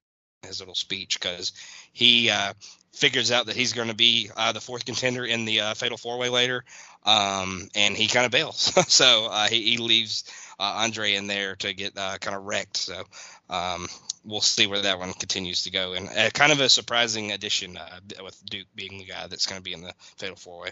his 0.42 0.60
little 0.60 0.74
speech 0.74 1.18
because 1.18 1.52
he 1.92 2.30
uh, 2.30 2.52
figures 2.92 3.30
out 3.30 3.46
that 3.46 3.56
he's 3.56 3.72
going 3.72 3.88
to 3.88 3.94
be 3.94 4.30
uh, 4.36 4.52
the 4.52 4.60
fourth 4.60 4.84
contender 4.84 5.24
in 5.24 5.44
the 5.44 5.60
uh, 5.60 5.74
fatal 5.74 5.96
four 5.96 6.18
way 6.18 6.28
later, 6.28 6.64
um, 7.04 7.68
and 7.74 7.96
he 7.96 8.06
kind 8.06 8.26
of 8.26 8.32
bails. 8.32 8.72
so 8.92 9.26
uh, 9.30 9.48
he, 9.48 9.62
he 9.62 9.76
leaves 9.78 10.24
uh, 10.58 10.74
Andre 10.78 11.14
in 11.14 11.26
there 11.26 11.56
to 11.56 11.72
get 11.72 11.96
uh, 11.96 12.18
kind 12.18 12.36
of 12.36 12.44
wrecked. 12.44 12.76
So 12.76 13.02
um, 13.48 13.88
we'll 14.24 14.40
see 14.40 14.66
where 14.66 14.82
that 14.82 14.98
one 14.98 15.12
continues 15.12 15.62
to 15.64 15.70
go. 15.70 15.94
And 15.94 16.08
kind 16.34 16.52
of 16.52 16.60
a 16.60 16.68
surprising 16.68 17.32
addition 17.32 17.78
with 18.22 18.42
Duke 18.44 18.68
being 18.74 18.98
the 18.98 19.06
guy 19.06 19.26
that's 19.26 19.46
going 19.46 19.58
to 19.58 19.64
be 19.64 19.72
in 19.72 19.82
the 19.82 19.94
fatal 20.16 20.36
four 20.36 20.62
way. 20.62 20.70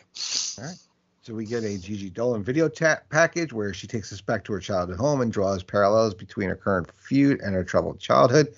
So 1.29 1.35
we 1.35 1.45
get 1.45 1.63
a 1.63 1.77
Gigi 1.77 2.11
Dolin 2.11 2.43
video 2.43 2.71
ta- 2.71 3.01
package 3.11 3.53
where 3.53 3.75
she 3.75 3.87
takes 3.87 4.11
us 4.15 4.21
back 4.23 4.45
to 4.45 4.53
her 4.55 4.61
childhood 4.61 4.97
home 4.97 5.21
and 5.21 5.31
draws 5.31 5.63
parallels 5.63 6.15
between 6.15 6.49
her 6.49 6.57
current 6.57 6.91
feud 6.97 7.43
and 7.43 7.55
her 7.55 7.63
troubled 7.63 8.01
childhood. 8.01 8.55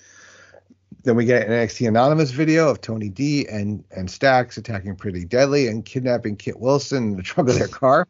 Then 1.03 1.17
we 1.17 1.25
get 1.25 1.45
an 1.45 1.51
NXT 1.51 1.89
Anonymous 1.89 2.31
video 2.31 2.69
of 2.69 2.79
Tony 2.79 3.09
D 3.09 3.45
and 3.49 3.83
and 3.91 4.09
Stacks 4.09 4.55
attacking 4.55 4.95
Pretty 4.95 5.25
Deadly 5.25 5.67
and 5.67 5.83
kidnapping 5.83 6.37
Kit 6.37 6.61
Wilson 6.61 7.11
in 7.11 7.17
the 7.17 7.23
trunk 7.23 7.49
of 7.49 7.59
their 7.59 7.67
car. 7.67 8.07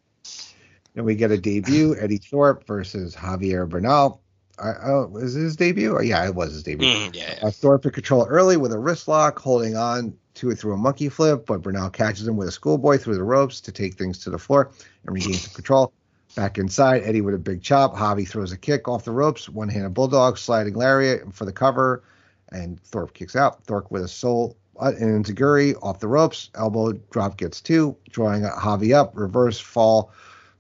Then 0.93 1.05
we 1.05 1.16
get 1.16 1.32
a 1.32 1.39
debut 1.39 1.95
Eddie 1.99 2.18
Thorpe 2.20 2.68
versus 2.68 3.16
Javier 3.16 3.68
Bernal. 3.68 4.21
I, 4.62 4.74
oh, 4.84 5.07
was 5.07 5.36
it 5.36 5.41
his 5.41 5.55
debut? 5.55 5.97
Oh, 5.97 6.01
yeah, 6.01 6.26
it 6.26 6.36
was 6.36 6.53
his 6.53 6.64
debut. 6.64 6.88
Mm, 6.88 7.16
yeah. 7.16 7.39
Uh, 7.41 7.51
Thorpe 7.51 7.84
took 7.84 7.93
control 7.93 8.26
early 8.28 8.57
with 8.57 8.72
a 8.72 8.80
wrist 8.80 9.07
lock, 9.07 9.39
holding 9.39 9.76
on 9.76 10.16
to 10.36 10.49
it 10.51 10.57
through 10.57 10.74
a 10.74 10.78
monkey 10.78 11.09
flip, 11.09 11.45
but 11.45 11.62
Bernal 11.62 11.89
catches 11.89 12.28
him 12.28 12.38
with 12.38 12.47
a 12.47 12.51
schoolboy 12.51 12.97
through 12.97 13.16
the 13.16 13.24
ropes 13.24 13.62
to 13.62 13.72
take 13.72 13.95
things 13.95 14.20
to 14.20 14.30
the 14.30 14.38
floor 14.38 14.72
and 15.05 15.16
regain 15.16 15.34
the 15.34 15.49
control. 15.53 15.91
Back 16.36 16.57
inside, 16.57 17.03
Eddie 17.03 17.22
with 17.22 17.36
a 17.36 17.39
big 17.39 17.62
chop. 17.62 17.95
Javi 17.95 18.28
throws 18.28 18.53
a 18.53 18.57
kick 18.57 18.88
off 18.88 19.03
the 19.03 19.12
ropes, 19.12 19.49
one 19.49 19.68
handed 19.68 19.93
bulldog, 19.93 20.38
sliding 20.38 20.76
lariat 20.76 21.34
for 21.34 21.43
the 21.43 21.51
cover, 21.51 22.03
and 22.49 22.82
Thorpe 22.84 23.14
kicks 23.14 23.36
out. 23.36 23.64
Thorpe 23.66 23.91
with 23.91 24.03
a 24.03 24.07
soul 24.07 24.55
uh, 24.80 24.93
and 24.97 25.26
Zaguri 25.26 25.76
off 25.82 25.99
the 25.99 26.07
ropes. 26.07 26.49
Elbow 26.55 26.93
drop 27.12 27.36
gets 27.36 27.59
two, 27.59 27.97
drawing 28.09 28.43
Javi 28.43 28.95
up. 28.95 29.12
Reverse 29.16 29.59
fall 29.59 30.12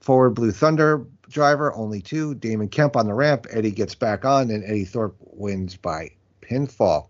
forward, 0.01 0.31
Blue 0.31 0.51
Thunder 0.51 1.05
driver, 1.31 1.73
only 1.73 2.01
two. 2.01 2.35
Damon 2.35 2.67
Kemp 2.69 2.95
on 2.95 3.07
the 3.07 3.13
ramp. 3.13 3.47
Eddie 3.49 3.71
gets 3.71 3.95
back 3.95 4.25
on, 4.25 4.49
and 4.51 4.63
Eddie 4.63 4.85
Thorpe 4.85 5.15
wins 5.19 5.75
by 5.75 6.11
pinfall. 6.41 7.09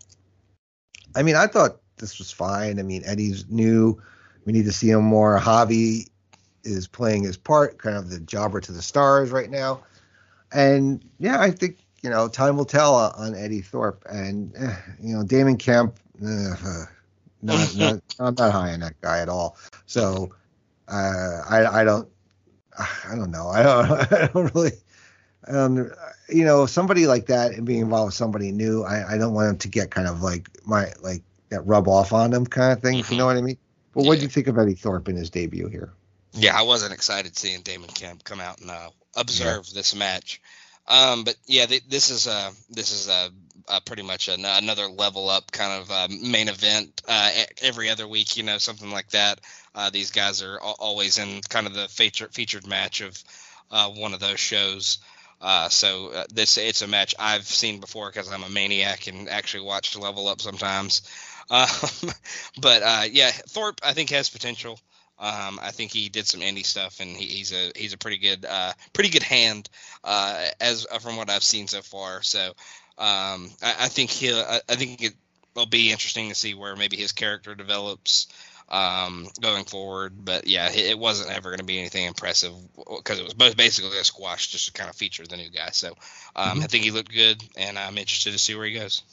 I 1.16 1.24
mean, 1.24 1.36
I 1.36 1.48
thought 1.48 1.78
this 1.98 2.20
was 2.20 2.32
fine. 2.32 2.80
I 2.80 2.84
mean, 2.84 3.04
Eddie's 3.06 3.50
new. 3.50 4.02
We 4.46 4.54
need 4.54 4.66
to 4.66 4.72
see 4.72 4.90
him 4.90 5.04
more. 5.04 5.40
Javi 5.40 6.10
is 6.64 6.88
playing 6.88 7.24
his 7.24 7.38
part, 7.38 7.78
kind 7.78 7.98
of 7.98 8.10
the 8.10 8.20
jobber 8.20 8.62
to 8.62 8.72
the 8.72 8.82
stars 8.82 9.32
right 9.32 9.50
now. 9.50 9.84
And 10.52 11.04
yeah, 11.20 11.40
I 11.40 11.52
think 11.52 11.78
you 12.02 12.10
know 12.10 12.28
time 12.28 12.58
will 12.58 12.66
tell 12.66 12.96
on 12.96 13.36
Eddie 13.36 13.62
Thorpe. 13.62 14.04
And 14.10 14.54
eh, 14.58 14.76
you 15.02 15.16
know, 15.16 15.24
Damon 15.24 15.58
Kemp, 15.58 15.98
uh, 16.24 16.86
not, 17.42 17.76
not, 17.76 18.02
I'm 18.20 18.36
not 18.36 18.52
high 18.52 18.74
on 18.74 18.82
that 18.82 19.00
guy 19.02 19.20
at 19.20 19.30
all. 19.30 19.58
So 19.86 20.34
uh, 20.88 21.42
I 21.50 21.82
I 21.82 21.84
don't 21.84 22.08
I 22.78 23.16
don't 23.16 23.32
know. 23.32 23.48
I 23.50 23.64
don't 23.64 24.14
I 24.14 24.28
don't 24.28 24.56
really. 24.56 24.72
Um, 25.48 25.92
you 26.30 26.46
know, 26.46 26.68
somebody 26.68 27.08
like 27.08 27.26
that 27.26 27.54
and 27.54 27.66
being 27.66 27.82
involved 27.82 28.10
with 28.10 28.14
somebody 28.14 28.52
new, 28.52 28.84
I, 28.84 29.14
I 29.14 29.18
don't 29.18 29.34
want 29.34 29.48
them 29.48 29.58
to 29.58 29.68
get 29.68 29.90
kind 29.90 30.08
of 30.08 30.22
like 30.22 30.50
my 30.66 30.92
like 31.02 31.24
that 31.50 31.62
rub 31.62 31.88
off 31.88 32.14
on 32.14 32.32
them 32.32 32.46
kind 32.46 32.72
of 32.72 32.82
thing. 32.82 33.00
If 33.00 33.12
you 33.12 33.18
know 33.18 33.26
what 33.26 33.38
I 33.38 33.42
mean. 33.42 33.58
But 33.94 34.06
what 34.06 34.18
do 34.18 34.24
you 34.24 34.30
think 34.30 34.48
of 34.48 34.58
Eddie 34.58 34.76
Thorpe 34.76 35.10
in 35.10 35.16
his 35.16 35.30
debut 35.30 35.68
here? 35.68 35.92
Yeah, 36.34 36.58
I 36.58 36.62
wasn't 36.62 36.94
excited 36.94 37.38
seeing 37.38 37.62
Damon 37.62 37.90
Kemp 37.90 38.24
come 38.24 38.40
out 38.40 38.62
and 38.62 38.72
uh, 38.72 38.90
observe 39.16 39.70
this 39.74 39.94
match. 39.96 40.42
Um, 40.88 41.24
but 41.24 41.36
yeah, 41.46 41.66
th- 41.66 41.88
this 41.90 42.10
is 42.10 42.28
a 42.28 42.52
this 42.70 42.92
is 42.92 43.10
uh, 43.10 43.30
uh, 43.68 43.80
pretty 43.80 44.04
much 44.04 44.28
an- 44.28 44.46
another 44.46 44.88
level 44.88 45.30
up 45.30 45.52
kind 45.52 45.82
of 45.82 45.92
uh, 45.92 46.08
main 46.22 46.48
event 46.48 47.02
uh, 47.08 47.32
every 47.62 47.90
other 47.90 48.08
week. 48.08 48.38
You 48.38 48.44
know, 48.44 48.58
something 48.58 48.92
like 48.92 49.10
that. 49.10 49.42
Uh, 49.74 49.90
these 49.90 50.12
guys 50.12 50.42
are 50.42 50.60
al- 50.62 50.76
always 50.80 51.18
in 51.18 51.42
kind 51.50 51.68
of 51.68 51.74
the 51.74 51.88
feature, 51.88 52.30
featured 52.32 52.68
match 52.68 53.02
of 53.02 53.22
uh, 53.72 53.90
one 53.90 54.14
of 54.14 54.20
those 54.20 54.40
shows. 54.40 55.00
Uh, 55.40 55.70
so 55.70 56.26
this 56.34 56.58
it's 56.58 56.84
a 56.84 56.88
match 56.88 57.16
I've 57.18 57.46
seen 57.46 57.80
before 57.80 58.10
because 58.10 58.32
I'm 58.32 58.44
a 58.44 58.50
maniac 58.50 59.08
and 59.08 59.28
actually 59.28 59.64
watch 59.66 59.98
Level 59.98 60.28
Up 60.28 60.42
sometimes. 60.42 61.02
Um, 61.52 61.68
but 62.62 63.12
yeah, 63.12 63.30
Thorpe 63.30 63.82
I 63.84 63.92
think 63.92 64.10
has 64.12 64.30
potential. 64.30 64.80
Um, 65.22 65.60
I 65.62 65.70
think 65.70 65.92
he 65.92 66.10
did 66.10 66.26
some 66.26 66.42
indie 66.42 66.66
stuff, 66.66 67.00
and 67.00 67.16
he, 67.16 67.28
he's 67.28 67.54
a 67.54 67.72
he's 67.76 67.94
a 67.94 67.98
pretty 67.98 68.18
good 68.18 68.44
uh, 68.44 68.74
pretty 68.92 69.12
good 69.12 69.22
hand 69.22 69.70
uh, 70.04 70.48
as 70.60 70.88
uh, 70.92 70.98
from 70.98 71.16
what 71.16 71.30
I've 71.30 71.44
seen 71.44 71.68
so 71.68 71.84
far. 71.84 72.24
So 72.24 72.54
um, 72.98 73.50
I, 73.62 73.76
I 73.82 73.88
think 73.90 74.10
he'll 74.12 74.40
I, 74.40 74.62
I 74.70 74.76
think 74.76 75.02
it 75.04 75.14
will 75.56 75.66
be 75.66 75.92
interesting 75.92 76.30
to 76.30 76.36
see 76.36 76.54
where 76.54 76.76
maybe 76.76 76.98
his 76.98 77.12
character 77.12 77.56
develops 77.56 78.28
um, 78.70 79.28
going 79.42 79.66
forward. 79.66 80.14
But 80.24 80.48
yeah, 80.48 80.70
it, 80.72 80.92
it 80.92 81.00
wasn't 81.00 81.32
ever 81.32 81.50
going 81.50 81.60
to 81.60 81.66
be 81.66 81.80
anything 81.80 82.06
impressive 82.06 82.54
because 82.76 83.20
it 83.20 83.24
was 83.24 83.34
both 83.34 83.58
basically 83.58 83.98
a 83.98 84.04
squash 84.04 84.48
just 84.50 84.68
to 84.68 84.74
kind 84.74 84.90
of 84.90 84.96
feature 84.96 85.26
the 85.28 85.38
new 85.38 85.50
guy. 85.50 85.70
So 85.72 85.90
um, 86.36 86.60
Mhm. 86.60 86.64
I 86.64 86.68
think 86.68 86.84
he 86.84 86.92
looked 86.92 87.12
good, 87.14 87.44
and 87.58 87.78
I'm 87.78 87.98
interested 87.98 88.32
to 88.34 88.40
see 88.40 88.56
where 88.56 88.66
he 88.66 88.74
goes. 88.74 89.04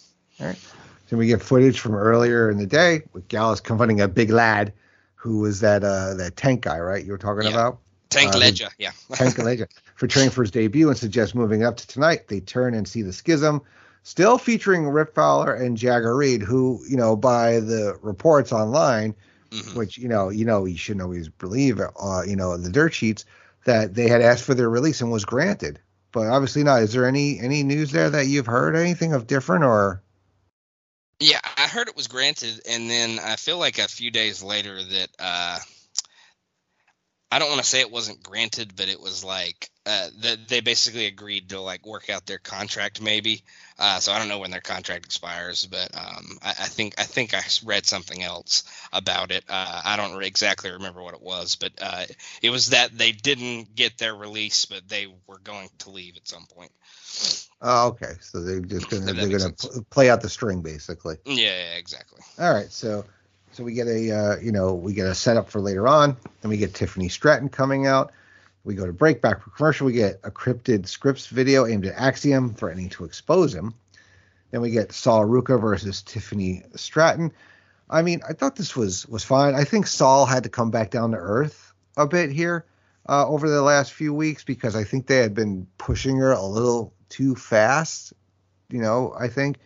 All 0.40 0.46
right. 0.46 0.58
So 1.06 1.16
we 1.16 1.26
get 1.26 1.42
footage 1.42 1.80
from 1.80 1.94
earlier 1.94 2.50
in 2.50 2.58
the 2.58 2.66
day 2.66 3.02
with 3.12 3.28
Gallus 3.28 3.60
confronting 3.60 4.00
a 4.00 4.08
big 4.08 4.30
lad 4.30 4.72
who 5.14 5.40
was 5.40 5.60
that 5.60 5.82
uh 5.84 6.14
that 6.14 6.36
tank 6.36 6.62
guy, 6.62 6.78
right? 6.78 7.04
You 7.04 7.12
were 7.12 7.18
talking 7.18 7.46
Yeah. 7.46 7.48
about 7.48 7.80
Tank 8.10 8.34
Uh, 8.34 8.38
Ledger, 8.38 8.68
yeah. 8.78 8.92
Tank 9.12 9.38
Elijah 9.38 9.68
for 9.98 10.06
training 10.06 10.30
for 10.30 10.42
his 10.42 10.52
debut 10.52 10.88
and 10.88 10.96
suggests 10.96 11.34
moving 11.34 11.64
up 11.64 11.76
to 11.76 11.86
tonight. 11.88 12.28
They 12.28 12.38
turn 12.38 12.72
and 12.74 12.86
see 12.86 13.02
the 13.02 13.12
schism, 13.12 13.62
still 14.04 14.38
featuring 14.38 14.88
Rip 14.88 15.12
Fowler 15.12 15.52
and 15.52 15.76
Jagger 15.76 16.16
Reed, 16.16 16.40
who 16.40 16.80
you 16.88 16.96
know 16.96 17.16
by 17.16 17.58
the 17.58 17.98
reports 18.00 18.52
online, 18.52 19.16
Mhm. 19.50 19.74
which 19.74 19.98
you 19.98 20.06
know 20.06 20.28
you 20.28 20.44
know 20.44 20.66
you 20.66 20.76
shouldn't 20.76 21.02
always 21.02 21.28
believe, 21.28 21.80
uh, 21.80 22.22
you 22.24 22.36
know 22.36 22.56
the 22.56 22.70
dirt 22.70 22.94
sheets 22.94 23.24
that 23.64 23.94
they 23.94 24.08
had 24.08 24.22
asked 24.22 24.44
for 24.44 24.54
their 24.54 24.70
release 24.70 25.00
and 25.00 25.10
was 25.10 25.24
granted, 25.24 25.80
but 26.12 26.28
obviously 26.28 26.62
not. 26.62 26.82
Is 26.82 26.92
there 26.92 27.04
any 27.04 27.40
any 27.40 27.64
news 27.64 27.90
there 27.90 28.10
that 28.10 28.28
you've 28.28 28.46
heard 28.46 28.76
anything 28.76 29.14
of 29.14 29.26
different 29.26 29.64
or? 29.64 30.00
Yeah, 31.18 31.40
I 31.56 31.66
heard 31.66 31.88
it 31.88 31.96
was 31.96 32.06
granted, 32.06 32.60
and 32.68 32.88
then 32.88 33.18
I 33.18 33.34
feel 33.34 33.58
like 33.58 33.78
a 33.78 33.88
few 33.88 34.12
days 34.12 34.44
later 34.44 34.80
that 34.80 35.08
uh, 35.18 35.58
I 37.32 37.38
don't 37.40 37.48
want 37.48 37.60
to 37.60 37.66
say 37.66 37.80
it 37.80 37.90
wasn't 37.90 38.22
granted, 38.22 38.76
but 38.76 38.88
it 38.88 39.00
was 39.00 39.24
like 39.24 39.70
uh, 39.88 40.08
that 40.20 40.48
they 40.48 40.60
basically 40.60 41.06
agreed 41.06 41.48
to 41.48 41.60
like 41.60 41.86
work 41.86 42.10
out 42.10 42.26
their 42.26 42.38
contract 42.38 43.00
maybe. 43.00 43.42
Uh, 43.78 43.98
so 44.00 44.12
I 44.12 44.18
don't 44.18 44.28
know 44.28 44.38
when 44.38 44.50
their 44.50 44.60
contract 44.60 45.06
expires, 45.06 45.64
but 45.64 45.96
um, 45.96 46.38
I, 46.42 46.50
I, 46.50 46.66
think 46.66 46.94
I 46.98 47.04
think 47.04 47.32
I 47.32 47.40
read 47.64 47.86
something 47.86 48.22
else 48.22 48.64
about 48.92 49.30
it. 49.30 49.44
Uh, 49.48 49.80
I 49.84 49.96
don't 49.96 50.22
exactly 50.22 50.70
remember 50.70 51.02
what 51.02 51.14
it 51.14 51.22
was, 51.22 51.54
but 51.54 51.72
uh, 51.80 52.04
it 52.42 52.50
was 52.50 52.70
that 52.70 52.98
they 52.98 53.12
didn't 53.12 53.74
get 53.74 53.96
their 53.96 54.14
release, 54.14 54.66
but 54.66 54.86
they 54.88 55.06
were 55.26 55.38
going 55.38 55.70
to 55.78 55.90
leave 55.90 56.16
at 56.16 56.28
some 56.28 56.44
point. 56.54 56.72
Oh, 57.62 57.88
okay. 57.88 58.12
So 58.20 58.42
they're 58.42 58.60
just 58.60 58.90
gonna 58.90 59.14
they're 59.14 59.38
gonna 59.38 59.54
play 59.90 60.10
out 60.10 60.20
the 60.20 60.28
string 60.28 60.60
basically. 60.60 61.16
Yeah, 61.24 61.46
yeah, 61.46 61.76
exactly. 61.76 62.20
All 62.38 62.52
right. 62.52 62.70
So 62.70 63.06
so 63.52 63.64
we 63.64 63.72
get 63.72 63.86
a 63.86 64.10
uh, 64.12 64.36
you 64.36 64.52
know 64.52 64.74
we 64.74 64.92
get 64.92 65.06
a 65.06 65.14
setup 65.14 65.48
for 65.48 65.60
later 65.60 65.88
on, 65.88 66.14
and 66.42 66.50
we 66.50 66.58
get 66.58 66.74
Tiffany 66.74 67.08
Stratton 67.08 67.48
coming 67.48 67.86
out. 67.86 68.12
We 68.64 68.74
go 68.74 68.86
to 68.86 68.92
break 68.92 69.22
back 69.22 69.42
for 69.42 69.50
commercial. 69.50 69.86
We 69.86 69.94
get 69.94 70.20
a 70.24 70.30
cryptid 70.30 70.82
Scrypts 70.82 71.28
video 71.28 71.66
aimed 71.66 71.86
at 71.86 71.94
Axiom 71.96 72.54
threatening 72.54 72.90
to 72.90 73.04
expose 73.04 73.54
him. 73.54 73.74
Then 74.50 74.60
we 74.60 74.70
get 74.70 74.92
Sol 74.92 75.26
Ruca 75.26 75.60
versus 75.60 76.02
Tiffany 76.02 76.62
Stratton. 76.74 77.32
I 77.90 78.02
mean, 78.02 78.20
I 78.28 78.32
thought 78.32 78.56
this 78.56 78.76
was 78.76 79.06
was 79.06 79.24
fine. 79.24 79.54
I 79.54 79.64
think 79.64 79.86
Sol 79.86 80.26
had 80.26 80.42
to 80.44 80.48
come 80.48 80.70
back 80.70 80.90
down 80.90 81.12
to 81.12 81.16
earth 81.16 81.72
a 81.96 82.06
bit 82.06 82.30
here 82.30 82.66
uh, 83.08 83.26
over 83.26 83.48
the 83.48 83.62
last 83.62 83.92
few 83.92 84.12
weeks 84.12 84.44
because 84.44 84.76
I 84.76 84.84
think 84.84 85.06
they 85.06 85.18
had 85.18 85.34
been 85.34 85.66
pushing 85.78 86.16
her 86.18 86.32
a 86.32 86.42
little 86.42 86.92
too 87.08 87.34
fast. 87.34 88.12
You 88.70 88.80
know, 88.80 89.14
I 89.18 89.28
think 89.28 89.58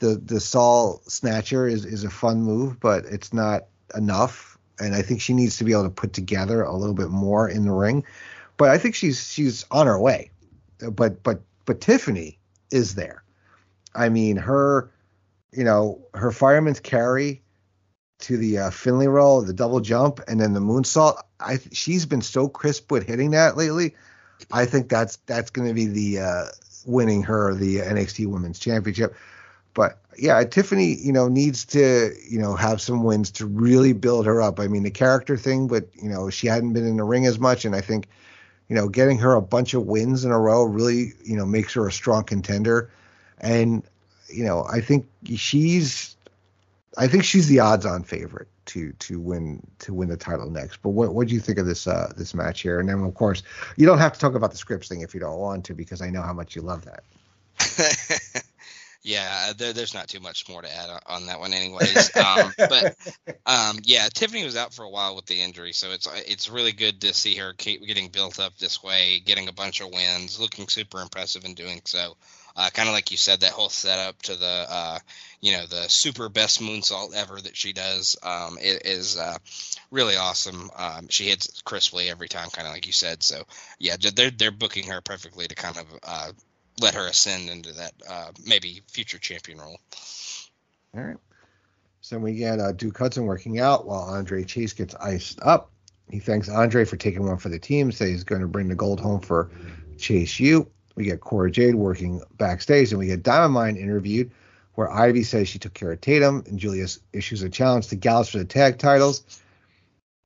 the 0.00 0.20
the 0.24 0.40
Sol 0.40 1.02
snatcher 1.06 1.66
is 1.66 1.84
is 1.84 2.04
a 2.04 2.10
fun 2.10 2.42
move, 2.42 2.80
but 2.80 3.04
it's 3.06 3.32
not 3.32 3.66
enough. 3.94 4.58
And 4.80 4.94
I 4.94 5.02
think 5.02 5.20
she 5.20 5.34
needs 5.34 5.58
to 5.58 5.64
be 5.64 5.72
able 5.72 5.84
to 5.84 5.90
put 5.90 6.12
together 6.12 6.62
a 6.62 6.74
little 6.74 6.94
bit 6.94 7.10
more 7.10 7.48
in 7.48 7.64
the 7.64 7.72
ring. 7.72 8.04
But 8.56 8.70
I 8.70 8.78
think 8.78 8.94
she's 8.94 9.32
she's 9.32 9.64
on 9.70 9.86
her 9.86 9.98
way. 9.98 10.30
But 10.78 11.22
but 11.22 11.42
but 11.66 11.80
Tiffany 11.80 12.38
is 12.70 12.94
there. 12.94 13.22
I 13.94 14.08
mean, 14.08 14.36
her, 14.36 14.90
you 15.52 15.64
know, 15.64 16.00
her 16.14 16.30
fireman's 16.30 16.80
carry 16.80 17.42
to 18.20 18.36
the 18.36 18.58
uh, 18.58 18.70
Finlay 18.70 19.08
roll, 19.08 19.42
the 19.42 19.52
double 19.52 19.80
jump, 19.80 20.20
and 20.28 20.40
then 20.40 20.52
the 20.52 20.60
moonsault. 20.60 21.20
I 21.40 21.58
she's 21.72 22.06
been 22.06 22.22
so 22.22 22.48
crisp 22.48 22.90
with 22.90 23.06
hitting 23.06 23.30
that 23.32 23.56
lately. 23.56 23.94
I 24.52 24.66
think 24.66 24.88
that's 24.88 25.16
that's 25.26 25.50
going 25.50 25.68
to 25.68 25.74
be 25.74 25.86
the 25.86 26.20
uh, 26.20 26.44
winning 26.86 27.22
her 27.24 27.54
the 27.54 27.78
NXT 27.78 28.26
Women's 28.26 28.58
Championship. 28.58 29.14
But 29.74 29.98
yeah, 30.18 30.42
Tiffany, 30.44 30.94
you 30.94 31.12
know, 31.12 31.28
needs 31.28 31.64
to 31.66 32.12
you 32.28 32.38
know 32.38 32.54
have 32.54 32.80
some 32.80 33.04
wins 33.04 33.30
to 33.32 33.46
really 33.46 33.92
build 33.92 34.26
her 34.26 34.42
up. 34.42 34.60
I 34.60 34.66
mean, 34.66 34.82
the 34.82 34.90
character 34.90 35.36
thing, 35.36 35.68
but 35.68 35.88
you 35.94 36.08
know, 36.08 36.30
she 36.30 36.46
hadn't 36.46 36.72
been 36.72 36.86
in 36.86 36.96
the 36.96 37.04
ring 37.04 37.26
as 37.26 37.38
much, 37.38 37.64
and 37.64 37.74
I 37.74 37.80
think 37.80 38.08
you 38.68 38.76
know 38.76 38.88
getting 38.88 39.18
her 39.18 39.34
a 39.34 39.42
bunch 39.42 39.74
of 39.74 39.86
wins 39.86 40.24
in 40.24 40.30
a 40.30 40.38
row 40.38 40.64
really 40.64 41.12
you 41.24 41.36
know 41.36 41.46
makes 41.46 41.74
her 41.74 41.86
a 41.86 41.92
strong 41.92 42.24
contender. 42.24 42.90
And 43.38 43.82
you 44.28 44.44
know, 44.44 44.66
I 44.70 44.80
think 44.80 45.06
she's 45.36 46.16
I 46.98 47.06
think 47.06 47.24
she's 47.24 47.48
the 47.48 47.60
odds-on 47.60 48.02
favorite 48.02 48.48
to 48.66 48.92
to 48.92 49.20
win 49.20 49.66
to 49.80 49.94
win 49.94 50.08
the 50.08 50.16
title 50.16 50.50
next. 50.50 50.82
But 50.82 50.90
what 50.90 51.14
what 51.14 51.28
do 51.28 51.34
you 51.34 51.40
think 51.40 51.58
of 51.58 51.66
this 51.66 51.86
uh, 51.86 52.12
this 52.16 52.34
match 52.34 52.60
here? 52.60 52.80
And 52.80 52.88
then 52.88 53.02
of 53.02 53.14
course 53.14 53.42
you 53.76 53.86
don't 53.86 53.98
have 53.98 54.12
to 54.12 54.20
talk 54.20 54.34
about 54.34 54.50
the 54.50 54.58
Scrypts 54.58 54.88
thing 54.88 55.00
if 55.00 55.14
you 55.14 55.20
don't 55.20 55.38
want 55.38 55.64
to 55.66 55.74
because 55.74 56.02
I 56.02 56.10
know 56.10 56.22
how 56.22 56.32
much 56.32 56.56
you 56.56 56.62
love 56.62 56.84
that. 56.84 57.04
yeah, 59.02 59.52
there, 59.56 59.72
there's 59.72 59.94
not 59.94 60.08
too 60.08 60.20
much 60.20 60.48
more 60.48 60.60
to 60.60 60.72
add 60.72 60.90
on, 61.06 61.26
that 61.26 61.40
one, 61.40 61.52
anyways. 61.52 62.14
Um, 62.16 62.52
but 62.58 62.96
um, 63.46 63.78
yeah, 63.82 64.08
Tiffany 64.12 64.44
was 64.44 64.56
out 64.56 64.74
for 64.74 64.84
a 64.84 64.90
while 64.90 65.16
with 65.16 65.26
the 65.26 65.40
injury, 65.40 65.72
so 65.72 65.90
it's 65.90 66.06
it's 66.26 66.50
really 66.50 66.72
good 66.72 67.00
to 67.02 67.14
see 67.14 67.36
her 67.36 67.54
keep 67.54 67.86
getting 67.86 68.08
built 68.08 68.38
up 68.38 68.56
this 68.58 68.82
way, 68.82 69.20
getting 69.24 69.48
a 69.48 69.52
bunch 69.52 69.80
of 69.80 69.90
wins, 69.90 70.38
looking 70.38 70.68
super 70.68 71.00
impressive 71.00 71.44
in 71.44 71.54
doing 71.54 71.80
so. 71.84 72.16
Uh, 72.56 72.68
kind 72.70 72.88
of 72.88 72.94
like 72.94 73.10
you 73.10 73.16
said, 73.16 73.40
that 73.40 73.52
whole 73.52 73.70
setup 73.70 74.20
to 74.22 74.36
the 74.36 74.66
uh, 74.68 74.98
you 75.40 75.52
know 75.52 75.64
the 75.66 75.88
super 75.88 76.28
best 76.28 76.60
moonsault 76.60 77.14
ever 77.14 77.40
that 77.40 77.56
she 77.56 77.72
does 77.72 78.18
um, 78.22 78.58
is 78.60 79.16
uh, 79.16 79.38
really 79.90 80.16
awesome. 80.16 80.70
Um, 80.76 81.08
she 81.08 81.24
hits 81.24 81.62
crisply 81.62 82.10
every 82.10 82.28
time, 82.28 82.50
kind 82.50 82.68
of 82.68 82.74
like 82.74 82.86
you 82.86 82.92
said. 82.92 83.22
So 83.22 83.44
yeah, 83.78 83.96
they're 84.14 84.30
they're 84.30 84.50
booking 84.50 84.88
her 84.88 85.00
perfectly 85.00 85.48
to 85.48 85.54
kind 85.54 85.78
of 85.78 85.86
uh, 86.02 86.32
let 86.80 86.94
her 86.94 87.06
ascend 87.06 87.48
into 87.50 87.72
that 87.72 87.92
uh, 88.08 88.30
maybe 88.44 88.82
future 88.88 89.18
champion 89.18 89.58
role. 89.58 89.78
All 90.96 91.02
right. 91.02 91.16
So 92.00 92.18
we 92.18 92.34
get 92.34 92.58
uh, 92.58 92.72
Duke 92.72 92.98
Hudson 92.98 93.24
working 93.24 93.60
out 93.60 93.86
while 93.86 94.00
Andre 94.00 94.44
Chase 94.44 94.72
gets 94.72 94.94
iced 94.96 95.38
up. 95.42 95.70
He 96.08 96.18
thanks 96.18 96.48
Andre 96.48 96.84
for 96.84 96.96
taking 96.96 97.24
one 97.24 97.36
for 97.36 97.50
the 97.50 97.58
team. 97.58 97.92
Says 97.92 98.08
he's 98.08 98.24
going 98.24 98.40
to 98.40 98.48
bring 98.48 98.68
the 98.68 98.74
gold 98.74 99.00
home 99.00 99.20
for 99.20 99.50
Chase 99.98 100.40
U. 100.40 100.68
We 100.96 101.04
get 101.04 101.20
Cora 101.20 101.50
Jade 101.50 101.76
working 101.76 102.20
backstage, 102.36 102.90
and 102.90 102.98
we 102.98 103.06
get 103.06 103.22
Diamond 103.22 103.54
Mine 103.54 103.76
interviewed, 103.76 104.32
where 104.74 104.90
Ivy 104.90 105.22
says 105.22 105.48
she 105.48 105.58
took 105.58 105.72
care 105.72 105.92
of 105.92 106.00
Tatum, 106.00 106.42
and 106.48 106.58
Julius 106.58 106.98
issues 107.12 107.42
a 107.42 107.48
challenge 107.48 107.88
to 107.88 107.96
Gallus 107.96 108.28
for 108.28 108.38
the 108.38 108.44
tag 108.44 108.78
titles. 108.78 109.40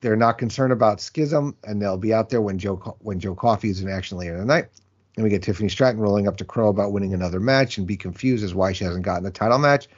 They're 0.00 0.16
not 0.16 0.38
concerned 0.38 0.72
about 0.72 1.00
Schism, 1.00 1.56
and 1.64 1.80
they'll 1.80 1.98
be 1.98 2.14
out 2.14 2.30
there 2.30 2.40
when 2.40 2.58
Joe 2.58 2.96
when 3.00 3.20
Joe 3.20 3.34
Coffey 3.34 3.70
is 3.70 3.82
in 3.82 3.90
action 3.90 4.16
later 4.16 4.38
tonight. 4.38 4.68
And 5.16 5.24
we 5.24 5.30
get 5.30 5.42
Tiffany 5.42 5.68
Stratton 5.68 6.00
rolling 6.00 6.26
up 6.26 6.36
to 6.38 6.44
Crow 6.44 6.68
about 6.68 6.92
winning 6.92 7.14
another 7.14 7.38
match 7.38 7.78
and 7.78 7.86
be 7.86 7.96
confused 7.96 8.44
as 8.44 8.54
why 8.54 8.72
she 8.72 8.84
hasn't 8.84 9.04
gotten 9.04 9.26
a 9.26 9.30
title 9.30 9.58
match. 9.58 9.88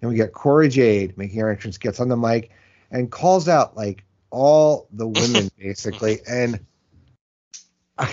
Then 0.00 0.10
we 0.10 0.16
get 0.16 0.32
Cora 0.32 0.68
Jade 0.68 1.16
making 1.16 1.38
her 1.40 1.50
entrance, 1.50 1.78
gets 1.78 2.00
on 2.00 2.08
the 2.08 2.16
mic, 2.16 2.50
and 2.90 3.10
calls 3.10 3.48
out 3.48 3.76
like 3.76 4.04
all 4.30 4.88
the 4.92 5.06
women 5.06 5.50
basically. 5.58 6.18
And 6.28 6.60
I, 7.96 8.12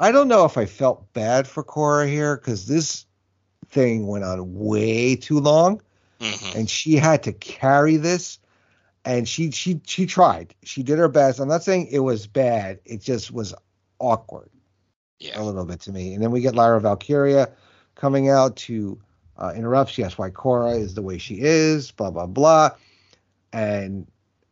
I 0.00 0.12
don't 0.12 0.28
know 0.28 0.44
if 0.44 0.58
I 0.58 0.66
felt 0.66 1.12
bad 1.12 1.46
for 1.46 1.62
Cora 1.62 2.06
here 2.06 2.36
because 2.36 2.66
this 2.66 3.06
thing 3.70 4.06
went 4.06 4.24
on 4.24 4.54
way 4.54 5.16
too 5.16 5.40
long, 5.40 5.80
mm-hmm. 6.20 6.58
and 6.58 6.68
she 6.68 6.96
had 6.96 7.22
to 7.24 7.32
carry 7.32 7.96
this. 7.96 8.38
And 9.04 9.26
she 9.26 9.52
she 9.52 9.80
she 9.86 10.04
tried. 10.04 10.54
She 10.64 10.82
did 10.82 10.98
her 10.98 11.08
best. 11.08 11.40
I'm 11.40 11.48
not 11.48 11.62
saying 11.62 11.86
it 11.90 12.00
was 12.00 12.26
bad. 12.26 12.80
It 12.84 13.00
just 13.00 13.30
was 13.30 13.54
awkward, 13.98 14.50
yeah. 15.20 15.40
a 15.40 15.42
little 15.42 15.64
bit 15.64 15.80
to 15.82 15.92
me. 15.92 16.14
And 16.14 16.22
then 16.22 16.30
we 16.30 16.40
get 16.40 16.54
Lyra 16.54 16.80
Valkyria 16.80 17.50
coming 17.94 18.28
out 18.28 18.56
to 18.56 18.98
uh, 19.36 19.52
interrupt. 19.54 19.90
She 19.90 20.02
asks 20.02 20.18
why 20.18 20.30
Cora 20.30 20.72
is 20.72 20.94
the 20.94 21.02
way 21.02 21.18
she 21.18 21.40
is. 21.40 21.90
Blah 21.90 22.10
blah 22.10 22.26
blah. 22.26 22.70
And 23.52 24.06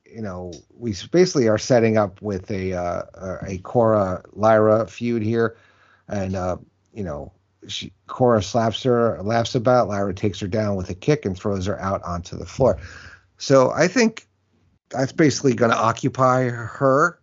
you 0.05 0.23
know, 0.23 0.53
we 0.77 0.95
basically 1.11 1.49
are 1.49 1.59
setting 1.59 1.97
up 1.97 2.23
with 2.23 2.51
a 2.51 2.73
uh, 2.73 3.03
a 3.47 3.59
Cora 3.59 4.23
Lyra 4.33 4.87
feud 4.87 5.23
here, 5.23 5.57
and 6.09 6.37
uh, 6.37 6.57
you 6.93 7.05
know, 7.05 7.33
she 7.69 7.93
Cora 8.07 8.43
slaps 8.43 8.83
her, 8.85 9.21
laughs 9.23 9.55
about. 9.55 9.89
Lyra 9.89 10.14
takes 10.14 10.41
her 10.41 10.47
down 10.47 10.77
with 10.77 10.89
a 10.91 10.95
kick 10.95 11.25
and 11.25 11.37
throws 11.37 11.67
her 11.67 11.81
out 11.81 12.03
onto 12.05 12.37
the 12.37 12.47
floor. 12.47 12.79
So 13.39 13.71
I 13.73 13.89
think 13.89 14.27
that's 14.91 15.12
basically 15.12 15.55
going 15.55 15.71
to 15.71 15.77
occupy 15.77 16.49
her 16.49 17.19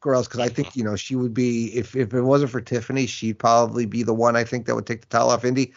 girls 0.00 0.26
because 0.26 0.40
I 0.40 0.48
think 0.48 0.76
you 0.76 0.84
know 0.84 0.96
she 0.96 1.14
would 1.14 1.34
be 1.34 1.66
if 1.76 1.94
if 1.94 2.12
it 2.14 2.22
wasn't 2.22 2.50
for 2.50 2.60
Tiffany, 2.60 3.06
she'd 3.06 3.38
probably 3.38 3.86
be 3.86 4.02
the 4.02 4.14
one 4.14 4.36
I 4.36 4.44
think 4.44 4.66
that 4.66 4.74
would 4.74 4.86
take 4.86 5.02
the 5.02 5.06
title 5.06 5.30
off 5.30 5.44
Indi. 5.44 5.72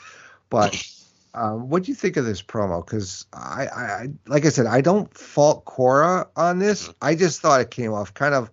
But 0.50 0.82
um, 1.34 1.70
what 1.70 1.84
do 1.84 1.92
you 1.92 1.96
think 1.96 2.18
of 2.18 2.26
this 2.26 2.42
promo? 2.42 2.86
Because 2.86 3.26
I, 3.34 3.68
I, 3.68 4.08
like 4.28 4.46
I 4.46 4.50
said, 4.50 4.66
I 4.66 4.82
don't 4.82 5.14
fault 5.14 5.66
Cora 5.66 6.28
on 6.36 6.60
this. 6.60 6.84
Mm-hmm. 6.84 6.92
I 7.02 7.16
just 7.16 7.42
thought 7.42 7.62
it 7.62 7.72
came 7.72 7.94
off 7.94 8.14
kind 8.14 8.34
of 8.34 8.52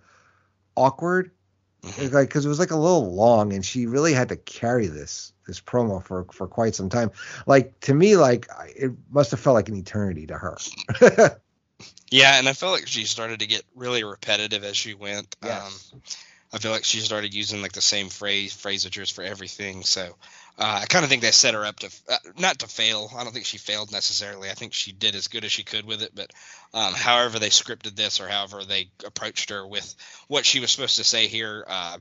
awkward, 0.77 1.31
mm-hmm. 1.83 2.15
like 2.15 2.29
because 2.29 2.45
it 2.45 2.49
was 2.49 2.59
like 2.59 2.71
a 2.71 2.77
little 2.77 3.15
long, 3.15 3.53
and 3.53 3.65
she 3.65 3.87
really 3.87 4.13
had 4.13 4.29
to 4.31 4.37
carry 4.37 4.87
this 4.87 5.33
this 5.47 5.61
promo 5.61 6.03
for 6.03 6.27
for 6.33 6.47
quite 6.47 6.75
some 6.75 6.89
time. 6.89 7.11
Like 7.47 7.79
to 7.81 7.95
me, 7.95 8.17
like 8.17 8.49
it 8.77 8.93
must 9.11 9.31
have 9.31 9.41
felt 9.41 9.55
like 9.55 9.69
an 9.69 9.77
eternity 9.77 10.27
to 10.27 10.39
her. 10.39 10.57
yeah, 12.11 12.39
and 12.39 12.49
I 12.49 12.53
felt 12.53 12.73
like 12.73 12.87
she 12.87 13.05
started 13.05 13.41
to 13.41 13.47
get 13.47 13.63
really 13.75 14.05
repetitive 14.05 14.65
as 14.65 14.77
she 14.77 14.95
went. 14.95 15.37
Yes. 15.43 15.93
Um, 15.93 16.03
I 16.53 16.59
feel 16.59 16.73
like 16.73 16.85
she 16.85 16.99
started 16.99 17.33
using 17.33 17.63
like 17.63 17.73
the 17.73 17.81
same 17.81 18.09
phrase 18.09 18.53
phrasatures 18.53 19.11
for 19.11 19.23
everything. 19.23 19.85
So 19.85 20.03
uh, 20.59 20.81
I 20.83 20.87
kind 20.87 21.05
of 21.05 21.09
think 21.09 21.23
they 21.23 21.31
set 21.31 21.55
her 21.55 21.65
up 21.65 21.79
to 21.81 21.91
uh, 22.09 22.17
not 22.39 22.59
to 22.61 22.67
fail. 22.67 23.11
I 23.17 23.23
don't 23.23 23.33
think 23.33 23.47
she 23.47 23.59
failed 23.59 23.93
necessarily. 23.93 24.51
I 24.51 24.55
think 24.55 24.73
she 24.73 24.91
did 24.91 25.15
as 25.15 25.29
good 25.29 25.45
as 25.45 25.53
she 25.53 25.63
could 25.63 25.87
with 25.87 26.03
it. 26.03 26.13
But 26.15 26.33
um, 26.75 26.93
however 26.93 27.39
they 27.39 27.51
scripted 27.51 27.95
this 27.95 28.21
or 28.21 28.29
however 28.29 28.65
they 28.65 28.91
approached 29.07 29.51
her 29.51 29.65
with 29.65 29.95
what 30.27 30.45
she 30.45 30.59
was 30.59 30.73
supposed 30.73 30.97
to 30.97 31.05
say 31.05 31.29
here, 31.29 31.65
uh, 31.69 31.99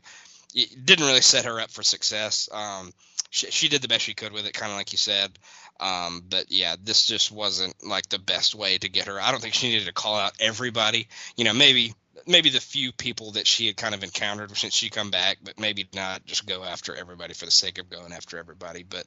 it 0.53 0.85
didn't 0.85 1.05
really 1.05 1.21
set 1.21 1.45
her 1.45 1.59
up 1.59 1.71
for 1.71 1.83
success. 1.83 2.49
Um, 2.51 2.93
she, 3.29 3.51
she, 3.51 3.67
did 3.69 3.81
the 3.81 3.87
best 3.87 4.03
she 4.03 4.13
could 4.13 4.33
with 4.33 4.45
it, 4.45 4.53
kind 4.53 4.71
of 4.71 4.77
like 4.77 4.91
you 4.91 4.97
said. 4.97 5.37
Um, 5.79 6.23
but 6.27 6.51
yeah, 6.51 6.75
this 6.81 7.05
just 7.05 7.31
wasn't 7.31 7.75
like 7.85 8.09
the 8.09 8.19
best 8.19 8.55
way 8.55 8.77
to 8.77 8.89
get 8.89 9.07
her. 9.07 9.21
I 9.21 9.31
don't 9.31 9.41
think 9.41 9.53
she 9.53 9.69
needed 9.69 9.85
to 9.85 9.93
call 9.93 10.15
out 10.15 10.33
everybody. 10.39 11.07
You 11.37 11.45
know, 11.45 11.53
maybe 11.53 11.93
maybe 12.27 12.49
the 12.49 12.59
few 12.59 12.91
people 12.91 13.31
that 13.31 13.47
she 13.47 13.67
had 13.67 13.77
kind 13.77 13.95
of 13.95 14.03
encountered 14.03 14.55
since 14.57 14.73
she 14.73 14.89
come 14.89 15.11
back, 15.11 15.37
but 15.43 15.59
maybe 15.59 15.87
not 15.93 16.25
just 16.25 16.45
go 16.45 16.63
after 16.63 16.95
everybody 16.95 17.33
for 17.33 17.45
the 17.45 17.51
sake 17.51 17.77
of 17.77 17.89
going 17.89 18.11
after 18.11 18.37
everybody. 18.37 18.83
But 18.83 19.05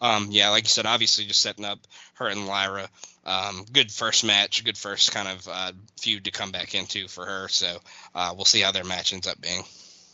um, 0.00 0.28
yeah, 0.30 0.50
like 0.50 0.64
you 0.64 0.68
said, 0.68 0.86
obviously 0.86 1.24
just 1.24 1.42
setting 1.42 1.64
up 1.64 1.80
her 2.14 2.28
and 2.28 2.46
Lyra. 2.46 2.88
Um, 3.24 3.64
good 3.72 3.90
first 3.90 4.24
match, 4.24 4.64
good 4.64 4.76
first 4.76 5.12
kind 5.12 5.28
of 5.28 5.48
uh, 5.48 5.72
feud 6.00 6.24
to 6.24 6.30
come 6.30 6.52
back 6.52 6.74
into 6.74 7.08
for 7.08 7.24
her. 7.24 7.48
So 7.48 7.78
uh, 8.14 8.32
we'll 8.36 8.44
see 8.44 8.60
how 8.60 8.72
their 8.72 8.84
match 8.84 9.12
ends 9.12 9.26
up 9.26 9.40
being. 9.40 9.62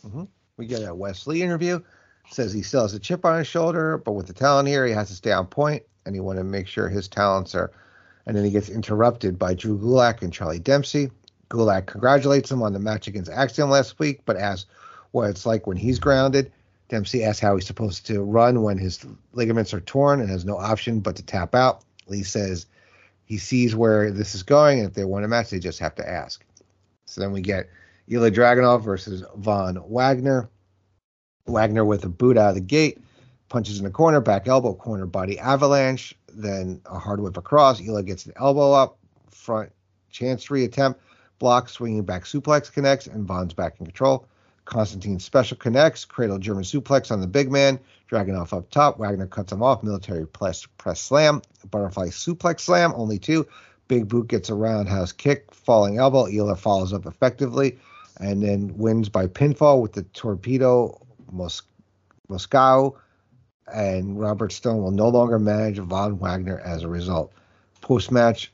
Mm-hmm. 0.05 0.23
We 0.61 0.67
get 0.67 0.87
a 0.87 0.93
Wes 0.93 1.25
Lee 1.25 1.41
interview. 1.41 1.79
Says 2.29 2.53
he 2.53 2.61
still 2.61 2.83
has 2.83 2.93
a 2.93 2.99
chip 2.99 3.25
on 3.25 3.39
his 3.39 3.47
shoulder, 3.47 3.97
but 3.97 4.11
with 4.11 4.27
the 4.27 4.33
talent 4.33 4.67
here, 4.67 4.85
he 4.85 4.93
has 4.93 5.07
to 5.07 5.15
stay 5.15 5.31
on 5.31 5.47
point, 5.47 5.81
and 6.05 6.13
he 6.13 6.21
want 6.21 6.37
to 6.37 6.43
make 6.43 6.67
sure 6.67 6.87
his 6.87 7.07
talents 7.07 7.55
are. 7.55 7.71
And 8.27 8.37
then 8.37 8.45
he 8.45 8.51
gets 8.51 8.69
interrupted 8.69 9.39
by 9.39 9.55
Drew 9.55 9.79
Gulak 9.79 10.21
and 10.21 10.31
Charlie 10.31 10.59
Dempsey. 10.59 11.09
Gulak 11.49 11.87
congratulates 11.87 12.51
him 12.51 12.61
on 12.61 12.73
the 12.73 12.79
match 12.79 13.07
against 13.07 13.31
Axiom 13.31 13.71
last 13.71 13.97
week, 13.97 14.21
but 14.23 14.37
asks 14.37 14.69
what 15.09 15.31
it's 15.31 15.47
like 15.47 15.65
when 15.65 15.77
he's 15.77 15.97
grounded. 15.97 16.51
Dempsey 16.89 17.23
asks 17.23 17.39
how 17.41 17.55
he's 17.55 17.65
supposed 17.65 18.05
to 18.05 18.21
run 18.21 18.61
when 18.61 18.77
his 18.77 19.03
ligaments 19.33 19.73
are 19.73 19.81
torn 19.81 20.19
and 20.19 20.29
has 20.29 20.45
no 20.45 20.59
option 20.59 20.99
but 20.99 21.15
to 21.15 21.23
tap 21.23 21.55
out. 21.55 21.81
Lee 22.05 22.21
says 22.21 22.67
he 23.25 23.39
sees 23.39 23.75
where 23.75 24.11
this 24.11 24.35
is 24.35 24.43
going, 24.43 24.77
and 24.77 24.89
if 24.89 24.93
they 24.93 25.05
want 25.05 25.25
a 25.25 25.27
match, 25.27 25.49
they 25.49 25.57
just 25.57 25.79
have 25.79 25.95
to 25.95 26.07
ask. 26.07 26.45
So 27.05 27.19
then 27.19 27.31
we 27.31 27.41
get 27.41 27.67
Ilya 28.11 28.31
Dragunov 28.31 28.83
versus 28.83 29.23
Von 29.37 29.81
Wagner. 29.87 30.49
Wagner 31.47 31.85
with 31.85 32.03
a 32.03 32.09
boot 32.09 32.37
out 32.37 32.49
of 32.49 32.55
the 32.55 32.61
gate, 32.61 32.99
punches 33.49 33.79
in 33.79 33.85
the 33.85 33.91
corner, 33.91 34.21
back 34.21 34.47
elbow, 34.47 34.73
corner 34.73 35.05
body 35.05 35.39
avalanche, 35.39 36.15
then 36.33 36.81
a 36.85 36.99
hard 36.99 37.19
whip 37.19 37.37
across. 37.37 37.81
Ilya 37.81 38.03
gets 38.03 38.23
the 38.23 38.37
elbow 38.39 38.73
up, 38.73 38.97
front 39.29 39.71
chancery 40.09 40.63
attempt, 40.63 41.01
block, 41.39 41.69
swinging 41.69 42.03
back 42.03 42.23
suplex 42.23 42.71
connects, 42.71 43.07
and 43.07 43.27
Von's 43.27 43.53
back 43.53 43.75
in 43.79 43.85
control. 43.85 44.25
Constantine 44.65 45.19
special 45.19 45.57
connects, 45.57 46.05
cradle 46.05 46.37
German 46.37 46.63
suplex 46.63 47.11
on 47.11 47.19
the 47.19 47.27
big 47.27 47.51
man, 47.51 47.79
Dragunov 48.09 48.55
up 48.55 48.69
top. 48.69 48.99
Wagner 48.99 49.27
cuts 49.27 49.51
him 49.51 49.63
off, 49.63 49.83
military 49.83 50.27
press, 50.27 50.65
press 50.77 51.01
slam, 51.01 51.41
butterfly 51.69 52.07
suplex 52.07 52.61
slam, 52.61 52.93
only 52.95 53.17
two. 53.17 53.47
Big 53.87 54.07
boot 54.07 54.27
gets 54.27 54.49
a 54.49 54.55
roundhouse 54.55 55.11
kick, 55.11 55.53
falling 55.53 55.97
elbow. 55.97 56.27
Ilya 56.27 56.55
follows 56.55 56.93
up 56.93 57.05
effectively 57.05 57.77
and 58.21 58.43
then 58.43 58.77
wins 58.77 59.09
by 59.09 59.27
pinfall 59.27 59.81
with 59.81 59.93
the 59.93 60.03
torpedo 60.03 61.00
Mos- 61.31 61.63
Moscow. 62.27 62.95
And 63.73 64.19
Robert 64.19 64.51
Stone 64.51 64.81
will 64.83 64.91
no 64.91 65.07
longer 65.09 65.39
manage 65.39 65.79
Von 65.79 66.19
Wagner 66.19 66.59
as 66.59 66.83
a 66.83 66.87
result. 66.87 67.31
Post 67.81 68.11
match, 68.11 68.51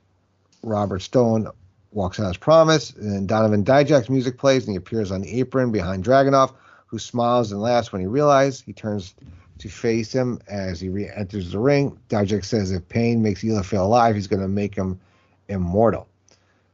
Robert 0.64 1.02
Stone 1.02 1.48
walks 1.92 2.20
out 2.20 2.30
as 2.30 2.38
promised, 2.38 2.96
and 2.98 3.28
Donovan 3.28 3.64
Dijak's 3.64 4.10
music 4.10 4.38
plays, 4.38 4.66
and 4.66 4.74
he 4.74 4.78
appears 4.78 5.12
on 5.12 5.22
the 5.22 5.40
apron 5.40 5.72
behind 5.72 6.04
Dragunov, 6.04 6.54
who 6.86 7.00
smiles 7.00 7.52
and 7.52 7.62
laughs 7.62 7.92
when 7.92 8.02
he 8.02 8.08
realizes 8.08 8.62
he 8.62 8.74
turns 8.74 9.16
to 9.60 9.70
face 9.70 10.14
him 10.14 10.40
as 10.48 10.80
he 10.80 10.90
re-enters 10.90 11.52
the 11.52 11.60
ring. 11.60 11.98
Dijak 12.10 12.46
says 12.46 12.72
if 12.72 12.88
pain 12.90 13.22
makes 13.24 13.44
Ilya 13.44 13.64
feel 13.64 13.86
alive, 13.86 14.16
he's 14.16 14.28
going 14.28 14.42
to 14.42 14.48
make 14.48 14.76
him 14.76 15.00
immortal. 15.48 16.08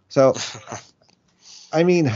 So, 0.09 0.33
I 1.73 1.83
mean, 1.83 2.11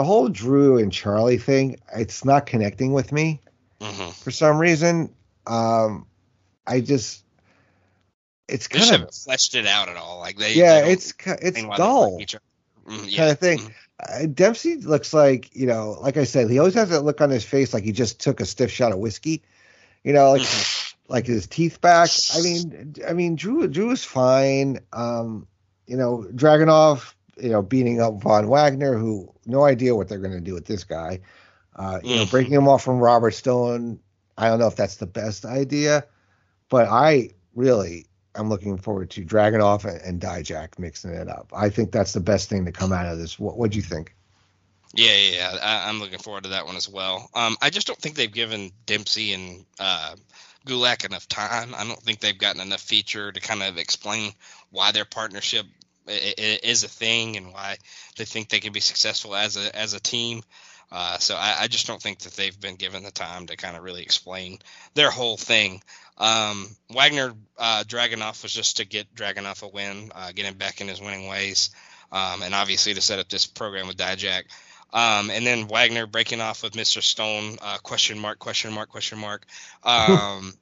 the 0.00 0.04
whole 0.04 0.30
Drew 0.30 0.78
and 0.78 0.90
Charlie 0.90 1.36
thing, 1.36 1.76
it's 1.94 2.24
not 2.24 2.46
connecting 2.46 2.94
with 2.94 3.12
me 3.12 3.38
Mhm. 3.82 4.14
for 4.14 4.30
some 4.30 4.56
reason. 4.56 5.14
Um, 5.46 6.06
I 6.66 6.80
just, 6.80 7.22
it's 8.48 8.66
kind 8.66 8.86
haven't 8.86 9.08
of, 9.10 9.14
fleshed 9.14 9.54
it 9.54 9.66
out 9.66 9.90
at 9.90 9.98
all. 9.98 10.18
Like 10.20 10.38
they, 10.38 10.54
yeah, 10.54 10.80
they 10.80 10.92
it's 10.92 11.12
it's 11.26 11.60
they 11.62 11.68
dull. 11.76 12.16
like. 12.16 12.28
Mm, 12.88 13.10
yeah. 13.10 13.16
kind 13.18 13.30
of 13.30 13.38
thing. 13.38 13.58
Mhm. 13.58 13.72
Uh, 14.02 14.26
Dempsey 14.32 14.76
looks 14.76 15.12
like, 15.12 15.54
you 15.54 15.66
know, 15.66 15.98
like 16.00 16.16
I 16.16 16.24
said, 16.24 16.48
he 16.48 16.58
always 16.58 16.72
has 16.74 16.88
that 16.88 17.02
look 17.02 17.20
on 17.20 17.28
his 17.28 17.44
face 17.44 17.74
like 17.74 17.84
he 17.84 17.92
just 17.92 18.20
took 18.20 18.40
a 18.40 18.46
stiff 18.46 18.70
shot 18.70 18.92
of 18.92 18.98
whiskey. 18.98 19.42
You 20.02 20.14
know, 20.14 20.32
like 20.32 20.48
like 21.08 21.26
his 21.26 21.46
teeth 21.46 21.82
back. 21.82 22.08
I 22.34 22.40
mean, 22.40 22.94
I 23.06 23.12
mean, 23.12 23.36
Drew 23.36 23.68
Drew 23.68 23.90
is 23.90 24.02
fine. 24.02 24.78
Um, 24.94 25.46
you 25.86 25.98
know, 25.98 26.26
Dragunov, 26.32 27.12
you 27.42 27.50
know, 27.50 27.62
beating 27.62 28.00
up 28.00 28.20
Von 28.22 28.48
Wagner, 28.48 28.96
who 28.96 29.32
no 29.46 29.64
idea 29.64 29.94
what 29.94 30.08
they're 30.08 30.18
going 30.18 30.32
to 30.34 30.40
do 30.40 30.54
with 30.54 30.66
this 30.66 30.84
guy. 30.84 31.20
Uh, 31.76 32.00
you 32.02 32.16
know, 32.16 32.24
Mhm. 32.24 32.30
breaking 32.30 32.52
him 32.52 32.68
off 32.68 32.82
from 32.84 32.98
Robert 32.98 33.32
Stone. 33.32 34.00
I 34.36 34.48
don't 34.48 34.58
know 34.58 34.66
if 34.66 34.76
that's 34.76 34.96
the 34.96 35.06
best 35.06 35.44
idea, 35.44 36.04
but 36.68 36.88
I 36.88 37.30
really 37.54 38.06
I'm 38.34 38.48
looking 38.48 38.78
forward 38.78 39.10
to 39.10 39.24
Dragunov 39.24 39.84
and, 39.84 40.00
and 40.02 40.20
Dijak 40.20 40.78
mixing 40.78 41.10
it 41.10 41.28
up. 41.28 41.52
I 41.54 41.68
think 41.68 41.90
that's 41.92 42.12
the 42.12 42.20
best 42.20 42.48
thing 42.48 42.64
to 42.66 42.72
come 42.72 42.92
out 42.92 43.06
of 43.06 43.18
this. 43.18 43.38
What 43.38 43.56
what 43.56 43.70
do 43.72 43.76
you 43.76 43.82
think? 43.82 44.14
Yeah, 44.94 45.14
yeah, 45.14 45.30
yeah. 45.52 45.58
I, 45.62 45.88
I'm 45.88 46.00
looking 46.00 46.18
forward 46.18 46.44
to 46.44 46.50
that 46.50 46.66
one 46.66 46.76
as 46.76 46.88
well. 46.88 47.30
Um, 47.34 47.56
I 47.62 47.70
just 47.70 47.86
don't 47.86 47.98
think 47.98 48.16
they've 48.16 48.32
given 48.32 48.72
Dempsey 48.86 49.32
and 49.32 49.64
uh, 49.78 50.16
Gulak 50.66 51.04
enough 51.04 51.28
time. 51.28 51.74
I 51.76 51.84
don't 51.84 52.02
think 52.02 52.20
they've 52.20 52.36
gotten 52.36 52.60
enough 52.60 52.80
feature 52.80 53.30
to 53.30 53.40
kind 53.40 53.62
of 53.62 53.78
explain 53.78 54.32
why 54.70 54.90
their 54.92 55.04
partnership 55.04 55.66
i- 56.08 56.34
i- 56.38 56.60
is 56.62 56.84
a 56.84 56.88
thing 56.88 57.36
and 57.36 57.52
why 57.52 57.76
they 58.16 58.24
think 58.24 58.48
they 58.48 58.60
can 58.60 58.72
be 58.72 58.80
successful 58.80 59.34
as 59.34 59.56
a 59.56 59.74
as 59.74 59.94
a 59.94 60.00
team. 60.00 60.42
Uh, 60.92 61.18
so 61.18 61.36
I, 61.36 61.54
I 61.60 61.68
just 61.68 61.86
don't 61.86 62.02
think 62.02 62.20
that 62.20 62.32
they've 62.32 62.58
been 62.60 62.74
given 62.74 63.04
the 63.04 63.12
time 63.12 63.46
to 63.46 63.56
kind 63.56 63.76
of 63.76 63.84
really 63.84 64.02
explain 64.02 64.58
their 64.94 65.10
whole 65.10 65.36
thing. 65.36 65.82
Um, 66.18 66.68
Wagner 66.92 67.32
uh, 67.56 67.84
Dragunov 67.86 68.42
was 68.42 68.52
just 68.52 68.78
to 68.78 68.84
get 68.84 69.14
Dragunov 69.14 69.62
a 69.62 69.68
win, 69.68 70.10
uh, 70.14 70.32
get 70.32 70.46
him 70.46 70.54
back 70.54 70.80
in 70.80 70.88
his 70.88 71.00
winning 71.00 71.28
ways, 71.28 71.70
um, 72.10 72.42
and 72.42 72.54
obviously 72.54 72.92
to 72.94 73.00
set 73.00 73.20
up 73.20 73.28
this 73.28 73.46
program 73.46 73.86
with 73.86 73.96
Dijak. 73.96 74.44
Um, 74.92 75.30
and 75.30 75.46
then 75.46 75.68
Wagner 75.68 76.06
breaking 76.06 76.40
off 76.40 76.64
with 76.64 76.72
Mr. 76.72 77.00
Stone, 77.00 77.58
uh, 77.62 77.78
question 77.78 78.18
mark, 78.18 78.40
question 78.40 78.72
mark, 78.72 78.88
question 78.88 79.18
mark. 79.18 79.46
Um, 79.84 80.54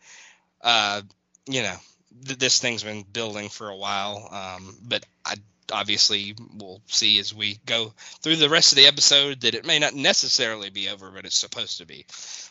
uh, 0.60 1.02
you 1.46 1.62
know, 1.62 1.76
th- 2.24 2.38
this 2.38 2.60
thing's 2.60 2.82
been 2.82 3.02
building 3.02 3.48
for 3.48 3.68
a 3.68 3.76
while, 3.76 4.28
um, 4.30 4.76
but 4.82 5.04
I 5.24 5.34
obviously 5.70 6.34
we'll 6.56 6.80
see 6.86 7.18
as 7.18 7.34
we 7.34 7.58
go 7.66 7.92
through 8.22 8.36
the 8.36 8.48
rest 8.48 8.72
of 8.72 8.76
the 8.76 8.86
episode 8.86 9.42
that 9.42 9.54
it 9.54 9.66
may 9.66 9.78
not 9.78 9.94
necessarily 9.94 10.70
be 10.70 10.88
over, 10.88 11.10
but 11.10 11.24
it's 11.24 11.38
supposed 11.38 11.78
to 11.78 11.86
be. 11.86 12.06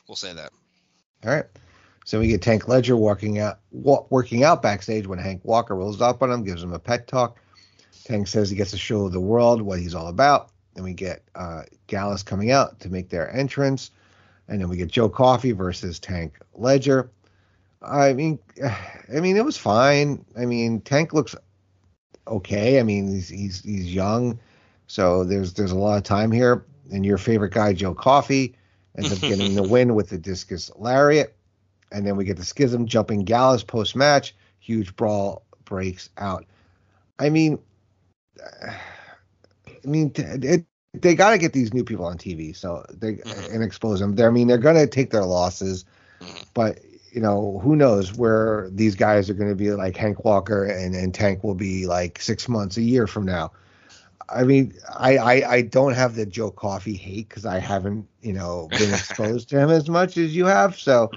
We'll 0.08 0.16
say 0.16 0.34
that. 0.34 0.51
All 1.26 1.32
right. 1.32 1.45
So 2.05 2.20
we 2.20 2.28
get 2.28 2.41
Tank 2.41 2.68
Ledger 2.68 2.95
walking 2.95 3.39
out, 3.39 3.60
working 3.72 4.43
out 4.43 4.62
backstage 4.62 5.08
when 5.08 5.20
Hank 5.20 5.41
Walker 5.43 5.76
rolls 5.76 6.01
up 6.01 6.24
on 6.24 6.32
him, 6.32 6.43
gives 6.43 6.64
him 6.64 6.72
a 6.72 6.80
pet 6.80 7.08
talk. 7.08 7.38
Tank 8.05 8.28
says 8.28 8.49
he 8.49 8.55
gets 8.55 8.72
to 8.72 8.78
show 8.78 9.10
the 9.10 9.20
world 9.20 9.62
what 9.62 9.80
he's 9.80 9.93
all 9.93 10.08
about. 10.08 10.49
Then 10.74 10.86
we 10.86 10.93
get 10.93 11.24
uh, 11.36 11.64
Gallus 11.88 12.24
coming 12.24 12.51
out 12.51 12.80
to 12.82 12.89
make 12.89 13.10
their 13.10 13.30
entrance, 13.36 13.91
and 14.47 14.62
then 14.62 14.70
we 14.70 14.78
get 14.78 14.89
Joe 14.89 15.10
Coffey 15.10 15.51
versus 15.51 15.99
Tank 15.99 16.38
Ledger. 16.53 17.10
I 17.82 18.13
mean, 18.13 18.39
I 18.63 19.19
mean 19.19 19.38
it 19.38 19.45
was 19.45 19.57
fine. 19.57 20.25
I 20.38 20.45
mean 20.45 20.82
Tank 20.82 21.13
looks 21.13 21.36
okay. 22.28 22.80
I 22.80 22.84
mean 22.84 23.07
he's 23.07 23.30
he's 23.30 23.63
he's 23.63 23.93
young, 23.93 24.39
so 24.88 25.23
there's 25.23 25.53
there's 25.53 25.71
a 25.71 25.78
lot 25.78 25.97
of 25.97 26.03
time 26.03 26.32
here. 26.32 26.65
And 26.91 27.05
your 27.05 27.17
favorite 27.17 27.53
guy, 27.53 27.73
Joe 27.73 27.93
Coffey, 27.93 28.55
ends 28.97 29.11
up 29.11 29.23
getting 29.23 29.53
the 29.55 29.63
win 29.63 29.95
with 29.95 30.09
the 30.09 30.17
discus 30.17 30.71
lariat. 30.75 31.36
And 31.91 32.05
then 32.05 32.15
we 32.17 32.25
get 32.25 32.38
the 32.38 32.45
schism 32.45 32.86
jumping 32.86 33.23
Gallus 33.23 33.63
post 33.63 33.95
match. 33.95 34.36
Huge 34.59 34.95
brawl 34.95 35.43
breaks 35.65 36.10
out. 36.18 36.45
I 37.19 37.30
mean, 37.30 37.60
I 38.64 39.88
mean, 39.88 40.11
it, 40.15 40.65
they 40.93 41.15
got 41.15 41.31
to 41.31 41.38
get 41.38 41.53
these 41.53 41.73
new 41.73 41.84
people 41.84 42.06
on 42.06 42.18
TV, 42.18 42.53
so 42.53 42.85
they 42.93 43.15
Mhm. 43.15 43.53
and 43.53 43.64
expose 43.64 43.99
them. 43.99 44.15
They're, 44.15 44.30
I 44.30 44.31
mean, 44.31 44.47
they're 44.47 44.57
going 44.57 44.76
to 44.76 44.88
take 44.88 45.11
their 45.11 45.26
losses, 45.26 45.85
Mhm. 46.22 46.45
but 46.53 46.80
you 47.11 47.21
know, 47.21 47.59
who 47.63 47.75
knows 47.75 48.13
where 48.13 48.69
these 48.71 48.95
guys 48.95 49.29
are 49.29 49.34
going 49.34 49.49
to 49.49 49.55
be 49.55 49.71
like 49.71 49.95
Hank 49.95 50.23
Walker 50.23 50.65
and, 50.65 50.95
and 50.95 51.13
Tank 51.13 51.43
will 51.43 51.55
be 51.55 51.88
like 51.88 52.21
six 52.21 52.47
months, 52.47 52.77
a 52.77 52.81
year 52.81 53.07
from 53.07 53.25
now. 53.25 53.51
I 54.29 54.43
mean, 54.43 54.73
I, 54.93 55.17
I, 55.17 55.51
I 55.53 55.61
don't 55.61 55.93
have 55.93 56.15
the 56.15 56.25
Joe 56.25 56.51
Coffey 56.51 56.95
hate 56.95 57.29
because 57.29 57.45
I 57.45 57.59
haven't, 57.59 58.07
you 58.21 58.34
know, 58.34 58.67
been 58.71 58.89
exposed 58.93 59.49
to 59.49 59.59
him 59.59 59.69
as 59.69 59.89
much 59.89 60.17
as 60.17 60.35
you 60.35 60.45
have. 60.45 60.77
So, 60.77 61.11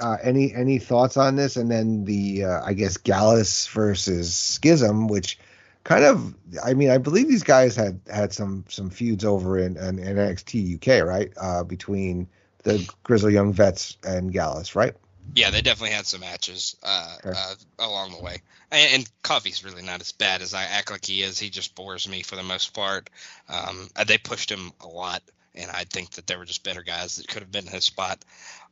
uh, 0.00 0.16
any 0.22 0.54
any 0.54 0.78
thoughts 0.78 1.16
on 1.16 1.36
this? 1.36 1.56
And 1.56 1.70
then 1.70 2.04
the 2.04 2.44
uh, 2.44 2.64
I 2.64 2.72
guess 2.72 2.96
Gallus 2.96 3.66
versus 3.66 4.34
Schism, 4.34 5.08
which 5.08 5.38
kind 5.84 6.04
of 6.04 6.34
I 6.64 6.74
mean 6.74 6.90
I 6.90 6.98
believe 6.98 7.28
these 7.28 7.42
guys 7.42 7.74
had 7.74 8.00
had 8.10 8.32
some 8.32 8.64
some 8.68 8.90
feuds 8.90 9.24
over 9.24 9.58
in, 9.58 9.76
in, 9.76 9.96
NXT 9.96 10.76
UK, 10.76 11.04
right? 11.04 11.32
Uh, 11.36 11.64
between 11.64 12.28
the 12.62 12.88
Grizzly 13.02 13.34
Young 13.34 13.52
Vets 13.52 13.96
and 14.04 14.32
Gallus, 14.32 14.76
right? 14.76 14.94
Yeah, 15.34 15.50
they 15.50 15.62
definitely 15.62 15.94
had 15.94 16.06
some 16.06 16.20
matches 16.20 16.76
uh, 16.82 17.16
Okay. 17.24 17.38
uh, 17.38 17.54
along 17.78 18.12
the 18.12 18.22
way. 18.22 18.38
And, 18.70 18.94
and 18.94 19.10
Coffey's 19.22 19.64
really 19.64 19.82
not 19.82 20.00
as 20.00 20.12
bad 20.12 20.42
as 20.42 20.54
I 20.54 20.64
act 20.64 20.90
like 20.90 21.04
he 21.04 21.22
is. 21.22 21.38
He 21.38 21.50
just 21.50 21.74
bores 21.74 22.08
me 22.08 22.22
for 22.22 22.36
the 22.36 22.42
most 22.42 22.74
part. 22.74 23.08
Um, 23.48 23.88
uh, 23.94 24.04
they 24.04 24.18
pushed 24.18 24.50
him 24.50 24.72
a 24.80 24.88
lot, 24.88 25.22
and 25.54 25.70
I 25.70 25.84
think 25.84 26.10
that 26.12 26.26
there 26.26 26.38
were 26.38 26.44
just 26.44 26.64
better 26.64 26.82
guys 26.82 27.16
that 27.16 27.28
could 27.28 27.42
have 27.42 27.52
been 27.52 27.66
in 27.66 27.72
his 27.72 27.84
spot 27.84 28.24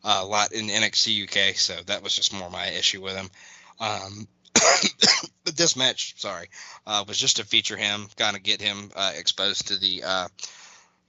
uh, 0.04 0.20
a 0.22 0.26
lot 0.26 0.52
in 0.52 0.66
NXT 0.66 1.24
UK. 1.24 1.56
So 1.56 1.74
that 1.86 2.02
was 2.02 2.14
just 2.14 2.32
more 2.32 2.50
my 2.50 2.66
issue 2.68 3.02
with 3.02 3.16
him. 3.16 3.30
Um, 3.80 4.28
this 5.44 5.76
match, 5.76 6.14
sorry, 6.18 6.48
uh, 6.86 7.04
was 7.06 7.18
just 7.18 7.36
to 7.36 7.44
feature 7.44 7.76
him, 7.76 8.06
kind 8.16 8.36
of 8.36 8.42
get 8.42 8.60
him 8.60 8.90
uh, 8.94 9.12
exposed 9.16 9.68
to 9.68 9.78
the 9.78 10.02
uh, 10.04 10.28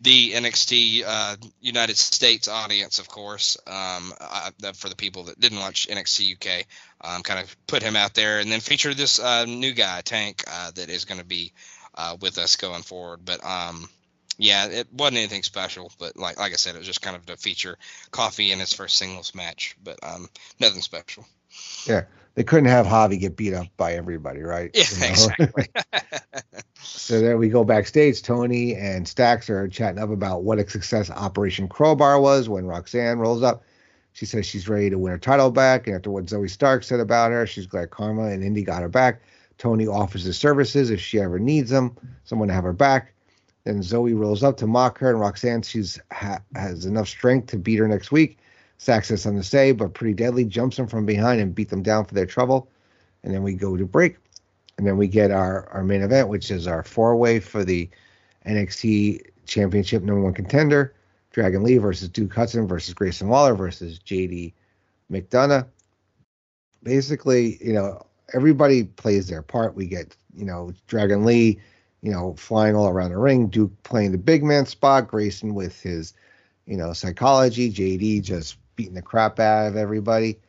the 0.01 0.33
NXT 0.33 1.03
uh, 1.05 1.35
United 1.59 1.97
States 1.97 2.47
audience, 2.47 2.99
of 2.99 3.07
course, 3.07 3.57
um, 3.65 4.13
uh, 4.19 4.51
for 4.73 4.89
the 4.89 4.95
people 4.95 5.23
that 5.23 5.39
didn't 5.39 5.59
watch 5.59 5.87
NXT 5.89 6.35
UK, 6.35 6.65
um, 7.01 7.23
kind 7.23 7.39
of 7.39 7.55
put 7.67 7.81
him 7.81 7.95
out 7.95 8.13
there, 8.13 8.39
and 8.39 8.51
then 8.51 8.59
feature 8.59 8.93
this 8.93 9.19
uh, 9.19 9.45
new 9.45 9.73
guy, 9.73 10.01
Tank, 10.01 10.43
uh, 10.51 10.71
that 10.71 10.89
is 10.89 11.05
going 11.05 11.19
to 11.19 11.25
be 11.25 11.53
uh, 11.95 12.15
with 12.21 12.37
us 12.37 12.55
going 12.55 12.83
forward. 12.83 13.21
But 13.25 13.43
um, 13.43 13.89
yeah, 14.37 14.67
it 14.67 14.87
wasn't 14.93 15.17
anything 15.17 15.43
special, 15.43 15.91
but 15.97 16.15
like 16.15 16.37
like 16.37 16.53
I 16.53 16.57
said, 16.57 16.75
it 16.75 16.79
was 16.79 16.87
just 16.87 17.01
kind 17.01 17.15
of 17.15 17.25
to 17.25 17.37
feature 17.37 17.77
Coffey 18.11 18.51
in 18.51 18.59
his 18.59 18.73
first 18.73 18.97
singles 18.97 19.33
match, 19.33 19.75
but 19.83 19.97
um, 20.03 20.29
nothing 20.59 20.81
special. 20.81 21.25
Yeah, 21.85 22.03
they 22.38 22.43
couldn't 22.43 22.69
have 22.69 22.85
Javi 22.85 23.19
get 23.19 23.35
beat 23.35 23.55
up 23.55 23.65
by 23.77 23.93
everybody, 23.93 24.41
right? 24.41 24.69
Yeah, 24.76 24.84
you 24.93 24.99
know? 24.99 25.07
exactly. 25.07 25.68
so 26.76 27.19
there 27.19 27.35
we 27.35 27.49
go 27.49 27.64
backstage. 27.64 28.22
Tony 28.22 28.76
and 28.76 29.07
Stacks 29.07 29.49
are 29.49 29.68
chatting 29.68 29.99
up 29.99 30.11
about 30.11 30.43
what 30.43 30.59
a 30.59 30.69
success 30.69 31.09
Operation 31.09 31.68
Crowbar 31.68 32.22
was 32.22 32.47
when 32.47 32.68
Roxanne 32.68 33.18
rolls 33.18 33.41
up. 33.41 33.64
She 34.14 34.27
says 34.27 34.45
she's 34.45 34.69
ready 34.69 34.91
to 34.91 34.99
win 34.99 35.14
her 35.14 35.18
title 35.18 35.49
back, 35.49 35.88
and 35.88 35.95
after 35.95 36.11
what 36.11 36.26
Zoey 36.26 36.47
Stark 36.47 36.84
said 36.84 36.99
about 36.99 37.31
her, 37.31 37.47
she's 37.47 37.65
glad 37.65 37.89
Karma 37.89 38.26
and 38.26 38.43
Indi 38.43 38.61
got 38.61 38.84
her 38.84 38.89
back. 38.89 39.23
Tony 39.57 39.88
offers 39.88 40.23
his 40.23 40.38
services 40.38 40.91
if 40.91 41.01
she 41.01 41.19
ever 41.19 41.39
needs 41.39 41.72
them, 41.72 41.97
someone 42.23 42.49
to 42.49 42.53
have 42.53 42.64
her 42.65 42.72
back. 42.72 43.14
Then 43.64 43.80
Zoey 43.80 44.15
rolls 44.15 44.43
up 44.43 44.57
to 44.57 44.68
mock 44.68 44.99
her, 44.99 45.09
and 45.09 45.19
Roxanne 45.19 45.64
she's 45.64 45.99
ha- 46.11 46.43
has 46.53 46.85
enough 46.85 47.07
strength 47.07 47.47
to 47.47 47.57
beat 47.57 47.77
her 47.77 47.88
next 47.88 48.11
week. 48.11 48.38
Stacks 48.77 49.09
has 49.09 49.23
something 49.23 49.41
to 49.41 49.47
save, 49.47 49.77
but 49.77 49.93
Pretty 49.93 50.13
Deadly 50.13 50.45
jumps 50.45 50.77
them 50.77 50.87
from 50.87 51.05
behind 51.05 51.41
and 51.41 51.55
beat 51.55 51.69
them 51.69 51.83
down 51.83 52.05
for 52.05 52.13
their 52.13 52.25
trouble. 52.25 52.69
And 53.23 53.33
then 53.33 53.43
we 53.43 53.53
go 53.53 53.75
to 53.75 53.85
break. 53.85 54.17
And 54.77 54.85
then 54.85 54.97
we 54.97 55.07
get 55.07 55.31
our, 55.31 55.67
our 55.69 55.83
main 55.83 56.03
event, 56.03 56.29
which 56.29 56.51
is 56.51 56.67
our 56.67 56.83
four 56.83 57.15
way 57.15 57.39
for 57.39 57.65
the 57.65 57.89
NXT 58.45 59.21
Championship 59.45 60.03
number 60.03 60.21
one 60.21 60.33
contender 60.33 60.93
Dragon 61.31 61.63
Lee 61.63 61.77
versus 61.77 62.09
Duke 62.09 62.33
Hudson 62.33 62.67
versus 62.67 62.93
Grayson 62.93 63.27
Waller 63.27 63.53
versus 63.53 63.99
JD 63.99 64.53
McDonagh. 65.11 65.67
Basically, 66.83 67.63
you 67.63 67.73
know, 67.73 68.05
everybody 68.33 68.85
plays 68.85 69.27
their 69.27 69.41
part. 69.41 69.75
We 69.75 69.87
get, 69.87 70.15
you 70.35 70.45
know, 70.45 70.73
Dragon 70.87 71.25
Lee, 71.25 71.59
you 72.01 72.11
know, 72.11 72.35
flying 72.37 72.75
all 72.75 72.87
around 72.87 73.11
the 73.11 73.17
ring, 73.17 73.47
Duke 73.47 73.71
playing 73.83 74.13
the 74.13 74.17
big 74.17 74.43
man 74.43 74.65
spot, 74.65 75.07
Grayson 75.07 75.53
with 75.53 75.79
his, 75.81 76.13
you 76.65 76.77
know, 76.77 76.93
psychology, 76.93 77.71
JD 77.71 78.23
just 78.23 78.57
beating 78.77 78.93
the 78.93 79.01
crap 79.01 79.41
out 79.41 79.67
of 79.67 79.75
everybody. 79.75 80.39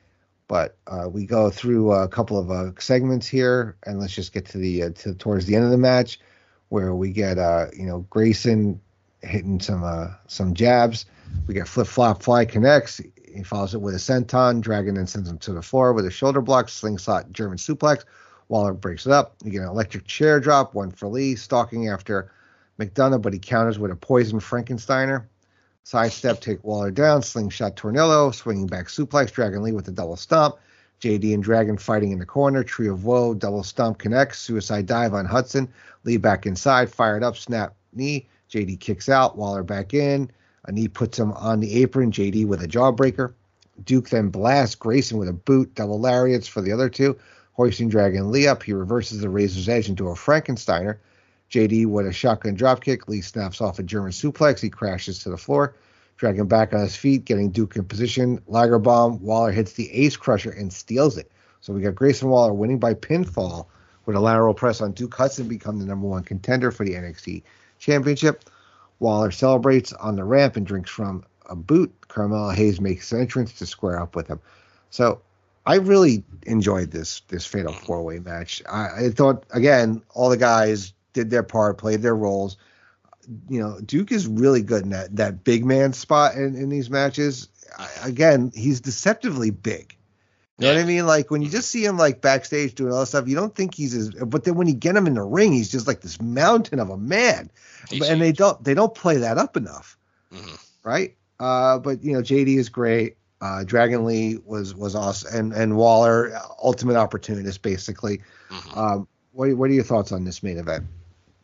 But 0.46 0.76
uh, 0.86 1.09
we 1.10 1.26
go 1.26 1.50
through 1.50 1.92
a 1.92 2.09
couple 2.09 2.38
of 2.38 2.50
uh, 2.50 2.70
segments 2.78 3.26
here, 3.26 3.76
and 3.84 3.98
let's 3.98 4.14
just 4.14 4.32
get 4.32 4.46
to 4.46 4.59
the 4.59 4.84
uh, 4.84 4.90
to 4.90 5.14
towards 5.14 5.46
the 5.46 5.56
end 5.56 5.64
of 5.64 5.72
the 5.72 5.78
match, 5.78 6.20
where 6.68 6.94
we 6.94 7.10
get 7.10 7.38
uh, 7.38 7.66
you 7.76 7.84
know 7.84 8.06
Grayson 8.09 8.80
hitting 9.22 9.59
some 9.59 9.82
uh, 9.82 10.09
some 10.28 10.55
jabs. 10.55 11.06
We 11.46 11.55
get 11.55 11.66
flip 11.66 11.88
flop 11.88 12.22
fly 12.22 12.44
connects. 12.44 13.00
He 13.34 13.42
follows 13.42 13.74
it 13.74 13.80
with 13.80 13.94
a 13.94 13.98
senton. 13.98 14.60
Dragon 14.60 14.94
then 14.94 15.06
sends 15.06 15.28
him 15.28 15.38
to 15.38 15.52
the 15.52 15.62
floor 15.62 15.92
with 15.92 16.06
a 16.06 16.10
shoulder 16.10 16.40
block, 16.40 16.68
slingshot 16.68 17.32
German 17.32 17.59
suplex. 17.59 18.05
Waller 18.48 18.72
breaks 18.72 19.05
it 19.05 19.12
up. 19.12 19.36
You 19.44 19.50
get 19.50 19.62
an 19.62 19.68
electric 19.68 20.06
chair 20.06 20.40
drop, 20.40 20.74
one 20.74 20.90
for 20.90 21.09
Lee, 21.09 21.36
stalking 21.36 21.88
after 21.88 22.32
McDonagh, 22.78 23.20
but 23.20 23.34
he 23.34 23.38
counters 23.38 23.78
with 23.78 23.90
a 23.90 23.96
poison 23.96 24.40
Frankensteiner. 24.40 25.26
Sidestep, 25.84 26.40
take 26.40 26.62
Waller 26.64 26.90
down, 26.90 27.22
slingshot 27.22 27.76
Tornillo, 27.76 28.34
swinging 28.34 28.66
back 28.66 28.86
suplex, 28.86 29.32
Dragon 29.32 29.62
Lee 29.62 29.72
with 29.72 29.88
a 29.88 29.92
double 29.92 30.16
stomp. 30.16 30.56
JD 31.00 31.32
and 31.32 31.42
Dragon 31.42 31.78
fighting 31.78 32.12
in 32.12 32.18
the 32.18 32.26
corner. 32.26 32.64
Tree 32.64 32.88
of 32.88 33.05
Woe, 33.05 33.34
double 33.34 33.62
stomp 33.62 33.98
connects. 33.98 34.38
Suicide 34.38 34.86
dive 34.86 35.14
on 35.14 35.24
Hudson. 35.24 35.68
Lee 36.05 36.16
back 36.16 36.44
inside, 36.44 36.90
fired 36.90 37.22
up, 37.22 37.36
snap 37.36 37.74
knee. 37.92 38.28
JD 38.50 38.80
kicks 38.80 39.09
out. 39.09 39.36
Waller 39.36 39.62
back 39.62 39.94
in. 39.94 40.30
A 40.64 40.72
knee 40.72 40.88
puts 40.88 41.18
him 41.18 41.32
on 41.32 41.60
the 41.60 41.82
apron. 41.82 42.10
JD 42.10 42.46
with 42.46 42.62
a 42.62 42.68
jawbreaker. 42.68 43.32
Duke 43.84 44.09
then 44.09 44.28
blasts 44.28 44.74
Grayson 44.74 45.18
with 45.18 45.28
a 45.28 45.32
boot. 45.32 45.74
Double 45.74 46.00
lariats 46.00 46.48
for 46.48 46.60
the 46.60 46.72
other 46.72 46.88
two. 46.88 47.16
Hoisting 47.52 47.88
Dragon 47.88 48.32
Lee 48.32 48.48
up. 48.48 48.62
He 48.62 48.72
reverses 48.72 49.20
the 49.20 49.28
Razor's 49.28 49.68
Edge 49.68 49.88
into 49.88 50.09
a 50.09 50.14
Frankensteiner. 50.14 50.98
JD 51.50 51.86
with 51.86 52.06
a 52.06 52.12
shotgun 52.12 52.56
dropkick. 52.56 53.08
Lee 53.08 53.20
snaps 53.20 53.60
off 53.60 53.78
a 53.78 53.82
German 53.82 54.12
suplex. 54.12 54.60
He 54.60 54.70
crashes 54.70 55.20
to 55.20 55.30
the 55.30 55.36
floor. 55.36 55.74
Dragging 56.16 56.48
back 56.48 56.72
on 56.74 56.80
his 56.80 56.96
feet, 56.96 57.24
getting 57.24 57.50
Duke 57.50 57.76
in 57.76 57.84
position. 57.84 58.42
Lager 58.48 58.78
bomb. 58.78 59.20
Waller 59.20 59.52
hits 59.52 59.72
the 59.72 59.90
Ace 59.92 60.16
Crusher 60.16 60.50
and 60.50 60.72
steals 60.72 61.16
it. 61.16 61.30
So 61.60 61.72
we 61.72 61.80
got 61.80 61.94
Grayson 61.94 62.28
Waller 62.28 62.52
winning 62.52 62.78
by 62.78 62.94
pinfall 62.94 63.66
with 64.04 64.16
a 64.16 64.20
lateral 64.20 64.54
press 64.54 64.80
on 64.80 64.92
Duke 64.92 65.14
Hudson, 65.14 65.48
become 65.48 65.78
the 65.78 65.84
number 65.84 66.06
one 66.06 66.24
contender 66.24 66.70
for 66.70 66.84
the 66.84 66.94
NXT 66.94 67.42
Championship. 67.78 68.44
Waller 69.00 69.30
celebrates 69.30 69.92
on 69.92 70.16
the 70.16 70.24
ramp 70.24 70.56
and 70.56 70.66
drinks 70.66 70.90
from 70.90 71.24
a 71.48 71.54
boot. 71.54 71.94
Carmelo 72.08 72.50
Hayes 72.50 72.80
makes 72.80 73.12
an 73.12 73.20
entrance 73.20 73.52
to 73.54 73.66
square 73.66 74.00
up 74.00 74.16
with 74.16 74.26
him. 74.26 74.40
So 74.90 75.20
I 75.66 75.76
really 75.76 76.24
enjoyed 76.46 76.90
this 76.90 77.20
this 77.28 77.44
fatal 77.44 77.72
four 77.72 78.02
way 78.02 78.18
match. 78.18 78.62
I, 78.68 79.06
I, 79.06 79.10
thought 79.10 79.44
again 79.50 80.02
all 80.14 80.30
the 80.30 80.36
guys 80.36 80.94
did 81.12 81.30
their 81.30 81.43
part, 81.43 81.78
played 81.78 82.02
their 82.02 82.16
roles. 82.16 82.56
You 83.48 83.60
know, 83.60 83.80
Duke 83.80 84.12
is 84.12 84.26
really 84.26 84.62
good 84.62 84.85
in 84.85 84.90
that 84.90 85.16
that 85.16 85.44
big 85.44 85.64
man 85.64 85.93
spot 85.93 86.35
in, 86.35 86.55
in 86.55 86.68
these 86.68 86.90
matches. 86.90 87.48
I, 87.78 87.89
again, 88.05 88.52
he's 88.55 88.80
deceptively 88.80 89.51
big. 89.51 89.98
You 90.59 90.66
know 90.66 90.74
what 90.74 90.82
I 90.82 90.86
mean? 90.86 91.06
Like 91.06 91.30
when 91.30 91.40
you 91.40 91.48
just 91.48 91.70
see 91.70 91.85
him 91.85 91.97
like 91.97 92.20
backstage 92.20 92.74
doing 92.74 92.93
all 92.93 93.01
that 93.01 93.06
stuff, 93.06 93.28
you 93.28 93.36
don't 93.36 93.55
think 93.55 93.74
he's 93.74 93.94
as. 93.94 94.10
But 94.10 94.43
then 94.43 94.56
when 94.56 94.66
you 94.66 94.74
get 94.74 94.97
him 94.97 95.06
in 95.06 95.14
the 95.14 95.22
ring, 95.22 95.52
he's 95.52 95.70
just 95.70 95.86
like 95.86 96.01
this 96.01 96.20
mountain 96.20 96.80
of 96.80 96.90
a 96.90 96.97
man. 96.97 97.51
He's 97.89 98.09
and 98.09 98.20
huge. 98.20 98.20
they 98.20 98.32
don't 98.32 98.64
they 98.64 98.74
don't 98.74 98.93
play 98.93 99.18
that 99.18 99.39
up 99.39 99.56
enough, 99.56 99.97
mm-hmm. 100.32 100.56
right? 100.82 101.14
Uh, 101.39 101.78
but 101.78 102.02
you 102.02 102.12
know, 102.12 102.22
JD 102.22 102.59
is 102.59 102.70
great. 102.70 103.18
Uh, 103.40 103.62
Dragon 103.62 104.05
Lee 104.05 104.39
was 104.44 104.74
was 104.74 104.97
awesome, 104.97 105.32
and 105.32 105.52
and 105.52 105.76
Waller, 105.76 106.36
ultimate 106.60 106.97
opportunist, 106.97 107.62
basically. 107.62 108.22
Mm-hmm. 108.51 108.78
Um, 108.78 109.09
what 109.30 109.56
what 109.56 109.70
are 109.70 109.74
your 109.74 109.85
thoughts 109.85 110.10
on 110.10 110.24
this 110.24 110.43
main 110.43 110.59
event? 110.59 110.86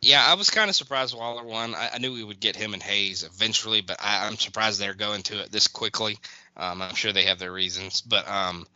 Yeah, 0.05 0.25
I 0.25 0.35
was 0.35 0.51
kind 0.51 0.69
of 0.69 0.77
surprised 0.77 1.17
Waller 1.17 1.45
won. 1.45 1.75
I, 1.75 1.91
I, 1.95 1.99
knew 1.99 2.13
we 2.13 2.23
would 2.23 2.41
get 2.41 2.57
him 2.57 2.75
and 2.75 2.83
Hayes 2.83 3.23
eventually, 3.23 3.81
but 3.81 3.97
I, 4.01 4.27
am 4.27 4.37
surprised 4.37 4.79
they're 4.79 4.93
going 4.95 5.23
to 5.25 5.43
it 5.43 5.51
this 5.51 5.67
quickly. 5.67 6.19
Um, 6.57 6.83
I'm 6.83 6.95
sure 6.95 7.13
they 7.13 7.25
have 7.25 7.39
their 7.39 7.53
reasons, 7.53 8.03
but 8.03 8.29
um, 8.29 8.67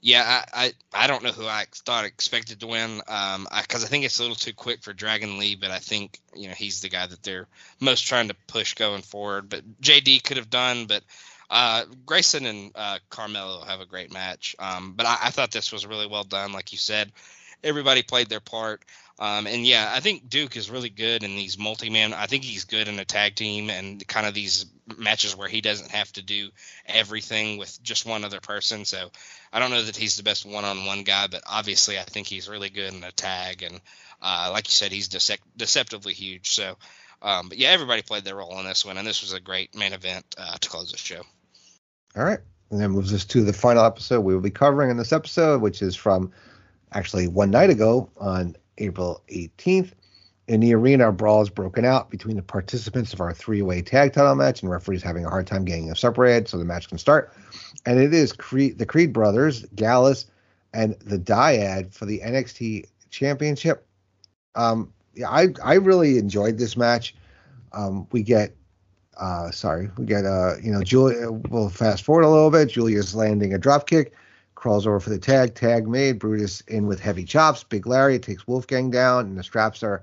yeah, 0.00 0.44
I, 0.52 0.66
I, 0.66 1.04
I 1.04 1.06
don't 1.06 1.22
know 1.22 1.30
who 1.30 1.46
I 1.46 1.64
thought 1.72 2.04
expected 2.04 2.60
to 2.60 2.66
win 2.66 3.00
um, 3.06 3.46
because 3.56 3.84
I, 3.84 3.86
I, 3.86 3.88
think 3.88 4.04
it's 4.04 4.18
a 4.18 4.22
little 4.22 4.36
too 4.36 4.52
quick 4.52 4.82
for 4.82 4.92
Dragon 4.92 5.38
Lee, 5.38 5.54
but 5.54 5.70
I 5.70 5.78
think 5.78 6.20
you 6.34 6.48
know 6.48 6.54
he's 6.54 6.80
the 6.80 6.88
guy 6.88 7.06
that 7.06 7.22
they're 7.22 7.46
most 7.80 8.06
trying 8.06 8.28
to 8.28 8.36
push 8.48 8.74
going 8.74 9.02
forward. 9.02 9.48
But 9.48 9.80
JD 9.80 10.24
could 10.24 10.36
have 10.36 10.50
done, 10.50 10.86
but 10.86 11.04
uh, 11.50 11.84
Grayson 12.04 12.46
and 12.46 12.72
uh, 12.74 12.98
Carmelo 13.10 13.64
have 13.64 13.80
a 13.80 13.86
great 13.86 14.12
match. 14.12 14.56
Um, 14.58 14.94
but 14.96 15.06
I, 15.06 15.18
I, 15.22 15.30
thought 15.30 15.52
this 15.52 15.72
was 15.72 15.86
really 15.86 16.08
well 16.08 16.24
done, 16.24 16.52
like 16.52 16.72
you 16.72 16.78
said. 16.78 17.12
Everybody 17.62 18.02
played 18.02 18.28
their 18.28 18.40
part. 18.40 18.84
Um, 19.18 19.46
and 19.46 19.64
yeah, 19.64 19.92
I 19.94 20.00
think 20.00 20.28
Duke 20.28 20.56
is 20.56 20.70
really 20.70 20.88
good 20.88 21.22
in 21.22 21.36
these 21.36 21.56
multi-man. 21.56 22.12
I 22.12 22.26
think 22.26 22.42
he's 22.42 22.64
good 22.64 22.88
in 22.88 22.98
a 22.98 23.04
tag 23.04 23.36
team 23.36 23.70
and 23.70 24.04
kind 24.08 24.26
of 24.26 24.34
these 24.34 24.66
matches 24.98 25.36
where 25.36 25.48
he 25.48 25.60
doesn't 25.60 25.92
have 25.92 26.12
to 26.14 26.22
do 26.22 26.48
everything 26.84 27.58
with 27.58 27.80
just 27.82 28.06
one 28.06 28.24
other 28.24 28.40
person. 28.40 28.84
So 28.84 29.10
I 29.52 29.60
don't 29.60 29.70
know 29.70 29.82
that 29.82 29.96
he's 29.96 30.16
the 30.16 30.24
best 30.24 30.44
one-on-one 30.44 31.04
guy, 31.04 31.28
but 31.28 31.44
obviously 31.46 31.96
I 31.96 32.02
think 32.02 32.26
he's 32.26 32.48
really 32.48 32.70
good 32.70 32.92
in 32.92 33.04
a 33.04 33.12
tag. 33.12 33.62
And 33.62 33.80
uh, 34.20 34.50
like 34.52 34.66
you 34.66 34.72
said, 34.72 34.90
he's 34.90 35.08
dece- 35.08 35.38
deceptively 35.56 36.12
huge. 36.12 36.50
So, 36.50 36.76
um, 37.22 37.48
but 37.48 37.58
yeah, 37.58 37.70
everybody 37.70 38.02
played 38.02 38.24
their 38.24 38.36
role 38.36 38.58
in 38.58 38.66
this 38.66 38.84
one, 38.84 38.98
and 38.98 39.06
this 39.06 39.22
was 39.22 39.32
a 39.32 39.40
great 39.40 39.76
main 39.76 39.92
event 39.92 40.24
uh, 40.36 40.56
to 40.58 40.68
close 40.68 40.90
the 40.90 40.98
show. 40.98 41.22
All 42.16 42.24
right, 42.24 42.40
and 42.70 42.80
that 42.80 42.88
moves 42.88 43.14
us 43.14 43.24
to 43.26 43.42
the 43.42 43.52
final 43.52 43.84
episode 43.84 44.20
we 44.20 44.34
will 44.34 44.42
be 44.42 44.50
covering 44.50 44.90
in 44.90 44.96
this 44.96 45.12
episode, 45.12 45.62
which 45.62 45.82
is 45.82 45.94
from 45.94 46.32
actually 46.92 47.28
one 47.28 47.50
night 47.50 47.70
ago 47.70 48.10
on 48.16 48.56
April 48.78 49.22
18th. 49.28 49.92
In 50.46 50.60
the 50.60 50.74
arena, 50.74 51.08
a 51.08 51.12
brawl 51.12 51.40
is 51.40 51.48
broken 51.48 51.86
out 51.86 52.10
between 52.10 52.36
the 52.36 52.42
participants 52.42 53.14
of 53.14 53.20
our 53.20 53.32
three-way 53.32 53.80
tag 53.80 54.12
title 54.12 54.34
match, 54.34 54.60
and 54.60 54.70
referees 54.70 55.02
having 55.02 55.24
a 55.24 55.30
hard 55.30 55.46
time 55.46 55.64
getting 55.64 55.86
them 55.86 55.96
separated 55.96 56.48
so 56.48 56.58
the 56.58 56.66
match 56.66 56.88
can 56.88 56.98
start. 56.98 57.32
And 57.86 57.98
it 57.98 58.12
is 58.12 58.32
Creed, 58.32 58.78
the 58.78 58.84
Creed 58.84 59.12
brothers, 59.12 59.64
Gallus, 59.74 60.26
and 60.74 60.96
the 61.00 61.18
Dyad 61.18 61.94
for 61.94 62.04
the 62.04 62.20
NXT 62.20 62.84
Championship. 63.10 63.86
Um, 64.54 64.92
yeah, 65.14 65.30
I 65.30 65.48
I 65.62 65.74
really 65.74 66.18
enjoyed 66.18 66.58
this 66.58 66.76
match. 66.76 67.14
Um, 67.72 68.06
we 68.12 68.22
get, 68.22 68.54
uh, 69.16 69.50
sorry, 69.50 69.90
we 69.96 70.04
get, 70.04 70.26
uh, 70.26 70.56
you 70.62 70.70
know, 70.70 70.82
Julia. 70.82 71.30
We'll 71.30 71.70
fast 71.70 72.04
forward 72.04 72.24
a 72.24 72.28
little 72.28 72.50
bit. 72.50 72.68
Julia's 72.68 73.14
landing 73.14 73.54
a 73.54 73.58
drop 73.58 73.86
kick 73.86 74.12
crawls 74.64 74.86
over 74.86 74.98
for 74.98 75.10
the 75.10 75.18
tag. 75.18 75.54
Tag 75.54 75.86
made. 75.86 76.18
Brutus 76.18 76.62
in 76.62 76.86
with 76.86 76.98
heavy 76.98 77.24
chops. 77.24 77.62
Big 77.62 77.86
Larry 77.86 78.18
takes 78.18 78.46
Wolfgang 78.46 78.90
down, 78.90 79.26
and 79.26 79.36
the 79.36 79.42
straps 79.42 79.82
are 79.82 80.02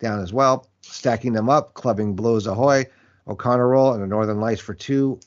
down 0.00 0.20
as 0.20 0.32
well. 0.32 0.66
Stacking 0.80 1.32
them 1.32 1.48
up, 1.48 1.74
clubbing 1.74 2.14
blows 2.14 2.48
ahoy. 2.48 2.84
O'Connor 3.28 3.68
roll 3.68 3.92
and 3.92 4.02
the 4.02 4.08
Northern 4.08 4.40
Lights 4.40 4.60
for 4.60 4.74
two, 4.74 5.20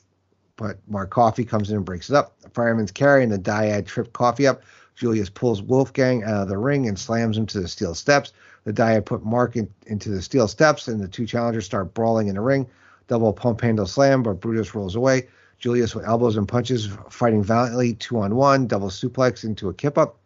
but 0.56 0.76
Mark 0.86 1.08
Coffey 1.08 1.46
comes 1.46 1.70
in 1.70 1.76
and 1.76 1.84
breaks 1.86 2.10
it 2.10 2.14
up. 2.14 2.36
Fireman's 2.52 2.92
carry 2.92 3.22
and 3.22 3.32
the 3.32 3.38
Dyad 3.38 3.86
trip 3.86 4.12
Coffey 4.12 4.46
up. 4.46 4.60
Julius 4.96 5.30
pulls 5.30 5.62
Wolfgang 5.62 6.22
out 6.22 6.42
of 6.42 6.48
the 6.48 6.58
ring 6.58 6.86
and 6.86 6.98
slams 6.98 7.38
him 7.38 7.46
to 7.46 7.60
the 7.60 7.68
steel 7.68 7.94
steps. 7.94 8.34
The 8.64 8.72
Dyad 8.74 9.06
put 9.06 9.24
Mark 9.24 9.56
in, 9.56 9.66
into 9.86 10.10
the 10.10 10.20
steel 10.20 10.46
steps, 10.46 10.88
and 10.88 11.00
the 11.00 11.08
two 11.08 11.24
challengers 11.24 11.64
start 11.64 11.94
brawling 11.94 12.28
in 12.28 12.34
the 12.34 12.42
ring. 12.42 12.68
Double 13.08 13.32
pump 13.32 13.62
handle 13.62 13.86
slam, 13.86 14.22
but 14.22 14.40
Brutus 14.40 14.74
rolls 14.74 14.94
away. 14.94 15.28
Julius 15.58 15.94
with 15.94 16.06
elbows 16.06 16.36
and 16.36 16.46
punches, 16.46 16.88
fighting 17.10 17.42
valiantly, 17.42 17.94
two 17.94 18.18
on 18.18 18.34
one, 18.36 18.66
double 18.66 18.88
suplex 18.90 19.44
into 19.44 19.68
a 19.68 19.74
kip 19.74 19.96
up. 19.96 20.18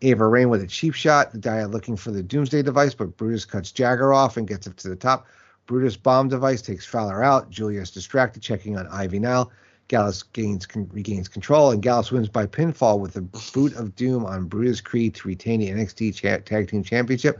Ava 0.00 0.26
Raine 0.26 0.48
with 0.48 0.62
a 0.62 0.66
cheap 0.66 0.94
shot. 0.94 1.32
The 1.32 1.38
Dyad 1.38 1.72
looking 1.72 1.96
for 1.96 2.10
the 2.10 2.22
Doomsday 2.22 2.62
device, 2.62 2.94
but 2.94 3.16
Brutus 3.16 3.44
cuts 3.44 3.72
Jagger 3.72 4.12
off 4.12 4.36
and 4.36 4.46
gets 4.46 4.66
up 4.66 4.76
to 4.76 4.88
the 4.88 4.96
top. 4.96 5.26
Brutus 5.66 5.96
bomb 5.96 6.28
device 6.28 6.62
takes 6.62 6.86
Fowler 6.86 7.22
out. 7.22 7.50
Julius 7.50 7.90
distracted, 7.90 8.42
checking 8.42 8.78
on 8.78 8.86
Ivy 8.88 9.18
now. 9.18 9.50
Gallus 9.88 10.22
gains 10.22 10.66
con- 10.66 10.88
regains 10.92 11.28
control, 11.28 11.70
and 11.70 11.82
Gallus 11.82 12.12
wins 12.12 12.28
by 12.28 12.46
pinfall 12.46 13.00
with 13.00 13.14
the 13.14 13.22
boot 13.52 13.74
of 13.74 13.96
doom 13.96 14.24
on 14.24 14.46
Brutus 14.46 14.80
Creed 14.80 15.14
to 15.16 15.28
retain 15.28 15.60
the 15.60 15.70
NXT 15.70 16.14
cha- 16.14 16.38
Tag 16.44 16.68
Team 16.68 16.82
Championship. 16.84 17.38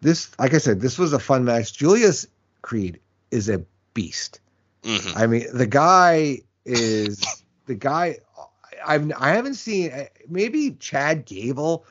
This, 0.00 0.30
like 0.38 0.54
I 0.54 0.58
said, 0.58 0.80
this 0.80 0.98
was 0.98 1.12
a 1.12 1.18
fun 1.18 1.44
match. 1.44 1.74
Julius 1.74 2.26
Creed 2.62 2.98
is 3.30 3.48
a 3.48 3.62
beast. 3.94 4.40
Mhm. 4.82 5.16
I 5.16 5.26
mean, 5.26 5.46
the 5.52 5.66
guy 5.66 6.40
is 6.66 7.44
the 7.66 7.74
guy. 7.76 8.18
I've 8.84 9.10
I 9.18 9.30
haven't 9.30 9.54
seen 9.54 9.92
maybe 10.28 10.72
Chad 10.72 11.24
Gable 11.26 11.86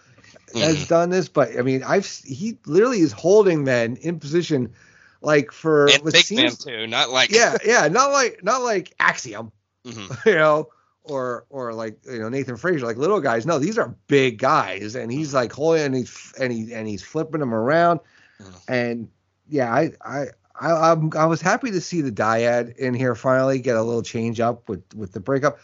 has 0.57 0.85
Mhm. 0.85 0.88
done 0.88 1.10
this, 1.10 1.30
but 1.30 1.57
I 1.57 1.61
mean, 1.64 1.84
I've 1.84 2.06
he 2.07 2.60
literally 2.65 2.99
is 2.99 3.14
holding 3.14 3.64
men 3.64 3.97
in 3.97 4.19
position 4.19 4.73
like 5.22 5.52
for 5.52 5.91
And 5.93 6.03
big 6.11 6.31
man 6.31 6.56
too, 6.57 6.88
not 6.88 7.10
like 7.11 7.31
yeah 7.31 7.57
yeah 7.65 7.88
not 7.89 8.11
like 8.11 8.43
not 8.43 8.61
like 8.61 8.93
Axiom 8.99 9.52
Mhm. 9.85 10.11
you 10.26 10.35
know 10.35 10.69
or 11.03 11.45
or 11.49 11.73
like 11.73 11.99
you 12.06 12.19
know 12.19 12.30
Nathan 12.30 12.57
Frazer 12.57 12.85
like 12.85 12.97
little 12.97 13.22
guys 13.22 13.45
no 13.45 13.60
these 13.60 13.77
are 13.77 13.95
big 14.07 14.38
guys 14.39 14.95
and 14.95 15.11
he's 15.11 15.34
like 15.34 15.52
holding 15.53 15.84
and 15.85 15.95
he's 15.95 16.34
and 16.39 16.52
he 16.53 16.73
and 16.73 16.88
he's 16.88 17.03
flipping 17.03 17.39
them 17.39 17.53
around 17.53 17.99
Mhm. 18.39 18.61
and 18.68 19.10
yeah 19.49 19.73
I 19.73 19.91
I. 20.02 20.26
I, 20.60 20.91
I'm, 20.91 21.11
I 21.18 21.26
was 21.26 21.41
happy 21.41 21.72
to 21.72 21.82
see 21.82 22.02
the 22.02 22.11
dyad 22.11 22.76
in 22.77 22.94
here 22.94 23.15
finally 23.15 23.60
get 23.60 23.76
a 23.76 23.82
little 23.84 24.02
change 24.03 24.40
up 24.40 24.69
with, 24.69 24.84
with 24.95 25.11
the 25.11 25.19
breakup. 25.19 25.60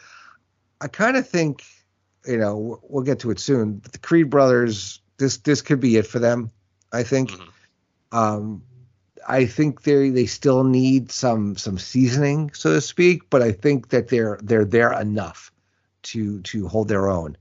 I 0.82 0.88
kind 0.88 1.16
of 1.18 1.28
think, 1.28 1.64
you 2.26 2.38
know, 2.38 2.80
we'll- 2.84 3.04
get 3.04 3.20
to 3.20 3.32
it 3.32 3.40
soon. 3.40 3.76
but 3.78 3.92
The 3.94 4.00
Creed 4.00 4.30
brothers, 4.30 5.00
this 5.18 5.38
this 5.38 5.62
could 5.62 5.80
be 5.80 5.98
it 5.98 6.08
for 6.08 6.20
them. 6.20 6.52
I 6.92 7.04
think. 7.04 7.32
Mhm. 7.32 7.48
Um, 8.12 8.64
I 9.28 9.46
think 9.46 9.84
they 9.84 10.10
they 10.10 10.26
still 10.26 10.64
need 10.64 11.12
some 11.12 11.56
some 11.56 11.78
seasoning, 11.78 12.52
so 12.54 12.74
to 12.74 12.82
speak. 12.82 13.30
But 13.30 13.42
I 13.44 13.52
think 13.52 13.90
that 13.90 14.08
they're 14.10 14.40
they're 14.44 14.66
there 14.66 15.00
enough 15.00 15.52
to 16.04 16.42
to 16.42 16.68
hold 16.68 16.88
their 16.88 17.08
own 17.10 17.38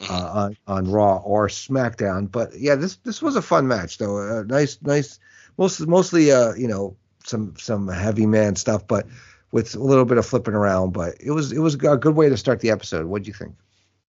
Mhm. 0.00 0.10
uh, 0.10 0.32
on 0.32 0.56
on 0.66 0.90
Raw 0.90 1.18
or 1.18 1.48
SmackDown. 1.48 2.30
But 2.32 2.58
yeah, 2.58 2.74
this 2.76 2.96
this 2.96 3.20
was 3.22 3.36
a 3.36 3.42
fun 3.42 3.68
match 3.68 3.98
though. 3.98 4.16
Uh, 4.18 4.42
nice 4.44 4.78
nice, 4.82 5.18
mostly 5.58 5.86
mostly 5.86 6.32
uh 6.32 6.54
you 6.54 6.68
know 6.68 6.96
some 7.24 7.54
some 7.58 7.88
heavy 7.88 8.26
man 8.26 8.56
stuff, 8.56 8.86
but 8.86 9.06
with 9.50 9.74
a 9.74 9.78
little 9.78 10.04
bit 10.04 10.18
of 10.18 10.26
flipping 10.26 10.54
around. 10.54 10.92
But 10.92 11.16
it 11.20 11.30
was 11.30 11.52
it 11.52 11.58
was 11.58 11.74
a 11.74 11.96
good 11.96 12.14
way 12.14 12.28
to 12.28 12.36
start 12.36 12.60
the 12.60 12.70
episode. 12.70 13.06
What 13.06 13.22
do 13.22 13.28
you 13.28 13.34
think? 13.34 13.54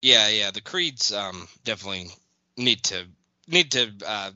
Yeah, 0.02 0.28
yeah. 0.28 0.50
The 0.50 0.60
Creeds 0.60 1.12
um, 1.12 1.48
definitely 1.64 2.08
need 2.56 2.82
to 2.84 3.06
need 3.46 3.72
to 3.72 3.92
uh, 4.06 4.30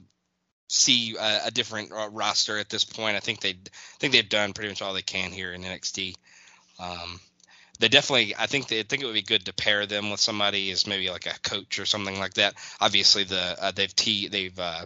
see 0.69 1.17
a, 1.17 1.47
a 1.47 1.51
different 1.51 1.93
uh, 1.93 2.09
roster 2.11 2.59
at 2.59 2.69
this 2.69 2.85
point. 2.85 3.17
I 3.17 3.21
think 3.21 3.41
they 3.41 3.51
I 3.51 3.99
think 3.99 4.13
they've 4.13 4.29
done 4.29 4.53
pretty 4.53 4.71
much 4.71 4.83
all 4.83 4.95
they 4.95 5.03
can 5.03 5.31
here 5.31 5.53
in 5.53 5.63
NXT. 5.63 6.15
Um, 6.79 7.21
they 7.79 7.89
definitely 7.89 8.35
I 8.37 8.47
think 8.47 8.69
they 8.69 8.81
I 8.81 8.83
think 8.83 9.03
it 9.03 9.07
would 9.07 9.15
be 9.15 9.23
good 9.23 9.47
to 9.47 9.53
pair 9.53 9.87
them 9.87 10.11
with 10.11 10.21
somebody 10.21 10.71
as 10.71 10.87
maybe 10.87 11.11
like 11.11 11.27
a 11.27 11.39
coach 11.41 11.79
or 11.79 11.87
something 11.87 12.19
like 12.19 12.35
that. 12.35 12.55
Obviously 12.81 13.25
the 13.25 13.57
uh, 13.61 13.71
they've 13.71 13.95
t 13.95 14.29
they've 14.29 14.59
uh, 14.59 14.85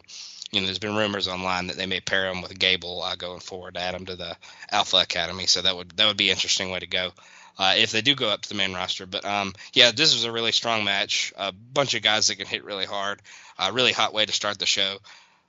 you 0.52 0.60
know 0.60 0.66
there's 0.66 0.78
been 0.78 0.96
rumors 0.96 1.28
online 1.28 1.66
that 1.68 1.76
they 1.76 1.86
may 1.86 2.00
pair 2.00 2.30
him 2.30 2.42
with 2.42 2.58
Gable 2.58 3.02
uh, 3.02 3.16
going 3.16 3.40
forward, 3.40 3.74
to 3.74 3.80
add 3.80 3.94
him 3.94 4.06
to 4.06 4.16
the 4.16 4.36
Alpha 4.70 4.98
Academy. 4.98 5.46
So 5.46 5.62
that 5.62 5.76
would 5.76 5.90
that 5.96 6.06
would 6.06 6.16
be 6.16 6.28
an 6.28 6.34
interesting 6.34 6.70
way 6.70 6.78
to 6.78 6.86
go 6.86 7.10
uh, 7.58 7.74
if 7.76 7.90
they 7.90 8.02
do 8.02 8.14
go 8.14 8.28
up 8.28 8.42
to 8.42 8.48
the 8.48 8.54
main 8.54 8.74
roster. 8.74 9.06
But 9.06 9.24
um, 9.24 9.54
yeah, 9.72 9.90
this 9.92 10.14
was 10.14 10.24
a 10.24 10.32
really 10.32 10.52
strong 10.52 10.84
match. 10.84 11.32
A 11.36 11.52
bunch 11.52 11.94
of 11.94 12.02
guys 12.02 12.28
that 12.28 12.36
can 12.36 12.46
hit 12.46 12.64
really 12.64 12.86
hard. 12.86 13.20
A 13.58 13.72
really 13.72 13.92
hot 13.92 14.12
way 14.12 14.26
to 14.26 14.32
start 14.32 14.58
the 14.58 14.66
show, 14.66 14.98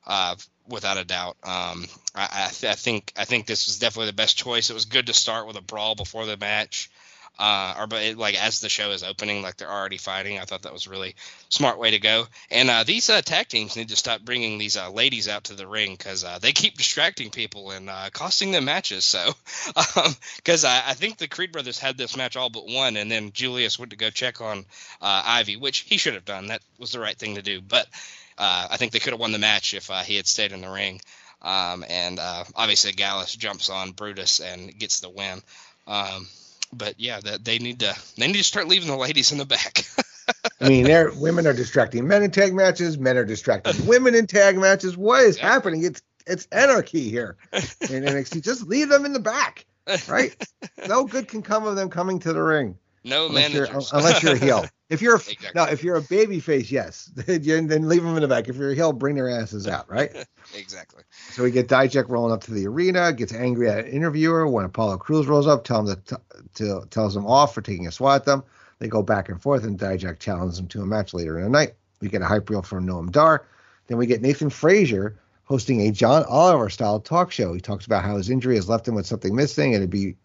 uh, 0.05 0.35
without 0.67 0.97
a 0.97 1.03
doubt. 1.03 1.37
Um, 1.43 1.85
I, 2.15 2.29
I, 2.31 2.49
th- 2.51 2.71
I 2.71 2.75
think 2.75 3.11
I 3.17 3.25
think 3.25 3.45
this 3.45 3.67
was 3.67 3.79
definitely 3.79 4.07
the 4.07 4.15
best 4.15 4.37
choice. 4.37 4.69
It 4.69 4.73
was 4.73 4.85
good 4.85 5.07
to 5.07 5.13
start 5.13 5.47
with 5.47 5.57
a 5.57 5.61
brawl 5.61 5.95
before 5.95 6.25
the 6.25 6.37
match. 6.37 6.89
Uh, 7.39 7.75
or 7.77 7.87
but 7.87 8.01
it, 8.03 8.17
like 8.17 8.35
as 8.35 8.61
the 8.61 8.69
show 8.69 8.91
is 8.91 9.03
opening, 9.03 9.41
like 9.41 9.57
they're 9.57 9.71
already 9.71 9.97
fighting. 9.97 10.39
I 10.39 10.45
thought 10.45 10.63
that 10.63 10.73
was 10.73 10.87
really 10.87 11.15
smart 11.49 11.77
way 11.77 11.91
to 11.91 11.99
go. 11.99 12.25
And 12.49 12.69
uh, 12.69 12.83
these 12.83 13.09
uh, 13.09 13.21
tag 13.21 13.47
teams 13.47 13.75
need 13.75 13.89
to 13.89 13.95
stop 13.95 14.21
bringing 14.21 14.57
these 14.57 14.75
uh, 14.75 14.89
ladies 14.89 15.27
out 15.27 15.45
to 15.45 15.53
the 15.53 15.67
ring 15.67 15.95
because 15.95 16.23
uh, 16.23 16.39
they 16.39 16.51
keep 16.51 16.77
distracting 16.77 17.29
people 17.29 17.71
and 17.71 17.89
uh, 17.89 18.09
costing 18.11 18.51
them 18.51 18.65
matches. 18.65 19.05
So, 19.05 19.33
because 20.37 20.65
I, 20.65 20.81
I 20.87 20.93
think 20.93 21.17
the 21.17 21.27
Creed 21.27 21.51
brothers 21.51 21.77
had 21.77 21.97
this 21.97 22.17
match 22.17 22.35
all 22.35 22.49
but 22.49 22.67
one, 22.67 22.97
and 22.97 23.11
then 23.11 23.31
Julius 23.31 23.77
went 23.77 23.91
to 23.91 23.97
go 23.97 24.09
check 24.09 24.41
on 24.41 24.65
uh, 25.01 25.23
Ivy, 25.25 25.57
which 25.57 25.79
he 25.79 25.97
should 25.97 26.15
have 26.15 26.25
done. 26.25 26.47
That 26.47 26.61
was 26.79 26.91
the 26.91 26.99
right 26.99 27.17
thing 27.17 27.35
to 27.35 27.41
do. 27.41 27.61
But 27.61 27.87
uh, 28.37 28.67
I 28.71 28.77
think 28.77 28.91
they 28.91 28.99
could 28.99 29.13
have 29.13 29.19
won 29.19 29.31
the 29.31 29.39
match 29.39 29.73
if 29.73 29.89
uh, 29.89 30.01
he 30.01 30.15
had 30.15 30.27
stayed 30.27 30.51
in 30.51 30.61
the 30.61 30.69
ring. 30.69 31.01
Um, 31.41 31.85
and 31.87 32.19
uh, 32.19 32.45
obviously 32.55 32.93
Gallus 32.93 33.35
jumps 33.35 33.69
on 33.69 33.91
Brutus 33.91 34.39
and 34.39 34.77
gets 34.77 34.99
the 34.99 35.09
win. 35.09 35.41
Um, 35.85 36.27
but 36.73 36.99
yeah, 36.99 37.19
that 37.19 37.43
they 37.45 37.59
need 37.59 37.79
to 37.81 37.95
they 38.17 38.27
need 38.27 38.37
to 38.37 38.43
start 38.43 38.67
leaving 38.67 38.87
the 38.89 38.95
ladies 38.97 39.31
in 39.31 39.37
the 39.37 39.45
back. 39.45 39.85
I 40.61 40.67
mean, 40.67 40.83
they're, 40.85 41.11
women 41.13 41.47
are 41.47 41.53
distracting 41.53 42.07
men 42.07 42.23
in 42.23 42.31
tag 42.31 42.53
matches. 42.53 42.97
Men 42.97 43.15
are 43.17 43.25
distracting 43.25 43.85
women 43.85 44.13
in 44.15 44.27
tag 44.27 44.57
matches. 44.57 44.97
What 44.97 45.23
is 45.23 45.37
Yeah. 45.37 45.49
happening? 45.49 45.83
It's 45.83 46.01
it's 46.25 46.47
anarchy 46.51 47.09
here 47.09 47.37
in 47.53 47.59
NXT. 48.03 48.43
Just 48.43 48.67
leave 48.67 48.89
them 48.89 49.05
in 49.05 49.13
the 49.13 49.19
back, 49.19 49.65
right? 50.09 50.35
No 50.87 51.05
good 51.05 51.27
can 51.29 51.41
come 51.41 51.65
of 51.65 51.75
them 51.77 51.89
coming 51.89 52.19
to 52.19 52.33
the 52.33 52.41
ring 52.41 52.77
no 53.07 53.27
unless 53.27 53.53
you're, 53.53 53.63
managers. 53.63 53.93
unless 53.93 54.23
you're 54.23 54.33
a 54.33 54.37
heel. 54.37 54.65
If 54.89 55.01
you're 55.01 55.15
a, 55.15 55.17
Exactly. 55.17 55.49
now, 55.53 55.65
if 55.65 55.83
you're 55.83 55.97
a 55.97 56.01
baby 56.01 56.39
face, 56.39 56.71
yes, 56.71 57.11
then 57.15 57.67
then 57.67 57.89
leave 57.89 58.03
them 58.03 58.15
in 58.15 58.21
the 58.21 58.27
back. 58.29 58.47
If 58.47 58.55
you're 58.55 58.71
a 58.71 58.75
heel, 58.75 58.93
bring 58.93 59.15
their 59.15 59.29
asses 59.29 59.67
out, 59.67 59.89
right? 59.91 60.15
exactly. 60.55 61.03
So 61.31 61.43
we 61.43 61.51
get 61.51 61.67
Dijak 61.67 62.07
rolling 62.07 62.31
up 62.31 62.39
to 62.45 62.53
the 62.53 62.65
arena, 62.67 63.11
gets 63.11 63.33
angry 63.33 63.69
at 63.69 63.79
an 63.79 63.87
interviewer 63.91 64.47
when 64.47 64.63
Apollo 64.63 64.99
Crews 64.99 65.27
rolls 65.27 65.45
up, 65.45 65.65
tell 65.65 65.85
him 65.85 66.01
to, 66.05 66.21
to 66.53 66.87
tells 66.89 67.13
him 67.13 67.25
off 67.25 67.53
for 67.53 67.61
taking 67.61 67.85
a 67.85 67.91
swat 67.91 68.21
at 68.21 68.25
them. 68.25 68.43
They 68.79 68.87
go 68.87 69.03
back 69.03 69.27
and 69.27 69.41
forth, 69.41 69.65
and 69.65 69.77
Dijak 69.77 70.19
challenges 70.19 70.57
him 70.57 70.67
to 70.69 70.81
a 70.83 70.85
match 70.85 71.13
later 71.13 71.37
in 71.37 71.43
the 71.43 71.49
night. 71.49 71.73
We 71.99 72.07
get 72.07 72.21
a 72.21 72.25
hype 72.25 72.49
reel 72.49 72.61
from 72.61 72.87
Noam 72.87 73.11
Dar. 73.11 73.45
Then 73.87 73.97
we 73.97 74.05
get 74.05 74.21
Nathan 74.21 74.49
Frazer 74.49 75.19
hosting 75.43 75.81
a 75.81 75.91
John 75.91 76.23
Oliver 76.29 76.69
style 76.69 77.01
talk 77.01 77.31
show. 77.33 77.53
He 77.53 77.59
talks 77.59 77.85
about 77.85 78.05
how 78.05 78.15
his 78.15 78.29
injury 78.29 78.55
has 78.55 78.69
left 78.69 78.87
him 78.87 78.95
with 78.95 79.05
something 79.05 79.35
missing, 79.35 79.73
and 79.73 79.83
it'd 79.83 79.89
be 79.89 80.15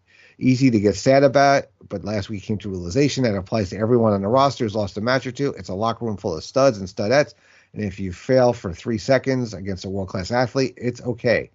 easy 0.43 0.71
to 0.71 0.81
get 0.81 0.97
sad 0.97 1.23
about. 1.23 1.65
But 1.89 2.05
last 2.05 2.29
week 2.29 2.43
came 2.43 2.59
to 2.59 2.69
realization 2.69 3.25
that 3.25 3.35
applies 3.35 3.71
to 3.71 3.79
everyone 3.79 4.13
on 4.13 4.23
the 4.23 4.29
roster 4.29 4.65
who's 4.65 4.75
lost 4.75 4.97
a 4.97 5.01
match 5.01 5.27
or 5.27 5.33
two. 5.33 5.55
It's 5.59 5.69
a 5.69 5.75
locker 5.75 6.05
room 6.05 6.17
full 6.17 6.37
of 6.37 6.45
studs 6.45 6.79
and 6.79 6.89
studettes. 6.89 7.35
And 7.73 7.85
if 7.85 7.99
you 7.99 8.13
fail 8.13 8.53
for 8.53 8.73
three 8.73 8.99
seconds 8.99 9.55
against 9.55 9.85
a 9.85 9.91
world 9.91 10.09
class 10.09 10.31
athlete, 10.31 10.75
it's 10.77 11.01
okay. 11.03 11.51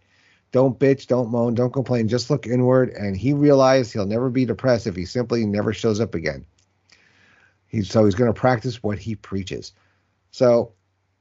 Don't 0.51 0.79
bitch, 0.79 1.07
don't 1.07 1.29
moan, 1.29 1.55
don't 1.55 1.73
complain. 1.73 2.07
Just 2.07 2.29
look 2.29 2.47
inward. 2.47 2.89
And 2.89 3.17
he 3.17 3.33
realized 3.33 3.93
he'll 3.93 4.05
never 4.05 4.29
be 4.29 4.45
depressed 4.45 4.87
if 4.87 4.95
he 4.95 5.05
simply 5.05 5.45
never 5.45 5.73
shows 5.73 5.99
up 5.99 6.15
again. 6.15 6.45
He's 7.67 7.89
so 7.89 8.05
he's 8.05 8.15
going 8.15 8.33
to 8.33 8.39
practice 8.39 8.81
what 8.81 8.97
he 8.97 9.15
preaches. 9.15 9.73
So, 10.31 10.71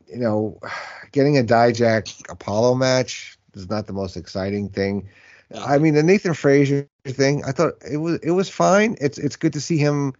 you 0.06 0.18
know, 0.18 0.60
getting 1.12 1.38
a 1.38 1.43
Dijak 1.43 2.30
Apollo 2.30 2.76
match 2.76 3.36
is 3.55 3.68
not 3.68 3.86
the 3.86 3.93
most 3.93 4.16
exciting 4.16 4.68
thing. 4.68 5.09
I 5.55 5.78
mean, 5.78 5.94
the 5.94 6.02
Nathan 6.02 6.35
Frazer 6.35 6.89
thing, 7.06 7.44
I 7.44 7.52
thought 7.52 7.74
it 7.89 7.98
was 7.98 8.18
it 8.23 8.32
was 8.32 8.48
fine. 8.48 8.97
It's 9.01 9.18
it's 9.18 9.36
good 9.36 9.52
to 9.55 9.60
see 9.60 9.78
him 9.78 10.14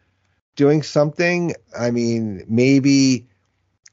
doing 0.55 0.83
something. 0.83 1.55
I 1.79 1.91
mean, 1.91 2.45
maybe 2.49 3.27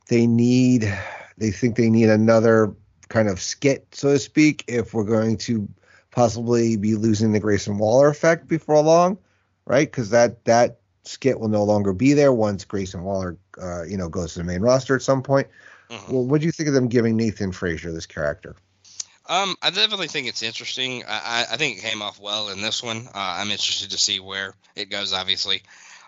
they 0.09 0.27
need 0.27 0.91
they 1.37 1.51
think 1.51 1.75
they 1.75 1.89
need 1.89 2.09
another 2.09 2.73
kind 3.09 3.29
of 3.29 3.41
skit, 3.41 3.87
so 3.91 4.13
to 4.13 4.19
speak, 4.19 4.63
if 4.67 4.93
we're 4.93 5.03
going 5.03 5.37
to 5.37 5.67
possibly 6.11 6.77
be 6.77 6.95
losing 6.95 7.31
the 7.31 7.39
Grayson 7.39 7.77
Waller 7.77 8.09
effect 8.09 8.47
before 8.47 8.81
long, 8.81 9.17
right? 9.65 9.89
Because 9.89 10.09
that 10.11 10.45
that 10.45 10.79
skit 11.03 11.39
will 11.39 11.49
no 11.49 11.63
longer 11.63 11.93
be 11.93 12.13
there 12.13 12.31
once 12.33 12.63
Grayson 12.65 13.03
Waller, 13.03 13.37
uh, 13.61 13.83
you 13.83 13.97
know, 13.97 14.09
goes 14.09 14.33
to 14.33 14.39
the 14.39 14.45
main 14.45 14.61
roster 14.61 14.95
at 14.95 15.01
some 15.01 15.23
point. 15.23 15.47
Mhm. 15.89 16.09
Well, 16.09 16.25
what 16.25 16.41
do 16.41 16.45
you 16.45 16.51
think 16.51 16.67
of 16.67 16.73
them 16.73 16.87
giving 16.87 17.17
Nathan 17.17 17.51
Frazer 17.51 17.91
this 17.91 18.05
character? 18.05 18.55
Um, 19.25 19.55
I 19.61 19.69
definitely 19.69 20.07
think 20.07 20.27
it's 20.27 20.43
interesting. 20.43 21.03
I, 21.07 21.45
I, 21.51 21.57
think 21.57 21.77
it 21.77 21.81
came 21.81 22.01
off 22.01 22.19
well 22.19 22.49
in 22.49 22.61
this 22.61 22.83
one. 22.83 23.07
Uh, 23.07 23.11
I'm 23.15 23.51
interested 23.51 23.91
to 23.91 23.97
see 23.97 24.19
where 24.19 24.53
it 24.75 24.89
goes. 24.89 25.13
Obviously, 25.13 25.61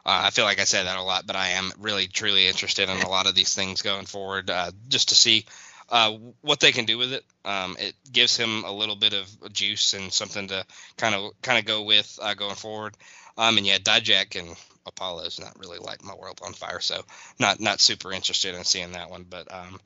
uh, 0.06 0.24
I 0.26 0.32
feel 0.32 0.44
like 0.44 0.60
I 0.60 0.66
said 0.66 0.86
that 0.86 0.98
a 0.98 1.02
lot, 1.02 1.26
but 1.26 1.38
I 1.38 1.50
am 1.50 1.72
really 1.80 2.08
truly 2.08 2.48
interested 2.48 2.90
in 2.90 3.02
a 3.02 3.10
lot 3.10 3.26
of 3.26 3.34
these 3.34 3.56
things 3.56 3.82
going 3.82 4.06
forward, 4.06 4.50
uh, 4.50 4.72
just 4.90 5.10
to 5.10 5.16
see 5.16 5.46
uh, 5.90 6.12
what 6.42 6.60
they 6.60 6.74
can 6.74 6.84
do 6.84 6.98
with 6.98 7.14
it. 7.14 7.24
Um, 7.46 7.78
it 7.80 7.96
gives 8.12 8.36
him 8.36 8.66
a 8.66 8.72
little 8.72 8.98
bit 8.98 9.14
of 9.14 9.54
juice 9.54 9.94
and 9.94 10.12
something 10.12 10.50
to 10.50 10.66
kind 10.98 11.16
of 11.16 11.32
kind 11.42 11.58
of 11.58 11.64
go 11.66 11.84
with 11.84 12.20
uh, 12.22 12.34
going 12.34 12.56
forward. 12.56 12.98
Um, 13.38 13.58
and 13.58 13.66
yeah, 13.66 13.78
Dijak 13.78 14.38
and 14.38 14.58
Apollo's 14.86 15.40
not 15.40 15.58
really 15.58 15.78
light 15.80 16.04
my 16.04 16.16
world 16.16 16.42
on 16.46 16.52
fire, 16.52 16.82
so 16.82 17.02
not 17.40 17.62
not 17.62 17.80
super 17.80 18.12
interested 18.12 18.56
in 18.56 18.66
seeing 18.66 18.92
that 18.92 19.10
one. 19.10 19.26
But 19.30 19.54
um, 19.54 19.80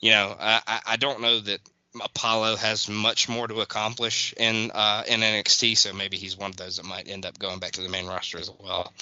you 0.00 0.12
know, 0.12 0.34
I- 0.40 0.80
I 0.86 0.96
don't 0.96 1.20
know 1.20 1.38
that 1.38 1.60
Apollo 2.00 2.56
has 2.56 2.88
much 2.88 3.28
more 3.28 3.46
to 3.46 3.60
accomplish 3.60 4.32
in 4.36 4.70
uh, 4.70 5.02
in 5.06 5.20
NXT, 5.20 5.76
so 5.76 5.92
maybe 5.92 6.16
he's 6.16 6.36
one 6.36 6.50
of 6.50 6.56
those 6.56 6.76
that 6.76 6.86
might 6.86 7.08
end 7.08 7.26
up 7.26 7.38
going 7.38 7.58
back 7.58 7.72
to 7.72 7.82
the 7.82 7.88
main 7.88 8.06
roster 8.06 8.38
as 8.38 8.50
well. 8.50 8.92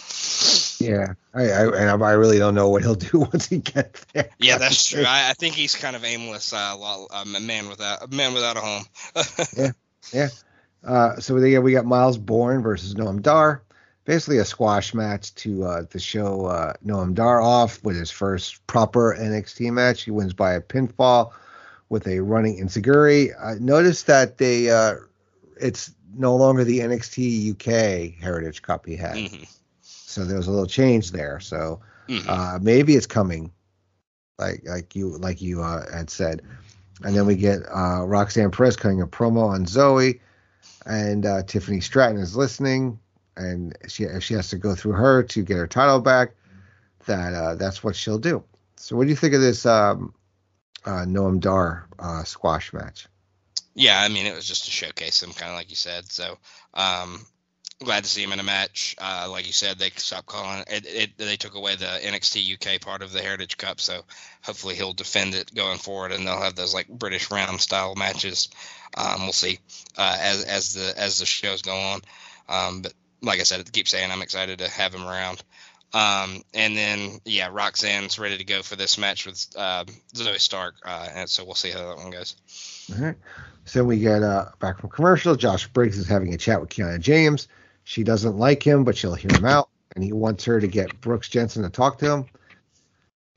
Yeah, 0.80 1.14
I, 1.32 1.42
I 1.50 1.90
and 1.92 2.02
I 2.02 2.12
really 2.12 2.38
don't 2.38 2.54
know 2.54 2.68
what 2.68 2.82
he'll 2.82 2.94
do 2.96 3.20
once 3.20 3.46
he 3.46 3.58
gets 3.58 4.04
there. 4.12 4.30
Yeah, 4.38 4.58
that's 4.58 4.86
true. 4.86 5.04
I, 5.06 5.30
I 5.30 5.32
think 5.34 5.54
he's 5.54 5.76
kind 5.76 5.94
of 5.94 6.04
aimless, 6.04 6.52
uh, 6.52 7.06
um, 7.12 7.36
a 7.36 7.40
man 7.40 7.68
without 7.68 8.02
a 8.02 8.14
man 8.14 8.34
without 8.34 8.56
a 8.56 8.60
home. 8.60 8.84
Yeah. 10.12 10.28
Uh, 10.82 11.16
so 11.20 11.36
yeah, 11.36 11.58
we 11.58 11.72
got 11.72 11.84
Myles 11.84 12.18
Borne 12.18 12.62
versus 12.62 12.94
Noam 12.94 13.20
Dar. 13.20 13.62
Basically 14.06 14.38
a 14.38 14.44
squash 14.44 14.94
match 14.94 15.34
to 15.36 15.64
uh, 15.64 15.82
to 15.84 15.98
show 15.98 16.46
uh, 16.46 16.72
Noam 16.84 17.14
Dar 17.14 17.40
off 17.40 17.84
with 17.84 17.96
his 17.96 18.10
first 18.10 18.66
proper 18.66 19.14
NXT 19.16 19.70
match. 19.72 20.02
He 20.02 20.10
wins 20.10 20.32
by 20.32 20.54
a 20.54 20.60
pinfall 20.60 21.32
with 21.90 22.06
a 22.06 22.20
running 22.20 22.58
enzuigiri. 22.58 23.32
I 23.38 23.54
noticed 23.54 24.06
that 24.06 24.38
they 24.38 24.70
uh, 24.70 24.94
it's 25.60 25.92
no 26.14 26.36
longer 26.36 26.64
the 26.64 26.80
NXT 26.80 27.52
UK 27.52 28.18
Heritage 28.18 28.62
Cup 28.62 28.86
he 28.86 28.96
had. 28.96 29.16
Mm-hmm. 29.16 29.44
So 29.82 30.24
there 30.24 30.38
was 30.38 30.46
a 30.46 30.50
little 30.50 30.66
change 30.66 31.10
there. 31.10 31.40
So 31.40 31.80
mm-hmm. 32.08 32.28
uh, 32.28 32.58
maybe 32.62 32.94
it's 32.94 33.06
coming, 33.06 33.52
like 34.38 34.62
like 34.64 34.96
you 34.96 35.18
like 35.18 35.42
you 35.42 35.62
uh, 35.62 35.90
had 35.92 36.08
said. 36.08 36.42
And 37.02 37.16
then 37.16 37.26
we 37.26 37.34
get 37.34 37.60
uh, 37.74 38.04
Roxanne 38.06 38.50
Perez 38.50 38.76
cutting 38.76 39.00
a 39.00 39.06
promo 39.06 39.48
on 39.48 39.64
Zoey, 39.64 40.20
and 40.84 41.24
uh, 41.24 41.42
Tiffany 41.42 41.80
Stratton 41.80 42.20
is 42.20 42.36
listening, 42.36 42.98
and 43.36 43.76
she 43.88 44.04
if 44.04 44.22
she 44.22 44.34
has 44.34 44.48
to 44.50 44.58
go 44.58 44.74
through 44.74 44.92
her 44.92 45.22
to 45.24 45.42
get 45.42 45.56
her 45.56 45.66
title 45.66 46.00
back. 46.00 46.34
That 47.06 47.32
uh, 47.34 47.54
that's 47.54 47.82
what 47.82 47.96
she'll 47.96 48.18
do. 48.18 48.44
So 48.76 48.96
what 48.96 49.04
do 49.04 49.10
you 49.10 49.16
think 49.16 49.34
of 49.34 49.40
this 49.40 49.64
um, 49.64 50.12
uh, 50.84 51.04
Noam 51.06 51.40
Dar 51.40 51.88
uh, 51.98 52.24
squash 52.24 52.72
match? 52.72 53.06
Yeah, 53.74 54.00
I 54.00 54.08
mean 54.08 54.26
it 54.26 54.34
was 54.34 54.46
just 54.46 54.64
to 54.64 54.70
showcase 54.70 55.22
him, 55.22 55.32
kind 55.32 55.50
of 55.50 55.56
like 55.56 55.70
you 55.70 55.76
said. 55.76 56.10
So 56.10 56.38
um, 56.74 57.24
glad 57.82 58.04
to 58.04 58.10
see 58.10 58.22
him 58.22 58.32
in 58.32 58.40
a 58.40 58.44
match. 58.44 58.94
Uh, 59.00 59.28
like 59.30 59.46
you 59.46 59.52
said, 59.52 59.78
they 59.78 59.90
stopped 59.90 60.26
calling 60.26 60.64
it, 60.68 60.86
it, 60.86 61.18
They 61.18 61.36
took 61.36 61.54
away 61.54 61.76
the 61.76 61.86
NXT 61.86 62.54
UK 62.54 62.80
part 62.80 63.02
of 63.02 63.12
the 63.12 63.22
Heritage 63.22 63.56
Cup, 63.56 63.80
so 63.80 64.02
hopefully 64.42 64.74
he'll 64.74 64.92
defend 64.92 65.34
it 65.34 65.54
going 65.54 65.78
forward, 65.78 66.12
and 66.12 66.26
they'll 66.26 66.40
have 66.40 66.56
those 66.56 66.74
like 66.74 66.88
British 66.88 67.30
round 67.30 67.60
style 67.60 67.94
matches. 67.94 68.48
Um, 68.96 69.22
we'll 69.22 69.32
see 69.32 69.58
uh, 69.96 70.16
as 70.20 70.44
as 70.44 70.74
the 70.74 70.94
as 70.96 71.18
the 71.18 71.26
shows 71.26 71.62
go 71.62 71.76
on. 71.76 72.00
Um, 72.48 72.82
but 72.82 72.92
like 73.22 73.40
I 73.40 73.44
said, 73.44 73.60
I 73.60 73.62
keep 73.64 73.88
saying 73.88 74.10
I'm 74.10 74.22
excited 74.22 74.58
to 74.58 74.68
have 74.68 74.94
him 74.94 75.06
around. 75.06 75.42
Um, 75.92 76.42
and 76.54 76.76
then 76.76 77.20
yeah, 77.24 77.48
Roxanne's 77.50 78.18
ready 78.18 78.38
to 78.38 78.44
go 78.44 78.62
for 78.62 78.76
this 78.76 78.96
match 78.96 79.26
with 79.26 79.44
uh, 79.56 79.84
Zoey 80.14 80.38
Stark, 80.38 80.76
uh, 80.84 81.08
and 81.14 81.28
so 81.28 81.44
we'll 81.44 81.54
see 81.54 81.70
how 81.70 81.88
that 81.88 81.96
one 81.96 82.10
goes. 82.10 82.36
All 82.92 83.04
right. 83.04 83.16
So 83.64 83.84
we 83.84 83.98
get 83.98 84.22
uh, 84.22 84.46
back 84.60 84.80
from 84.80 84.90
commercial. 84.90 85.36
Josh 85.36 85.66
Briggs 85.68 85.98
is 85.98 86.08
having 86.08 86.32
a 86.32 86.38
chat 86.38 86.60
with 86.60 86.70
Kiana 86.70 87.00
James. 87.00 87.48
She 87.84 88.04
doesn't 88.04 88.36
like 88.36 88.62
him, 88.62 88.84
but 88.84 88.96
she'll 88.96 89.14
hear 89.14 89.36
him 89.36 89.44
out, 89.44 89.68
and 89.94 90.04
he 90.04 90.12
wants 90.12 90.44
her 90.44 90.60
to 90.60 90.66
get 90.68 91.00
Brooks 91.00 91.28
Jensen 91.28 91.64
to 91.64 91.70
talk 91.70 91.98
to 91.98 92.10
him. 92.10 92.26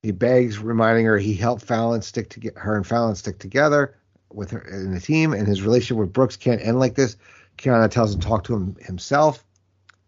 He 0.04 0.12
begs, 0.12 0.60
reminding 0.60 1.06
her 1.06 1.18
he 1.18 1.34
helped 1.34 1.64
Fallon 1.64 2.02
stick 2.02 2.30
to 2.32 2.40
get 2.40 2.58
her 2.58 2.76
and 2.76 2.86
Fallon 2.86 3.16
stick 3.16 3.40
together 3.40 3.96
with 4.32 4.52
her 4.52 4.62
in 4.62 4.94
the 4.94 5.00
team, 5.00 5.34
and 5.34 5.48
his 5.48 5.64
relationship 5.64 5.98
with 5.98 6.14
Brooks 6.14 6.38
can't 6.38 6.62
end 6.62 6.80
like 6.80 6.96
this. 6.96 7.18
Kiana 7.58 7.90
tells 7.90 8.14
him 8.14 8.22
to 8.22 8.28
talk 8.28 8.44
to 8.46 8.56
him 8.56 8.76
himself, 8.82 9.44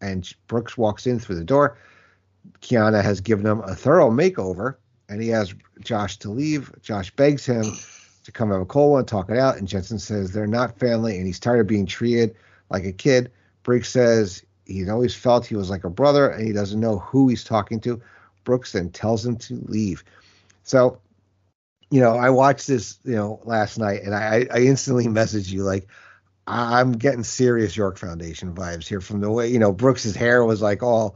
and 0.02 0.30
Brooks 0.48 0.78
walks 0.78 1.08
in 1.08 1.20
through 1.20 1.38
the 1.38 1.44
door. 1.44 1.78
Kiana 2.62 3.04
has 3.04 3.22
given 3.22 3.46
him 3.46 3.60
a 3.62 3.76
thorough 3.76 4.10
makeover, 4.10 4.76
and 5.10 5.22
he 5.22 5.30
has 5.30 5.54
Josh 5.82 6.18
to 6.20 6.32
leave. 6.32 6.72
Josh 6.82 7.12
begs 7.12 7.46
him 7.46 7.66
to 8.24 8.32
come 8.32 8.52
have 8.52 8.62
a 8.62 8.66
cold 8.66 8.92
one, 8.92 9.06
talk 9.06 9.30
it 9.30 9.38
out, 9.38 9.58
and 9.58 9.68
Jensen 9.68 10.00
says 10.00 10.32
they're 10.32 10.48
not 10.48 10.80
family, 10.80 11.18
and 11.18 11.26
he's 11.26 11.40
tired 11.40 11.62
of 11.62 11.68
being 11.68 11.86
treated 11.86 12.36
like 12.70 12.86
a 12.86 12.92
kid. 12.92 13.32
Briggs 13.64 13.88
says 13.88 14.44
he's 14.66 14.90
always 14.90 15.14
felt 15.14 15.46
he 15.46 15.56
was 15.56 15.70
like 15.70 15.84
a 15.84 15.90
brother, 15.90 16.30
and 16.30 16.46
he 16.46 16.54
doesn't 16.54 16.80
know 16.80 17.00
who 17.00 17.28
he's 17.28 17.44
talking 17.44 17.80
to. 17.82 18.02
Brooks 18.44 18.72
then 18.72 18.90
tells 18.90 19.26
him 19.26 19.38
to 19.38 19.64
leave. 19.68 20.04
So, 20.64 21.00
you 21.92 22.00
know, 22.02 22.16
I 22.16 22.32
watched 22.32 22.68
this, 22.68 22.98
you 23.04 23.16
know, 23.16 23.40
last 23.44 23.78
night, 23.78 24.02
and 24.04 24.16
I, 24.16 24.48
I 24.52 24.62
instantly 24.62 25.06
messaged 25.06 25.52
you 25.52 25.64
like, 25.64 25.88
I'm 26.48 26.92
getting 26.92 27.24
serious 27.24 27.76
York 27.76 27.98
Foundation 27.98 28.54
vibes 28.54 28.88
here 28.88 29.02
from 29.02 29.20
the 29.20 29.32
way, 29.32 29.50
you 29.50 29.58
know, 29.58 29.72
Brooks's 29.72 30.16
hair 30.16 30.46
was 30.46 30.62
like 30.62 30.84
all 30.84 31.16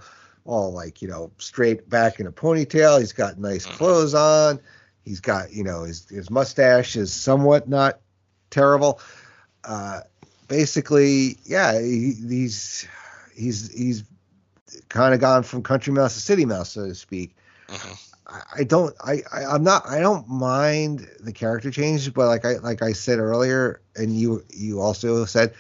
all 0.50 0.74
like 0.74 1.02
you 1.02 1.08
know 1.08 1.32
straight 1.38 1.88
back 1.90 2.20
in 2.20 2.28
a 2.28 2.32
ponytail. 2.32 3.00
He's 3.00 3.14
got 3.14 3.38
nice 3.38 3.66
mm-hmm. 3.66 3.78
clothes 3.78 4.14
on. 4.14 4.60
He's 5.06 5.20
got 5.22 5.54
you 5.54 5.64
know 5.64 5.84
his 5.84 6.08
his 6.10 6.30
mustache 6.30 6.96
is 6.96 7.14
somewhat 7.14 7.70
not 7.70 8.00
terrible. 8.50 9.00
Uh, 9.64 10.02
basically, 10.48 11.38
yeah, 11.46 11.80
he, 11.80 12.14
he's 12.14 12.88
he's 13.36 13.72
he's 13.72 14.04
kind 14.90 15.14
of 15.14 15.20
gone 15.20 15.44
from 15.44 15.62
country 15.62 15.94
mouse 15.94 16.16
to 16.16 16.20
city 16.20 16.46
mouse, 16.46 16.72
so 16.72 16.88
to 16.88 16.96
speak. 16.96 17.36
Mm-hmm. 17.68 17.94
I 18.56 18.64
don't 18.64 18.96
I, 19.04 19.24
I 19.32 19.56
am 19.56 19.64
not 19.64 19.88
I 19.88 20.00
don't 20.00 20.28
mind 20.28 21.10
the 21.20 21.32
character 21.32 21.72
change, 21.72 22.14
but 22.14 22.28
like 22.28 22.46
I 22.46 22.58
like 22.58 22.82
I 22.82 22.94
said 22.94 23.20
earlier, 23.20 23.82
and 23.96 24.16
you 24.16 24.44
you 24.50 24.82
also 24.82 25.26
said, 25.26 25.54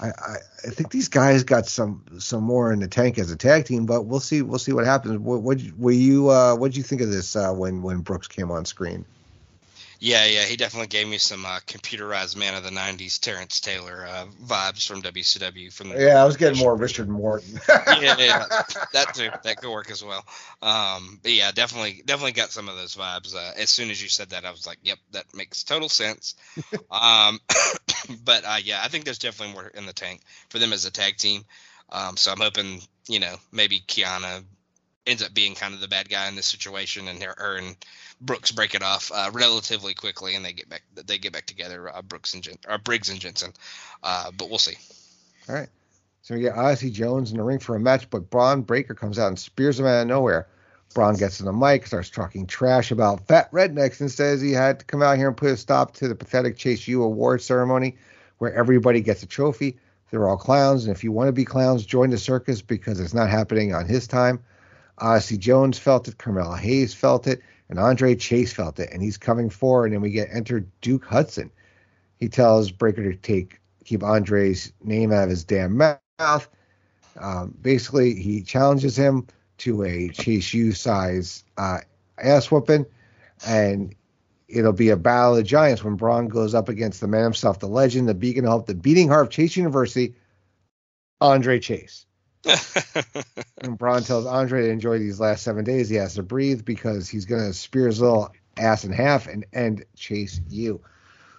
I, 0.00 0.08
I, 0.08 0.36
I 0.66 0.70
think 0.70 0.90
these 0.90 1.08
guys 1.08 1.44
got 1.44 1.66
some 1.66 2.04
some 2.18 2.42
more 2.44 2.72
in 2.72 2.80
the 2.80 2.88
tank 2.88 3.18
as 3.18 3.30
a 3.30 3.36
tag 3.36 3.64
team, 3.64 3.86
but 3.86 4.02
we'll 4.02 4.20
see 4.20 4.42
we'll 4.42 4.58
see 4.58 4.72
what 4.72 4.84
happens. 4.84 5.18
What 5.18 5.42
what 5.42 5.60
were 5.78 5.92
you 5.92 6.30
uh 6.30 6.56
what 6.56 6.72
did 6.72 6.76
you 6.76 6.82
think 6.82 7.00
of 7.00 7.10
this 7.10 7.36
uh, 7.36 7.52
when 7.52 7.82
when 7.82 8.00
Brooks 8.00 8.28
came 8.28 8.50
on 8.50 8.64
screen? 8.64 9.04
Yeah, 10.02 10.24
yeah, 10.24 10.44
he 10.44 10.56
definitely 10.56 10.86
gave 10.86 11.06
me 11.06 11.18
some 11.18 11.44
uh, 11.44 11.58
computerized 11.66 12.34
man 12.34 12.54
of 12.54 12.64
the 12.64 12.70
'90s, 12.70 13.20
Terrence 13.20 13.60
Taylor 13.60 14.06
uh, 14.08 14.24
vibes 14.42 14.88
from 14.88 15.02
WCW. 15.02 15.70
From 15.70 15.90
the 15.90 16.00
yeah, 16.00 16.22
I 16.22 16.24
was 16.24 16.38
getting 16.38 16.58
more 16.58 16.74
Richard 16.74 17.06
Morton. 17.06 17.60
yeah, 17.68 18.16
yeah, 18.18 18.46
that 18.94 19.12
too, 19.12 19.28
that 19.42 19.58
could 19.58 19.70
work 19.70 19.90
as 19.90 20.02
well. 20.02 20.24
Um, 20.62 21.20
but 21.22 21.32
yeah, 21.32 21.52
definitely, 21.52 22.02
definitely 22.06 22.32
got 22.32 22.50
some 22.50 22.70
of 22.70 22.76
those 22.76 22.96
vibes. 22.96 23.34
Uh, 23.34 23.52
as 23.58 23.68
soon 23.68 23.90
as 23.90 24.02
you 24.02 24.08
said 24.08 24.30
that, 24.30 24.46
I 24.46 24.50
was 24.50 24.66
like, 24.66 24.78
"Yep, 24.82 24.98
that 25.12 25.26
makes 25.34 25.64
total 25.64 25.90
sense." 25.90 26.34
um, 26.90 27.38
but 28.24 28.46
uh, 28.46 28.58
yeah, 28.64 28.80
I 28.82 28.88
think 28.88 29.04
there's 29.04 29.18
definitely 29.18 29.52
more 29.52 29.66
in 29.66 29.84
the 29.84 29.92
tank 29.92 30.22
for 30.48 30.58
them 30.58 30.72
as 30.72 30.86
a 30.86 30.90
tag 30.90 31.18
team. 31.18 31.44
Um, 31.92 32.16
so 32.16 32.32
I'm 32.32 32.40
hoping, 32.40 32.80
you 33.06 33.20
know, 33.20 33.36
maybe 33.52 33.80
Kiana 33.80 34.44
ends 35.06 35.22
up 35.22 35.34
being 35.34 35.54
kind 35.54 35.74
of 35.74 35.80
the 35.80 35.88
bad 35.88 36.08
guy 36.08 36.26
in 36.28 36.36
this 36.36 36.46
situation, 36.46 37.06
and 37.06 37.22
her, 37.22 37.34
her 37.36 37.56
and 37.56 37.76
Brooks 38.20 38.52
break 38.52 38.74
it 38.74 38.82
off 38.82 39.10
uh, 39.14 39.30
relatively 39.32 39.94
quickly, 39.94 40.34
and 40.34 40.44
they 40.44 40.52
get 40.52 40.68
back 40.68 40.82
they 40.94 41.18
get 41.18 41.32
back 41.32 41.46
together. 41.46 41.94
Uh, 41.94 42.02
Brooks 42.02 42.34
and 42.34 42.42
Jen, 42.42 42.58
Briggs 42.84 43.08
and 43.08 43.20
Jensen, 43.20 43.52
uh, 44.02 44.30
but 44.36 44.50
we'll 44.50 44.58
see. 44.58 44.76
All 45.48 45.54
right. 45.54 45.68
So 46.22 46.34
we 46.34 46.42
get 46.42 46.56
Odyssey 46.56 46.90
Jones 46.90 47.30
in 47.30 47.38
the 47.38 47.42
ring 47.42 47.58
for 47.58 47.74
a 47.74 47.80
match, 47.80 48.10
but 48.10 48.30
Bron 48.30 48.62
Breakker 48.62 48.94
comes 48.94 49.18
out 49.18 49.28
and 49.28 49.38
spears 49.38 49.80
him 49.80 49.86
out 49.86 50.02
of 50.02 50.06
nowhere. 50.06 50.46
Bron 50.92 51.14
gets 51.16 51.40
in 51.40 51.46
the 51.46 51.52
mic, 51.52 51.86
starts 51.86 52.10
talking 52.10 52.46
trash 52.46 52.90
about 52.90 53.26
fat 53.26 53.50
rednecks, 53.52 54.00
and 54.00 54.10
says 54.10 54.40
he 54.40 54.52
had 54.52 54.80
to 54.80 54.84
come 54.84 55.02
out 55.02 55.16
here 55.16 55.28
and 55.28 55.36
put 55.36 55.50
a 55.50 55.56
stop 55.56 55.94
to 55.94 56.08
the 56.08 56.14
pathetic 56.14 56.56
Chase 56.56 56.86
U 56.88 57.02
award 57.02 57.42
ceremony 57.42 57.96
where 58.38 58.52
everybody 58.52 59.00
gets 59.00 59.22
a 59.22 59.26
trophy. 59.26 59.78
They're 60.10 60.28
all 60.28 60.36
clowns, 60.36 60.84
and 60.84 60.94
if 60.94 61.04
you 61.04 61.12
want 61.12 61.28
to 61.28 61.32
be 61.32 61.44
clowns, 61.44 61.86
join 61.86 62.10
the 62.10 62.18
circus 62.18 62.60
because 62.60 62.98
it's 62.98 63.14
not 63.14 63.30
happening 63.30 63.72
on 63.72 63.86
his 63.86 64.08
time. 64.08 64.40
Odyssey 64.98 65.38
Jones 65.38 65.78
felt 65.78 66.08
it, 66.08 66.18
Carmelo 66.18 66.54
Hayes 66.54 66.92
felt 66.92 67.26
it, 67.26 67.40
and 67.70 67.78
Andre 67.78 68.16
Chase 68.16 68.52
felt 68.52 68.80
it, 68.80 68.90
and 68.92 69.00
he's 69.00 69.16
coming 69.16 69.48
forward, 69.48 69.92
and 69.92 70.02
we 70.02 70.10
get 70.10 70.28
enter 70.32 70.66
Duke 70.80 71.04
Hudson. 71.04 71.50
He 72.18 72.28
tells 72.28 72.72
Breakker 72.72 73.12
to 73.12 73.16
take 73.16 73.60
keep 73.84 74.02
Andre's 74.02 74.72
name 74.82 75.12
out 75.12 75.24
of 75.24 75.30
his 75.30 75.44
damn 75.44 75.76
mouth. 75.76 76.48
Um, 77.18 77.54
basically, 77.62 78.14
he 78.14 78.42
challenges 78.42 78.96
him 78.96 79.26
to 79.58 79.84
a 79.84 80.08
Chase 80.08 80.52
U 80.52 80.72
size 80.72 81.44
uh, 81.56 81.78
ass 82.18 82.50
whooping, 82.50 82.86
and 83.46 83.94
it'll 84.48 84.72
be 84.72 84.88
a 84.88 84.96
battle 84.96 85.36
of 85.36 85.44
giants 85.44 85.84
when 85.84 85.94
Bron 85.94 86.26
goes 86.26 86.54
up 86.54 86.68
against 86.68 87.00
the 87.00 87.06
man 87.06 87.22
himself, 87.22 87.60
the 87.60 87.68
legend, 87.68 88.08
the 88.08 88.14
beacon 88.14 88.44
of 88.46 88.50
hope, 88.50 88.66
the 88.66 88.74
beating 88.74 89.08
heart 89.08 89.26
of 89.26 89.32
Chase 89.32 89.56
University, 89.56 90.14
Andre 91.20 91.60
Chase. 91.60 92.04
and 93.62 93.78
Bron 93.78 94.02
tells 94.02 94.26
Andre 94.26 94.62
to 94.62 94.70
enjoy 94.70 94.98
these 94.98 95.20
last 95.20 95.42
seven 95.42 95.64
days. 95.64 95.88
He 95.88 95.96
has 95.96 96.14
to 96.14 96.22
breathe 96.22 96.64
because 96.64 97.08
he's 97.08 97.26
going 97.26 97.46
to 97.46 97.52
spear 97.52 97.86
his 97.86 98.00
little 98.00 98.32
ass 98.56 98.84
in 98.84 98.92
half 98.92 99.26
and 99.26 99.44
end 99.52 99.84
Chase 99.96 100.40
U. 100.48 100.80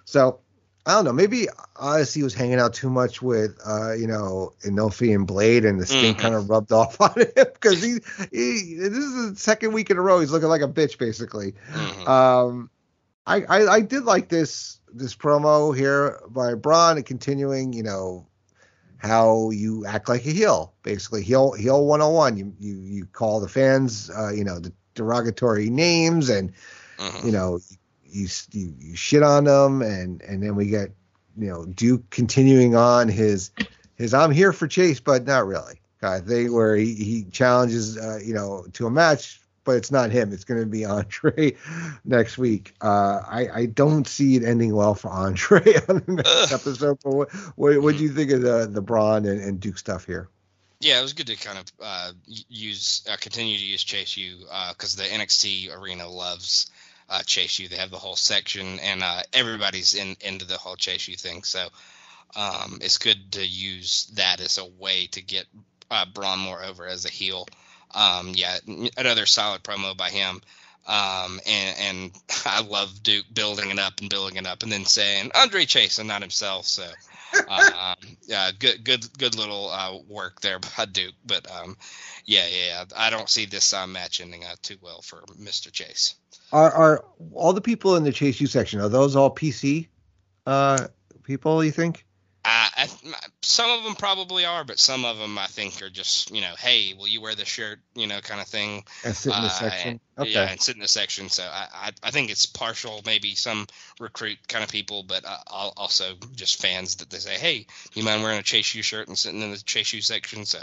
So 0.04 0.40
I 0.84 0.94
don't 0.94 1.04
know. 1.04 1.12
Maybe 1.12 1.46
Odyssey 1.76 2.22
was 2.22 2.34
hanging 2.34 2.58
out 2.58 2.74
too 2.74 2.90
much 2.90 3.22
with, 3.22 3.56
uh, 3.64 3.92
you 3.92 4.06
know, 4.06 4.52
Enofe 4.64 5.14
and 5.14 5.26
Blade, 5.26 5.64
and 5.64 5.80
the 5.80 5.86
skin 5.86 6.12
mm-hmm. 6.12 6.20
kind 6.20 6.34
of 6.34 6.50
rubbed 6.50 6.72
off 6.72 7.00
on 7.00 7.12
him 7.20 7.28
because 7.34 7.82
he, 7.82 7.98
he, 8.32 8.74
this 8.74 8.92
is 8.92 9.30
the 9.30 9.36
second 9.36 9.72
week 9.72 9.90
in 9.90 9.96
a 9.96 10.00
row 10.00 10.20
he's 10.20 10.32
looking 10.32 10.48
like 10.48 10.62
a 10.62 10.68
bitch, 10.68 10.98
basically. 10.98 11.54
Mm-hmm. 11.72 12.08
Um, 12.08 12.70
I, 13.26 13.42
I, 13.42 13.66
I 13.66 13.80
did 13.80 14.04
like 14.04 14.28
this 14.28 14.80
this 14.92 15.14
promo 15.14 15.74
here 15.74 16.20
by 16.28 16.54
Bron 16.54 16.96
and 16.96 17.06
continuing, 17.06 17.72
you 17.72 17.82
know, 17.82 18.26
how 19.02 19.50
you 19.50 19.84
act 19.84 20.08
like 20.08 20.24
a 20.24 20.30
heel, 20.30 20.72
basically 20.82 21.22
heel 21.22 21.52
heel 21.52 21.84
101. 21.84 22.36
You 22.36 22.54
you 22.60 22.74
you 22.76 23.06
call 23.06 23.40
the 23.40 23.48
fans, 23.48 24.10
uh, 24.10 24.30
you 24.30 24.44
know, 24.44 24.60
the 24.60 24.72
derogatory 24.94 25.70
names, 25.70 26.28
and 26.28 26.52
uh-huh. 26.98 27.26
you 27.26 27.32
know 27.32 27.58
you, 28.06 28.28
you 28.52 28.74
you 28.78 28.96
shit 28.96 29.24
on 29.24 29.44
them, 29.44 29.82
and 29.82 30.22
and 30.22 30.42
then 30.42 30.54
we 30.54 30.66
get 30.68 30.90
you 31.36 31.48
know 31.48 31.66
Duke 31.66 32.08
continuing 32.10 32.76
on 32.76 33.08
his 33.08 33.50
his 33.96 34.14
I'm 34.14 34.30
here 34.30 34.52
for 34.52 34.68
Chase, 34.68 35.00
but 35.00 35.26
not 35.26 35.46
really 35.46 35.80
kind 36.00 36.22
of 36.22 36.28
thing, 36.28 36.52
where 36.52 36.76
he 36.76 36.94
he 36.94 37.24
challenges 37.24 37.98
uh, 37.98 38.20
you 38.22 38.34
know 38.34 38.66
to 38.74 38.86
a 38.86 38.90
match 38.90 39.41
but 39.64 39.76
it's 39.76 39.90
not 39.90 40.10
him. 40.10 40.32
It's 40.32 40.44
going 40.44 40.60
to 40.60 40.66
be 40.66 40.84
Andre 40.92 41.56
next 42.04 42.38
week. 42.38 42.74
Uh, 42.80 43.20
I, 43.26 43.48
I 43.52 43.66
don't 43.66 44.06
see 44.06 44.36
it 44.36 44.44
ending 44.44 44.74
well 44.74 44.94
for 44.94 45.08
Andre 45.08 45.60
on 45.88 46.02
the 46.06 46.12
next 46.12 46.52
episode. 46.52 46.98
But 47.02 47.14
what, 47.14 47.32
what, 47.56 47.82
what 47.82 47.96
do 47.96 48.02
you 48.02 48.10
think 48.10 48.30
of 48.30 48.42
the 48.42 48.66
the 48.66 48.82
Bron 48.82 49.26
and, 49.26 49.40
and 49.40 49.60
Duke 49.60 49.78
stuff 49.78 50.06
here? 50.06 50.28
Yeah, 50.80 50.98
it 50.98 51.02
was 51.02 51.12
good 51.12 51.28
to 51.28 51.36
kind 51.36 51.58
of 51.58 51.66
uh, 51.80 52.12
use 52.26 53.06
uh, 53.08 53.16
continue 53.16 53.56
to 53.56 53.64
use 53.64 53.84
Chase 53.84 54.16
U 54.16 54.38
because 54.70 54.98
uh, 54.98 55.02
the 55.02 55.08
NXT 55.08 55.76
arena 55.76 56.08
loves 56.08 56.70
uh, 57.08 57.22
Chase 57.22 57.60
U. 57.60 57.68
They 57.68 57.76
have 57.76 57.90
the 57.90 57.98
whole 57.98 58.16
section, 58.16 58.80
and 58.80 59.02
uh, 59.02 59.22
everybody's 59.32 59.94
in 59.94 60.16
into 60.20 60.44
the 60.44 60.58
whole 60.58 60.74
Chase 60.74 61.06
U 61.06 61.16
thing. 61.16 61.44
So 61.44 61.68
um, 62.34 62.78
it's 62.80 62.98
good 62.98 63.32
to 63.32 63.46
use 63.46 64.06
that 64.14 64.40
as 64.40 64.58
a 64.58 64.64
way 64.64 65.06
to 65.08 65.22
get 65.22 65.46
uh, 65.90 66.06
Bron 66.06 66.38
more 66.38 66.62
over 66.62 66.86
as 66.86 67.04
a 67.04 67.10
heel. 67.10 67.46
Um, 67.94 68.32
yeah, 68.34 68.58
another 68.96 69.26
solid 69.26 69.62
promo 69.62 69.96
by 69.96 70.10
him. 70.10 70.40
Um, 70.86 71.40
and, 71.46 71.78
and 71.78 72.12
I 72.46 72.62
love 72.62 73.02
Duke 73.02 73.26
building 73.32 73.70
it 73.70 73.78
up 73.78 74.00
and 74.00 74.10
building 74.10 74.36
it 74.36 74.46
up, 74.46 74.62
and 74.62 74.72
then 74.72 74.84
saying 74.84 75.30
Andre 75.34 75.64
Chase 75.64 75.98
and 75.98 76.08
not 76.08 76.22
himself. 76.22 76.66
So, 76.66 76.86
uh, 77.48 77.94
um, 78.02 78.16
yeah, 78.26 78.50
good, 78.58 78.84
good, 78.84 79.06
good 79.18 79.36
little 79.36 79.70
uh, 79.70 79.98
work 80.08 80.40
there 80.40 80.58
by 80.58 80.86
Duke. 80.86 81.14
But 81.24 81.46
um, 81.50 81.76
yeah, 82.24 82.46
yeah, 82.46 82.84
I 82.96 83.10
don't 83.10 83.28
see 83.28 83.46
this 83.46 83.72
uh, 83.72 83.86
match 83.86 84.20
ending 84.20 84.44
out 84.44 84.62
too 84.62 84.76
well 84.80 85.02
for 85.02 85.22
Mr. 85.40 85.70
Chase. 85.70 86.14
Are 86.52 86.70
are 86.70 87.04
all 87.32 87.52
the 87.52 87.60
people 87.60 87.96
in 87.96 88.04
the 88.04 88.12
Chase 88.12 88.40
U 88.40 88.46
section? 88.46 88.80
Are 88.80 88.88
those 88.88 89.16
all 89.16 89.34
PC 89.34 89.86
uh, 90.46 90.88
people? 91.22 91.64
You 91.64 91.70
think? 91.70 92.04
Uh, 92.44 92.68
I, 92.76 92.88
some 93.42 93.70
of 93.70 93.84
them 93.84 93.94
probably 93.94 94.44
are, 94.44 94.64
but 94.64 94.78
some 94.78 95.04
of 95.04 95.18
them 95.18 95.36
I 95.36 95.46
think 95.46 95.82
are 95.82 95.90
just 95.90 96.30
you 96.30 96.40
know, 96.40 96.54
hey, 96.58 96.94
will 96.96 97.08
you 97.08 97.20
wear 97.20 97.34
the 97.34 97.44
shirt, 97.44 97.80
you 97.94 98.06
know, 98.06 98.20
kind 98.20 98.40
of 98.40 98.46
thing. 98.46 98.84
And 99.04 99.14
sit 99.14 99.34
in 99.34 99.42
the 99.42 99.48
uh, 99.48 99.50
section. 99.50 99.88
And, 99.90 100.00
okay. 100.18 100.32
Yeah, 100.32 100.50
and 100.50 100.60
sit 100.60 100.76
in 100.76 100.82
the 100.82 100.88
section. 100.88 101.28
So 101.28 101.42
I, 101.42 101.66
I, 101.72 101.90
I 102.02 102.10
think 102.10 102.30
it's 102.30 102.46
partial, 102.46 103.02
maybe 103.04 103.34
some 103.34 103.66
recruit 103.98 104.38
kind 104.48 104.62
of 104.62 104.70
people, 104.70 105.02
but 105.02 105.24
uh, 105.24 105.70
also 105.76 106.14
just 106.34 106.62
fans 106.62 106.96
that 106.96 107.10
they 107.10 107.18
say, 107.18 107.34
hey, 107.34 107.66
you 107.94 108.04
mind 108.04 108.22
wearing 108.22 108.38
a 108.38 108.42
Chase 108.42 108.74
U 108.74 108.82
shirt 108.82 109.08
and 109.08 109.18
sitting 109.18 109.42
in 109.42 109.50
the 109.50 109.58
Chase 109.58 109.92
U 109.92 110.00
section? 110.00 110.44
So. 110.44 110.60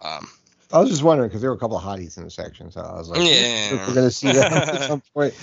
Um, 0.00 0.28
I 0.72 0.80
was 0.80 0.90
just 0.90 1.02
wondering 1.02 1.28
because 1.28 1.40
there 1.40 1.50
were 1.50 1.56
a 1.56 1.58
couple 1.58 1.78
of 1.78 1.82
hotties 1.82 2.18
in 2.18 2.24
the 2.24 2.30
section, 2.30 2.70
so 2.70 2.82
I 2.82 2.98
was 2.98 3.08
like, 3.08 3.20
yeah. 3.20 3.86
we're 3.86 3.94
going 3.94 4.06
to 4.06 4.10
see 4.10 4.32
that 4.32 4.52
at 4.52 4.82
some 4.82 5.02
point. 5.14 5.34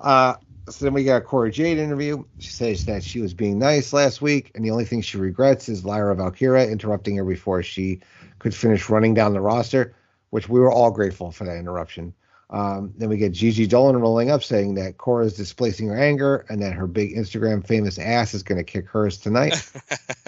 Uh, 0.00 0.34
so 0.68 0.84
then 0.84 0.94
we 0.94 1.04
got 1.04 1.16
a 1.16 1.20
Cora 1.20 1.50
Jade 1.50 1.78
interview. 1.78 2.24
She 2.38 2.52
says 2.52 2.84
that 2.84 3.02
she 3.02 3.20
was 3.20 3.34
being 3.34 3.58
nice 3.58 3.92
last 3.92 4.22
week, 4.22 4.52
and 4.54 4.64
the 4.64 4.70
only 4.70 4.84
thing 4.84 5.00
she 5.00 5.16
regrets 5.16 5.68
is 5.68 5.84
Lyra 5.84 6.14
Valkyria 6.14 6.68
interrupting 6.68 7.16
her 7.16 7.24
before 7.24 7.62
she 7.62 8.00
could 8.38 8.54
finish 8.54 8.88
running 8.88 9.14
down 9.14 9.32
the 9.32 9.40
roster, 9.40 9.94
which 10.30 10.48
we 10.48 10.60
were 10.60 10.70
all 10.70 10.90
grateful 10.90 11.32
for 11.32 11.44
that 11.44 11.56
interruption. 11.56 12.14
Um, 12.50 12.92
then 12.98 13.08
we 13.08 13.16
get 13.16 13.32
Gigi 13.32 13.66
Dolin 13.66 14.00
rolling 14.00 14.30
up 14.30 14.44
saying 14.44 14.74
that 14.74 14.98
Cora 14.98 15.24
is 15.24 15.34
displacing 15.34 15.88
her 15.88 15.98
anger 15.98 16.44
and 16.48 16.60
that 16.62 16.74
her 16.74 16.86
big 16.86 17.16
Instagram 17.16 17.66
famous 17.66 17.98
ass 17.98 18.34
is 18.34 18.42
going 18.42 18.58
to 18.58 18.64
kick 18.64 18.86
hers 18.86 19.16
tonight. 19.16 19.54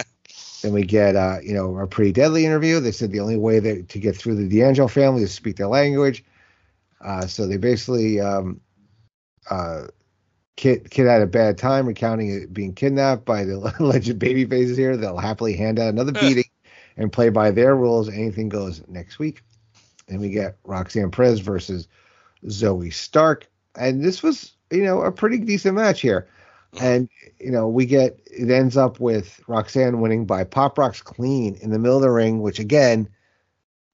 then 0.62 0.72
we 0.72 0.84
get, 0.84 1.16
uh, 1.16 1.38
you 1.42 1.52
know, 1.52 1.78
a 1.78 1.86
pretty 1.86 2.12
deadly 2.12 2.46
interview. 2.46 2.80
They 2.80 2.92
said 2.92 3.12
the 3.12 3.20
only 3.20 3.36
way 3.36 3.58
that, 3.60 3.90
to 3.90 3.98
get 3.98 4.16
through 4.16 4.36
the 4.36 4.48
D'Angelo 4.48 4.88
family 4.88 5.22
is 5.22 5.34
speak 5.34 5.56
their 5.56 5.66
language. 5.68 6.24
Uh, 7.04 7.26
so 7.26 7.46
they 7.46 7.58
basically 7.58 8.20
um, 8.20 8.58
uh, 9.50 9.88
Kid, 10.56 10.88
kid 10.90 11.06
had 11.06 11.22
a 11.22 11.26
bad 11.26 11.58
time 11.58 11.86
recounting 11.86 12.30
it 12.30 12.54
being 12.54 12.74
kidnapped 12.74 13.24
by 13.24 13.44
the 13.44 13.74
alleged 13.80 14.18
baby 14.18 14.44
faces 14.44 14.76
here. 14.76 14.96
They'll 14.96 15.18
happily 15.18 15.56
hand 15.56 15.78
out 15.78 15.88
another 15.88 16.12
beating 16.12 16.44
and 16.96 17.12
play 17.12 17.28
by 17.28 17.50
their 17.50 17.74
rules. 17.74 18.08
Anything 18.08 18.48
goes 18.48 18.82
next 18.88 19.18
week. 19.18 19.42
And 20.08 20.20
we 20.20 20.28
get 20.28 20.58
Roxanne 20.64 21.10
Perez 21.10 21.40
versus 21.40 21.88
Zoey 22.46 22.92
Stark. 22.92 23.48
And 23.76 24.04
this 24.04 24.22
was, 24.22 24.52
you 24.70 24.84
know, 24.84 25.00
a 25.00 25.10
pretty 25.10 25.38
decent 25.38 25.74
match 25.74 26.00
here. 26.00 26.28
And, 26.80 27.08
you 27.38 27.50
know, 27.50 27.68
we 27.68 27.86
get, 27.86 28.20
it 28.26 28.50
ends 28.50 28.76
up 28.76 29.00
with 29.00 29.40
Roxanne 29.46 30.00
winning 30.00 30.26
by 30.26 30.44
Pop 30.44 30.76
Rocks 30.76 31.00
clean 31.00 31.54
in 31.56 31.70
the 31.70 31.78
middle 31.78 31.96
of 31.96 32.02
the 32.02 32.10
ring, 32.10 32.42
which 32.42 32.58
again 32.58 33.08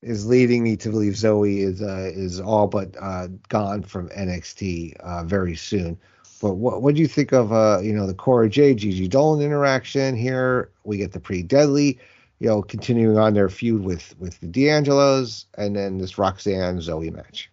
is 0.02 0.26
leading 0.26 0.62
me 0.64 0.76
to 0.78 0.88
believe 0.90 1.12
Zoey 1.12 1.58
is, 1.58 1.82
uh, 1.82 2.10
is 2.12 2.40
all 2.40 2.66
but, 2.66 2.96
uh, 2.98 3.28
gone 3.48 3.82
from 3.82 4.08
NXT, 4.08 4.96
uh, 5.00 5.24
very 5.24 5.56
soon. 5.56 5.98
But 6.40 6.54
what 6.54 6.82
what 6.82 6.94
do 6.94 7.00
you 7.00 7.08
think 7.08 7.32
of 7.32 7.52
uh 7.52 7.80
you 7.82 7.92
know 7.92 8.06
the 8.06 8.14
Cora 8.14 8.48
J 8.48 8.74
Gigi 8.74 9.08
Dolin 9.08 9.42
interaction 9.42 10.16
here? 10.16 10.70
We 10.84 10.96
get 10.96 11.12
the 11.12 11.20
pretty 11.20 11.42
deadly, 11.42 11.98
you 12.38 12.48
know, 12.48 12.62
continuing 12.62 13.18
on 13.18 13.34
their 13.34 13.48
feud 13.48 13.82
with 13.82 14.14
with 14.18 14.40
the 14.40 14.46
D'Angelos, 14.46 15.44
and 15.56 15.76
then 15.76 15.98
this 15.98 16.18
Roxanne 16.18 16.78
Zoey 16.78 17.12
match. 17.12 17.50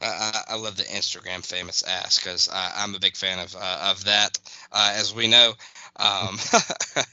I, 0.00 0.42
I 0.50 0.56
love 0.56 0.76
the 0.76 0.84
Instagram 0.84 1.44
famous 1.44 1.82
ass 1.82 2.20
because 2.20 2.48
I'm 2.52 2.94
a 2.94 3.00
big 3.00 3.16
fan 3.16 3.40
of 3.40 3.56
uh, 3.56 3.90
of 3.90 4.04
that, 4.04 4.38
uh, 4.70 4.94
as 4.94 5.12
we 5.12 5.26
know. 5.26 5.54
Um, 5.96 6.38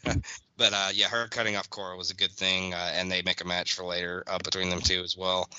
but 0.57 0.73
uh, 0.73 0.89
yeah, 0.93 1.07
her 1.07 1.27
cutting 1.27 1.55
off 1.55 1.71
Cora 1.71 1.97
was 1.97 2.11
a 2.11 2.15
good 2.15 2.31
thing, 2.31 2.75
uh, 2.75 2.91
and 2.93 3.11
they 3.11 3.23
make 3.23 3.41
a 3.41 3.47
match 3.47 3.73
for 3.73 3.83
later 3.83 4.23
uh, 4.27 4.37
between 4.37 4.69
them 4.69 4.81
two 4.81 5.01
as 5.01 5.17
well 5.17 5.49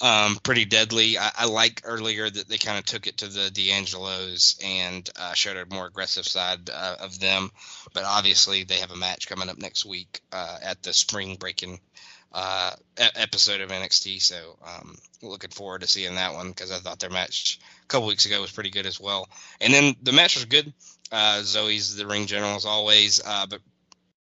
um, 0.00 0.36
pretty 0.42 0.64
deadly. 0.64 1.18
I, 1.18 1.30
I, 1.38 1.44
like 1.46 1.82
earlier 1.84 2.28
that 2.28 2.48
they 2.48 2.58
kind 2.58 2.78
of 2.78 2.84
took 2.84 3.06
it 3.06 3.18
to 3.18 3.28
the 3.28 3.50
D'Angelos 3.50 4.58
and 4.64 5.08
uh, 5.16 5.34
showed 5.34 5.56
a 5.56 5.74
more 5.74 5.86
aggressive 5.86 6.26
side 6.26 6.70
uh, 6.70 6.96
of 7.00 7.20
them. 7.20 7.50
But 7.92 8.04
obviously, 8.04 8.64
they 8.64 8.78
have 8.78 8.90
a 8.90 8.96
match 8.96 9.28
coming 9.28 9.48
up 9.48 9.58
next 9.58 9.84
week 9.84 10.20
uh, 10.32 10.58
at 10.62 10.82
the 10.82 10.92
spring 10.92 11.36
breaking 11.36 11.80
uh, 12.32 12.72
episode 12.96 13.60
of 13.60 13.70
NXT. 13.70 14.22
So 14.22 14.56
um, 14.64 14.96
looking 15.22 15.50
forward 15.50 15.82
to 15.82 15.86
seeing 15.86 16.14
that 16.14 16.34
one 16.34 16.48
because 16.48 16.70
I 16.70 16.78
thought 16.78 17.00
their 17.00 17.10
match 17.10 17.60
a 17.82 17.86
couple 17.86 18.08
weeks 18.08 18.26
ago 18.26 18.40
was 18.40 18.52
pretty 18.52 18.70
good 18.70 18.86
as 18.86 19.00
well. 19.00 19.28
And 19.60 19.72
then 19.72 19.96
the 20.02 20.12
match 20.12 20.36
was 20.36 20.44
good. 20.46 20.72
Uh, 21.12 21.40
Zoey's 21.40 21.96
the 21.96 22.06
ring 22.06 22.26
general 22.26 22.54
as 22.54 22.64
always, 22.64 23.20
uh, 23.24 23.46
but 23.46 23.60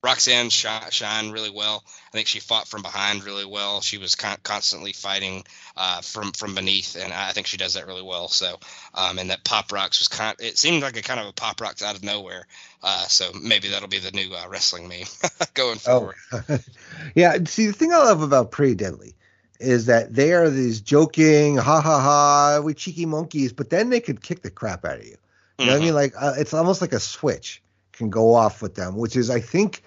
Roxanne 0.05 0.51
shined 0.51 1.33
really 1.33 1.49
well. 1.49 1.83
I 1.85 2.11
think 2.11 2.27
she 2.27 2.39
fought 2.39 2.67
from 2.67 2.83
behind 2.83 3.23
really 3.23 3.43
well. 3.43 3.81
She 3.81 3.97
was 3.97 4.13
con- 4.13 4.37
constantly 4.43 4.93
fighting 4.93 5.43
uh, 5.75 6.01
from 6.01 6.31
from 6.31 6.53
beneath, 6.53 6.95
and 6.95 7.11
I 7.11 7.31
think 7.31 7.47
she 7.47 7.57
does 7.57 7.73
that 7.73 7.87
really 7.87 8.03
well. 8.03 8.27
So, 8.27 8.59
um, 8.93 9.17
and 9.17 9.31
that 9.31 9.43
pop 9.43 9.71
rocks 9.71 9.99
was 9.99 10.07
kind. 10.07 10.35
Of, 10.39 10.45
it 10.45 10.59
seemed 10.59 10.83
like 10.83 10.95
a 10.95 11.01
kind 11.01 11.19
of 11.19 11.25
a 11.25 11.33
pop 11.33 11.59
rocks 11.59 11.81
out 11.81 11.95
of 11.95 12.03
nowhere. 12.03 12.45
Uh, 12.83 13.05
so 13.07 13.31
maybe 13.33 13.69
that'll 13.69 13.87
be 13.87 13.97
the 13.97 14.11
new 14.11 14.31
uh, 14.31 14.47
wrestling 14.47 14.87
meme 14.87 15.07
going 15.55 15.79
oh. 15.87 15.99
forward. 15.99 16.15
Oh. 16.31 16.59
yeah. 17.15 17.37
See, 17.45 17.65
the 17.65 17.73
thing 17.73 17.91
I 17.91 17.97
love 17.97 18.21
about 18.21 18.51
Pretty 18.51 18.75
Deadly 18.75 19.15
is 19.59 19.87
that 19.87 20.13
they 20.13 20.33
are 20.33 20.51
these 20.51 20.81
joking, 20.81 21.57
ha 21.57 21.81
ha 21.81 21.99
ha, 21.99 22.61
we 22.63 22.75
cheeky 22.75 23.07
monkeys, 23.07 23.53
but 23.53 23.71
then 23.71 23.89
they 23.89 24.01
could 24.01 24.21
kick 24.21 24.43
the 24.43 24.51
crap 24.51 24.85
out 24.85 24.99
of 24.99 25.05
you. 25.05 25.17
You 25.57 25.65
know 25.65 25.71
mm-hmm. 25.71 25.71
what 25.71 25.75
I 25.75 25.79
mean? 25.79 25.87
Mm-hmm. 25.87 25.95
Like 25.95 26.13
uh, 26.21 26.39
it's 26.39 26.53
almost 26.53 26.81
like 26.81 26.93
a 26.93 26.99
switch 26.99 27.63
can 27.93 28.11
go 28.11 28.35
off 28.35 28.61
with 28.61 28.75
them, 28.75 28.97
which 28.97 29.15
is 29.15 29.29
I 29.29 29.39
think 29.39 29.81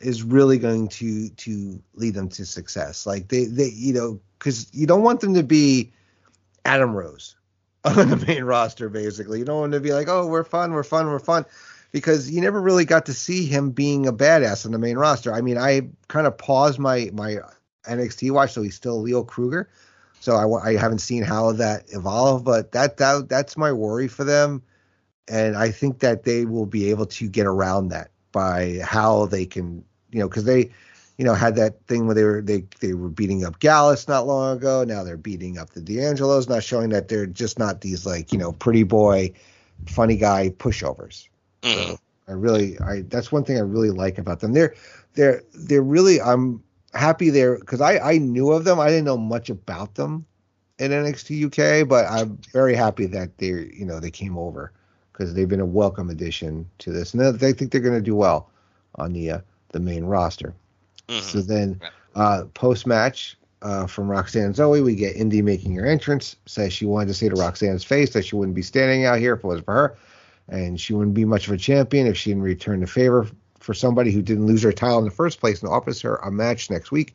is 0.00 0.22
really 0.22 0.58
going 0.58 0.88
to 0.88 1.30
to 1.30 1.82
lead 1.94 2.14
them 2.14 2.28
to 2.30 2.44
success. 2.44 3.06
Like 3.06 3.28
they 3.28 3.44
they 3.44 3.68
you 3.68 3.94
know 3.94 4.20
because 4.38 4.68
you 4.72 4.86
don't 4.86 5.02
want 5.02 5.20
them 5.20 5.34
to 5.34 5.42
be 5.42 5.92
Adam 6.64 6.94
Rose 6.94 7.36
on 7.84 8.08
the 8.10 8.24
main 8.26 8.44
roster. 8.44 8.88
Basically, 8.88 9.38
you 9.38 9.44
don't 9.44 9.60
want 9.60 9.72
to 9.72 9.80
be 9.80 9.92
like, 9.92 10.08
oh, 10.08 10.26
we're 10.26 10.44
fun, 10.44 10.72
we're 10.72 10.82
fun, 10.82 11.06
we're 11.06 11.18
fun, 11.18 11.44
because 11.92 12.30
you 12.30 12.40
never 12.40 12.60
really 12.60 12.84
got 12.84 13.06
to 13.06 13.14
see 13.14 13.46
him 13.46 13.70
being 13.70 14.06
a 14.06 14.12
badass 14.12 14.66
on 14.66 14.72
the 14.72 14.78
main 14.78 14.96
roster. 14.96 15.32
I 15.32 15.40
mean, 15.40 15.58
I 15.58 15.88
kind 16.08 16.26
of 16.26 16.36
paused 16.36 16.78
my 16.78 17.10
my 17.12 17.36
NXT 17.88 18.30
watch, 18.32 18.52
so 18.52 18.62
he's 18.62 18.74
still 18.74 19.00
Leo 19.00 19.22
Kruger. 19.22 19.68
So 20.20 20.34
I, 20.34 20.70
I 20.70 20.76
haven't 20.76 20.98
seen 20.98 21.22
how 21.22 21.52
that 21.52 21.84
evolved, 21.88 22.44
but 22.44 22.72
that 22.72 22.96
that 22.98 23.28
that's 23.28 23.56
my 23.56 23.72
worry 23.72 24.08
for 24.08 24.24
them, 24.24 24.62
and 25.28 25.56
I 25.56 25.70
think 25.70 26.00
that 26.00 26.24
they 26.24 26.44
will 26.44 26.66
be 26.66 26.90
able 26.90 27.06
to 27.06 27.28
get 27.28 27.46
around 27.46 27.88
that 27.88 28.10
by 28.36 28.78
how 28.84 29.24
they 29.24 29.46
can, 29.46 29.82
you 30.10 30.20
know, 30.20 30.28
because 30.28 30.44
they, 30.44 30.70
you 31.16 31.24
know, 31.24 31.32
had 31.32 31.56
that 31.56 31.80
thing 31.86 32.04
where 32.04 32.14
they 32.14 32.24
were 32.24 32.42
they 32.42 32.64
they 32.80 32.92
were 32.92 33.08
beating 33.08 33.46
up 33.46 33.60
Gallus 33.60 34.06
not 34.08 34.26
long 34.26 34.58
ago. 34.58 34.84
Now 34.84 35.02
they're 35.04 35.16
beating 35.16 35.56
up 35.56 35.70
the 35.70 35.80
D'Angelos, 35.80 36.46
not 36.46 36.62
showing 36.62 36.90
that 36.90 37.08
they're 37.08 37.24
just 37.24 37.58
not 37.58 37.80
these 37.80 38.04
like 38.04 38.34
you 38.34 38.38
know 38.38 38.52
pretty 38.52 38.82
boy, 38.82 39.32
funny 39.86 40.16
guy 40.16 40.50
pushovers. 40.50 41.28
Mm. 41.62 41.92
So 41.92 41.98
I 42.28 42.32
really, 42.32 42.78
I 42.80 43.04
that's 43.08 43.32
one 43.32 43.42
thing 43.42 43.56
I 43.56 43.60
really 43.60 43.88
like 43.90 44.18
about 44.18 44.40
them. 44.40 44.52
They're 44.52 44.74
they're 45.14 45.42
they're 45.54 45.80
really 45.80 46.20
I'm 46.20 46.62
happy 46.92 47.30
there 47.30 47.58
because 47.58 47.80
I 47.80 47.96
I 47.98 48.18
knew 48.18 48.52
of 48.52 48.64
them. 48.64 48.78
I 48.78 48.88
didn't 48.88 49.06
know 49.06 49.16
much 49.16 49.48
about 49.48 49.94
them 49.94 50.26
in 50.78 50.90
NXT 50.90 51.46
UK, 51.46 51.88
but 51.88 52.04
I'm 52.04 52.38
very 52.52 52.74
happy 52.74 53.06
that 53.06 53.38
they're 53.38 53.64
you 53.64 53.86
know 53.86 53.98
they 53.98 54.10
came 54.10 54.36
over 54.36 54.72
because 55.16 55.34
they've 55.34 55.48
been 55.48 55.60
a 55.60 55.66
welcome 55.66 56.10
addition 56.10 56.68
to 56.78 56.92
this, 56.92 57.14
and 57.14 57.38
they 57.38 57.52
think 57.52 57.72
they're 57.72 57.80
going 57.80 57.94
to 57.94 58.00
do 58.00 58.14
well 58.14 58.50
on 58.96 59.12
the 59.12 59.30
uh, 59.30 59.40
the 59.72 59.80
main 59.80 60.04
roster. 60.04 60.54
Mm-hmm. 61.08 61.20
So 61.20 61.40
then, 61.40 61.80
uh, 62.14 62.44
post 62.54 62.86
match 62.86 63.36
uh, 63.62 63.86
from 63.86 64.08
Roxanne 64.08 64.52
Zoey, 64.52 64.84
we 64.84 64.94
get 64.94 65.16
Indi 65.16 65.42
making 65.42 65.74
her 65.76 65.86
entrance. 65.86 66.36
Says 66.46 66.72
she 66.72 66.84
wanted 66.84 67.08
to 67.08 67.14
say 67.14 67.28
to 67.28 67.34
Roxanne's 67.34 67.84
face 67.84 68.12
that 68.12 68.24
she 68.24 68.36
wouldn't 68.36 68.54
be 68.54 68.62
standing 68.62 69.04
out 69.04 69.18
here 69.18 69.34
if 69.34 69.44
it 69.44 69.46
was 69.46 69.60
for 69.60 69.74
her, 69.74 69.98
and 70.48 70.80
she 70.80 70.92
wouldn't 70.92 71.14
be 71.14 71.24
much 71.24 71.46
of 71.46 71.54
a 71.54 71.58
champion 71.58 72.06
if 72.06 72.16
she 72.16 72.30
didn't 72.30 72.42
return 72.42 72.80
the 72.80 72.86
favor 72.86 73.26
for 73.58 73.74
somebody 73.74 74.12
who 74.12 74.22
didn't 74.22 74.46
lose 74.46 74.62
her 74.62 74.72
title 74.72 74.98
in 74.98 75.04
the 75.04 75.10
first 75.10 75.40
place 75.40 75.62
and 75.62 75.70
offers 75.70 76.00
her 76.02 76.16
a 76.16 76.30
match 76.30 76.70
next 76.70 76.92
week. 76.92 77.14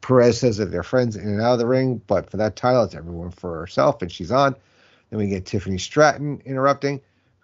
Perez 0.00 0.38
says 0.38 0.56
that 0.56 0.70
they're 0.70 0.82
friends 0.82 1.16
in 1.16 1.28
and 1.28 1.40
out 1.40 1.54
of 1.54 1.58
the 1.58 1.66
ring, 1.66 2.00
but 2.06 2.30
for 2.30 2.36
that 2.38 2.56
title, 2.56 2.84
it's 2.84 2.94
everyone 2.94 3.30
for 3.30 3.58
herself, 3.58 4.00
and 4.00 4.10
she's 4.10 4.30
on. 4.30 4.54
Then 5.10 5.18
we 5.18 5.26
get 5.26 5.44
Tiffany 5.44 5.78
Stratton 5.78 6.40
interrupting, 6.44 7.00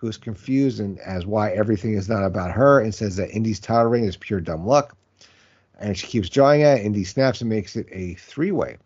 who's 0.07 0.17
confused 0.17 0.81
and 0.81 0.99
as 1.01 1.27
why 1.27 1.51
everything 1.51 1.95
is 1.95 2.09
not 2.09 2.25
about 2.25 2.51
her, 2.51 2.81
and 2.81 2.95
says 2.95 3.17
that 3.17 3.31
Indi's 3.31 3.61
title 3.61 3.91
ring 3.91 4.05
is 4.05 4.17
pure 4.17 4.41
dumb 4.41 4.67
luck. 4.67 4.97
And 5.79 5.97
she 5.97 6.07
keeps 6.07 6.29
drawing 6.29 6.63
at 6.63 6.79
it. 6.79 6.87
Indi 6.87 7.05
snaps 7.05 7.43
and 7.43 7.51
makes 7.51 7.77
it 7.77 7.87
a 7.93 8.15
three 8.15 8.51
way. 8.51 8.79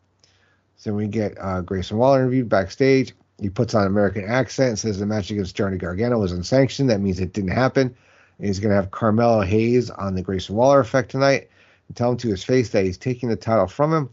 So 0.77 0.93
we 0.93 1.07
get 1.07 1.37
uh, 1.39 1.61
Grayson 1.61 1.99
Waller 1.99 2.21
interviewed 2.21 2.49
backstage. 2.49 3.15
He 3.39 3.49
puts 3.49 3.75
on 3.75 3.87
American 3.87 4.25
accent 4.25 4.71
and 4.71 4.79
says 4.79 4.99
the 4.99 5.07
match 5.07 5.31
against 5.31 5.55
Johnny 5.55 5.77
Gargano 5.77 6.19
was 6.19 6.33
unsanctioned. 6.33 6.91
That 6.91 7.01
means 7.01 7.21
it 7.21 7.33
didn't 7.33 7.53
happen. 7.53 7.95
And 8.39 8.47
he's 8.47 8.59
going 8.59 8.71
to 8.71 8.77
have 8.77 8.91
Carmelo 8.91 9.43
Hayes 9.43 9.91
on 9.91 10.15
the 10.15 10.23
Grayson 10.23 10.57
Waller 10.57 10.81
effect 10.81 11.11
tonight 11.11 11.49
and 11.87 11.97
tell 11.97 12.11
him 12.11 12.17
to 12.19 12.29
his 12.29 12.43
face 12.43 12.71
that 12.71 12.85
he's 12.85 12.99
taking 12.99 13.29
the 13.29 13.37
title 13.37 13.67
from 13.67 13.93
him. 13.93 14.11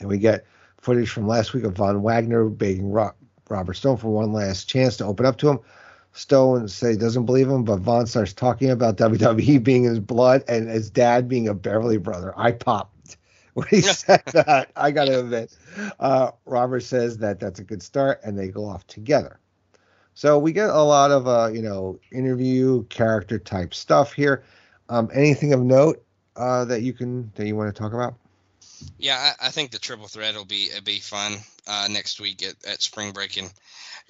And 0.00 0.08
we 0.08 0.18
get 0.18 0.46
footage 0.80 1.10
from 1.10 1.26
last 1.26 1.52
week 1.52 1.64
of 1.64 1.74
Von 1.76 2.02
Wagner 2.02 2.48
begging 2.48 2.90
Robert 2.90 3.74
Stone 3.74 3.98
for 3.98 4.08
one 4.08 4.32
last 4.32 4.68
chance 4.68 4.96
to 4.98 5.04
open 5.04 5.26
up 5.26 5.38
to 5.38 5.48
him. 5.48 5.60
Stone 6.14 6.68
say 6.68 6.92
he 6.92 6.96
doesn't 6.96 7.26
believe 7.26 7.48
him, 7.48 7.64
but 7.64 7.80
Von 7.80 8.06
starts 8.06 8.32
talking 8.32 8.70
about 8.70 8.96
WWE 8.96 9.62
being 9.62 9.82
his 9.82 9.98
blood 9.98 10.44
and 10.48 10.68
his 10.68 10.88
dad 10.88 11.28
being 11.28 11.48
a 11.48 11.54
Beverly 11.54 11.98
brother. 11.98 12.32
I 12.36 12.52
popped 12.52 13.16
when 13.54 13.66
he 13.68 13.80
said 13.82 14.22
that. 14.26 14.70
I 14.76 14.92
got 14.92 15.06
to 15.06 15.20
admit. 15.20 15.56
Uh, 15.98 16.30
Robert 16.46 16.80
says 16.80 17.18
that 17.18 17.40
that's 17.40 17.58
a 17.58 17.64
good 17.64 17.82
start, 17.82 18.20
and 18.22 18.38
they 18.38 18.48
go 18.48 18.64
off 18.64 18.86
together. 18.86 19.40
So 20.14 20.38
we 20.38 20.52
get 20.52 20.70
a 20.70 20.82
lot 20.82 21.10
of 21.10 21.26
uh, 21.26 21.50
you 21.52 21.62
know 21.62 21.98
interview 22.12 22.84
character 22.84 23.40
type 23.40 23.74
stuff 23.74 24.12
here. 24.12 24.44
Um, 24.88 25.10
anything 25.12 25.52
of 25.52 25.60
note 25.60 26.04
uh, 26.36 26.64
that 26.66 26.82
you 26.82 26.92
can 26.92 27.32
that 27.34 27.46
you 27.46 27.56
want 27.56 27.74
to 27.74 27.78
talk 27.78 27.92
about? 27.92 28.14
Yeah, 28.98 29.32
I, 29.40 29.48
I 29.48 29.50
think 29.50 29.72
the 29.72 29.78
triple 29.80 30.06
threat 30.06 30.36
will 30.36 30.44
be 30.44 30.70
will 30.72 30.82
be 30.82 31.00
fun 31.00 31.38
uh, 31.66 31.88
next 31.90 32.20
week 32.20 32.44
at, 32.44 32.54
at 32.64 32.82
spring 32.82 33.10
break, 33.10 33.36
and 33.36 33.52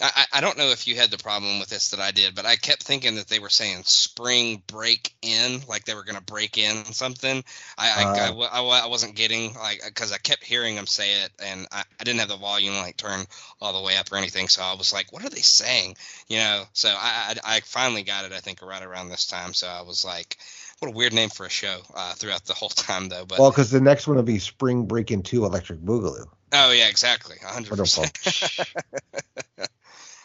I, 0.03 0.25
I 0.33 0.41
don't 0.41 0.59
know 0.59 0.71
if 0.71 0.89
you 0.89 0.97
had 0.97 1.11
the 1.13 1.19
problem 1.19 1.61
with 1.61 1.69
this 1.69 1.91
that 1.91 2.01
I 2.01 2.11
did, 2.11 2.35
but 2.35 2.45
I 2.45 2.57
kept 2.57 2.83
thinking 2.83 3.15
that 3.15 3.29
they 3.29 3.39
were 3.39 3.49
saying 3.49 3.85
spring 3.85 4.61
break 4.67 5.15
in, 5.23 5.61
like 5.69 5.85
they 5.85 5.95
were 5.95 6.03
going 6.03 6.17
to 6.17 6.23
break 6.23 6.59
in 6.59 6.85
something. 6.87 7.45
I, 7.79 7.91
uh, 7.91 8.35
I, 8.51 8.61
I, 8.61 8.81
I, 8.85 8.87
wasn't 8.87 9.15
getting 9.15 9.55
like 9.55 9.83
because 9.85 10.11
I 10.11 10.19
kept 10.19 10.43
hearing 10.43 10.75
them 10.75 10.89
say 10.89 11.23
it, 11.23 11.31
and 11.39 11.69
I, 11.71 11.85
I 12.01 12.05
didn't 12.05 12.21
have 12.21 12.29
the 12.29 12.37
volume 12.37 12.75
like 12.75 12.97
turned 12.97 13.29
all 13.61 13.73
the 13.73 13.87
way 13.87 13.97
up 13.97 14.11
or 14.11 14.17
anything, 14.17 14.49
so 14.49 14.63
I 14.63 14.75
was 14.75 14.93
like, 14.93 15.13
what 15.13 15.25
are 15.25 15.31
they 15.31 15.41
saying? 15.41 15.97
You 16.29 16.39
know, 16.39 16.65
so 16.73 16.89
I, 16.89 17.37
I, 17.45 17.57
I 17.57 17.61
finally 17.61 18.03
got 18.03 18.25
it. 18.25 18.33
I 18.33 18.41
think 18.41 18.63
right 18.63 18.83
around 18.83 19.11
this 19.11 19.27
time, 19.27 19.55
so 19.55 19.69
I 19.69 19.83
was 19.83 20.05
like. 20.05 20.39
What 20.81 20.89
a 20.89 20.97
weird 20.97 21.15
name 21.15 21.31
for 21.31 21.47
a 21.47 21.51
show 21.51 21.81
uh, 21.95 22.15
throughout 22.15 22.45
the 22.45 22.53
whole 22.53 22.69
time, 22.69 23.09
though. 23.09 23.25
But 23.25 23.39
well, 23.39 23.51
because 23.51 23.71
the 23.71 23.81
next 23.81 24.09
one 24.09 24.17
will 24.17 24.25
be 24.25 24.41
Spring 24.41 24.87
Break 24.87 25.13
Into 25.13 25.45
Electric 25.45 25.79
Boogaloo. 25.79 26.27
Oh 26.53 26.73
yeah, 26.73 26.89
exactly, 26.89 27.37
hundred 27.41 27.79
percent. 27.79 28.13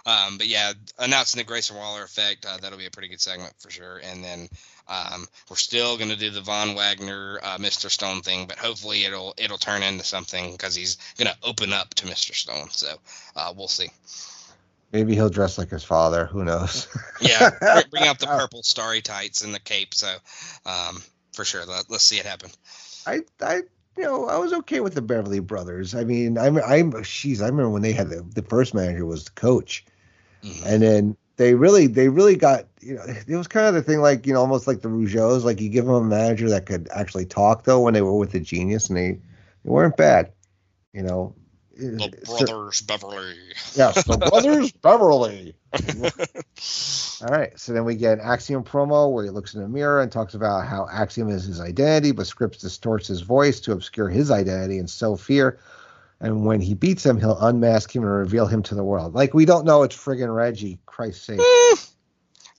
Um, 0.06 0.38
but 0.38 0.48
yeah, 0.48 0.74
announcing 0.98 1.40
the 1.40 1.44
Grayson 1.44 1.76
Waller 1.76 2.04
effect, 2.04 2.46
uh, 2.46 2.58
that'll 2.58 2.78
be 2.78 2.86
a 2.86 2.92
pretty 2.92 3.10
good 3.10 3.22
segment 3.22 3.54
for 3.60 3.70
sure. 3.70 4.00
And 4.04 4.24
then 4.24 4.50
um, 4.88 5.28
we're 5.50 5.56
still 5.56 5.98
going 5.98 6.10
to 6.10 6.16
do 6.16 6.30
the 6.30 6.42
Von 6.42 6.76
Wagner, 6.76 7.40
uh, 7.44 7.58
Mr. 7.58 7.90
Stone 7.90 8.22
thing, 8.22 8.48
but 8.48 8.58
hopefully 8.58 9.06
it'll 9.06 9.34
it'll 9.38 9.58
turn 9.58 9.84
into 9.84 10.04
something 10.04 10.52
because 10.52 10.76
he's 10.76 10.98
going 11.18 11.28
to 11.28 11.38
open 11.44 11.74
up 11.74 11.94
to 11.96 12.08
Mr. 12.08 12.34
Stone. 12.34 12.70
So 12.72 12.96
uh, 13.36 13.54
we'll 13.56 13.68
see. 13.68 13.90
Maybe 14.92 15.14
he'll 15.14 15.30
dress 15.30 15.58
like 15.58 15.70
his 15.70 15.84
father. 15.84 16.26
Who 16.26 16.44
knows? 16.44 16.88
yeah, 17.22 17.52
bring 17.92 18.06
out 18.06 18.20
the 18.20 18.26
purple 18.40 18.64
starry 18.64 19.02
tights 19.02 19.44
and 19.44 19.54
the 19.54 19.60
cape. 19.60 19.94
So 19.94 20.16
um, 20.66 21.04
for 21.34 21.46
sure, 21.46 21.66
let, 21.66 21.90
us 21.92 22.04
see 22.04 22.18
it 22.18 22.26
happen. 22.26 22.50
I 23.06 23.22
I 23.40 23.62
you 23.98 24.04
know, 24.04 24.28
I 24.28 24.38
was 24.38 24.54
okay 24.54 24.80
with 24.80 24.96
the 24.96 25.02
Beverly 25.02 25.40
Brothers. 25.40 25.96
I 25.96 26.04
mean, 26.04 26.38
I'm, 26.38 26.58
I'm, 26.58 27.04
she's, 27.04 27.42
I 27.42 27.48
remember 27.48 27.70
when 27.70 27.82
they 27.82 27.92
had 27.92 28.10
the, 28.10 28.22
the 28.36 28.44
first 28.44 28.74
manager 28.74 29.06
was 29.06 29.26
the 29.26 29.32
coach, 29.32 29.86
mm-hmm. 30.44 30.68
and 30.68 30.82
then 30.82 31.18
they 31.38 31.56
really, 31.56 31.88
they 31.88 32.10
really 32.10 32.36
got, 32.36 32.66
you 32.82 32.96
know, 32.96 33.04
it 33.06 33.36
was 33.36 33.48
kind 33.48 33.68
of 33.68 33.74
the 33.74 33.82
thing 33.82 34.00
like, 34.00 34.26
you 34.26 34.34
know, 34.34 34.40
almost 34.40 34.68
like 34.68 34.82
the 34.82 34.90
Rougeaus, 34.90 35.44
like 35.44 35.60
you 35.60 35.70
give 35.70 35.86
them 35.86 35.96
a 35.96 36.04
manager 36.04 36.50
that 36.50 36.66
could 36.66 36.88
actually 36.94 37.26
talk 37.26 37.64
though 37.64 37.80
when 37.80 37.94
they 37.94 38.02
were 38.02 38.18
with 38.18 38.32
the 38.32 38.40
genius, 38.40 38.90
and 38.90 38.98
they, 38.98 39.12
they 39.64 39.70
weren't 39.70 39.98
bad, 39.98 40.32
you 40.94 41.04
know. 41.04 41.36
The 41.80 42.14
brothers 42.26 42.82
Beverly. 42.82 43.36
Yes, 43.74 44.04
the 44.04 44.18
brothers 44.30 44.72
Beverly. 44.74 45.56
All 47.22 47.28
right, 47.28 47.58
so 47.58 47.74
then 47.74 47.86
we 47.86 47.96
get 47.96 48.20
an 48.20 48.26
Axiom 48.26 48.64
promo 48.64 49.12
where 49.12 49.24
he 49.24 49.30
looks 49.30 49.54
in 49.54 49.62
the 49.62 49.68
mirror 49.68 50.02
and 50.02 50.12
talks 50.12 50.34
about 50.34 50.66
how 50.66 50.88
Axiom 50.92 51.30
is 51.30 51.46
his 51.46 51.62
identity, 51.62 52.12
but 52.12 52.26
Scrypts 52.26 52.60
distorts 52.60 53.08
his 53.08 53.22
voice 53.22 53.60
to 53.62 53.72
obscure 53.72 54.10
his 54.10 54.30
identity 54.32 54.78
and 54.78 54.90
sow 54.90 55.16
fear. 55.16 55.60
And 56.20 56.46
when 56.46 56.60
he 56.60 56.74
beats 56.74 57.06
him, 57.06 57.18
he'll 57.18 57.40
unmask 57.40 57.96
him 57.96 58.04
and 58.04 58.12
reveal 58.12 58.46
him 58.46 58.62
to 58.64 58.76
the 58.76 58.84
world. 58.84 59.14
Like 59.14 59.34
we 59.34 59.46
don't 59.46 59.66
know 59.66 59.84
it's 59.84 59.96
friggin' 59.96 60.34
Reggie. 60.34 60.80
Christ's 60.86 61.26
sake. 61.26 61.40
Mm, 61.40 61.92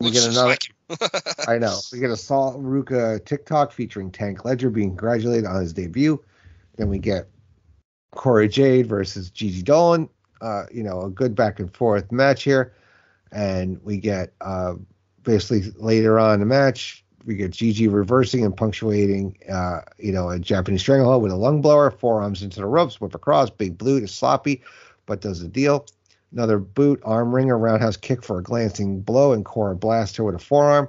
we 0.00 0.10
get 0.10 0.24
another. 0.24 0.56
I 1.46 1.58
know. 1.58 1.78
We 1.92 1.98
get 1.98 2.10
a 2.10 2.16
Sol 2.16 2.58
Ruca 2.58 3.22
TikTok 3.24 3.72
featuring 3.72 4.10
Tank 4.10 4.46
Ledger 4.46 4.70
being 4.70 4.90
congratulated 4.90 5.44
on 5.44 5.60
his 5.60 5.74
debut. 5.74 6.22
Then 6.76 6.88
we 6.88 6.98
get 6.98 7.28
Cora 8.12 8.48
Jade 8.48 8.86
versus 8.86 9.30
Gigi 9.30 9.62
Dolin. 9.62 10.08
Uh, 10.40 10.64
you 10.72 10.82
know, 10.82 11.02
a 11.02 11.10
good 11.10 11.34
back 11.34 11.60
and 11.60 11.72
forth 11.74 12.10
match 12.10 12.42
here. 12.42 12.72
And 13.30 13.82
we 13.84 13.98
get 13.98 14.32
uh, 14.40 14.74
basically 15.22 15.70
later 15.76 16.18
on 16.18 16.34
in 16.34 16.40
the 16.40 16.46
match, 16.46 17.04
we 17.24 17.34
get 17.34 17.50
Gigi 17.50 17.88
reversing 17.88 18.44
and 18.44 18.56
punctuating, 18.56 19.36
uh, 19.50 19.80
you 19.98 20.12
know, 20.12 20.30
a 20.30 20.38
Japanese 20.38 20.80
stranglehold 20.80 21.22
with 21.22 21.32
a 21.32 21.36
lung 21.36 21.60
blower, 21.60 21.90
forearms 21.90 22.42
into 22.42 22.60
the 22.60 22.66
ropes, 22.66 23.00
whip 23.00 23.14
across, 23.14 23.50
big 23.50 23.76
blue 23.76 23.98
is 23.98 24.10
sloppy, 24.10 24.62
but 25.06 25.20
does 25.20 25.40
the 25.40 25.48
deal. 25.48 25.86
Another 26.32 26.58
boot, 26.58 27.00
arm 27.04 27.34
wringer, 27.34 27.58
roundhouse 27.58 27.96
kick 27.96 28.22
for 28.22 28.38
a 28.38 28.42
glancing 28.42 29.00
blow, 29.00 29.32
and 29.32 29.44
Cora 29.44 29.76
blasts 29.76 30.16
her 30.16 30.24
with 30.24 30.34
a 30.34 30.38
forearm 30.38 30.88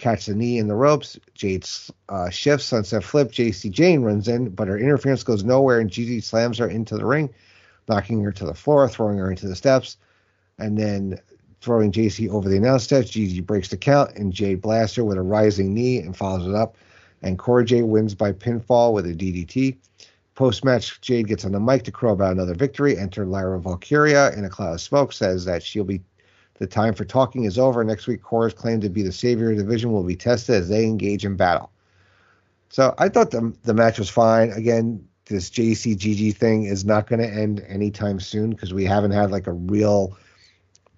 catch 0.00 0.26
the 0.26 0.34
knee 0.34 0.58
in 0.58 0.66
the 0.66 0.74
ropes. 0.74 1.18
Jade 1.34 1.68
uh, 2.08 2.30
shifts, 2.30 2.66
sunset 2.66 3.04
flip. 3.04 3.30
Jacy 3.30 3.68
Jayne 3.68 4.02
runs 4.02 4.26
in, 4.26 4.48
but 4.48 4.66
her 4.66 4.78
interference 4.78 5.22
goes 5.22 5.44
nowhere, 5.44 5.78
and 5.78 5.90
Gigi 5.90 6.20
slams 6.20 6.58
her 6.58 6.68
into 6.68 6.96
the 6.96 7.04
ring, 7.04 7.32
knocking 7.88 8.22
her 8.24 8.32
to 8.32 8.46
the 8.46 8.54
floor, 8.54 8.88
throwing 8.88 9.18
her 9.18 9.30
into 9.30 9.46
the 9.46 9.54
steps, 9.54 9.98
and 10.58 10.76
then 10.76 11.20
throwing 11.60 11.92
Jacy 11.92 12.28
over 12.30 12.48
the 12.48 12.56
announce 12.56 12.84
steps. 12.84 13.10
Gigi 13.10 13.40
breaks 13.40 13.68
the 13.68 13.76
count, 13.76 14.16
and 14.16 14.32
Jade 14.32 14.62
blasts 14.62 14.96
her 14.96 15.04
with 15.04 15.18
a 15.18 15.22
rising 15.22 15.74
knee 15.74 15.98
and 15.98 16.16
follows 16.16 16.48
it 16.48 16.54
up. 16.54 16.76
And 17.22 17.38
Cora 17.38 17.64
Jade 17.66 17.84
wins 17.84 18.14
by 18.14 18.32
pinfall 18.32 18.94
with 18.94 19.06
a 19.06 19.12
DDT. 19.12 19.76
Post 20.34 20.64
match, 20.64 20.98
Jade 21.02 21.28
gets 21.28 21.44
on 21.44 21.52
the 21.52 21.60
mic 21.60 21.84
to 21.84 21.92
crow 21.92 22.12
about 22.12 22.32
another 22.32 22.54
victory. 22.54 22.96
Enter 22.96 23.26
Lyra 23.26 23.60
Valkyria 23.60 24.32
in 24.32 24.46
a 24.46 24.48
cloud 24.48 24.72
of 24.72 24.80
smoke, 24.80 25.12
says 25.12 25.44
that 25.44 25.62
she'll 25.62 25.84
be 25.84 26.00
the 26.60 26.66
time 26.66 26.94
for 26.94 27.06
talking 27.06 27.44
is 27.44 27.58
over. 27.58 27.82
Next 27.82 28.06
week, 28.06 28.22
Cora's 28.22 28.54
claim 28.54 28.80
to 28.82 28.90
be 28.90 29.02
the 29.02 29.10
savior 29.10 29.50
of 29.50 29.56
the 29.56 29.62
division 29.64 29.92
will 29.92 30.04
be 30.04 30.14
tested 30.14 30.56
as 30.56 30.68
they 30.68 30.84
engage 30.84 31.24
in 31.24 31.34
battle. 31.34 31.72
So 32.68 32.94
I 32.98 33.08
thought 33.08 33.32
the 33.32 33.52
the 33.64 33.74
match 33.74 33.98
was 33.98 34.08
fine. 34.08 34.50
Again, 34.50 35.04
this 35.24 35.50
JCGG 35.50 36.36
thing 36.36 36.64
is 36.64 36.84
not 36.84 37.08
going 37.08 37.20
to 37.20 37.28
end 37.28 37.64
anytime 37.66 38.20
soon 38.20 38.50
because 38.50 38.74
we 38.74 38.84
haven't 38.84 39.12
had 39.12 39.30
like 39.30 39.46
a 39.46 39.52
real 39.52 40.16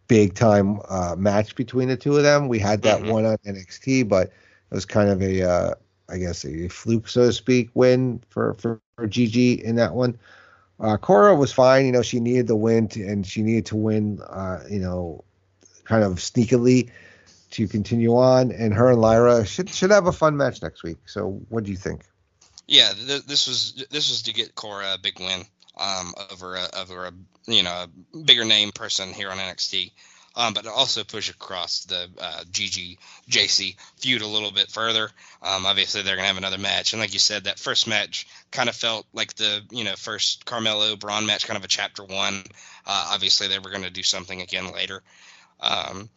big 0.08 0.34
time 0.34 0.80
uh, 0.88 1.14
match 1.16 1.54
between 1.54 1.88
the 1.88 1.96
two 1.96 2.16
of 2.16 2.24
them. 2.24 2.48
We 2.48 2.58
had 2.58 2.82
that 2.82 3.00
mm-hmm. 3.00 3.12
one 3.12 3.24
on 3.24 3.36
NXT, 3.46 4.08
but 4.08 4.26
it 4.26 4.74
was 4.74 4.84
kind 4.84 5.10
of 5.10 5.22
a, 5.22 5.48
uh, 5.48 5.74
I 6.08 6.18
guess, 6.18 6.44
a 6.44 6.68
fluke, 6.68 7.08
so 7.08 7.26
to 7.26 7.32
speak, 7.32 7.70
win 7.74 8.20
for 8.28 8.54
for, 8.54 8.80
for 8.96 9.06
Gigi 9.06 9.64
in 9.64 9.76
that 9.76 9.94
one. 9.94 10.18
Uh, 10.80 10.96
Cora 10.96 11.36
was 11.36 11.52
fine. 11.52 11.86
You 11.86 11.92
know, 11.92 12.02
she 12.02 12.18
needed 12.18 12.48
the 12.48 12.56
win, 12.56 12.88
to, 12.88 13.06
and 13.06 13.24
she 13.24 13.42
needed 13.42 13.66
to 13.66 13.76
win. 13.76 14.20
Uh, 14.22 14.64
you 14.68 14.80
know, 14.80 15.22
kind 15.92 16.04
of 16.04 16.14
sneakily 16.14 16.90
to 17.50 17.68
continue 17.68 18.16
on. 18.16 18.50
And 18.50 18.72
her 18.72 18.90
and 18.90 19.00
Lyra 19.00 19.44
should 19.44 19.68
should 19.68 19.90
have 19.90 20.06
a 20.06 20.12
fun 20.12 20.36
match 20.36 20.62
next 20.62 20.82
week. 20.82 20.96
So, 21.06 21.42
what 21.50 21.64
do 21.64 21.70
you 21.70 21.76
think? 21.76 22.02
Yeah, 22.66 22.92
th- 22.92 23.24
this 23.24 23.46
was 23.46 23.84
this 23.90 24.08
was 24.08 24.22
to 24.22 24.32
get 24.32 24.54
Cora 24.54 24.94
a 24.94 24.98
big 24.98 25.20
win 25.20 25.44
um, 25.76 26.14
over 26.32 26.56
a, 26.56 26.68
over 26.80 27.06
a 27.06 27.12
you 27.46 27.62
know 27.62 27.84
a 27.84 28.16
bigger 28.18 28.46
name 28.46 28.72
person 28.72 29.12
here 29.12 29.30
on 29.30 29.36
NXT. 29.36 29.92
Um, 30.34 30.54
but 30.54 30.66
also 30.66 31.04
push 31.04 31.28
across 31.28 31.84
the 31.84 32.08
uh, 32.18 32.44
Gigi 32.50 32.98
Jacy 33.28 33.76
feud 33.98 34.22
a 34.22 34.26
little 34.26 34.50
bit 34.50 34.70
further. 34.70 35.10
Um, 35.42 35.66
obviously, 35.66 36.00
they're 36.00 36.16
gonna 36.16 36.26
have 36.26 36.38
another 36.38 36.56
match, 36.56 36.94
and 36.94 37.02
like 37.02 37.12
you 37.12 37.18
said, 37.18 37.44
that 37.44 37.58
first 37.58 37.86
match 37.86 38.26
kind 38.50 38.70
of 38.70 38.74
felt 38.74 39.04
like 39.12 39.34
the 39.34 39.60
you 39.70 39.84
know 39.84 39.94
first 39.94 40.46
Carmelo 40.46 40.96
Bron 40.96 41.26
match, 41.26 41.46
kind 41.46 41.58
of 41.58 41.64
a 41.64 41.68
chapter 41.68 42.02
one. 42.02 42.44
Uh, 42.86 43.10
obviously, 43.12 43.48
they 43.48 43.58
were 43.58 43.68
gonna 43.68 43.90
do 43.90 44.02
something 44.02 44.40
again 44.40 44.72
later 44.72 45.02
um, 45.62 46.10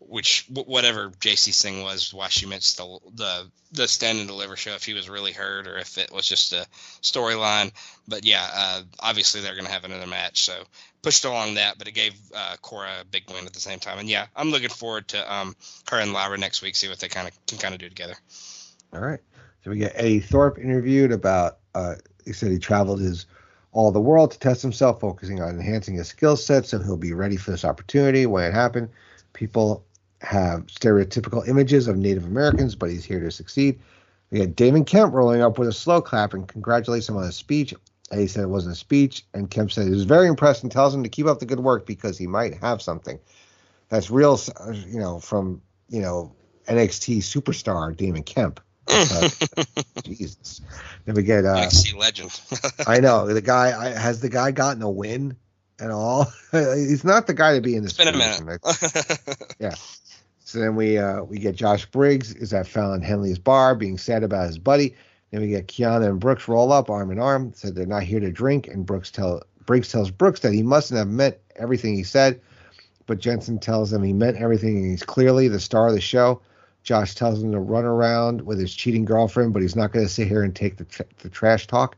which 0.00 0.46
whatever 0.48 1.12
Jacy's 1.20 1.60
thing 1.60 1.82
was, 1.82 2.14
why 2.14 2.28
she 2.28 2.46
missed 2.46 2.76
the 2.76 2.98
the 3.14 3.50
the 3.72 3.88
stand 3.88 4.18
and 4.18 4.28
deliver 4.28 4.56
show, 4.56 4.74
if 4.74 4.84
he 4.84 4.94
was 4.94 5.08
really 5.08 5.32
hurt 5.32 5.66
or 5.66 5.76
if 5.76 5.98
it 5.98 6.10
was 6.12 6.26
just 6.26 6.52
a 6.52 6.66
storyline. 7.02 7.72
But 8.06 8.24
yeah, 8.24 8.46
uh, 8.52 8.82
obviously 9.00 9.40
they're 9.40 9.56
gonna 9.56 9.68
have 9.68 9.84
another 9.84 10.06
match, 10.06 10.44
so 10.44 10.62
pushed 11.02 11.24
along 11.24 11.54
that, 11.54 11.78
but 11.78 11.88
it 11.88 11.92
gave 11.92 12.14
uh, 12.34 12.56
Cora 12.62 13.00
a 13.02 13.04
big 13.04 13.30
win 13.30 13.46
at 13.46 13.52
the 13.52 13.60
same 13.60 13.78
time. 13.78 13.98
And 13.98 14.08
yeah, 14.08 14.26
I'm 14.34 14.50
looking 14.50 14.68
forward 14.68 15.08
to 15.08 15.32
um, 15.32 15.54
her 15.90 15.98
and 15.98 16.12
Lyra 16.12 16.38
next 16.38 16.62
week, 16.62 16.76
see 16.76 16.88
what 16.88 17.00
they 17.00 17.08
kind 17.08 17.28
of 17.28 17.46
can 17.46 17.58
kind 17.58 17.74
of 17.74 17.80
do 17.80 17.88
together. 17.88 18.14
All 18.92 19.00
right. 19.00 19.20
So 19.64 19.70
we 19.70 19.78
get 19.78 19.92
Eddie 19.94 20.20
Thorpe 20.20 20.58
interviewed 20.58 21.12
about. 21.12 21.58
Uh, 21.74 21.96
he 22.24 22.32
said 22.32 22.50
he 22.50 22.58
traveled 22.58 23.00
his 23.00 23.26
all 23.78 23.92
the 23.92 24.00
world 24.00 24.32
to 24.32 24.38
test 24.40 24.60
himself, 24.60 24.98
focusing 24.98 25.40
on 25.40 25.50
enhancing 25.50 25.94
his 25.94 26.08
skill 26.08 26.36
set, 26.36 26.66
so 26.66 26.80
he'll 26.80 26.96
be 26.96 27.12
ready 27.12 27.36
for 27.36 27.52
this 27.52 27.64
opportunity 27.64 28.26
when 28.26 28.42
it 28.42 28.52
happened. 28.52 28.88
People 29.34 29.84
have 30.20 30.66
stereotypical 30.66 31.46
images 31.46 31.86
of 31.86 31.96
Native 31.96 32.24
Americans, 32.24 32.74
but 32.74 32.90
he's 32.90 33.04
here 33.04 33.20
to 33.20 33.30
succeed. 33.30 33.78
We 34.32 34.40
had 34.40 34.56
Damon 34.56 34.84
Kemp 34.84 35.14
rolling 35.14 35.42
up 35.42 35.60
with 35.60 35.68
a 35.68 35.72
slow 35.72 36.02
clap 36.02 36.34
and 36.34 36.48
congratulates 36.48 37.08
him 37.08 37.16
on 37.18 37.22
his 37.22 37.36
speech. 37.36 37.72
He 38.12 38.26
said 38.26 38.42
it 38.42 38.48
wasn't 38.48 38.74
a 38.74 38.76
speech, 38.76 39.24
and 39.32 39.48
Kemp 39.48 39.70
said 39.70 39.84
he 39.84 39.92
was 39.92 40.02
very 40.02 40.26
impressed 40.26 40.64
and 40.64 40.72
tells 40.72 40.92
him 40.92 41.04
to 41.04 41.08
keep 41.08 41.26
up 41.26 41.38
the 41.38 41.46
good 41.46 41.60
work 41.60 41.86
because 41.86 42.18
he 42.18 42.26
might 42.26 42.54
have 42.54 42.82
something. 42.82 43.20
That's 43.90 44.10
real, 44.10 44.40
you 44.88 44.98
know, 44.98 45.20
from 45.20 45.62
you 45.88 46.02
know 46.02 46.32
NXT 46.66 47.18
superstar 47.18 47.96
Damon 47.96 48.24
Kemp. 48.24 48.58
Uh, 48.88 49.28
Jesus. 50.04 50.60
Then 51.04 51.14
we 51.14 51.22
get 51.22 51.44
uh, 51.44 51.56
NXT 51.56 51.96
legend. 51.96 52.40
I 52.86 53.00
know 53.00 53.26
the 53.26 53.40
guy. 53.40 53.78
I, 53.78 53.88
has 53.90 54.20
the 54.20 54.28
guy 54.28 54.50
gotten 54.50 54.82
a 54.82 54.90
win 54.90 55.36
and 55.78 55.92
all? 55.92 56.26
He's 56.52 57.04
not 57.04 57.26
the 57.26 57.34
guy 57.34 57.54
to 57.54 57.60
be 57.60 57.74
in 57.74 57.82
this. 57.82 57.98
It's 57.98 58.04
been 58.04 58.14
a 58.14 58.44
minute. 58.44 58.60
yeah. 59.58 59.74
So 60.40 60.60
then 60.60 60.76
we 60.76 60.98
uh, 60.98 61.22
we 61.22 61.38
get 61.38 61.56
Josh 61.56 61.86
Briggs 61.86 62.34
is 62.34 62.52
at 62.52 62.66
Fallon 62.66 63.02
Henley's 63.02 63.38
bar 63.38 63.74
being 63.74 63.98
sad 63.98 64.22
about 64.22 64.46
his 64.46 64.58
buddy. 64.58 64.96
Then 65.30 65.42
we 65.42 65.48
get 65.48 65.68
Kiana 65.68 66.08
and 66.08 66.18
Brooks 66.18 66.48
roll 66.48 66.72
up 66.72 66.88
arm 66.88 67.10
in 67.10 67.18
arm. 67.18 67.52
Said 67.54 67.74
they're 67.74 67.86
not 67.86 68.02
here 68.02 68.20
to 68.20 68.30
drink, 68.32 68.66
and 68.66 68.86
Brooks 68.86 69.10
tell 69.10 69.42
Briggs 69.66 69.92
tells 69.92 70.10
Brooks 70.10 70.40
that 70.40 70.54
he 70.54 70.62
mustn't 70.62 70.96
have 70.96 71.08
meant 71.08 71.36
everything 71.54 71.94
he 71.94 72.02
said, 72.02 72.40
but 73.06 73.18
Jensen 73.18 73.58
tells 73.58 73.92
him 73.92 74.02
he 74.02 74.14
meant 74.14 74.38
everything 74.38 74.78
and 74.78 74.90
he's 74.90 75.02
clearly 75.02 75.48
the 75.48 75.60
star 75.60 75.88
of 75.88 75.94
the 75.94 76.00
show. 76.00 76.40
Josh 76.82 77.14
tells 77.14 77.42
him 77.42 77.52
to 77.52 77.60
run 77.60 77.84
around 77.84 78.40
with 78.40 78.58
his 78.58 78.74
cheating 78.74 79.04
girlfriend, 79.04 79.52
but 79.52 79.62
he's 79.62 79.76
not 79.76 79.92
going 79.92 80.06
to 80.06 80.12
sit 80.12 80.28
here 80.28 80.42
and 80.42 80.54
take 80.54 80.76
the, 80.76 81.04
the 81.18 81.28
trash 81.28 81.66
talk. 81.66 81.96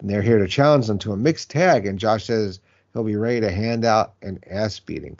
And 0.00 0.08
they're 0.08 0.22
here 0.22 0.38
to 0.38 0.48
challenge 0.48 0.86
them 0.86 0.98
to 1.00 1.12
a 1.12 1.16
mixed 1.16 1.50
tag, 1.50 1.86
and 1.86 1.98
Josh 1.98 2.26
says 2.26 2.60
he'll 2.92 3.04
be 3.04 3.16
ready 3.16 3.40
to 3.40 3.50
hand 3.50 3.84
out 3.84 4.14
an 4.22 4.38
ass 4.48 4.78
beating. 4.80 5.18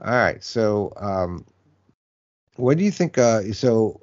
All 0.00 0.12
right, 0.12 0.42
so 0.42 0.92
um, 0.96 1.44
what 2.56 2.76
do 2.78 2.84
you 2.84 2.90
think? 2.90 3.16
Uh, 3.16 3.52
so 3.52 4.00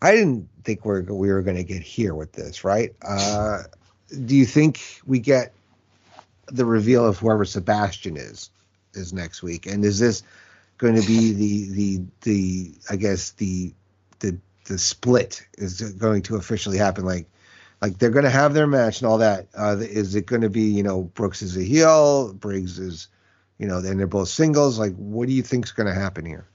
I 0.00 0.12
didn't 0.12 0.48
think 0.64 0.84
we're, 0.84 1.02
we 1.02 1.28
were 1.28 1.42
going 1.42 1.56
to 1.56 1.64
get 1.64 1.82
here 1.82 2.14
with 2.14 2.32
this, 2.32 2.64
right? 2.64 2.94
Uh, 3.02 3.62
do 4.24 4.36
you 4.36 4.46
think 4.46 5.00
we 5.06 5.18
get 5.18 5.52
the 6.46 6.64
reveal 6.64 7.04
of 7.04 7.18
whoever 7.18 7.44
Sebastian 7.44 8.16
is 8.16 8.50
is 8.94 9.12
next 9.12 9.42
week? 9.42 9.66
And 9.66 9.84
is 9.84 9.98
this 9.98 10.22
going 10.78 10.94
to 10.94 11.06
be 11.06 11.32
the 11.32 11.70
the 11.70 12.04
the 12.22 12.74
I 12.90 12.96
guess 12.96 13.30
the 13.32 13.72
the 14.20 14.38
the 14.66 14.78
split 14.78 15.46
is 15.58 15.80
going 15.80 16.22
to 16.22 16.36
officially 16.36 16.78
happen? 16.78 17.04
Like 17.04 17.26
like 17.80 17.98
they're 17.98 18.10
going 18.10 18.24
to 18.24 18.30
have 18.30 18.54
their 18.54 18.66
match 18.66 19.00
and 19.00 19.08
all 19.08 19.18
that. 19.18 19.48
Uh, 19.56 19.76
is 19.78 20.14
it 20.14 20.26
going 20.26 20.42
to 20.42 20.50
be 20.50 20.62
you 20.62 20.82
know 20.82 21.02
Brooks 21.02 21.42
is 21.42 21.56
a 21.56 21.62
heel, 21.62 22.32
Briggs 22.32 22.78
is 22.78 23.08
you 23.58 23.66
know, 23.66 23.80
then 23.80 23.96
they're 23.96 24.06
both 24.06 24.28
singles. 24.28 24.78
Like, 24.78 24.94
what 24.96 25.28
do 25.28 25.34
you 25.34 25.42
think's 25.42 25.72
going 25.72 25.86
to 25.86 25.94
happen 25.94 26.24
here? 26.24 26.46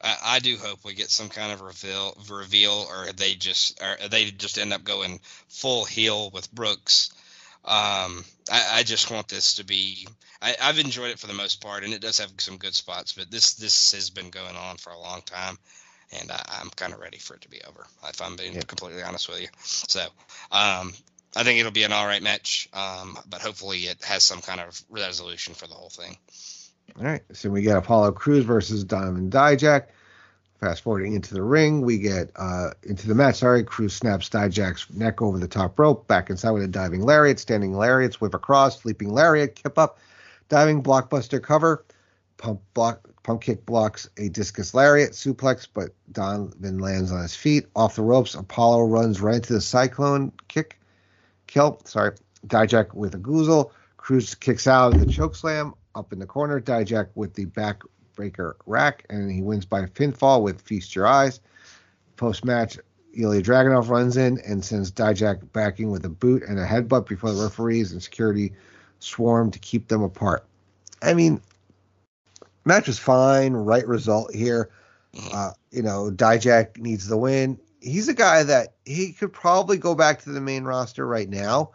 I, 0.00 0.16
I, 0.24 0.38
do 0.38 0.56
hope 0.56 0.84
we 0.84 0.94
get 0.94 1.10
some 1.10 1.28
kind 1.28 1.52
of 1.52 1.62
reveal, 1.62 2.16
reveal, 2.30 2.86
or 2.88 3.12
they 3.12 3.34
just, 3.34 3.82
or 3.82 4.08
they 4.08 4.30
just 4.30 4.58
end 4.58 4.72
up 4.72 4.84
going 4.84 5.20
full 5.48 5.84
heel 5.84 6.30
with 6.30 6.52
Brooks. 6.52 7.12
Um, 7.64 8.24
I, 8.52 8.70
I, 8.72 8.82
just 8.82 9.10
want 9.10 9.28
this 9.28 9.54
to 9.54 9.64
be. 9.64 10.06
I, 10.44 10.66
have 10.66 10.78
enjoyed 10.78 11.10
it 11.10 11.18
for 11.18 11.26
the 11.26 11.34
most 11.34 11.62
part, 11.62 11.84
and 11.84 11.94
it 11.94 12.02
does 12.02 12.18
have 12.18 12.30
some 12.38 12.58
good 12.58 12.74
spots. 12.74 13.12
But 13.14 13.30
this 13.30 13.54
this 13.54 13.92
has 13.92 14.10
been 14.10 14.30
going 14.30 14.56
on 14.56 14.76
for 14.76 14.90
a 14.90 14.98
long 14.98 15.22
time, 15.22 15.58
and 16.20 16.30
I, 16.30 16.60
am 16.60 16.70
kind 16.76 16.92
of 16.92 17.00
ready 17.00 17.18
for 17.18 17.34
it 17.34 17.40
to 17.42 17.48
be 17.48 17.60
over. 17.66 17.86
If 18.08 18.20
I'm 18.20 18.36
being 18.36 18.54
yeah. 18.54 18.62
completely 18.62 19.02
honest 19.02 19.28
with 19.28 19.40
you, 19.40 19.48
so 19.62 20.00
um, 20.52 20.92
I 21.34 21.42
think 21.42 21.60
it'll 21.60 21.72
be 21.72 21.84
an 21.84 21.92
all 21.92 22.06
right 22.06 22.22
match, 22.22 22.68
um, 22.74 23.18
but 23.28 23.40
hopefully 23.40 23.78
it 23.80 24.04
has 24.04 24.22
some 24.22 24.40
kind 24.40 24.60
of 24.60 24.80
resolution 24.90 25.54
for 25.54 25.66
the 25.66 25.74
whole 25.74 25.88
thing. 25.88 26.16
All 26.98 27.04
right, 27.04 27.22
so 27.32 27.50
we 27.50 27.62
get 27.62 27.76
Apollo 27.76 28.12
Crews 28.12 28.44
versus 28.44 28.84
Diamond 28.84 29.32
Dijak. 29.32 29.86
Fast 30.60 30.82
forwarding 30.82 31.14
into 31.14 31.34
the 31.34 31.42
ring, 31.42 31.80
we 31.80 31.98
get 31.98 32.30
uh, 32.36 32.70
into 32.84 33.08
the 33.08 33.14
match. 33.14 33.36
Sorry, 33.36 33.64
Crews 33.64 33.94
snaps 33.94 34.28
Dijak's 34.28 34.88
neck 34.90 35.20
over 35.20 35.38
the 35.38 35.48
top 35.48 35.78
rope, 35.78 36.06
back 36.06 36.30
inside 36.30 36.52
with 36.52 36.62
a 36.62 36.68
diving 36.68 37.02
lariat, 37.02 37.38
standing 37.38 37.74
lariats, 37.74 38.20
whip 38.20 38.34
across, 38.34 38.84
leaping 38.84 39.12
lariat, 39.12 39.56
kip 39.56 39.78
up, 39.78 39.98
diving 40.54 40.84
blockbuster 40.84 41.42
cover, 41.42 41.84
pump 42.36 42.60
block, 42.74 43.08
pump 43.24 43.40
kick 43.42 43.66
blocks 43.66 44.08
a 44.18 44.28
discus 44.28 44.72
lariat, 44.72 45.10
suplex, 45.10 45.66
but 45.74 45.90
Donovan 46.12 46.78
lands 46.78 47.10
on 47.10 47.22
his 47.22 47.34
feet. 47.34 47.66
Off 47.74 47.96
the 47.96 48.02
ropes, 48.02 48.36
Apollo 48.36 48.84
runs 48.84 49.20
right 49.20 49.34
into 49.34 49.54
the 49.54 49.60
cyclone 49.60 50.30
kick, 50.46 50.78
kill. 51.48 51.80
Sorry, 51.84 52.12
Dijak 52.46 52.94
with 52.94 53.16
a 53.16 53.18
goozle. 53.18 53.72
Crews 53.96 54.36
kicks 54.36 54.68
out 54.68 54.96
the 54.96 55.06
choke 55.06 55.34
slam 55.34 55.74
up 55.96 56.12
in 56.12 56.20
the 56.20 56.26
corner. 56.26 56.60
Dijak 56.60 57.08
with 57.16 57.34
the 57.34 57.46
backbreaker 57.46 58.52
rack, 58.64 59.04
and 59.10 59.32
he 59.32 59.42
wins 59.42 59.64
by 59.64 59.84
pinfall 59.86 60.40
with 60.40 60.60
Feast 60.60 60.94
Your 60.94 61.08
Eyes. 61.08 61.40
Post 62.14 62.44
match, 62.44 62.78
Ilya 63.12 63.42
Dragunov 63.42 63.88
runs 63.88 64.16
in 64.16 64.38
and 64.46 64.64
sends 64.64 64.92
Dijak 64.92 65.52
backing 65.52 65.90
with 65.90 66.04
a 66.04 66.10
boot 66.10 66.44
and 66.44 66.60
a 66.60 66.64
headbutt 66.64 67.08
before 67.08 67.32
the 67.32 67.42
referees 67.42 67.90
and 67.90 68.00
security 68.00 68.52
swarm 69.04 69.50
to 69.52 69.58
keep 69.58 69.88
them 69.88 70.02
apart. 70.02 70.44
I 71.02 71.14
mean, 71.14 71.40
match 72.64 72.86
was 72.86 72.98
fine, 72.98 73.52
right 73.52 73.86
result 73.86 74.34
here. 74.34 74.70
Uh, 75.32 75.52
you 75.70 75.82
know, 75.82 76.10
Dijak 76.10 76.78
needs 76.78 77.06
the 77.06 77.16
win. 77.16 77.58
He's 77.80 78.08
a 78.08 78.14
guy 78.14 78.42
that 78.42 78.74
he 78.84 79.12
could 79.12 79.32
probably 79.32 79.76
go 79.76 79.94
back 79.94 80.22
to 80.22 80.30
the 80.30 80.40
main 80.40 80.64
roster 80.64 81.06
right 81.06 81.28
now, 81.28 81.70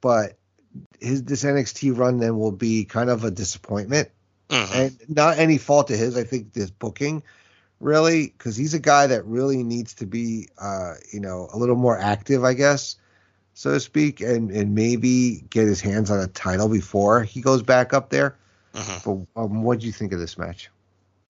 but 0.00 0.38
his 0.98 1.22
this 1.24 1.44
NXT 1.44 1.96
run 1.96 2.18
then 2.18 2.38
will 2.38 2.52
be 2.52 2.84
kind 2.84 3.10
of 3.10 3.24
a 3.24 3.30
disappointment, 3.30 4.08
mm-hmm. 4.48 4.74
and 4.74 4.96
not 5.08 5.38
any 5.38 5.58
fault 5.58 5.90
of 5.90 5.98
his. 5.98 6.16
I 6.16 6.24
think 6.24 6.52
this 6.52 6.70
booking 6.70 7.22
really 7.82 8.28
because 8.28 8.56
he's 8.56 8.74
a 8.74 8.80
guy 8.80 9.08
that 9.08 9.26
really 9.26 9.62
needs 9.62 9.94
to 9.94 10.06
be, 10.06 10.48
uh, 10.58 10.94
you 11.12 11.20
know, 11.20 11.48
a 11.52 11.58
little 11.58 11.76
more 11.76 11.98
active, 11.98 12.44
I 12.44 12.54
guess, 12.54 12.96
so 13.54 13.72
to 13.72 13.80
speak, 13.80 14.20
and 14.20 14.50
and 14.50 14.74
maybe 14.74 15.44
get 15.50 15.66
his 15.66 15.80
hands 15.80 16.10
on 16.10 16.20
a 16.20 16.26
title 16.26 16.68
before 16.68 17.22
he 17.22 17.40
goes 17.40 17.62
back 17.62 17.92
up 17.92 18.10
there. 18.10 18.36
Mm-hmm. 18.74 19.26
But 19.34 19.40
um, 19.40 19.62
what 19.62 19.80
do 19.80 19.86
you 19.86 19.92
think 19.92 20.12
of 20.12 20.18
this 20.18 20.38
match? 20.38 20.70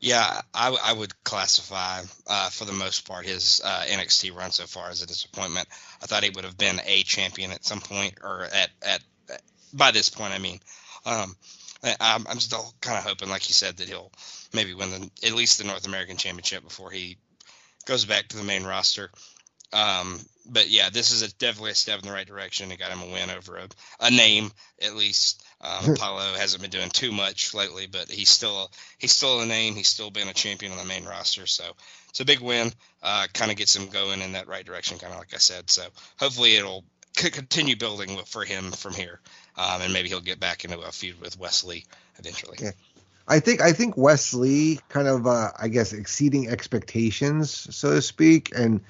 Yeah, 0.00 0.40
I, 0.52 0.76
I 0.82 0.92
would 0.92 1.22
classify, 1.22 2.00
uh, 2.26 2.50
for 2.50 2.64
the 2.64 2.72
most 2.72 3.06
part, 3.06 3.24
his 3.24 3.60
uh, 3.64 3.84
NXT 3.86 4.34
run 4.34 4.50
so 4.50 4.64
far 4.64 4.90
as 4.90 5.00
a 5.00 5.06
disappointment. 5.06 5.68
I 6.02 6.06
thought 6.06 6.24
he 6.24 6.30
would 6.30 6.44
have 6.44 6.58
been 6.58 6.80
a 6.84 7.02
champion 7.04 7.52
at 7.52 7.64
some 7.64 7.80
point, 7.80 8.14
or 8.20 8.42
at, 8.52 8.70
at 8.82 9.00
by 9.72 9.92
this 9.92 10.10
point, 10.10 10.32
I 10.32 10.38
mean, 10.38 10.58
um, 11.06 11.36
I'm, 12.00 12.26
I'm 12.28 12.40
still 12.40 12.72
kind 12.80 12.98
of 12.98 13.04
hoping, 13.04 13.28
like 13.28 13.48
you 13.48 13.54
said, 13.54 13.76
that 13.76 13.88
he'll 13.88 14.12
maybe 14.52 14.74
win 14.74 14.90
the 14.90 15.10
at 15.26 15.34
least 15.34 15.58
the 15.58 15.64
North 15.64 15.86
American 15.86 16.16
Championship 16.16 16.64
before 16.64 16.90
he 16.90 17.16
goes 17.86 18.04
back 18.04 18.28
to 18.28 18.36
the 18.36 18.44
main 18.44 18.64
roster. 18.64 19.10
Um, 19.72 20.20
but 20.47 20.69
yeah, 20.69 20.90
this 20.90 21.12
is 21.12 21.23
a, 21.23 21.32
definitely 21.35 21.70
a 21.70 21.74
step 21.74 22.01
in 22.01 22.06
the 22.06 22.12
right 22.12 22.27
direction. 22.27 22.70
It 22.70 22.78
got 22.78 22.90
him 22.90 23.02
a 23.02 23.12
win 23.12 23.31
over 23.31 23.56
a, 23.56 23.69
a 24.01 24.10
name 24.10 24.51
at 24.81 24.97
least. 24.97 25.44
Um, 25.60 25.90
Apollo 25.94 26.35
hasn't 26.36 26.62
been 26.62 26.70
doing 26.70 26.90
too 26.90 27.12
much 27.12 27.55
lately, 27.55 27.86
but 27.86 28.10
he's 28.10 28.31
still 28.31 28.70
he's 28.98 29.12
still 29.12 29.40
a 29.40 29.47
name. 29.47 29.74
He's 29.74 29.89
still 29.89 30.10
been 30.10 30.28
a 30.28 30.35
champion 30.35 30.73
on 30.73 30.78
the 30.78 30.85
main 30.85 31.05
roster, 31.05 31.47
so 31.47 31.64
it's 32.09 32.20
a 32.20 32.24
big 32.24 32.40
win. 32.40 32.73
Uh, 33.02 33.27
kind 33.32 33.51
of 33.51 33.56
gets 33.56 33.77
him 33.77 33.89
going 33.89 34.20
in 34.20 34.32
that 34.32 34.48
right 34.48 34.64
direction, 34.64 34.98
kind 34.98 35.12
of 35.12 35.19
like 35.19 35.35
I 35.35 35.39
said. 35.39 35.70
So 35.70 35.86
hopefully 36.19 36.56
it'll 36.56 36.85
continue 37.14 37.77
building 37.77 38.19
for 38.27 38.44
him 38.44 38.73
from 38.73 38.94
here, 38.94 39.20
um, 39.56 39.82
and 39.82 39.93
maybe 39.93 40.09
he'll 40.09 40.20
get 40.20 40.40
back 40.40 40.64
into 40.64 40.81
a 40.81 40.93
feud 40.93 41.20
with 41.20 41.39
Wes 41.39 41.64
Lee 41.64 41.85
eventually. 42.19 42.59
Yeah. 42.60 42.73
I 43.28 43.39
think 43.39 43.60
I 43.60 43.73
think 43.73 43.97
Wes 43.97 44.35
Lee 44.35 44.81
kind 44.89 45.06
of 45.06 45.27
uh, 45.27 45.52
I 45.59 45.69
guess 45.69 45.93
exceeding 45.93 46.48
expectations, 46.48 47.74
so 47.74 47.94
to 47.94 48.02
speak, 48.02 48.51
and 48.56 48.81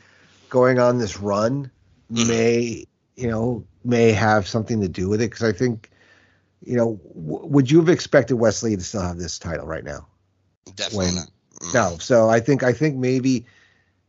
going 0.53 0.79
on 0.79 0.99
this 0.99 1.19
run 1.19 1.70
mm-hmm. 2.12 2.29
may 2.29 2.85
you 3.16 3.27
know 3.27 3.65
may 3.85 4.12
have 4.12 4.47
something 4.47 4.83
to 4.83 4.89
do 4.89 5.09
with 5.09 5.23
it 5.23 5.31
because 5.31 5.49
I 5.49 5.53
think 5.53 5.91
you 6.62 6.77
know 6.77 7.01
w- 7.15 7.47
would 7.47 7.70
you 7.70 7.79
have 7.79 7.89
expected 7.89 8.37
Wes 8.37 8.62
Lee 8.62 8.77
to 8.77 8.83
still 8.83 9.01
have 9.01 9.16
this 9.16 9.39
title 9.39 9.66
right 9.66 9.83
now? 9.83 10.07
Definitely 10.77 11.07
when, 11.07 11.15
not. 11.15 11.31
Mm. 11.62 11.74
No, 11.74 11.99
so 11.99 12.29
I 12.29 12.41
think 12.41 12.62
I 12.62 12.74
think 12.74 12.97
maybe 12.97 13.47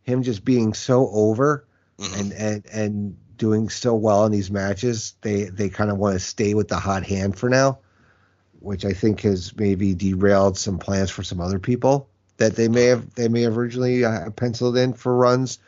him 0.02 0.22
just 0.22 0.44
being 0.44 0.74
so 0.74 1.10
over 1.12 1.66
mm-hmm. 1.98 2.20
and 2.20 2.34
and 2.34 2.66
and 2.74 3.18
doing 3.38 3.70
so 3.70 3.96
well 3.96 4.26
in 4.26 4.34
these 4.34 4.52
matches, 4.52 5.14
they 5.22 5.46
they 5.46 5.70
kind 5.70 5.92
of 5.92 5.98
want 5.98 6.16
to 6.16 6.20
stay 6.20 6.56
with 6.56 6.68
the 6.68 6.78
hot 6.78 7.06
hand 7.06 7.38
for 7.38 7.48
now, 7.48 7.80
which 8.60 8.84
I 8.84 8.92
think 8.92 9.22
has 9.22 9.56
maybe 9.56 9.96
derailed 9.96 10.58
some 10.58 10.78
plans 10.78 11.10
for 11.10 11.24
some 11.24 11.40
other 11.40 11.60
people 11.60 12.10
that 12.36 12.58
they 12.58 12.68
may 12.68 12.88
have 12.88 13.16
they 13.16 13.30
may 13.30 13.44
have 13.44 13.58
originally 13.58 14.04
uh, 14.04 14.30
penciled 14.32 14.76
in 14.76 14.92
for 14.92 15.16
runs 15.16 15.60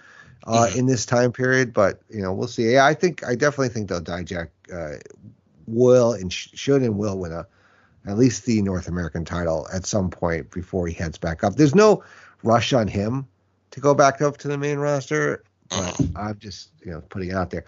uh, 0.46 0.68
mm-hmm. 0.68 0.80
in 0.80 0.86
this 0.86 1.06
time 1.06 1.32
period. 1.32 1.74
But 1.74 2.02
you 2.10 2.22
know, 2.22 2.34
we'll 2.34 2.48
see. 2.48 2.74
Yeah, 2.74 2.86
I 2.86 2.94
think 2.94 3.24
I 3.26 3.36
definitely 3.36 3.70
think 3.70 3.90
they'll 3.90 4.02
Dijak 4.02 4.50
uh, 4.74 4.98
will 5.68 6.14
and 6.14 6.32
sh- 6.32 6.50
should 6.54 6.82
and 6.82 6.98
will 6.98 7.18
win 7.18 7.32
a 7.32 7.48
at 8.08 8.18
least 8.18 8.46
the 8.46 8.62
North 8.62 8.88
American 8.88 9.26
title 9.26 9.68
at 9.74 9.86
some 9.86 10.10
point 10.10 10.52
before 10.52 10.88
he 10.88 10.94
heads 10.94 11.18
back 11.18 11.44
up. 11.44 11.56
There's 11.56 11.74
no 11.74 12.04
rush 12.44 12.72
on 12.72 12.88
him 12.88 13.28
to 13.72 13.80
go 13.80 13.96
back 13.96 14.22
up 14.22 14.38
to 14.38 14.48
the 14.48 14.58
main 14.58 14.78
roster 14.78 15.44
but 15.70 16.02
I'm 16.16 16.38
just 16.40 16.70
you 16.84 16.92
know 16.92 17.02
putting 17.02 17.30
it 17.30 17.36
out 17.36 17.50
there. 17.50 17.66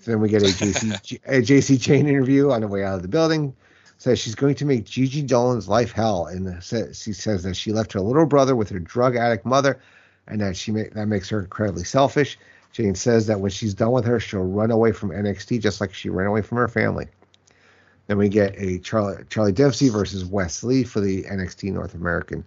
So 0.00 0.10
then 0.10 0.20
we 0.20 0.28
get 0.28 0.42
a 0.42 0.46
Jacy 0.46 1.20
a 1.26 1.42
Jacy 1.42 1.78
Jayne 1.78 2.06
interview 2.06 2.50
on 2.50 2.60
the 2.60 2.68
way 2.68 2.84
out 2.84 2.94
of 2.94 3.02
the 3.02 3.08
building. 3.08 3.54
Says 3.98 4.18
she's 4.18 4.34
going 4.34 4.56
to 4.56 4.64
make 4.64 4.84
Gigi 4.84 5.22
Dolin's 5.22 5.68
life 5.68 5.92
hell, 5.92 6.26
and 6.26 6.62
she 6.62 7.12
says 7.12 7.44
that 7.44 7.54
she 7.54 7.72
left 7.72 7.92
her 7.92 8.00
little 8.00 8.26
brother 8.26 8.56
with 8.56 8.68
her 8.70 8.80
drug 8.80 9.16
addict 9.16 9.46
mother, 9.46 9.80
and 10.26 10.40
that 10.40 10.56
she 10.56 10.72
that 10.72 11.06
makes 11.06 11.28
her 11.28 11.40
incredibly 11.40 11.84
selfish. 11.84 12.38
Jayne 12.72 12.94
says 12.94 13.26
that 13.28 13.40
when 13.40 13.50
she's 13.50 13.74
done 13.74 13.92
with 13.92 14.04
her, 14.04 14.18
she'll 14.18 14.40
run 14.40 14.70
away 14.70 14.90
from 14.90 15.10
NXT 15.10 15.60
just 15.60 15.80
like 15.80 15.94
she 15.94 16.10
ran 16.10 16.26
away 16.26 16.42
from 16.42 16.58
her 16.58 16.66
family. 16.66 17.06
Then 18.06 18.18
we 18.18 18.28
get 18.28 18.54
a 18.58 18.78
Charlie, 18.80 19.22
Charlie 19.30 19.52
Dempsey 19.52 19.88
versus 19.88 20.24
Wes 20.24 20.62
Lee 20.62 20.84
for 20.84 21.00
the 21.00 21.22
NXT 21.22 21.72
North 21.72 21.94
American 21.94 22.44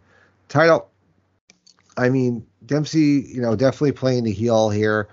title. 0.49 0.89
I 1.95 2.09
mean, 2.09 2.45
Dempsey, 2.65 3.25
you 3.27 3.41
know, 3.41 3.55
definitely 3.55 3.93
playing 3.93 4.25
the 4.25 4.31
heel 4.31 4.69
here, 4.69 5.07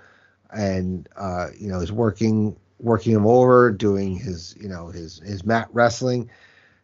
and 0.51 1.07
uh, 1.15 1.47
you 1.57 1.69
know, 1.69 1.79
is 1.79 1.91
working 1.91 2.55
working 2.79 3.13
him 3.13 3.25
over, 3.25 3.71
doing 3.71 4.15
his 4.17 4.55
you 4.59 4.67
know 4.67 4.87
his 4.89 5.19
his 5.19 5.45
mat 5.45 5.69
wrestling. 5.71 6.29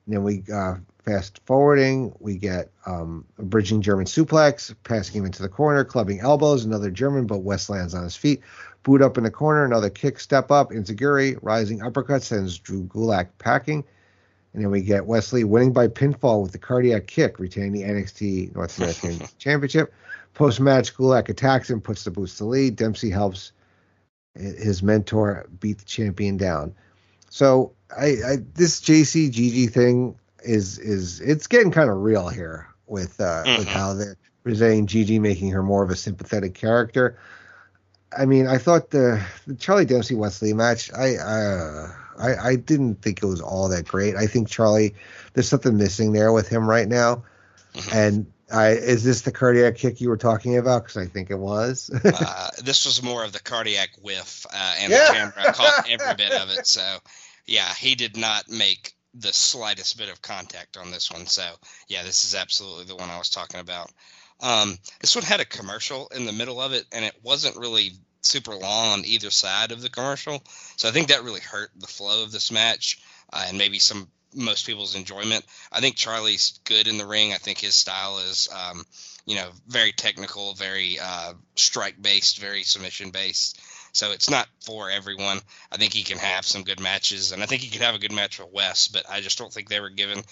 And 0.06 0.16
then 0.16 0.24
we 0.24 0.44
uh, 0.52 0.76
fast 1.03 1.40
forwarding, 1.45 2.15
we 2.19 2.38
get 2.38 2.72
um, 2.86 3.26
a 3.38 3.44
bridging 3.44 3.82
German 3.82 4.06
suplex, 4.06 4.73
passing 4.84 5.19
him 5.19 5.26
into 5.26 5.41
the 5.41 5.49
corner, 5.49 5.84
clubbing 5.84 6.19
elbows, 6.19 6.65
another 6.65 6.91
German, 6.91 7.28
but 7.28 7.40
Wes 7.40 7.69
lands 7.69 7.94
on 7.94 8.03
his 8.03 8.15
feet. 8.15 8.41
Boot 8.84 9.02
up 9.02 9.18
in 9.18 9.23
the 9.23 9.32
corner, 9.32 9.64
another 9.64 9.90
kick, 9.90 10.19
step 10.19 10.52
up, 10.52 10.72
Enzuigiri, 10.72 11.38
rising 11.41 11.82
uppercut 11.82 12.23
sends 12.23 12.57
Drew 12.57 12.84
Gulak 12.84 13.30
packing. 13.38 13.84
And 14.53 14.64
then 14.64 14.72
we 14.72 14.82
get 14.82 15.06
Wes 15.06 15.32
Lee 15.32 15.44
winning 15.44 15.72
by 15.72 15.88
pinfall 15.88 16.41
with 16.41 16.52
the 16.52 16.57
cardiac 16.57 17.07
kick, 17.07 17.40
retaining 17.40 17.72
the 17.72 17.84
NXT 17.84 18.53
North 18.56 18.78
American 18.78 19.28
Championship. 19.38 19.94
Post 20.34 20.60
match, 20.60 20.95
Gulak 20.95 21.30
attacks 21.30 21.69
him, 21.69 21.82
puts 21.82 22.03
the 22.03 22.11
boots 22.11 22.38
to 22.38 22.45
lead. 22.45 22.76
Dempsey 22.76 23.10
helps 23.10 23.53
his 24.36 24.82
mentor 24.82 25.48
beat 25.60 25.78
the 25.78 25.86
champion 25.86 26.38
down. 26.38 26.73
So 27.30 27.73
I, 27.95 28.06
I 28.06 28.38
this 28.53 28.82
JCGG 28.82 29.72
thing 29.72 30.15
is 30.43 30.80
is 30.80 31.19
it's 31.22 31.47
getting 31.47 31.72
kind 31.72 31.89
of 31.89 31.97
real 31.97 32.30
here 32.30 32.68
with 32.88 33.19
uh, 33.19 33.43
mm-hmm. 33.43 33.59
with 33.59 33.68
how 33.68 33.93
they're 33.93 34.18
presenting 34.43 34.88
Gigi, 34.88 35.19
making 35.19 35.51
her 35.51 35.63
more 35.63 35.84
of 35.84 35.89
a 35.89 35.95
sympathetic 35.95 36.53
character. 36.53 37.18
I 38.15 38.26
mean, 38.26 38.47
I 38.47 38.57
thought 38.57 38.89
the, 38.89 39.26
the 39.47 39.55
Charlie 39.55 39.85
Dempsey 39.85 40.15
Wes 40.15 40.41
Lee 40.41 40.51
match, 40.51 40.91
I, 40.93 41.15
uh, 41.15 41.91
I 42.18 42.35
I 42.35 42.55
didn't 42.57 43.01
think 43.01 43.23
it 43.23 43.26
was 43.26 43.39
all 43.39 43.69
that 43.69 43.88
great. 43.88 44.15
I 44.15 44.27
think 44.27 44.49
Charlie, 44.49 44.95
there's 45.34 45.47
something 45.47 45.77
missing 45.77 46.11
there 46.11 46.34
with 46.34 46.49
him 46.49 46.69
right 46.69 46.88
now, 46.88 47.23
mm-hmm. 47.73 47.95
and 47.95 48.31
I, 48.51 48.72
is 48.72 49.03
this 49.03 49.22
the 49.22 49.31
cardiac 49.31 49.77
kick 49.77 50.01
you 50.01 50.09
were 50.09 50.18
talking 50.18 50.57
about? 50.57 50.84
Because 50.84 50.97
I 50.97 51.05
think 51.05 51.30
it 51.30 51.39
was. 51.39 51.89
uh, 52.03 52.49
this 52.63 52.85
was 52.85 53.01
more 53.01 53.23
of 53.23 53.31
the 53.31 53.39
cardiac 53.39 53.91
whiff, 54.01 54.45
uh, 54.53 54.76
and 54.80 54.91
yeah. 54.91 55.07
the 55.07 55.13
camera 55.13 55.53
caught 55.53 55.89
every 55.89 56.13
bit 56.15 56.34
of 56.34 56.49
it. 56.49 56.68
So, 56.68 56.97
yeah, 57.45 57.73
he 57.73 57.95
did 57.95 58.18
not 58.18 58.49
make 58.49 58.93
the 59.14 59.34
slightest 59.34 59.98
bit 59.98 60.10
of 60.10 60.22
contact 60.22 60.78
on 60.78 60.92
this 60.92 61.12
one. 61.12 61.26
So, 61.26 61.44
yeah, 61.88 62.04
this 62.04 62.24
is 62.24 62.36
absolutely 62.36 62.86
the 62.86 62.96
one 62.96 63.10
I 63.10 63.18
was 63.18 63.30
talking 63.30 63.60
about. 63.60 63.92
Um, 64.40 64.78
this 65.00 65.16
one 65.16 65.24
had 65.24 65.40
a 65.40 65.46
commercial 65.46 66.08
in 66.16 66.26
the 66.26 66.32
middle 66.32 66.62
of 66.62 66.74
it, 66.74 66.86
and 66.92 67.06
it 67.06 67.16
wasn't 67.22 67.58
really 67.58 67.92
super 68.22 68.56
long 68.56 68.94
on 68.94 69.06
either 69.06 69.30
side 69.30 69.72
of 69.72 69.82
the 69.82 69.90
commercial. 69.90 70.44
So 70.78 70.88
I 70.88 70.92
think 70.92 71.10
that 71.10 71.24
really 71.24 71.42
hurt 71.42 71.72
the 71.76 71.88
flow 71.88 72.24
of 72.24 72.32
this 72.32 72.52
match 72.52 73.02
uh, 73.34 73.46
and 73.48 73.58
maybe 73.58 73.80
some 73.80 74.08
most 74.34 74.66
people's 74.66 74.96
enjoyment. 74.96 75.46
I 75.72 75.82
think 75.82 75.96
Charlie's 75.96 76.60
good 76.64 76.88
in 76.88 76.98
the 76.98 77.06
ring. 77.06 77.34
I 77.34 77.38
think 77.38 77.60
his 77.60 77.76
style 77.76 78.20
is, 78.20 78.48
um, 78.54 78.86
you 79.26 79.36
know, 79.36 79.50
very 79.68 79.92
technical, 79.92 80.54
very 80.54 80.98
uh, 81.02 81.34
strike 81.56 82.02
based, 82.02 82.40
very 82.40 82.64
submission 82.64 83.10
based. 83.10 83.60
So 83.93 84.11
it's 84.11 84.30
not 84.30 84.47
for 84.61 84.89
everyone. 84.89 85.39
I 85.72 85.77
think 85.77 85.93
he 85.93 86.03
can 86.03 86.18
have 86.18 86.45
some 86.45 86.63
good 86.63 86.80
matches, 86.80 87.31
and 87.31 87.43
I 87.43 87.45
think 87.45 87.61
he 87.61 87.69
could 87.69 87.81
have 87.81 87.95
a 87.95 87.99
good 87.99 88.13
match 88.13 88.39
with 88.39 88.53
Wes, 88.53 88.88
but 88.88 89.09
I 89.09 89.22
just 89.22 89.38
don't 89.38 89.51
think 89.51 89.69
they 89.69 89.80
were 89.80 89.89
given 89.89 90.23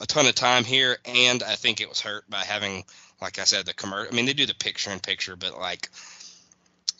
a 0.00 0.06
ton 0.06 0.26
of 0.26 0.34
time 0.34 0.64
here, 0.64 0.98
and 1.04 1.42
I 1.42 1.54
think 1.54 1.80
it 1.80 1.88
was 1.88 2.00
hurt 2.00 2.28
by 2.28 2.44
having 2.44 2.84
like 3.20 3.38
I 3.38 3.44
said, 3.44 3.66
the 3.66 3.74
commercial. 3.74 4.12
I 4.12 4.16
mean, 4.16 4.26
they 4.26 4.34
do 4.34 4.46
the 4.46 4.54
picture 4.54 4.90
in 4.90 5.00
picture, 5.00 5.36
but 5.36 5.58
like, 5.58 5.88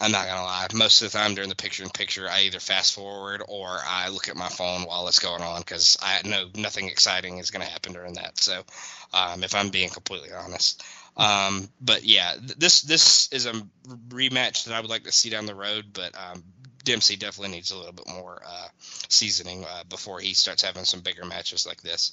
I'm 0.00 0.12
not 0.12 0.26
gonna 0.26 0.42
lie. 0.42 0.66
Most 0.74 1.00
of 1.02 1.10
the 1.10 1.18
time 1.18 1.34
during 1.34 1.48
the 1.48 1.56
picture 1.56 1.82
in 1.82 1.90
picture, 1.90 2.28
I 2.28 2.42
either 2.42 2.60
fast 2.60 2.94
forward 2.94 3.42
or 3.48 3.78
I 3.86 4.08
look 4.08 4.28
at 4.28 4.36
my 4.36 4.48
phone 4.48 4.82
while 4.82 5.08
it's 5.08 5.18
going 5.18 5.42
on 5.42 5.60
because 5.60 5.96
I 6.02 6.20
know 6.26 6.48
nothing 6.54 6.88
exciting 6.88 7.38
is 7.38 7.50
gonna 7.50 7.64
happen 7.64 7.92
during 7.92 8.14
that. 8.14 8.38
So, 8.38 8.62
um, 9.12 9.42
if 9.42 9.54
I'm 9.54 9.70
being 9.70 9.88
completely 9.88 10.32
honest. 10.32 10.82
Um, 11.16 11.68
but 11.80 12.04
yeah, 12.04 12.34
this 12.58 12.82
this 12.82 13.32
is 13.32 13.46
a 13.46 13.52
rematch 14.08 14.64
that 14.64 14.74
I 14.74 14.80
would 14.80 14.90
like 14.90 15.04
to 15.04 15.12
see 15.12 15.30
down 15.30 15.46
the 15.46 15.54
road, 15.54 15.86
but 15.92 16.14
um, 16.14 16.44
Dempsey 16.84 17.16
definitely 17.16 17.54
needs 17.54 17.70
a 17.70 17.76
little 17.76 17.92
bit 17.92 18.08
more 18.08 18.42
uh, 18.46 18.68
seasoning 19.08 19.64
uh, 19.64 19.84
before 19.88 20.20
he 20.20 20.34
starts 20.34 20.62
having 20.62 20.84
some 20.84 21.00
bigger 21.00 21.24
matches 21.24 21.66
like 21.66 21.82
this. 21.82 22.12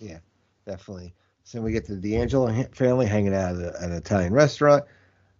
Yeah, 0.00 0.18
definitely. 0.64 1.14
So 1.44 1.60
we 1.60 1.72
get 1.72 1.86
the 1.86 1.96
D'Angelo 1.96 2.50
family 2.72 3.06
hanging 3.06 3.34
out 3.34 3.56
at 3.56 3.80
an 3.80 3.92
Italian 3.92 4.32
restaurant 4.32 4.84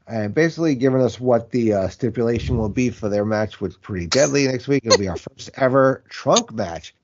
and 0.06 0.34
basically 0.34 0.74
giving 0.74 1.00
us 1.00 1.18
what 1.18 1.50
the 1.50 1.72
uh, 1.72 1.88
stipulation 1.88 2.58
will 2.58 2.68
be 2.68 2.90
for 2.90 3.08
their 3.08 3.24
match 3.24 3.60
with 3.60 3.80
Pretty 3.80 4.06
Deadly 4.06 4.46
next 4.46 4.68
week. 4.68 4.84
It'll 4.84 4.98
be 4.98 5.08
our 5.08 5.16
first 5.16 5.50
ever 5.56 6.04
trunk 6.08 6.52
match. 6.52 6.94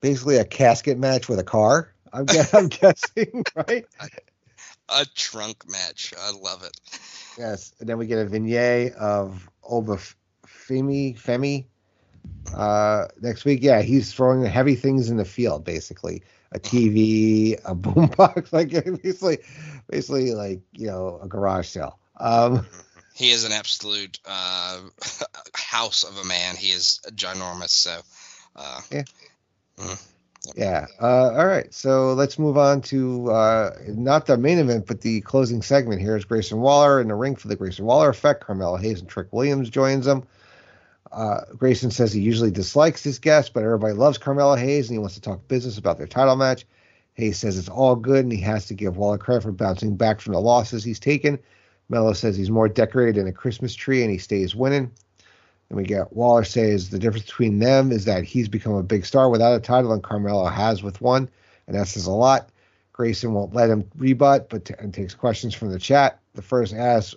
Basically, 0.00 0.36
a 0.36 0.44
casket 0.44 0.98
match 0.98 1.28
with 1.28 1.38
a 1.38 1.44
car. 1.44 1.92
I'm, 2.12 2.26
I'm 2.52 2.68
guessing, 2.68 3.44
right? 3.54 3.86
A 4.94 5.06
trunk 5.14 5.68
match. 5.68 6.12
I 6.18 6.32
love 6.32 6.64
it. 6.64 6.76
Yes, 7.38 7.74
and 7.80 7.88
then 7.88 7.98
we 7.98 8.06
get 8.06 8.18
a 8.18 8.26
vignette 8.26 8.94
of 8.94 9.48
Oba 9.62 9.98
Femi 10.46 11.18
Femi 11.18 11.66
uh, 12.54 13.06
next 13.20 13.44
week. 13.44 13.60
Yeah, 13.62 13.82
he's 13.82 14.12
throwing 14.12 14.44
heavy 14.44 14.74
things 14.74 15.10
in 15.10 15.16
the 15.16 15.24
field, 15.24 15.64
basically 15.64 16.22
a 16.52 16.58
TV, 16.58 17.58
a 17.64 17.74
boombox, 17.74 18.52
like 18.52 18.70
basically, 18.70 19.38
basically 19.88 20.32
like 20.32 20.60
you 20.72 20.86
know 20.86 21.18
a 21.22 21.28
garage 21.28 21.68
sale. 21.68 21.98
Um, 22.18 22.66
he 23.14 23.30
is 23.30 23.44
an 23.44 23.52
absolute 23.52 24.18
uh, 24.26 24.80
house 25.54 26.04
of 26.04 26.16
a 26.18 26.24
man. 26.24 26.56
He 26.56 26.68
is 26.68 27.00
ginormous. 27.14 27.70
So, 27.70 28.00
uh, 28.56 28.80
yeah. 28.90 29.04
Mm, 29.78 30.11
yeah. 30.56 30.86
Uh, 31.00 31.32
all 31.32 31.46
right. 31.46 31.72
So 31.72 32.14
let's 32.14 32.38
move 32.38 32.58
on 32.58 32.80
to 32.82 33.30
uh, 33.30 33.70
not 33.88 34.26
the 34.26 34.36
main 34.36 34.58
event, 34.58 34.86
but 34.86 35.00
the 35.00 35.20
closing 35.20 35.62
segment. 35.62 36.00
Here 36.00 36.16
is 36.16 36.24
Grayson 36.24 36.60
Waller 36.60 37.00
in 37.00 37.08
the 37.08 37.14
ring 37.14 37.36
for 37.36 37.48
the 37.48 37.56
Grayson 37.56 37.84
Waller 37.84 38.08
effect. 38.08 38.44
Carmelo 38.44 38.76
Hayes 38.76 39.00
and 39.00 39.08
Trick 39.08 39.28
Williams 39.32 39.70
joins 39.70 40.04
them. 40.04 40.24
Uh, 41.12 41.42
Grayson 41.56 41.90
says 41.90 42.12
he 42.12 42.20
usually 42.20 42.50
dislikes 42.50 43.04
his 43.04 43.18
guest, 43.18 43.52
but 43.52 43.62
everybody 43.62 43.92
loves 43.92 44.18
Carmelo 44.18 44.56
Hayes 44.56 44.88
and 44.88 44.94
he 44.94 44.98
wants 44.98 45.14
to 45.14 45.20
talk 45.20 45.46
business 45.46 45.78
about 45.78 45.98
their 45.98 46.06
title 46.06 46.36
match. 46.36 46.66
Hayes 47.14 47.38
says 47.38 47.58
it's 47.58 47.68
all 47.68 47.94
good 47.94 48.24
and 48.24 48.32
he 48.32 48.40
has 48.40 48.66
to 48.66 48.74
give 48.74 48.96
Waller 48.96 49.18
credit 49.18 49.42
for 49.42 49.52
bouncing 49.52 49.96
back 49.96 50.20
from 50.20 50.32
the 50.32 50.40
losses 50.40 50.82
he's 50.82 50.98
taken. 50.98 51.38
Melo 51.88 52.14
says 52.14 52.36
he's 52.36 52.50
more 52.50 52.68
decorated 52.68 53.16
than 53.16 53.26
a 53.26 53.32
Christmas 53.32 53.74
tree 53.74 54.02
and 54.02 54.10
he 54.10 54.18
stays 54.18 54.56
winning. 54.56 54.90
And 55.72 55.78
we 55.78 55.84
get 55.84 56.12
Waller 56.12 56.44
says 56.44 56.90
the 56.90 56.98
difference 56.98 57.24
between 57.24 57.58
them 57.58 57.92
is 57.92 58.04
that 58.04 58.24
he's 58.24 58.46
become 58.46 58.74
a 58.74 58.82
big 58.82 59.06
star 59.06 59.30
without 59.30 59.56
a 59.56 59.58
title 59.58 59.94
and 59.94 60.02
Carmelo 60.02 60.44
has 60.44 60.82
with 60.82 61.00
one, 61.00 61.30
and 61.66 61.74
that 61.74 61.88
says 61.88 62.04
a 62.04 62.10
lot. 62.10 62.50
Grayson 62.92 63.32
won't 63.32 63.54
let 63.54 63.70
him 63.70 63.88
rebut, 63.96 64.50
but 64.50 64.66
t- 64.66 64.74
and 64.78 64.92
takes 64.92 65.14
questions 65.14 65.54
from 65.54 65.70
the 65.70 65.78
chat. 65.78 66.20
The 66.34 66.42
first 66.42 66.74
asks, 66.74 67.14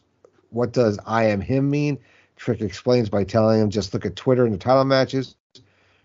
"What 0.52 0.72
does 0.72 0.98
I 1.06 1.26
am 1.26 1.41
him 1.41 1.69
mean?" 1.69 1.98
Trick 2.38 2.61
explains 2.61 3.10
by 3.10 3.26
telling 3.26 3.60
him 3.60 3.69
just 3.72 3.94
look 3.94 4.06
at 4.06 4.15
Twitter 4.15 4.45
and 4.45 4.53
the 4.53 4.57
title 4.57 4.86
matches. 4.86 5.36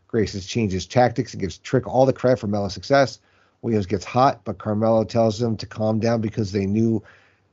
Graces 0.08 0.44
changes 0.44 0.86
tactics 0.86 1.32
and 1.32 1.40
gives 1.40 1.58
Trick 1.58 1.86
all 1.86 2.04
the 2.04 2.12
credit 2.12 2.40
for 2.40 2.48
Melo's 2.48 2.74
success. 2.74 3.20
Williams 3.62 3.86
gets 3.86 4.04
hot, 4.04 4.40
but 4.42 4.58
Carmelo 4.58 5.04
tells 5.04 5.40
him 5.40 5.56
to 5.58 5.66
calm 5.66 6.00
down 6.00 6.20
because 6.20 6.50
they 6.50 6.66
knew 6.66 7.00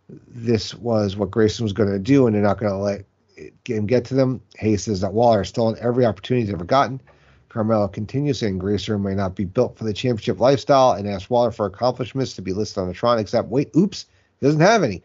this 0.10 0.74
was 0.74 1.16
what 1.16 1.30
Grayson 1.30 1.66
was 1.66 1.74
going 1.74 1.92
to 1.92 2.00
do, 2.00 2.26
and 2.26 2.36
they're 2.36 2.42
not 2.42 2.58
going 2.58 2.72
to 2.72 2.80
let 2.80 3.06
him 3.66 3.86
get 3.86 4.06
to 4.06 4.14
them. 4.14 4.42
Hayes 4.58 4.84
says 4.84 5.02
that 5.02 5.14
Waller 5.14 5.40
has 5.40 5.50
stolen 5.50 5.78
every 5.80 6.06
opportunity 6.06 6.46
he's 6.46 6.54
ever 6.54 6.66
gotten. 6.66 7.02
Carmelo 7.50 7.88
continues 7.88 8.40
saying 8.40 8.60
Grayson 8.60 9.02
may 9.02 9.16
not 9.16 9.36
be 9.36 9.46
built 9.46 9.78
for 9.78 9.84
the 9.84 9.94
championship 9.94 10.40
lifestyle 10.40 10.92
and 10.92 11.08
asks 11.08 11.30
Waller 11.30 11.52
for 11.52 11.66
accomplishments 11.66 12.34
to 12.34 12.42
be 12.42 12.54
listed 12.54 12.80
on 12.80 12.88
the 12.88 12.94
Tron, 12.94 13.20
except 13.20 13.48
wait, 13.48 13.70
oops, 13.76 14.06
he 14.40 14.46
doesn't 14.46 14.62
have 14.62 14.84
any. 14.84 15.02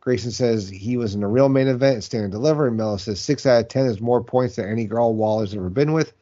Grayson 0.00 0.30
says 0.30 0.68
he 0.68 0.96
was 0.96 1.16
in 1.16 1.24
a 1.24 1.28
real 1.28 1.48
main 1.48 1.66
event 1.66 1.94
and 1.94 2.04
stand 2.04 2.24
and 2.24 2.32
deliver. 2.32 2.98
Says 2.98 3.20
six 3.20 3.44
out 3.44 3.60
of 3.60 3.68
ten 3.68 3.86
is 3.86 4.00
more 4.00 4.22
points 4.22 4.56
than 4.56 4.68
any 4.68 4.84
girl 4.84 5.14
Waller's 5.14 5.54
ever 5.54 5.68
been 5.68 5.92
with. 5.92 6.12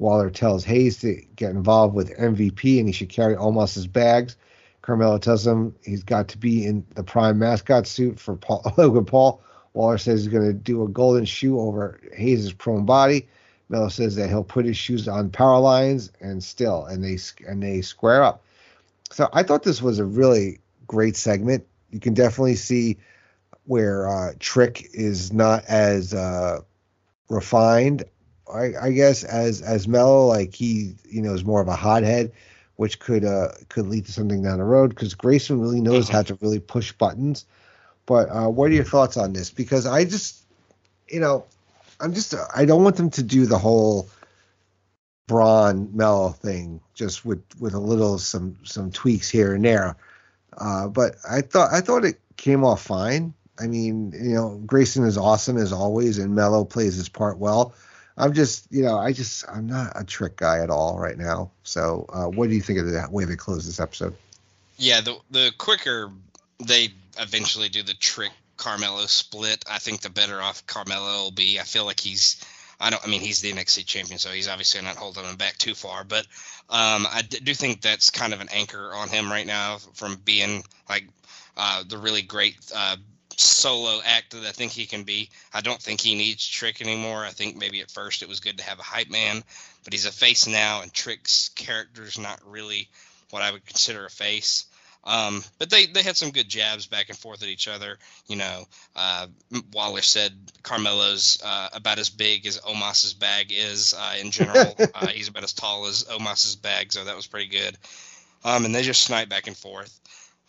Waller 0.00 0.30
tells 0.30 0.64
Hayes 0.64 0.98
to 1.00 1.22
get 1.36 1.50
involved 1.50 1.94
with 1.94 2.16
MVP 2.16 2.78
and 2.78 2.88
he 2.88 2.92
should 2.92 3.10
carry 3.10 3.36
Omos's 3.36 3.86
bags. 3.86 4.36
Carmelo 4.82 5.18
tells 5.18 5.46
him 5.46 5.76
he's 5.84 6.02
got 6.02 6.26
to 6.28 6.38
be 6.38 6.66
in 6.66 6.84
the 6.94 7.04
prime 7.04 7.38
mascot 7.38 7.86
suit 7.86 8.18
for 8.18 8.34
Paul, 8.34 8.72
Logan 8.76 9.04
Paul. 9.04 9.42
Waller 9.72 9.98
says 9.98 10.24
he's 10.24 10.32
going 10.32 10.46
to 10.46 10.52
do 10.52 10.82
a 10.82 10.88
golden 10.88 11.24
shoe 11.24 11.60
over 11.60 12.00
Hayes' 12.14 12.52
prone 12.52 12.84
body. 12.84 13.28
Melo 13.68 13.88
says 13.88 14.16
that 14.16 14.28
he'll 14.28 14.42
put 14.42 14.64
his 14.64 14.76
shoes 14.76 15.06
on 15.06 15.30
power 15.30 15.60
lines 15.60 16.10
and 16.20 16.42
still, 16.42 16.84
and 16.86 17.04
they 17.04 17.18
and 17.46 17.62
they 17.62 17.82
square 17.82 18.22
up. 18.22 18.42
So 19.12 19.28
I 19.32 19.44
thought 19.44 19.62
this 19.62 19.80
was 19.80 20.00
a 20.00 20.04
really 20.04 20.58
great 20.88 21.16
segment. 21.16 21.66
You 21.90 22.00
can 22.00 22.14
definitely 22.14 22.56
see 22.56 22.98
where 23.64 24.08
uh, 24.08 24.32
Trick 24.40 24.88
is 24.92 25.32
not 25.32 25.64
as 25.66 26.12
uh, 26.12 26.60
refined, 27.28 28.04
I, 28.52 28.72
I 28.80 28.90
guess, 28.90 29.22
as 29.22 29.62
as 29.62 29.86
Melo. 29.86 30.26
Like 30.26 30.52
he, 30.52 30.94
you 31.08 31.22
know, 31.22 31.32
is 31.32 31.44
more 31.44 31.60
of 31.60 31.68
a 31.68 31.76
hothead, 31.76 32.32
which 32.74 32.98
could 32.98 33.24
uh, 33.24 33.50
could 33.68 33.86
lead 33.86 34.06
to 34.06 34.12
something 34.12 34.42
down 34.42 34.58
the 34.58 34.64
road. 34.64 34.90
Because 34.90 35.14
Grayson 35.14 35.60
really 35.60 35.80
knows 35.80 36.08
how 36.08 36.22
to 36.22 36.36
really 36.40 36.58
push 36.58 36.90
buttons. 36.90 37.46
But 38.06 38.28
uh, 38.30 38.48
what 38.48 38.70
are 38.70 38.74
your 38.74 38.84
thoughts 38.84 39.16
on 39.16 39.32
this? 39.32 39.50
Because 39.50 39.86
I 39.86 40.04
just, 40.04 40.42
you 41.08 41.20
know, 41.20 41.44
I'm 42.00 42.14
just 42.14 42.34
I 42.54 42.64
don't 42.64 42.82
want 42.82 42.96
them 42.96 43.10
to 43.10 43.22
do 43.22 43.46
the 43.46 43.58
whole 43.58 44.08
Bron 45.26 45.90
Melo 45.96 46.30
thing 46.30 46.80
just 46.94 47.24
with 47.24 47.42
with 47.60 47.74
a 47.74 47.78
little 47.78 48.18
some 48.18 48.56
some 48.64 48.90
tweaks 48.90 49.28
here 49.28 49.54
and 49.54 49.64
there. 49.64 49.96
Uh, 50.56 50.88
but 50.88 51.16
I 51.28 51.42
thought 51.42 51.72
I 51.72 51.80
thought 51.80 52.04
it 52.04 52.18
came 52.36 52.64
off 52.64 52.82
fine. 52.82 53.34
I 53.58 53.66
mean, 53.66 54.12
you 54.12 54.34
know, 54.34 54.60
Grayson 54.66 55.04
is 55.04 55.18
awesome 55.18 55.58
as 55.58 55.72
always, 55.72 56.18
and 56.18 56.34
Melo 56.34 56.64
plays 56.64 56.96
his 56.96 57.08
part 57.08 57.38
well. 57.38 57.74
I'm 58.16 58.32
just, 58.32 58.66
you 58.70 58.82
know, 58.82 58.96
I 58.96 59.12
just 59.12 59.48
I'm 59.48 59.66
not 59.66 59.92
a 59.94 60.04
trick 60.04 60.36
guy 60.36 60.60
at 60.60 60.70
all 60.70 60.98
right 60.98 61.16
now. 61.16 61.50
So, 61.62 62.06
uh, 62.12 62.26
what 62.26 62.48
do 62.48 62.54
you 62.54 62.60
think 62.60 62.78
of 62.78 62.86
the 62.86 63.06
way 63.10 63.24
they 63.24 63.36
close 63.36 63.66
this 63.66 63.80
episode? 63.80 64.14
Yeah, 64.76 65.00
the 65.00 65.18
the 65.30 65.52
quicker 65.58 66.10
they 66.58 66.88
eventually 67.18 67.68
do 67.68 67.82
the 67.82 67.94
trick 67.94 68.32
Carmelo 68.56 69.06
split, 69.06 69.64
I 69.70 69.78
think 69.78 70.02
the 70.02 70.10
better 70.10 70.40
off 70.40 70.66
Carmelo 70.66 71.24
will 71.24 71.30
be. 71.30 71.58
I 71.58 71.62
feel 71.62 71.86
like 71.86 72.00
he's 72.00 72.44
I 72.80 72.88
don't. 72.88 73.04
I 73.04 73.08
mean, 73.08 73.20
he's 73.20 73.40
the 73.40 73.52
NXT 73.52 73.84
champion, 73.84 74.18
so 74.18 74.30
he's 74.30 74.48
obviously 74.48 74.80
not 74.80 74.96
holding 74.96 75.24
him 75.24 75.36
back 75.36 75.58
too 75.58 75.74
far. 75.74 76.02
But 76.02 76.26
um, 76.70 77.06
I 77.10 77.22
do 77.22 77.52
think 77.52 77.82
that's 77.82 78.10
kind 78.10 78.32
of 78.32 78.40
an 78.40 78.48
anchor 78.50 78.94
on 78.94 79.10
him 79.10 79.30
right 79.30 79.46
now 79.46 79.78
from 79.94 80.16
being 80.16 80.64
like 80.88 81.04
uh, 81.58 81.84
the 81.86 81.98
really 81.98 82.22
great 82.22 82.56
uh, 82.74 82.96
solo 83.36 84.00
act 84.04 84.30
that 84.32 84.46
I 84.46 84.52
think 84.52 84.72
he 84.72 84.86
can 84.86 85.04
be. 85.04 85.28
I 85.52 85.60
don't 85.60 85.80
think 85.80 86.00
he 86.00 86.14
needs 86.14 86.46
Trick 86.46 86.80
anymore. 86.80 87.24
I 87.24 87.30
think 87.30 87.56
maybe 87.56 87.82
at 87.82 87.90
first 87.90 88.22
it 88.22 88.28
was 88.28 88.40
good 88.40 88.56
to 88.58 88.64
have 88.64 88.78
a 88.78 88.82
hype 88.82 89.10
man, 89.10 89.44
but 89.84 89.92
he's 89.92 90.06
a 90.06 90.12
face 90.12 90.46
now, 90.46 90.80
and 90.80 90.92
Trick's 90.92 91.50
character's 91.50 92.18
not 92.18 92.40
really 92.46 92.88
what 93.28 93.42
I 93.42 93.50
would 93.50 93.66
consider 93.66 94.06
a 94.06 94.10
face. 94.10 94.64
Um, 95.02 95.42
but 95.58 95.70
they, 95.70 95.86
they 95.86 96.02
had 96.02 96.16
some 96.16 96.30
good 96.30 96.48
jabs 96.48 96.86
back 96.86 97.08
and 97.08 97.16
forth 97.16 97.42
at 97.42 97.48
each 97.48 97.68
other. 97.68 97.98
You 98.26 98.36
know, 98.36 98.64
uh, 98.94 99.26
Waller 99.72 100.02
said 100.02 100.32
Carmelo's 100.62 101.40
uh, 101.44 101.68
about 101.72 101.98
as 101.98 102.10
big 102.10 102.46
as 102.46 102.58
Omos's 102.58 103.14
bag 103.14 103.50
is 103.50 103.94
uh, 103.94 104.16
in 104.20 104.30
general. 104.30 104.76
Uh, 104.92 105.06
he's 105.06 105.28
about 105.28 105.44
as 105.44 105.52
tall 105.52 105.86
as 105.86 106.04
Omos's 106.10 106.56
bag, 106.56 106.92
so 106.92 107.04
that 107.04 107.16
was 107.16 107.26
pretty 107.26 107.46
good. 107.46 107.76
Um, 108.44 108.64
and 108.64 108.74
they 108.74 108.82
just 108.82 109.02
snipe 109.02 109.28
back 109.28 109.46
and 109.46 109.56
forth. 109.56 109.98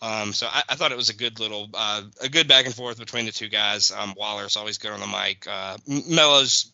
Um, 0.02 0.32
so 0.32 0.48
I, 0.50 0.62
I, 0.68 0.74
thought 0.74 0.90
it 0.90 0.96
was 0.96 1.10
a 1.10 1.14
good 1.14 1.38
little, 1.38 1.70
uh, 1.72 2.02
a 2.20 2.28
good 2.28 2.48
back 2.48 2.66
and 2.66 2.74
forth 2.74 2.98
between 2.98 3.24
the 3.24 3.30
two 3.30 3.48
guys. 3.48 3.92
Um, 3.92 4.14
Waller's 4.16 4.56
always 4.56 4.78
good 4.78 4.90
on 4.90 4.98
the 4.98 5.06
mic. 5.06 5.46
Uh, 5.48 5.76
Melo's 5.86 6.71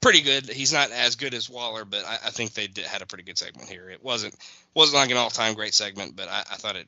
pretty 0.00 0.22
good. 0.22 0.48
He's 0.48 0.72
not 0.72 0.90
as 0.90 1.16
good 1.16 1.34
as 1.34 1.48
Waller, 1.48 1.84
but 1.84 2.04
I, 2.04 2.14
I 2.14 2.30
think 2.30 2.54
they 2.54 2.66
did, 2.66 2.84
had 2.84 3.02
a 3.02 3.06
pretty 3.06 3.24
good 3.24 3.38
segment 3.38 3.68
here. 3.68 3.88
It 3.90 4.02
wasn't 4.02 4.34
wasn't 4.74 5.00
like 5.00 5.10
an 5.10 5.16
all 5.16 5.30
time 5.30 5.54
great 5.54 5.74
segment, 5.74 6.16
but 6.16 6.28
I, 6.28 6.40
I, 6.40 6.56
thought 6.56 6.76
it 6.76 6.86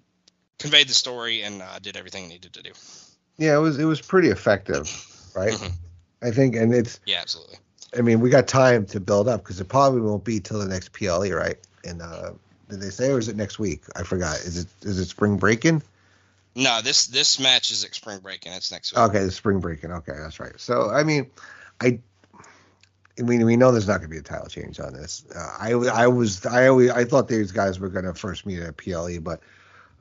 conveyed 0.58 0.88
the 0.88 0.94
story 0.94 1.42
and 1.42 1.62
uh, 1.62 1.78
did 1.80 1.96
everything 1.96 2.24
it 2.24 2.28
needed 2.28 2.52
to 2.54 2.62
do. 2.62 2.72
Yeah, 3.38 3.56
it 3.56 3.60
was 3.60 3.78
it 3.78 3.84
was 3.84 4.00
pretty 4.00 4.28
effective, 4.28 4.88
right? 5.34 5.52
Mm-hmm. 5.52 6.26
I 6.26 6.30
think, 6.30 6.56
and 6.56 6.72
it's 6.72 7.00
yeah, 7.06 7.20
absolutely. 7.20 7.56
I 7.96 8.00
mean, 8.00 8.20
we 8.20 8.30
got 8.30 8.48
time 8.48 8.86
to 8.86 9.00
build 9.00 9.28
up 9.28 9.42
because 9.42 9.60
it 9.60 9.68
probably 9.68 10.00
won't 10.00 10.24
be 10.24 10.40
till 10.40 10.58
the 10.58 10.66
next 10.66 10.92
PLE, 10.92 11.30
right? 11.30 11.58
And 11.84 12.00
uh, 12.00 12.32
did 12.70 12.80
they 12.80 12.90
say, 12.90 13.10
or 13.10 13.18
is 13.18 13.28
it 13.28 13.36
next 13.36 13.58
week? 13.58 13.82
I 13.96 14.04
forgot. 14.04 14.36
Is 14.36 14.58
it 14.58 14.68
is 14.82 14.98
it 14.98 15.06
spring 15.06 15.36
breaking? 15.36 15.82
No, 16.54 16.80
this 16.82 17.06
this 17.06 17.40
match 17.40 17.70
is 17.70 17.84
at 17.84 17.94
spring 17.94 18.20
breaking. 18.20 18.52
It's 18.52 18.70
next 18.70 18.92
week. 18.92 19.00
Okay, 19.00 19.24
the 19.24 19.30
spring 19.30 19.60
breaking. 19.60 19.90
Okay, 19.90 20.12
that's 20.16 20.38
right. 20.38 20.58
So 20.58 20.90
I 20.90 21.02
mean, 21.02 21.30
I 21.80 21.98
I 23.18 23.22
mean, 23.22 23.44
we 23.44 23.56
know 23.56 23.72
there's 23.72 23.88
not 23.88 23.98
going 23.98 24.08
to 24.08 24.14
be 24.14 24.18
a 24.18 24.22
title 24.22 24.46
change 24.46 24.80
on 24.80 24.94
this. 24.94 25.24
Uh, 25.34 25.56
I, 25.58 25.72
I 25.72 26.06
was, 26.06 26.46
I 26.46 26.68
always, 26.68 26.90
I 26.90 27.04
thought 27.04 27.28
these 27.28 27.52
guys 27.52 27.78
were 27.78 27.90
going 27.90 28.06
to 28.06 28.14
first 28.14 28.46
meet 28.46 28.60
at 28.60 28.76
PLE, 28.76 29.20
but 29.20 29.40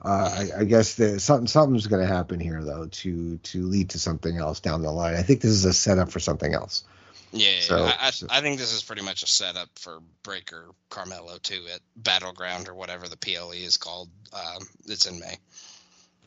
uh, 0.04 0.48
I, 0.54 0.60
I, 0.60 0.64
guess 0.64 1.00
something, 1.22 1.46
something's 1.46 1.86
going 1.86 2.06
to 2.06 2.12
happen 2.12 2.40
here 2.40 2.64
though 2.64 2.86
to 2.86 3.38
to 3.38 3.66
lead 3.66 3.90
to 3.90 4.00
something 4.00 4.36
else 4.36 4.58
down 4.58 4.82
the 4.82 4.90
line. 4.90 5.14
I 5.14 5.22
think 5.22 5.42
this 5.42 5.52
is 5.52 5.64
a 5.64 5.72
setup 5.72 6.10
for 6.10 6.18
something 6.18 6.54
else. 6.54 6.84
Yeah, 7.32 7.60
so, 7.60 7.84
I, 7.84 7.96
I, 8.00 8.10
so. 8.10 8.26
I, 8.28 8.40
think 8.40 8.58
this 8.58 8.74
is 8.74 8.82
pretty 8.82 9.02
much 9.02 9.22
a 9.22 9.26
setup 9.26 9.68
for 9.76 10.00
Breakker 10.22 10.66
Carmelo 10.90 11.38
too 11.38 11.64
at 11.72 11.80
Battleground 11.96 12.68
or 12.68 12.74
whatever 12.74 13.08
the 13.08 13.16
PLE 13.16 13.52
is 13.52 13.76
called. 13.76 14.10
Um, 14.34 14.62
it's 14.86 15.06
in 15.06 15.18
May. 15.18 15.38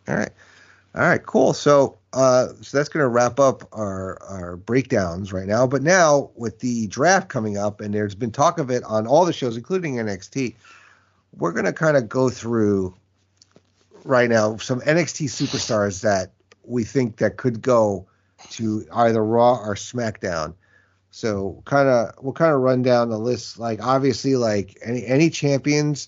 All 0.08 0.16
right. 0.16 0.32
All 0.96 1.02
right, 1.02 1.24
cool. 1.26 1.52
So, 1.52 1.98
uh, 2.14 2.48
so 2.62 2.78
that's 2.78 2.88
going 2.88 3.04
to 3.04 3.10
wrap 3.10 3.38
up 3.38 3.68
our 3.74 4.18
our 4.24 4.56
breakdowns 4.56 5.34
right 5.34 5.46
now. 5.46 5.68
But 5.68 5.84
now 5.84 6.32
with 6.36 6.60
the 6.60 6.88
draft 6.88 7.28
coming 7.28 7.58
up, 7.58 7.82
and 7.82 7.94
there's 7.94 8.16
been 8.16 8.32
talk 8.32 8.60
of 8.60 8.72
it 8.72 8.82
on 8.86 9.06
all 9.06 9.26
the 9.26 9.34
shows, 9.34 9.58
including 9.58 9.96
NXT, 9.96 10.56
we're 11.38 11.52
going 11.52 11.66
to 11.66 11.74
kind 11.74 11.98
of 11.98 12.08
go 12.08 12.30
through 12.30 12.96
right 14.06 14.30
now 14.30 14.56
some 14.56 14.80
NXT 14.80 15.26
superstars 15.26 16.02
that 16.02 16.32
we 16.64 16.86
think 16.86 17.18
that 17.18 17.36
could 17.36 17.62
go 17.62 18.08
to 18.52 18.86
either 18.94 19.24
Raw 19.24 19.56
or 19.58 19.76
SmackDown. 19.76 20.54
So, 21.12 21.62
kind 21.66 21.90
of 21.90 22.14
we'll 22.24 22.32
kind 22.32 22.54
of 22.54 22.62
run 22.62 22.84
down 22.84 23.10
the 23.10 23.20
list. 23.20 23.60
Like 23.60 23.86
obviously, 23.86 24.38
like 24.38 24.78
any 24.82 25.06
any 25.06 25.30
champions 25.30 26.08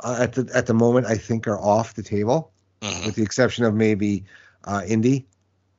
uh, 0.00 0.16
at 0.18 0.32
the 0.32 0.50
at 0.52 0.66
the 0.66 0.74
moment, 0.74 1.06
I 1.06 1.14
think 1.14 1.46
are 1.46 1.60
off 1.60 1.94
the 1.94 2.02
table 2.02 2.50
mm-hmm. 2.80 3.06
with 3.06 3.14
the 3.14 3.22
exception 3.22 3.64
of 3.64 3.74
maybe 3.74 4.24
uh, 4.64 4.82
Indi, 4.86 5.26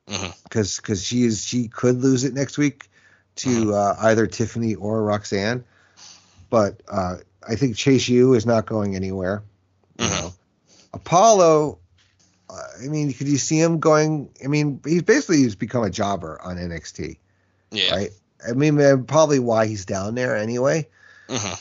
because 0.06 0.22
mm-hmm. 0.22 0.82
because 0.82 1.04
she 1.04 1.24
is 1.24 1.44
she 1.44 1.68
could 1.68 2.02
lose 2.02 2.24
it 2.24 2.34
next 2.34 2.58
week 2.58 2.88
to 3.36 3.48
mm-hmm. 3.48 3.72
uh, 3.72 3.94
either 4.08 4.26
Tiffany 4.26 4.74
or 4.74 5.02
Roxanne, 5.02 5.64
but 6.48 6.82
uh, 6.88 7.16
I 7.46 7.54
think 7.56 7.76
Chase 7.76 8.08
U 8.08 8.34
is 8.34 8.46
not 8.46 8.66
going 8.66 8.96
anywhere. 8.96 9.42
You 9.98 10.06
mm-hmm. 10.06 10.26
know, 10.26 10.32
Apollo. 10.92 11.78
Uh, 12.48 12.62
I 12.82 12.88
mean, 12.88 13.12
could 13.12 13.28
you 13.28 13.38
see 13.38 13.60
him 13.60 13.78
going? 13.78 14.30
I 14.42 14.48
mean, 14.48 14.80
he's 14.84 15.02
basically 15.02 15.38
he's 15.38 15.54
become 15.54 15.84
a 15.84 15.90
jobber 15.90 16.40
on 16.42 16.56
NXT. 16.56 17.18
Yeah. 17.70 17.94
Right. 17.94 18.10
I 18.46 18.52
mean, 18.52 19.04
probably 19.04 19.38
why 19.38 19.66
he's 19.66 19.84
down 19.84 20.14
there 20.14 20.36
anyway. 20.36 20.88
Mm-hmm. 21.28 21.54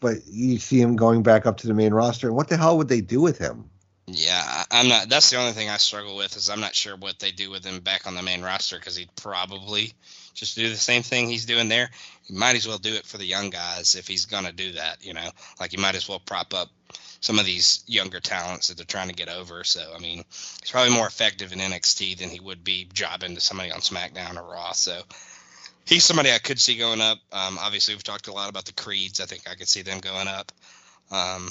But 0.00 0.26
you 0.26 0.58
see 0.58 0.80
him 0.80 0.96
going 0.96 1.22
back 1.22 1.46
up 1.46 1.58
to 1.58 1.68
the 1.68 1.74
main 1.74 1.94
roster, 1.94 2.26
and 2.26 2.36
what 2.36 2.48
the 2.48 2.56
hell 2.56 2.78
would 2.78 2.88
they 2.88 3.00
do 3.00 3.20
with 3.20 3.38
him? 3.38 3.70
Yeah, 4.06 4.64
I'm 4.70 4.88
not. 4.88 5.08
That's 5.08 5.30
the 5.30 5.36
only 5.36 5.52
thing 5.52 5.70
I 5.70 5.76
struggle 5.76 6.16
with 6.16 6.36
is 6.36 6.50
I'm 6.50 6.60
not 6.60 6.74
sure 6.74 6.96
what 6.96 7.20
they 7.20 7.30
do 7.30 7.50
with 7.50 7.64
him 7.64 7.80
back 7.80 8.06
on 8.06 8.14
the 8.14 8.22
main 8.22 8.42
roster 8.42 8.76
because 8.76 8.96
he'd 8.96 9.14
probably 9.14 9.92
just 10.34 10.56
do 10.56 10.68
the 10.68 10.76
same 10.76 11.02
thing 11.02 11.28
he's 11.28 11.46
doing 11.46 11.68
there. 11.68 11.90
He 12.24 12.34
might 12.34 12.56
as 12.56 12.66
well 12.66 12.78
do 12.78 12.94
it 12.94 13.06
for 13.06 13.18
the 13.18 13.24
young 13.24 13.50
guys 13.50 13.94
if 13.94 14.08
he's 14.08 14.26
gonna 14.26 14.52
do 14.52 14.72
that. 14.72 15.04
You 15.04 15.14
know, 15.14 15.30
like 15.60 15.70
he 15.70 15.76
might 15.76 15.94
as 15.94 16.08
well 16.08 16.18
prop 16.18 16.52
up 16.52 16.68
some 17.20 17.38
of 17.38 17.46
these 17.46 17.84
younger 17.86 18.18
talents 18.18 18.68
that 18.68 18.76
they're 18.76 18.84
trying 18.84 19.08
to 19.08 19.14
get 19.14 19.28
over. 19.28 19.62
So 19.62 19.92
I 19.94 19.98
mean, 20.00 20.24
he's 20.60 20.70
probably 20.72 20.94
more 20.94 21.06
effective 21.06 21.52
in 21.52 21.60
NXT 21.60 22.18
than 22.18 22.28
he 22.28 22.40
would 22.40 22.64
be 22.64 22.88
jobbing 22.92 23.36
to 23.36 23.40
somebody 23.40 23.70
on 23.70 23.80
SmackDown 23.80 24.36
or 24.36 24.42
Raw. 24.42 24.72
So 24.72 25.00
he's 25.86 26.04
somebody 26.04 26.32
I 26.32 26.38
could 26.38 26.60
see 26.60 26.76
going 26.76 27.00
up. 27.00 27.18
Um, 27.30 27.56
obviously, 27.60 27.94
we've 27.94 28.02
talked 28.02 28.26
a 28.26 28.32
lot 28.32 28.50
about 28.50 28.64
the 28.64 28.72
creeds. 28.72 29.20
I 29.20 29.26
think 29.26 29.48
I 29.48 29.54
could 29.54 29.68
see 29.68 29.82
them 29.82 30.00
going 30.00 30.26
up. 30.26 30.50
Um, 31.12 31.50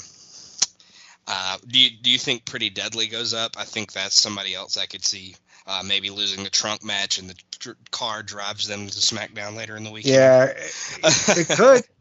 uh, 1.26 1.58
do 1.66 1.78
you 1.78 1.90
do 2.02 2.10
you 2.10 2.18
think 2.18 2.44
Pretty 2.44 2.70
Deadly 2.70 3.06
goes 3.06 3.34
up? 3.34 3.56
I 3.58 3.64
think 3.64 3.92
that's 3.92 4.20
somebody 4.20 4.54
else 4.54 4.76
I 4.76 4.86
could 4.86 5.04
see 5.04 5.36
uh, 5.66 5.82
maybe 5.84 6.10
losing 6.10 6.44
the 6.44 6.50
trunk 6.50 6.84
match 6.84 7.18
and 7.18 7.30
the 7.30 7.36
tr- 7.58 7.70
car 7.90 8.22
drives 8.22 8.66
them 8.66 8.86
to 8.86 8.98
SmackDown 8.98 9.56
later 9.56 9.76
in 9.76 9.84
the 9.84 9.90
week. 9.90 10.06
Yeah, 10.06 10.44
it, 10.44 11.38
it 11.38 11.48
could. 11.48 11.82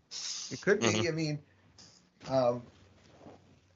It 0.51 0.59
could 0.59 0.81
be. 0.81 0.87
Mm-hmm. 0.87 1.07
I 1.07 1.11
mean, 1.11 1.39
um, 2.29 2.63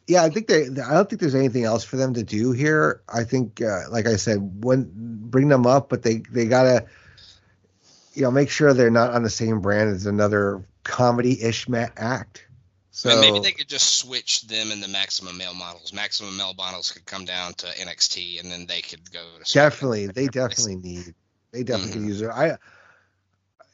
yeah, 0.08 0.24
I 0.24 0.30
think 0.30 0.48
they. 0.48 0.64
I 0.64 0.94
don't 0.94 1.10
think 1.10 1.22
there's 1.22 1.36
anything 1.36 1.64
else 1.64 1.84
for 1.84 1.96
them 1.96 2.14
to 2.16 2.24
do 2.24 2.52
here. 2.52 3.02
I 3.08 3.24
think, 3.24 3.62
uh, 3.62 3.90
like 3.90 4.08
I 4.08 4.18
said, 4.18 4.64
when 4.64 4.92
bring 4.94 5.48
them 5.48 5.66
up, 5.66 5.90
but 5.90 6.04
they 6.04 6.18
they 6.30 6.46
gotta, 6.46 6.86
you 8.14 8.24
know, 8.24 8.32
make 8.32 8.50
sure 8.50 8.74
they're 8.74 8.92
not 8.92 9.14
on 9.14 9.24
the 9.24 9.30
same 9.30 9.62
brand 9.62 9.90
as 9.90 10.06
another 10.06 10.64
comedy-ish 10.84 11.70
ma- 11.70 11.88
act. 11.96 12.45
So 12.96 13.20
maybe 13.20 13.40
they 13.40 13.52
could 13.52 13.68
just 13.68 13.96
switch 13.96 14.44
them 14.44 14.72
and 14.72 14.82
the 14.82 14.88
maximum 14.88 15.38
male 15.38 15.54
models. 15.54 15.92
Maximum 15.92 16.38
male 16.38 16.54
models 16.54 16.94
could 16.94 17.06
come 17.06 17.26
down 17.26 17.54
to 17.56 17.68
NXT, 17.68 18.40
and 18.40 18.50
then 18.50 18.68
they 18.68 18.80
could 18.80 19.12
go 19.12 19.20
to 19.44 19.54
definitely. 19.54 20.08
They 20.08 20.28
definitely 20.28 20.78
need. 20.78 21.14
They 21.52 21.64
definitely 21.64 22.00
mm-hmm. 22.00 22.08
use 22.08 22.22
it. 22.22 22.30
I, 22.30 22.58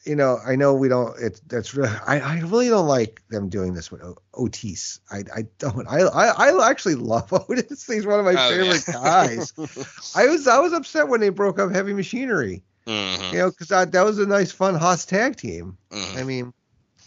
you 0.04 0.16
know, 0.16 0.40
I 0.44 0.56
know 0.56 0.74
we 0.74 0.88
don't. 0.88 1.14
It's 1.20 1.38
that's 1.46 1.72
really. 1.72 1.94
I, 2.04 2.18
I 2.18 2.40
really 2.40 2.68
don't 2.68 2.88
like 2.88 3.22
them 3.28 3.48
doing 3.48 3.74
this 3.74 3.92
with 3.92 4.02
Otis. 4.34 4.98
I 5.08 5.18
I 5.32 5.46
don't. 5.58 5.86
I 5.86 6.00
I, 6.00 6.48
I 6.48 6.68
actually 6.68 6.96
love 6.96 7.32
Otis. 7.48 7.86
He's 7.86 8.04
one 8.04 8.18
of 8.18 8.24
my 8.24 8.34
oh, 8.36 8.50
favorite 8.50 8.82
yeah. 8.88 8.94
guys. 8.94 9.52
I 10.16 10.26
was 10.26 10.48
I 10.48 10.58
was 10.58 10.72
upset 10.72 11.06
when 11.06 11.20
they 11.20 11.28
broke 11.28 11.60
up 11.60 11.70
Heavy 11.70 11.94
Machinery. 11.94 12.64
Mm-hmm. 12.88 13.34
You 13.34 13.38
know, 13.38 13.50
because 13.50 13.68
that 13.68 13.92
that 13.92 14.04
was 14.04 14.18
a 14.18 14.26
nice, 14.26 14.50
fun 14.50 14.74
Haas 14.74 15.04
tag 15.04 15.36
team. 15.36 15.78
Mm-hmm. 15.92 16.18
I 16.18 16.24
mean, 16.24 16.52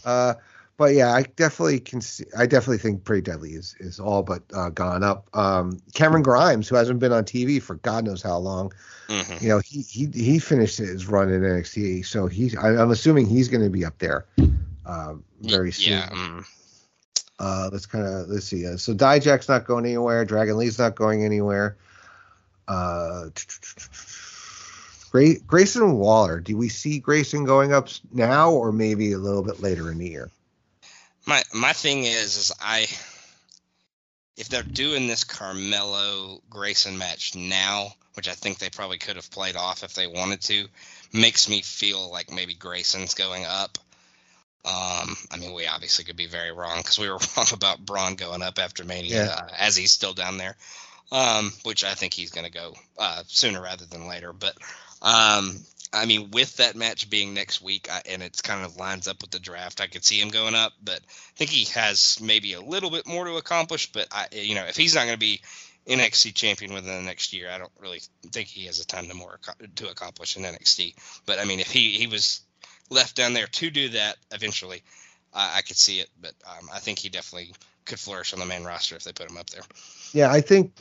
uh, 0.06 0.36
but 0.78 0.94
yeah, 0.94 1.14
I 1.14 1.24
definitely 1.36 1.80
can 1.80 2.02
see. 2.02 2.26
I 2.38 2.46
definitely 2.46 2.80
think 2.80 3.04
Pretty 3.04 3.22
Deadly 3.22 3.52
is 3.54 3.76
is 3.80 4.00
all 4.00 4.24
but 4.24 4.44
uh, 4.54 4.70
gone 4.70 5.04
up. 5.04 5.28
Um, 5.34 5.80
Cameron 5.94 6.24
Grimes, 6.24 6.68
who 6.68 6.76
hasn't 6.76 7.00
been 7.00 7.12
on 7.14 7.24
TV 7.24 7.62
for 7.62 7.76
God 7.76 8.06
knows 8.06 8.22
how 8.22 8.38
long, 8.38 8.72
Mhm. 9.08 9.42
you 9.42 9.50
know, 9.50 9.60
he 9.60 9.82
he 9.82 10.08
he 10.14 10.40
finished 10.40 10.78
his 10.78 11.08
run 11.08 11.30
in 11.32 11.42
NXT, 11.42 12.06
so 12.06 12.28
he's. 12.28 12.56
I, 12.58 12.70
I'm 12.76 12.92
assuming 12.92 13.26
he's 13.28 13.48
going 13.48 13.64
to 13.64 13.70
be 13.70 13.86
up 13.86 13.98
there 14.00 14.26
um, 14.86 15.24
very 15.42 15.72
soon. 15.72 15.94
Yeah. 15.94 16.10
mm. 16.10 16.46
Uh, 17.38 17.70
let's 17.72 17.86
kind 17.86 18.06
of 18.06 18.28
let's 18.30 18.46
see. 18.46 18.66
Uh, 18.66 18.78
so 18.78 18.94
Dijak's 18.94 19.50
not 19.50 19.66
going 19.66 19.86
anywhere. 19.86 20.24
Dragon 20.26 20.58
Lee's 20.58 20.80
not 20.80 20.96
going 20.96 21.24
anywhere. 21.26 21.76
Uh, 22.68 23.26
Gra- 25.12 25.40
Grayson 25.48 25.98
Waller. 25.98 26.40
Do 26.40 26.58
we 26.58 26.70
see 26.70 27.00
Grayson 27.00 27.46
going 27.46 27.74
up 27.74 27.90
now, 28.14 28.52
or 28.52 28.72
maybe 28.72 29.12
a 29.12 29.18
little 29.18 29.44
bit 29.44 29.62
later 29.62 29.92
in 29.92 29.98
the 29.98 30.08
year? 30.08 30.30
My 31.26 31.44
my 31.54 31.74
thing 31.74 32.04
is 32.04 32.38
is 32.38 32.52
I 32.62 32.88
if 34.38 34.50
they're 34.50 34.64
doing 34.64 35.08
this 35.08 35.24
Carmelo 35.24 36.42
Grayson 36.50 36.98
match 36.98 37.36
now, 37.36 37.88
which 38.16 38.28
I 38.28 38.34
think 38.34 38.58
they 38.60 38.70
probably 38.70 38.98
could 38.98 39.16
have 39.16 39.32
played 39.32 39.56
off 39.56 39.84
if 39.84 39.94
they 39.94 40.08
wanted 40.08 40.42
to, 40.42 40.68
makes 41.14 41.48
me 41.50 41.62
feel 41.62 42.12
like 42.12 42.32
maybe 42.32 42.54
Grayson's 42.54 43.14
going 43.14 43.46
up. 43.46 43.78
Um, 44.66 45.16
I 45.32 45.38
mean, 45.40 45.54
we 45.54 45.68
obviously 45.68 46.04
could 46.06 46.18
be 46.18 46.26
very 46.26 46.52
wrong 46.52 46.78
because 46.78 47.00
we 47.00 47.10
were 47.10 47.20
wrong 47.38 47.46
about 47.54 47.86
Bron 47.86 48.16
going 48.16 48.42
up 48.42 48.60
after 48.60 48.84
Mania, 48.84 49.26
Yeah. 49.26 49.30
uh, 49.32 49.48
as 49.58 49.76
he's 49.76 49.92
still 49.92 50.14
down 50.14 50.38
there. 50.38 50.56
Um, 51.12 51.54
which 51.64 51.84
I 51.84 51.94
think 51.94 52.16
he's 52.16 52.32
going 52.32 52.48
to 52.48 52.52
go 52.52 52.74
uh, 52.98 53.22
sooner 53.28 53.62
rather 53.62 53.86
than 53.86 54.08
later. 54.08 54.34
But 54.34 54.56
um, 55.04 55.56
I 55.94 56.06
mean, 56.06 56.32
with 56.32 56.58
that 56.58 56.76
match 56.76 57.10
being 57.10 57.34
next 57.34 57.62
week, 57.62 57.88
I, 57.92 58.02
and 58.10 58.22
it's 58.22 58.42
kind 58.42 58.64
of 58.64 58.78
lines 58.78 59.08
up 59.08 59.22
with 59.22 59.32
the 59.32 59.40
draft, 59.40 59.82
I 59.82 59.88
could 59.88 60.04
see 60.04 60.20
him 60.20 60.30
going 60.30 60.56
up. 60.56 60.74
But 60.84 61.00
I 61.00 61.36
think 61.36 61.50
he 61.50 61.66
has 61.74 62.20
maybe 62.22 62.54
a 62.54 62.62
little 62.62 62.90
bit 62.90 63.08
more 63.08 63.26
to 63.26 63.36
accomplish. 63.36 63.92
But 63.92 64.08
I, 64.12 64.28
you 64.32 64.56
know, 64.56 64.66
if 64.66 64.76
he's 64.76 64.96
not 64.96 65.06
going 65.06 65.14
to 65.14 65.20
be 65.20 65.42
NXT 65.88 66.34
champion 66.34 66.74
within 66.74 66.96
the 66.96 67.02
next 67.02 67.34
year, 67.34 67.50
I 67.50 67.58
don't 67.58 67.72
really 67.80 68.02
think 68.32 68.48
he 68.48 68.66
has 68.66 68.80
a 68.80 68.88
ton 68.88 69.08
to 69.08 69.14
more 69.14 69.40
to 69.76 69.90
accomplish 69.90 70.38
in 70.38 70.44
NXT. 70.44 70.96
But 71.26 71.40
I 71.40 71.46
mean, 71.46 71.60
if 71.60 71.72
he 71.72 71.92
he 71.92 72.08
was 72.08 72.42
left 72.90 73.16
down 73.16 73.34
there 73.34 73.48
to 73.48 73.70
do 73.70 73.90
that 73.90 74.18
eventually, 74.32 74.84
I, 75.34 75.58
I 75.58 75.62
could 75.62 75.78
see 75.78 76.00
it. 76.00 76.10
But 76.20 76.34
um, 76.48 76.70
I 76.74 76.80
think 76.80 77.00
he 77.00 77.10
definitely 77.10 77.54
could 77.86 78.00
flourish 78.00 78.34
on 78.34 78.40
the 78.40 78.46
main 78.46 78.64
roster 78.64 78.96
if 78.96 79.04
they 79.04 79.12
put 79.12 79.30
him 79.30 79.38
up 79.38 79.50
there. 79.50 79.64
Yeah, 80.12 80.32
I 80.32 80.42
think 80.42 80.74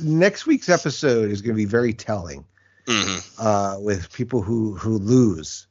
next 0.00 0.46
week's 0.46 0.68
episode 0.68 1.30
is 1.30 1.42
going 1.42 1.54
to 1.54 1.56
be 1.56 1.66
very 1.66 1.92
telling 1.92 2.44
Mm-hmm. 2.88 3.46
uh, 3.46 3.78
with 3.78 4.12
people 4.12 4.42
who 4.42 4.74
who 4.74 4.98
lose. 4.98 5.66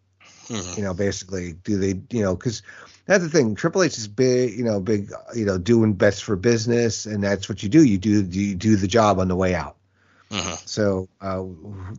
hmm 0.47 0.73
You 0.77 0.83
know, 0.83 0.93
basically, 0.93 1.53
do 1.53 1.77
they? 1.77 1.99
You 2.15 2.23
know, 2.23 2.35
because 2.35 2.61
that's 3.05 3.23
the 3.23 3.29
thing. 3.29 3.55
Triple 3.55 3.83
H 3.83 3.97
is 3.97 4.07
big. 4.07 4.57
You 4.57 4.63
know, 4.63 4.79
big. 4.79 5.11
You 5.35 5.45
know, 5.45 5.57
doing 5.57 5.93
best 5.93 6.23
for 6.23 6.35
business, 6.35 7.05
and 7.05 7.23
that's 7.23 7.49
what 7.49 7.63
you 7.63 7.69
do. 7.69 7.83
You 7.83 7.97
do 7.97 8.23
you 8.23 8.55
do 8.55 8.75
the 8.75 8.87
job 8.87 9.19
on 9.19 9.27
the 9.27 9.35
way 9.35 9.55
out. 9.55 9.75
hmm 10.31 10.53
So 10.65 11.07
uh, 11.21 11.43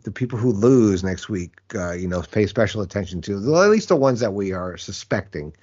the 0.03 0.11
people 0.11 0.39
who 0.39 0.51
lose 0.51 1.03
next 1.03 1.29
week, 1.29 1.59
uh, 1.75 1.91
you 1.93 2.07
know, 2.07 2.21
pay 2.21 2.47
special 2.47 2.81
attention 2.81 3.21
to. 3.23 3.41
Well, 3.51 3.61
at 3.63 3.69
least 3.69 3.89
the 3.89 3.95
ones 3.97 4.19
that 4.21 4.33
we 4.33 4.53
are 4.53 4.77
suspecting 4.77 5.53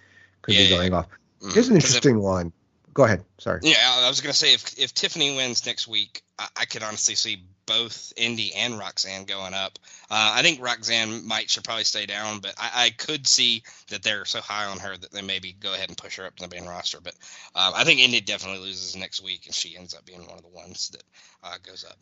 could 0.42 0.54
Yeah, 0.54 0.62
be 0.62 0.68
yeah. 0.70 0.76
going 0.76 0.92
off. 0.94 1.06
Mhm. 1.40 1.54
Here's 1.54 1.68
an 1.68 1.74
'Cause 1.74 1.84
if- 1.84 1.90
interesting 1.90 2.20
one. 2.20 2.52
Go 2.96 3.04
ahead. 3.04 3.26
Sorry. 3.36 3.60
Yeah, 3.62 3.76
I 3.78 4.08
was 4.08 4.22
gonna 4.22 4.32
say 4.32 4.54
if 4.54 4.78
if 4.78 4.94
Tiffany 4.94 5.36
wins 5.36 5.66
next 5.66 5.86
week, 5.86 6.22
I, 6.38 6.48
I 6.56 6.64
could 6.64 6.82
honestly 6.82 7.14
see 7.14 7.44
both 7.66 8.14
Indi 8.16 8.54
and 8.54 8.78
Roxanne 8.78 9.26
going 9.26 9.52
up. 9.52 9.78
Uh, 10.10 10.32
I 10.34 10.40
think 10.40 10.62
Roxanne 10.62 11.26
might 11.28 11.50
should 11.50 11.62
probably 11.62 11.84
stay 11.84 12.06
down, 12.06 12.38
but 12.38 12.54
I, 12.56 12.86
I 12.86 12.90
could 12.90 13.26
see 13.26 13.64
that 13.90 14.02
they're 14.02 14.24
so 14.24 14.40
high 14.40 14.64
on 14.64 14.78
her 14.78 14.96
that 14.96 15.12
they 15.12 15.20
maybe 15.20 15.52
go 15.52 15.74
ahead 15.74 15.90
and 15.90 15.98
push 15.98 16.16
her 16.16 16.24
up 16.24 16.36
to 16.36 16.48
the 16.48 16.56
main 16.56 16.66
roster. 16.66 16.98
But 17.02 17.12
um, 17.54 17.74
I 17.76 17.84
think 17.84 18.00
Indi 18.00 18.22
definitely 18.22 18.60
loses 18.60 18.96
next 18.96 19.22
week, 19.22 19.44
and 19.44 19.54
she 19.54 19.76
ends 19.76 19.94
up 19.94 20.06
being 20.06 20.26
one 20.26 20.38
of 20.38 20.42
the 20.42 20.48
ones 20.48 20.88
that 20.88 21.02
uh, 21.44 21.56
goes 21.66 21.84
up. 21.84 21.98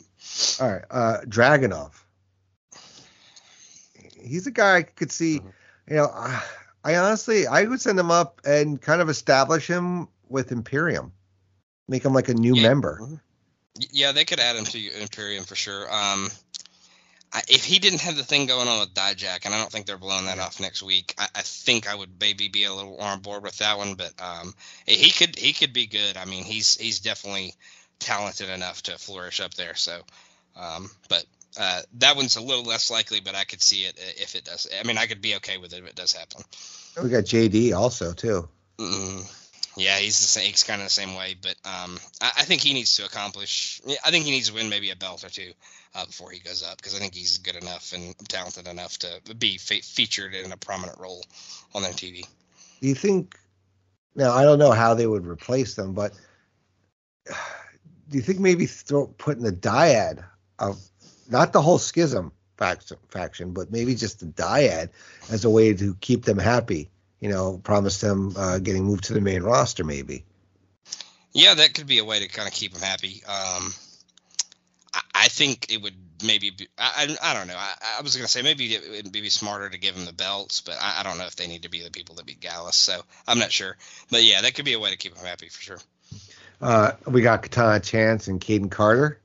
All 0.65 0.71
right. 0.71 0.85
Uh, 0.89 1.17
Dragunov. 1.25 1.91
He's 4.23 4.47
a 4.47 4.51
guy 4.51 4.77
I 4.77 4.83
could 4.83 5.11
see. 5.11 5.41
Mhm. 5.41 5.51
You 5.89 5.95
know, 5.97 6.05
I, 6.05 6.41
I 6.85 6.95
honestly, 6.95 7.47
I 7.47 7.65
would 7.65 7.81
send 7.81 7.99
him 7.99 8.11
up 8.11 8.39
and 8.45 8.81
kind 8.81 9.01
of 9.01 9.09
establish 9.09 9.67
him 9.67 10.07
with 10.29 10.51
Imperium, 10.51 11.13
make 11.87 12.03
him 12.03 12.13
like 12.13 12.29
a 12.29 12.33
new 12.33 12.55
Yeah. 12.55 12.63
member. 12.63 13.21
Yeah, 13.91 14.11
they 14.13 14.25
could 14.25 14.39
add 14.39 14.55
him 14.55 14.65
to 14.65 15.01
Imperium 15.01 15.43
for 15.43 15.55
sure. 15.55 15.93
Um, 15.93 16.31
I, 17.33 17.41
if 17.49 17.65
he 17.65 17.79
didn't 17.79 17.99
have 18.01 18.15
the 18.15 18.23
thing 18.23 18.45
going 18.45 18.69
on 18.69 18.79
with 18.79 18.93
Dijak, 18.93 19.45
and 19.45 19.53
I 19.53 19.59
don't 19.59 19.69
think 19.69 19.85
they're 19.85 19.97
blowing 19.97 20.25
that 20.25 20.39
off 20.39 20.61
next 20.61 20.81
week, 20.81 21.13
I, 21.17 21.27
I 21.35 21.41
think 21.41 21.89
I 21.89 21.93
would 21.93 22.11
maybe 22.19 22.47
be 22.47 22.63
a 22.63 22.73
little 22.73 22.91
more 22.91 23.01
on 23.01 23.19
board 23.19 23.43
with 23.43 23.57
that 23.57 23.77
one. 23.77 23.95
But 23.95 24.13
um, 24.21 24.53
he 24.85 25.11
could 25.11 25.35
he 25.37 25.51
could 25.51 25.73
be 25.73 25.87
good. 25.87 26.15
I 26.15 26.23
mean, 26.23 26.45
he's 26.45 26.77
he's 26.77 27.01
definitely 27.01 27.53
talented 27.99 28.49
enough 28.49 28.83
to 28.83 28.97
flourish 28.97 29.41
up 29.41 29.53
there. 29.55 29.75
So, 29.75 29.99
um, 30.55 30.89
but 31.09 31.25
uh, 31.59 31.81
that 31.95 32.15
one's 32.15 32.37
a 32.37 32.41
little 32.41 32.63
less 32.63 32.89
likely, 32.89 33.19
but 33.19 33.35
I 33.35 33.43
could 33.43 33.61
see 33.61 33.83
it 33.83 33.95
if 34.17 34.35
it 34.35 34.45
does. 34.45 34.67
I 34.79 34.87
mean, 34.87 34.97
I 34.97 35.05
could 35.05 35.21
be 35.21 35.35
okay 35.35 35.57
with 35.57 35.73
it 35.73 35.79
if 35.79 35.87
it 35.89 35.95
does 35.95 36.13
happen. 36.13 36.41
We 37.01 37.09
got 37.09 37.25
JD 37.25 37.75
also 37.75 38.13
too. 38.13 38.47
Mm, 38.77 39.44
yeah, 39.77 39.97
he's 39.97 40.19
the 40.19 40.25
same. 40.25 40.51
He's 40.51 40.63
kind 40.63 40.81
of 40.81 40.87
the 40.87 40.93
same 40.93 41.15
way, 41.15 41.35
but 41.41 41.55
um, 41.65 41.99
I, 42.21 42.31
I 42.37 42.43
think 42.43 42.61
he 42.61 42.73
needs 42.73 42.95
to 42.97 43.05
accomplish. 43.05 43.81
I 44.05 44.11
think 44.11 44.25
he 44.25 44.31
needs 44.31 44.49
to 44.49 44.53
win 44.53 44.69
maybe 44.69 44.91
a 44.91 44.95
belt 44.95 45.23
or 45.23 45.29
two 45.29 45.51
uh, 45.93 46.05
before 46.05 46.31
he 46.31 46.39
goes 46.39 46.63
up 46.63 46.77
because 46.77 46.95
I 46.95 46.99
think 46.99 47.13
he's 47.13 47.37
good 47.39 47.55
enough 47.55 47.93
and 47.93 48.17
talented 48.27 48.67
enough 48.67 48.97
to 48.99 49.21
be 49.37 49.57
fe- 49.57 49.81
featured 49.81 50.33
in 50.33 50.51
a 50.51 50.57
prominent 50.57 50.99
role 50.99 51.23
on 51.73 51.81
their 51.81 51.91
TV. 51.91 52.25
Do 52.81 52.87
you 52.87 52.95
think? 52.95 53.37
Now 54.15 54.31
I 54.31 54.43
don't 54.43 54.59
know 54.59 54.71
how 54.71 54.93
they 54.93 55.07
would 55.07 55.27
replace 55.27 55.75
them, 55.75 55.93
but 55.93 56.13
do 57.27 58.17
you 58.17 58.21
think 58.21 58.39
maybe 58.39 58.65
throw 58.65 59.07
putting 59.07 59.43
the 59.43 59.51
dyad 59.51 60.23
of 60.59 60.79
not 61.29 61.53
the 61.53 61.61
whole 61.61 61.79
schism 61.79 62.31
faction, 62.57 62.97
faction, 63.09 63.51
but 63.51 63.71
maybe 63.71 63.95
just 63.95 64.19
the 64.19 64.27
dyad 64.27 64.89
as 65.29 65.43
a 65.43 65.49
way 65.49 65.73
to 65.73 65.95
keep 65.95 66.23
them 66.23 66.37
happy? 66.37 66.89
You 67.25 67.31
know, 67.31 67.59
promise 67.63 68.01
them 68.01 68.35
uh, 68.37 68.59
getting 68.59 68.83
moved 68.83 69.05
to 69.05 69.13
the 69.13 69.19
main 69.19 69.41
roster, 69.41 69.83
maybe. 69.83 70.25
Yeah, 71.33 71.55
that 71.55 71.73
could 71.73 71.87
be 71.87 71.97
a 71.97 72.05
way 72.05 72.19
to 72.19 72.27
kind 72.27 72.47
of 72.47 72.53
keep 72.53 72.75
him 72.75 72.83
happy. 72.83 73.23
Um, 73.25 73.73
I, 74.93 75.01
I 75.15 75.27
think 75.29 75.73
it 75.73 75.81
would 75.81 75.95
maybe 76.23 76.51
be. 76.51 76.67
I, 76.77 77.17
I, 77.23 77.31
I 77.31 77.33
don't 77.33 77.47
know. 77.47 77.57
I, 77.57 77.73
I 77.97 78.01
was 78.03 78.15
gonna 78.15 78.27
say 78.27 78.43
maybe 78.43 78.75
it 78.75 79.05
would 79.05 79.11
be 79.11 79.27
smarter 79.29 79.67
to 79.67 79.79
give 79.79 79.95
him 79.95 80.05
the 80.05 80.13
belts, 80.13 80.61
but 80.61 80.77
I, 80.79 80.99
I 80.99 81.03
don't 81.03 81.17
know 81.17 81.25
if 81.25 81.35
they 81.35 81.47
need 81.47 81.63
to 81.63 81.69
be 81.69 81.81
the 81.81 81.89
people 81.89 82.13
that 82.17 82.27
beat 82.27 82.41
Gallus. 82.41 82.75
So 82.75 83.01
I'm 83.27 83.39
not 83.39 83.51
sure. 83.51 83.75
But 84.11 84.23
yeah, 84.23 84.41
that 84.41 84.53
could 84.53 84.65
be 84.65 84.73
a 84.73 84.79
way 84.79 84.91
to 84.91 84.97
keep 84.97 85.17
him 85.17 85.25
happy 85.25 85.49
for 85.49 85.63
sure. 85.63 85.79
Uh, 86.61 86.91
we 87.07 87.23
got 87.23 87.41
Katana 87.41 87.79
Chance 87.79 88.27
and 88.27 88.39
Kayden 88.39 88.69
Carter. 88.69 89.19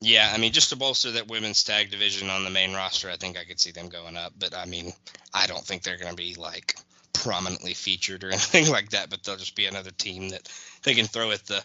Yeah, 0.00 0.32
I 0.34 0.38
mean, 0.38 0.52
just 0.52 0.70
to 0.70 0.76
bolster 0.76 1.10
that 1.12 1.28
women's 1.28 1.64
tag 1.64 1.90
division 1.90 2.30
on 2.30 2.44
the 2.44 2.50
main 2.50 2.72
roster, 2.72 3.10
I 3.10 3.16
think 3.16 3.36
I 3.36 3.44
could 3.44 3.60
see 3.60 3.72
them 3.72 3.90
going 3.90 4.16
up. 4.16 4.32
But 4.38 4.54
I 4.54 4.64
mean, 4.64 4.94
I 5.34 5.46
don't 5.46 5.64
think 5.64 5.82
they're 5.82 5.98
going 5.98 6.10
to 6.10 6.16
be 6.16 6.34
like 6.34 6.76
prominently 7.14 7.72
featured 7.72 8.22
or 8.24 8.28
anything 8.30 8.70
like 8.70 8.90
that. 8.90 9.08
But 9.08 9.22
they'll 9.24 9.36
just 9.36 9.56
be 9.56 9.66
another 9.66 9.90
team 9.90 10.28
that 10.30 10.48
they 10.82 10.94
can 10.94 11.06
throw 11.06 11.30
at 11.30 11.46
the 11.46 11.64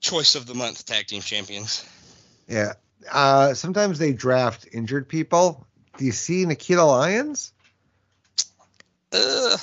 choice 0.00 0.34
of 0.34 0.46
the 0.46 0.54
month 0.54 0.84
tag 0.84 1.06
team 1.06 1.22
champions. 1.22 1.84
Yeah. 2.46 2.74
Uh, 3.10 3.54
sometimes 3.54 3.98
they 3.98 4.12
draft 4.12 4.68
injured 4.70 5.08
people. 5.08 5.66
Do 5.96 6.04
you 6.04 6.12
see 6.12 6.44
Nikita 6.44 6.84
Lyons? 6.84 7.52
Uh, 9.12 9.56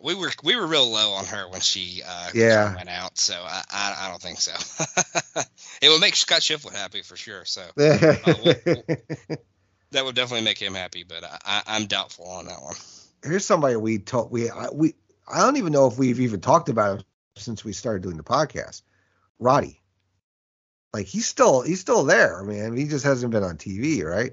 we 0.00 0.14
were 0.14 0.30
we 0.42 0.56
were 0.56 0.66
real 0.66 0.90
low 0.90 1.12
on 1.12 1.24
her 1.26 1.48
when 1.48 1.60
she 1.60 2.02
uh, 2.06 2.30
Yeah. 2.34 2.74
went 2.74 2.88
out, 2.88 3.16
so 3.18 3.34
I, 3.34 3.62
I 3.70 3.96
I 4.00 4.08
don't 4.10 4.20
think 4.20 4.40
so. 4.40 4.52
it 5.82 5.88
would 5.88 6.00
make 6.00 6.16
Scott 6.16 6.40
Shiflett 6.40 6.74
happy 6.74 7.02
for 7.02 7.16
sure. 7.16 7.44
So 7.44 7.62
Uh, 7.76 7.94
that 9.92 10.04
would 10.04 10.14
definitely 10.14 10.44
make 10.44 10.58
him 10.58 10.74
happy, 10.74 11.04
but 11.04 11.22
I, 11.22 11.38
I, 11.44 11.62
I'm 11.66 11.86
doubtful 11.86 12.26
on 12.26 12.46
that 12.46 12.62
one. 12.62 12.74
Here's 13.24 13.44
somebody 13.44 13.76
we 13.76 13.98
talk 13.98 14.30
we 14.30 14.50
I, 14.50 14.68
we 14.72 14.94
I 15.32 15.40
don't 15.40 15.56
even 15.56 15.72
know 15.72 15.86
if 15.86 15.98
we've 15.98 16.20
even 16.20 16.40
talked 16.40 16.68
about 16.68 16.98
him 16.98 17.04
since 17.36 17.64
we 17.64 17.72
started 17.72 18.02
doing 18.02 18.16
the 18.16 18.22
podcast. 18.22 18.82
Roddy, 19.38 19.80
like 20.92 21.06
he's 21.06 21.26
still 21.26 21.62
he's 21.62 21.80
still 21.80 22.04
there, 22.04 22.42
man. 22.42 22.76
He 22.76 22.84
just 22.86 23.04
hasn't 23.04 23.32
been 23.32 23.44
on 23.44 23.56
TV, 23.56 24.04
right? 24.04 24.32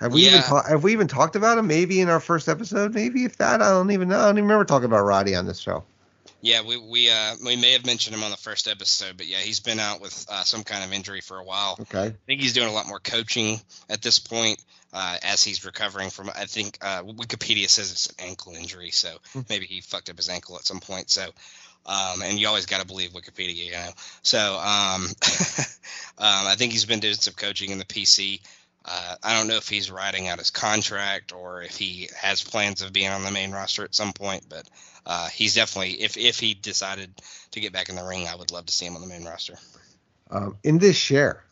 Have 0.00 0.12
we 0.12 0.22
even 0.22 0.34
Yeah. 0.34 0.42
ta- 0.42 0.68
have 0.68 0.82
we 0.82 0.92
even 0.92 1.06
talked 1.06 1.36
about 1.36 1.58
him? 1.58 1.66
Maybe 1.66 2.00
in 2.00 2.08
our 2.08 2.20
first 2.20 2.48
episode, 2.48 2.94
maybe 2.94 3.24
if 3.24 3.36
that 3.38 3.62
I 3.62 3.70
don't 3.70 3.90
even 3.90 4.08
know. 4.08 4.18
I 4.18 4.26
don't 4.26 4.38
even 4.38 4.44
remember 4.44 4.64
talking 4.64 4.86
about 4.86 5.04
Roddy 5.04 5.34
on 5.34 5.46
this 5.46 5.58
show. 5.58 5.84
Yeah, 6.40 6.60
we 6.62 6.76
we 6.76 7.10
uh 7.10 7.36
we 7.44 7.56
may 7.56 7.72
have 7.72 7.86
mentioned 7.86 8.14
him 8.14 8.22
on 8.22 8.30
the 8.30 8.36
first 8.36 8.68
episode, 8.68 9.16
but 9.16 9.26
yeah, 9.26 9.38
he's 9.38 9.60
been 9.60 9.78
out 9.78 10.00
with 10.00 10.26
uh, 10.28 10.42
some 10.44 10.62
kind 10.62 10.84
of 10.84 10.92
injury 10.92 11.20
for 11.20 11.38
a 11.38 11.44
while. 11.44 11.78
Okay, 11.80 12.06
I 12.06 12.14
think 12.26 12.40
he's 12.40 12.52
doing 12.52 12.68
a 12.68 12.72
lot 12.72 12.86
more 12.86 12.98
coaching 13.00 13.60
at 13.88 14.02
this 14.02 14.18
point 14.18 14.62
uh, 14.94 15.18
as 15.22 15.42
he's 15.42 15.64
recovering 15.64 16.08
from. 16.08 16.30
I 16.30 16.46
think 16.46 16.78
uh, 16.80 17.02
Wikipedia 17.02 17.68
says 17.68 17.90
it's 17.90 18.06
an 18.06 18.14
ankle 18.20 18.54
injury, 18.54 18.90
so 18.90 19.16
Hmm. 19.32 19.40
maybe 19.50 19.66
he 19.66 19.80
fucked 19.80 20.08
up 20.08 20.16
his 20.16 20.28
ankle 20.28 20.56
at 20.56 20.64
some 20.64 20.80
point. 20.80 21.10
So, 21.10 21.24
um, 21.84 22.22
and 22.22 22.38
you 22.38 22.46
always 22.46 22.66
got 22.66 22.80
to 22.80 22.86
believe 22.86 23.10
Wikipedia, 23.10 23.66
you 23.66 23.72
know. 23.72 23.90
So, 24.22 24.38
um, 24.38 25.06
um, 26.18 26.46
I 26.46 26.54
think 26.56 26.72
he's 26.72 26.84
been 26.84 27.00
doing 27.00 27.14
some 27.14 27.34
coaching 27.34 27.70
in 27.70 27.78
the 27.78 27.84
PC. 27.84 28.40
Uh, 28.86 29.16
I 29.22 29.36
don't 29.36 29.48
know 29.48 29.56
if 29.56 29.68
he's 29.68 29.90
riding 29.90 30.28
out 30.28 30.38
his 30.38 30.50
contract 30.50 31.32
or 31.32 31.62
if 31.62 31.76
he 31.76 32.08
has 32.20 32.42
plans 32.42 32.82
of 32.82 32.92
being 32.92 33.08
on 33.08 33.24
the 33.24 33.30
main 33.30 33.50
roster 33.50 33.82
at 33.82 33.94
some 33.94 34.12
point, 34.12 34.44
but 34.48 34.68
uh, 35.06 35.28
he's 35.28 35.54
definitely 35.54 36.02
if 36.02 36.16
if 36.16 36.38
he 36.38 36.54
decided 36.54 37.10
to 37.50 37.60
get 37.60 37.72
back 37.72 37.88
in 37.88 37.96
the 37.96 38.04
ring, 38.04 38.28
I 38.28 38.36
would 38.36 38.52
love 38.52 38.66
to 38.66 38.72
see 38.72 38.86
him 38.86 38.94
on 38.94 39.00
the 39.00 39.08
main 39.08 39.24
roster. 39.24 39.56
Um, 40.30 40.56
this 40.62 40.96
Sher. 40.96 41.42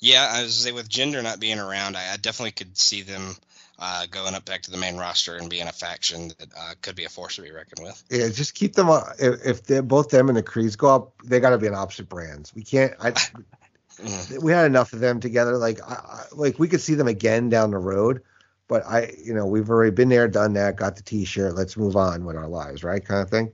Yeah, 0.00 0.26
I 0.30 0.42
was 0.42 0.54
say 0.54 0.72
with 0.72 0.88
Jinder 0.88 1.22
not 1.22 1.40
being 1.40 1.58
around, 1.58 1.96
I, 1.96 2.12
I 2.12 2.16
definitely 2.16 2.52
could 2.52 2.76
see 2.76 3.02
them 3.02 3.36
uh, 3.78 4.06
going 4.10 4.34
up 4.34 4.44
back 4.44 4.62
to 4.62 4.70
the 4.70 4.76
main 4.76 4.96
roster 4.96 5.36
and 5.36 5.48
being 5.50 5.66
a 5.68 5.72
faction 5.72 6.28
that 6.28 6.48
uh, 6.56 6.74
could 6.82 6.96
be 6.96 7.04
a 7.04 7.08
force 7.08 7.36
to 7.36 7.42
be 7.42 7.50
reckoned 7.50 7.84
with. 7.86 8.02
Yeah, 8.10 8.28
just 8.28 8.54
keep 8.54 8.74
them. 8.74 8.90
Uh, 8.90 9.02
if, 9.18 9.70
if 9.70 9.84
both 9.86 10.08
them 10.10 10.28
and 10.28 10.36
the 10.36 10.42
Creeds 10.42 10.76
go 10.76 10.94
up, 10.94 11.12
they 11.24 11.40
got 11.40 11.50
to 11.50 11.58
be 11.58 11.68
on 11.68 11.74
opposite 11.74 12.08
brands. 12.08 12.54
We 12.54 12.62
can't. 12.62 12.94
I, 13.00 13.12
Mm. 14.00 14.42
we 14.42 14.50
had 14.50 14.64
enough 14.64 14.94
of 14.94 15.00
them 15.00 15.20
together. 15.20 15.58
Like, 15.58 15.78
I, 15.82 15.92
I, 15.92 16.24
like 16.32 16.58
we 16.58 16.68
could 16.68 16.80
see 16.80 16.94
them 16.94 17.08
again 17.08 17.50
down 17.50 17.70
the 17.70 17.76
road. 17.76 18.22
But 18.66 18.86
I, 18.86 19.12
you 19.22 19.34
know, 19.34 19.44
we've 19.44 19.68
already 19.68 19.90
been 19.90 20.08
there, 20.08 20.26
done 20.28 20.54
that, 20.54 20.76
got 20.76 20.96
the 20.96 21.02
T-shirt. 21.02 21.54
Let's 21.54 21.76
move 21.76 21.96
on 21.96 22.24
with 22.24 22.36
our 22.36 22.46
lives, 22.48 22.82
right? 22.84 23.04
Kind 23.04 23.20
of 23.20 23.28
thing. 23.28 23.52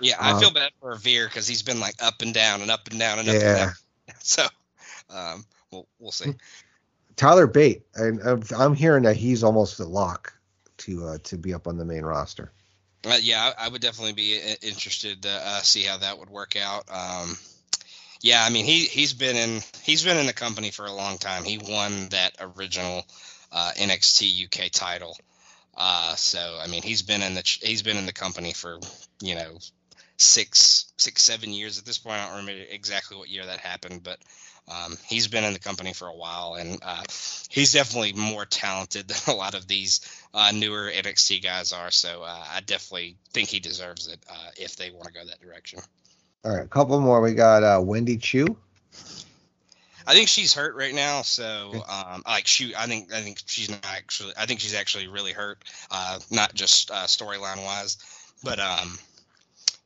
Yeah, 0.00 0.16
I 0.18 0.32
Um, 0.32 0.40
feel 0.40 0.50
bad 0.50 0.72
for 0.80 0.96
Veer 0.96 1.28
because 1.28 1.46
he's 1.46 1.62
been 1.62 1.78
like 1.80 1.94
up 2.02 2.22
and 2.22 2.32
down 2.32 2.62
and 2.62 2.70
up 2.70 2.88
and 2.88 2.98
down 2.98 3.18
and 3.20 3.28
up 3.28 3.34
Yeah. 3.34 3.48
and 3.48 3.56
down. 3.58 3.72
So, 4.20 4.46
um, 5.10 5.44
we'll 5.74 5.88
we'll 5.98 6.12
see. 6.12 6.34
Tyler 7.16 7.46
Bate, 7.46 7.82
and 7.94 8.20
I'm, 8.52 8.74
hearing 8.74 9.04
that 9.04 9.16
he's 9.16 9.44
almost 9.44 9.78
a 9.78 9.84
lock 9.84 10.32
to 10.78 11.06
uh, 11.06 11.18
to 11.24 11.36
be 11.36 11.54
up 11.54 11.66
on 11.66 11.76
the 11.76 11.84
main 11.84 12.04
roster. 12.04 12.52
Uh, 13.04 13.18
yeah, 13.20 13.52
I, 13.58 13.66
I 13.66 13.68
would 13.68 13.82
definitely 13.82 14.14
be 14.14 14.38
interested 14.62 15.22
to 15.22 15.30
uh, 15.30 15.60
see 15.60 15.82
how 15.82 15.98
that 15.98 16.18
would 16.18 16.30
work 16.30 16.56
out. 16.56 16.84
Um, 16.90 17.36
yeah, 18.20 18.42
I 18.44 18.50
mean 18.50 18.64
he 18.64 18.84
he's 18.84 19.12
been 19.12 19.36
in 19.36 19.60
he's 19.82 20.02
been 20.02 20.16
in 20.16 20.26
the 20.26 20.32
company 20.32 20.70
for 20.70 20.86
a 20.86 20.92
long 20.92 21.18
time. 21.18 21.44
He 21.44 21.58
won 21.58 22.08
that 22.08 22.34
original 22.40 23.04
uh, 23.52 23.72
NXT 23.76 24.46
UK 24.46 24.70
title. 24.72 25.16
Uh, 25.76 26.14
so 26.14 26.58
I 26.60 26.66
mean 26.66 26.82
he's 26.82 27.02
been 27.02 27.22
in 27.22 27.34
the 27.34 27.58
he's 27.62 27.82
been 27.82 27.96
in 27.96 28.06
the 28.06 28.12
company 28.12 28.52
for 28.52 28.78
you 29.20 29.34
know 29.34 29.58
six 30.16 30.92
six 30.96 31.22
seven 31.22 31.50
years 31.50 31.78
at 31.78 31.84
this 31.84 31.98
point. 31.98 32.16
I 32.16 32.26
don't 32.26 32.46
remember 32.46 32.64
exactly 32.70 33.16
what 33.16 33.28
year 33.28 33.44
that 33.46 33.60
happened, 33.60 34.02
but 34.02 34.18
um, 34.68 34.96
he's 35.06 35.28
been 35.28 35.44
in 35.44 35.52
the 35.52 35.58
company 35.58 35.92
for 35.92 36.08
a 36.08 36.14
while, 36.14 36.54
and 36.54 36.78
uh, 36.82 37.02
he's 37.48 37.72
definitely 37.72 38.12
more 38.14 38.44
talented 38.44 39.08
than 39.08 39.34
a 39.34 39.36
lot 39.36 39.54
of 39.54 39.66
these 39.66 40.00
uh, 40.32 40.52
newer 40.54 40.90
NXT 40.90 41.42
guys 41.42 41.72
are. 41.72 41.90
So 41.90 42.22
uh, 42.22 42.44
I 42.54 42.60
definitely 42.60 43.16
think 43.32 43.48
he 43.48 43.60
deserves 43.60 44.08
it 44.08 44.24
uh, 44.28 44.50
if 44.56 44.76
they 44.76 44.90
want 44.90 45.04
to 45.06 45.12
go 45.12 45.24
that 45.24 45.40
direction. 45.40 45.80
All 46.44 46.54
right, 46.54 46.64
a 46.64 46.68
couple 46.68 46.98
more. 47.00 47.20
We 47.20 47.34
got 47.34 47.62
uh, 47.62 47.80
Wendy 47.82 48.16
Choo. 48.16 48.56
I 50.06 50.12
think 50.12 50.28
she's 50.28 50.52
hurt 50.52 50.74
right 50.76 50.94
now, 50.94 51.22
so 51.22 51.82
um, 51.88 52.22
like 52.26 52.46
shoot, 52.46 52.74
I 52.78 52.86
think 52.86 53.12
I 53.12 53.22
think 53.22 53.40
she's 53.46 53.70
not 53.70 53.86
actually. 53.86 54.34
I 54.36 54.44
think 54.44 54.60
she's 54.60 54.74
actually 54.74 55.08
really 55.08 55.32
hurt, 55.32 55.64
uh, 55.90 56.18
not 56.30 56.52
just 56.54 56.90
uh, 56.90 57.06
storyline 57.06 57.64
wise, 57.64 57.96
but 58.42 58.60
um, 58.60 58.98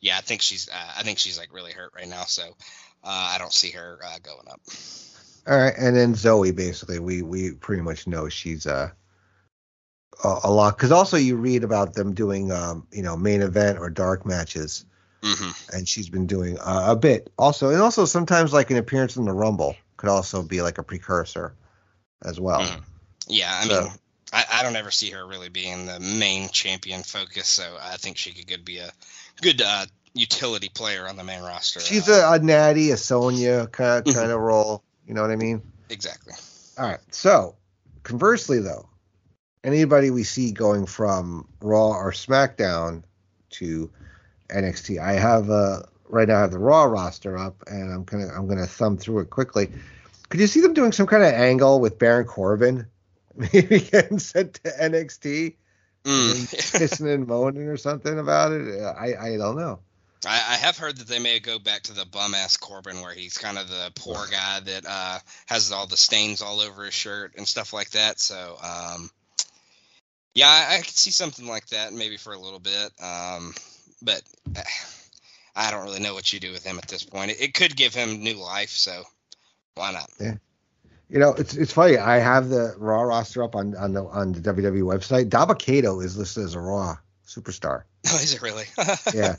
yeah, 0.01 0.19
I 0.19 0.21
think 0.21 0.43
she's 0.43 0.69
uh, 0.69 0.93
I 0.97 1.05
think 1.05 1.21
she's 1.21 1.39
like 1.39 1.53
really 1.55 1.71
hurt 1.73 1.93
right 1.95 2.09
now. 2.09 2.25
So 2.25 2.43
uh, 3.05 3.33
I 3.35 3.39
don't 3.39 3.53
see 3.53 3.71
her 3.71 3.99
uh, 4.05 4.19
going 4.23 4.49
up. 4.49 4.61
All 5.47 5.57
right, 5.57 5.75
and 5.79 5.97
then 5.97 6.15
Zoey. 6.15 6.55
Basically, 6.55 6.99
we 6.99 7.23
we 7.23 7.53
pretty 7.53 7.83
much 7.83 8.07
know 8.07 8.29
she's 8.29 8.67
uh, 8.67 8.91
a 10.25 10.39
a 10.45 10.51
lot 10.51 10.77
because 10.77 10.93
also 10.93 11.17
you 11.17 11.37
read 11.37 11.65
about 11.65 11.95
them 11.95 12.15
doing 12.15 12.51
um 12.53 12.87
you 12.93 13.03
know 13.03 13.17
main 13.17 13.41
event 13.43 13.79
or 13.79 13.89
dark 13.91 14.27
matches, 14.27 14.85
hmm 15.23 15.51
and 15.73 15.89
she's 15.89 16.09
been 16.09 16.27
doing 16.27 16.59
uh, 16.59 16.87
a 16.89 16.97
bit 16.97 17.31
also, 17.39 17.71
and 17.71 17.81
also 17.81 18.05
sometimes 18.05 18.53
like 18.53 18.71
an 18.71 18.77
appearance 18.77 19.17
in 19.17 19.25
the 19.25 19.33
Rumble 19.33 19.77
could 19.97 20.09
also 20.09 20.43
be 20.43 20.61
like 20.63 20.79
a 20.79 20.83
precursor 20.83 21.55
as 22.25 22.39
well. 22.41 22.61
Mhm. 22.61 22.83
Yeah, 23.29 23.51
I 23.63 23.67
So- 23.69 23.83
mean, 23.83 23.93
I, 24.33 24.45
I 24.53 24.63
don't 24.63 24.77
ever 24.77 24.91
see 24.91 25.11
her 25.11 25.27
really 25.27 25.49
being 25.49 25.87
the 25.87 25.99
main 26.01 26.51
champion 26.51 27.03
focus, 27.03 27.49
so 27.49 27.79
I 27.81 27.97
think 27.97 28.19
she 28.19 28.33
could 28.33 28.47
good 28.47 28.65
be 28.65 28.79
a 28.79 28.91
good 29.41 29.63
uh, 29.63 29.87
utility 30.15 30.69
player 30.69 31.07
on 31.09 31.17
the 31.17 31.25
main 31.25 31.43
roster. 31.43 31.81
She's 31.81 32.09
uh, 32.09 32.29
a, 32.31 32.35
a 32.35 32.39
natty, 32.39 32.91
a 32.91 32.97
Sonya 32.97 33.67
kind 33.69 34.05
Mhm. 34.05 34.15
kind 34.15 34.31
of 34.31 34.41
role. 34.41 34.83
You 35.07 35.15
know 35.15 35.23
what 35.23 35.31
I 35.31 35.37
mean? 35.37 35.63
exactly. 35.91 36.35
All 36.79 36.87
right. 36.87 37.01
So, 37.11 37.57
conversely, 38.03 38.61
though, 38.61 38.89
anybody 39.65 40.11
we 40.11 40.23
see 40.25 40.53
going 40.53 40.87
from 40.87 41.49
Raw 41.61 41.93
or 41.93 42.13
SmackDown 42.13 43.03
to 43.51 43.91
NXT, 44.49 44.99
I 45.01 45.13
have 45.15 45.49
a 45.51 45.89
right 46.09 46.29
now 46.29 46.39
I 46.39 46.41
have 46.43 46.51
the 46.53 46.59
Raw 46.59 46.85
roster 46.85 47.37
up, 47.39 47.65
and 47.67 47.93
I'm 47.93 48.05
gonna 48.05 48.29
I'm 48.29 48.47
gonna 48.49 48.67
thumb 48.67 48.97
through 48.99 49.21
it 49.21 49.31
quickly. 49.31 49.71
Could 50.29 50.41
you 50.41 50.47
see 50.47 50.61
them 50.61 50.75
doing 50.75 50.93
some 50.93 51.07
kind 51.07 51.23
of 51.23 51.33
angle 51.33 51.81
with 51.81 51.99
Baron 51.99 52.27
Corbin, 52.27 52.87
maybe 53.35 53.81
getting 53.81 54.19
sent 54.19 54.55
to 54.65 54.71
NXT, 54.71 55.55
Mm. 56.05 56.51
kissing 56.79 57.09
and 57.09 57.27
moaning 57.27 57.67
or 57.69 57.77
something 57.77 58.19
about 58.19 58.53
it? 58.53 58.81
I 58.83 59.15
I 59.19 59.37
don't 59.37 59.57
know. 59.57 59.81
I, 60.27 60.35
I 60.37 60.57
have 60.57 60.77
heard 60.77 60.97
that 60.99 61.07
they 61.07 61.19
may 61.19 61.39
go 61.39 61.59
back 61.59 61.83
to 61.85 61.93
the 61.93 62.05
bum 62.05 62.35
ass 62.35 62.57
Corbin, 62.57 63.01
where 63.01 63.15
he's 63.15 63.39
kind 63.39 63.59
of 63.59 63.69
the 63.69 63.93
poor 63.95 64.27
guy 64.31 64.61
that 64.61 64.85
uh, 64.87 65.19
has 65.47 65.73
all 65.73 65.87
the 65.87 65.97
stains 65.97 66.43
all 66.43 66.61
over 66.61 66.85
his 66.85 66.95
shirt 66.95 67.35
and 67.37 67.47
stuff 67.47 67.73
like 67.73 67.91
that. 67.91 68.19
So, 68.19 68.57
um, 68.63 69.11
yeah, 70.35 70.49
I, 70.49 70.77
I 70.77 70.79
could 70.79 70.97
see 70.97 71.11
something 71.11 71.47
like 71.47 71.67
that 71.69 71.93
maybe 71.93 72.17
for 72.17 72.33
a 72.33 72.39
little 72.39 72.61
bit. 72.61 72.93
Um, 73.03 73.55
but 74.03 74.23
uh, 74.57 74.63
I 75.55 75.71
don't 75.71 75.85
really 75.85 76.01
know 76.01 76.15
what 76.15 76.33
you 76.33 76.41
do 76.41 76.53
with 76.53 76.65
him 76.65 76.79
at 76.79 76.89
this 76.89 77.05
point. 77.05 77.33
It, 77.33 77.41
it 77.41 77.55
could 77.55 77.77
give 77.77 77.95
him 77.95 78.23
new 78.23 78.35
life, 78.35 78.71
so 78.71 79.03
why 79.75 79.93
not? 79.93 80.11
Yeah. 80.21 80.35
You 81.11 81.19
know, 81.19 81.33
it's 81.33 81.55
it's 81.55 81.73
funny. 81.73 81.97
I 81.97 82.19
have 82.19 82.51
the 82.51 82.75
Raw 82.77 83.01
roster 83.01 83.43
up 83.43 83.55
on 83.55 83.75
on 83.77 83.95
the 83.95 84.05
on 84.05 84.33
the 84.33 84.41
WWE 84.41 84.83
website. 84.83 85.31
Dabba-Kato 85.31 86.01
is 86.01 86.19
listed 86.19 86.45
as 86.45 86.55
a 86.55 86.61
Raw 86.61 86.97
superstar. 87.27 87.85
Oh, 88.11 88.17
is 88.17 88.33
it 88.33 88.41
really? 88.41 88.65
Yeah, 89.15 89.37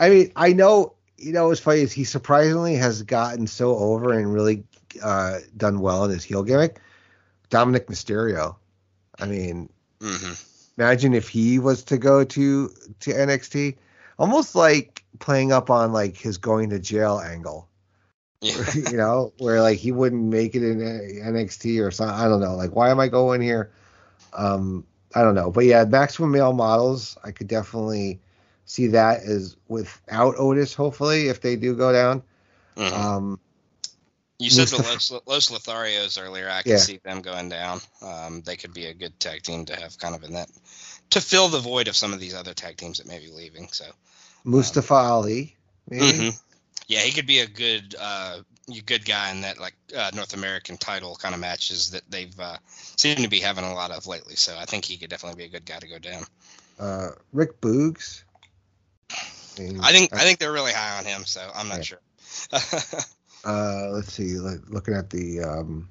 I 0.00 0.10
mean, 0.10 0.32
I 0.36 0.52
know. 0.52 0.94
You 1.16 1.32
know, 1.32 1.48
what's 1.48 1.60
funny 1.60 1.80
is 1.80 1.92
he 1.92 2.04
surprisingly 2.04 2.76
has 2.76 3.02
gotten 3.02 3.46
so 3.46 3.76
over 3.76 4.12
and 4.12 4.32
really 4.32 4.64
uh, 5.02 5.38
done 5.56 5.80
well 5.80 6.04
in 6.04 6.10
his 6.10 6.24
heel 6.24 6.42
gimmick. 6.44 6.80
Dominik 7.50 7.86
Mysterio. 7.86 8.56
I 9.18 9.26
mean, 9.26 9.68
hmm 10.00 10.32
imagine 10.76 11.14
if 11.14 11.28
he 11.28 11.58
was 11.58 11.82
to 11.84 11.98
go 11.98 12.24
to 12.24 12.68
to 13.00 13.12
NXT, 13.12 13.76
almost 14.18 14.54
like 14.54 15.04
playing 15.18 15.52
up 15.52 15.70
on 15.70 15.92
like 15.92 16.16
his 16.16 16.38
going 16.38 16.70
to 16.70 16.78
jail 16.78 17.18
angle. 17.18 17.68
Yeah. 18.40 18.62
you 18.74 18.96
know, 18.96 19.32
where 19.38 19.60
like 19.60 19.78
he 19.78 19.92
wouldn't 19.92 20.24
make 20.24 20.54
it 20.54 20.62
in 20.62 20.80
NXT 20.80 21.84
or 21.84 21.90
something. 21.90 22.14
I 22.16 22.28
don't 22.28 22.40
know. 22.40 22.54
Like, 22.54 22.74
why 22.74 22.90
am 22.90 23.00
I 23.00 23.08
going 23.08 23.40
here? 23.40 23.70
Um, 24.32 24.84
I 25.14 25.22
don't 25.22 25.34
know. 25.34 25.50
But 25.50 25.64
yeah, 25.64 25.84
maximum 25.84 26.30
male 26.32 26.52
models, 26.52 27.16
I 27.24 27.32
could 27.32 27.48
definitely 27.48 28.20
see 28.68 28.86
that 28.88 29.22
as 29.22 29.56
without 29.66 30.34
Otis. 30.38 30.74
Hopefully, 30.74 31.28
if 31.28 31.40
they 31.40 31.56
do 31.56 31.74
go 31.74 31.92
down. 31.92 32.22
Mhm. 32.76 32.92
Um, 32.92 33.40
You 34.38 34.50
said 34.50 34.68
the 34.68 34.76
Los, 34.76 35.10
Los 35.26 35.48
Lotharios 35.48 36.22
earlier. 36.22 36.48
I 36.48 36.62
can 36.62 36.72
Yeah. 36.72 36.78
see 36.78 37.00
them 37.02 37.22
going 37.22 37.48
down. 37.48 37.80
Um, 38.00 38.42
they 38.42 38.56
could 38.56 38.72
be 38.72 38.86
a 38.86 38.94
good 38.94 39.18
tag 39.18 39.42
team 39.42 39.64
to 39.66 39.74
have 39.74 39.98
kind 39.98 40.14
of 40.14 40.22
in 40.22 40.34
that 40.34 40.48
to 41.10 41.20
fill 41.20 41.48
the 41.48 41.58
void 41.58 41.88
of 41.88 41.96
some 41.96 42.12
of 42.12 42.20
these 42.20 42.34
other 42.34 42.54
tag 42.54 42.76
teams 42.76 42.98
that 42.98 43.08
may 43.08 43.18
be 43.18 43.32
leaving. 43.32 43.68
So, 43.72 43.86
Mustafa 44.44 44.94
Ali, 44.94 45.56
maybe. 45.88 46.18
Mhm. 46.18 46.40
yeah, 46.86 47.00
he 47.00 47.10
could 47.10 47.26
be 47.26 47.40
a 47.40 47.48
good 47.48 47.96
uh, 47.98 48.42
good 48.86 49.04
guy 49.04 49.30
in 49.30 49.40
that 49.40 49.58
like 49.58 49.74
uh, 49.96 50.10
North 50.14 50.34
American 50.34 50.76
title 50.76 51.16
kind 51.16 51.34
of 51.34 51.40
matches 51.40 51.90
that 51.90 52.08
they've 52.08 52.38
uh, 52.38 52.58
seemed 52.96 53.24
to 53.24 53.28
be 53.28 53.40
having 53.40 53.64
a 53.64 53.74
lot 53.74 53.90
of 53.90 54.06
lately. 54.06 54.36
So 54.36 54.56
I 54.56 54.66
think 54.66 54.84
he 54.84 54.98
could 54.98 55.10
definitely 55.10 55.38
be 55.38 55.46
a 55.46 55.52
good 55.52 55.64
guy 55.64 55.80
to 55.80 55.88
go 55.88 55.98
down. 55.98 56.24
Uh, 56.78 57.08
Rick 57.32 57.60
Boogs. 57.60 58.22
I 59.58 59.92
think 59.92 60.12
I 60.14 60.20
think 60.24 60.38
they're 60.38 60.52
really 60.52 60.72
high 60.72 60.98
on 60.98 61.04
him. 61.04 61.24
So 61.24 61.40
I'm 61.54 61.68
not 61.68 61.78
Yeah. 61.78 61.82
sure. 61.84 62.00
Uh, 63.44 63.88
let's 63.92 64.12
see. 64.12 64.38
look- 64.38 64.68
Looking 64.68 64.94
at 64.94 65.10
the, 65.10 65.40
um, 65.42 65.88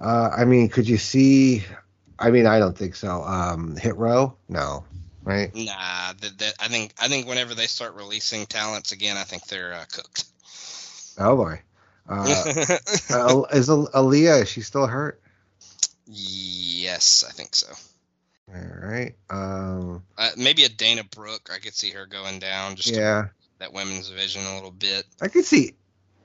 uh, 0.00 0.30
I 0.36 0.44
mean, 0.44 0.68
could 0.68 0.88
you 0.88 0.98
see? 0.98 1.64
I 2.18 2.30
mean, 2.30 2.46
I 2.46 2.58
don't 2.58 2.76
think 2.76 2.94
so. 2.94 3.22
Um, 3.22 3.76
Hit 3.76 3.96
Row? 3.96 4.34
No, 4.48 4.84
right? 5.24 5.54
nah, 5.54 6.12
that, 6.20 6.38
that, 6.38 6.54
I 6.60 6.68
think 6.68 6.94
I 7.00 7.08
think 7.08 7.26
whenever 7.28 7.54
they 7.54 7.66
start 7.66 7.94
releasing 7.94 8.46
talents 8.46 8.92
again, 8.92 9.16
I 9.16 9.24
think 9.24 9.46
they're 9.46 9.74
uh, 9.74 9.84
cooked. 9.90 10.24
Oh 11.18 11.36
boy. 11.36 11.60
Uh, 12.08 12.44
uh, 13.10 13.42
is 13.52 13.68
Al- 13.70 13.88
Aliyah? 13.88 14.42
Is 14.42 14.48
she 14.48 14.60
still 14.62 14.86
hurt? 14.86 15.20
yes, 16.06 17.24
I 17.28 17.32
think 17.32 17.54
so. 17.54 17.66
All 18.48 18.88
right. 18.88 19.14
Um, 19.30 20.02
Uh, 20.18 20.30
maybe 20.36 20.64
a 20.64 20.68
Dana 20.68 21.04
Brooke. 21.04 21.50
I 21.52 21.58
could 21.58 21.74
see 21.74 21.90
her 21.90 22.06
going 22.06 22.38
down 22.38 22.76
just 22.76 22.92
yeah, 22.94 23.28
that 23.58 23.72
women's 23.72 24.08
division 24.08 24.44
a 24.44 24.54
little 24.54 24.70
bit. 24.70 25.06
I 25.20 25.28
could 25.28 25.44
see 25.44 25.74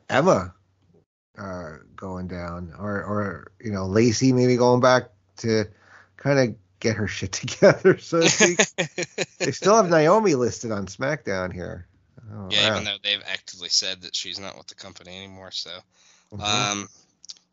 Emma 0.09 0.53
uh, 1.37 1.77
going 1.95 2.27
down, 2.27 2.73
or 2.77 3.03
or 3.03 3.51
you 3.61 3.71
know 3.71 3.85
Lacey 3.85 4.33
maybe 4.33 4.57
going 4.57 4.81
back 4.81 5.09
to 5.37 5.65
kind 6.17 6.39
of 6.39 6.55
get 6.79 6.95
her 6.95 7.07
shit 7.07 7.31
together, 7.33 7.97
so 7.97 8.19
they 9.39 9.51
still 9.51 9.75
have 9.75 9.89
Naomi 9.89 10.35
listed 10.35 10.71
on 10.71 10.87
SmackDown 10.87 11.53
here. 11.53 11.87
Oh, 12.33 12.49
yeah, 12.49 12.63
wow. 12.63 12.71
even 12.71 12.83
though 12.83 12.97
they've 13.03 13.23
actively 13.25 13.69
said 13.69 14.01
that 14.01 14.15
she's 14.15 14.39
not 14.39 14.57
with 14.57 14.67
the 14.67 14.75
company 14.75 15.15
anymore. 15.15 15.51
So, 15.51 15.71
Mhm. 16.33 16.43
um, 16.43 16.89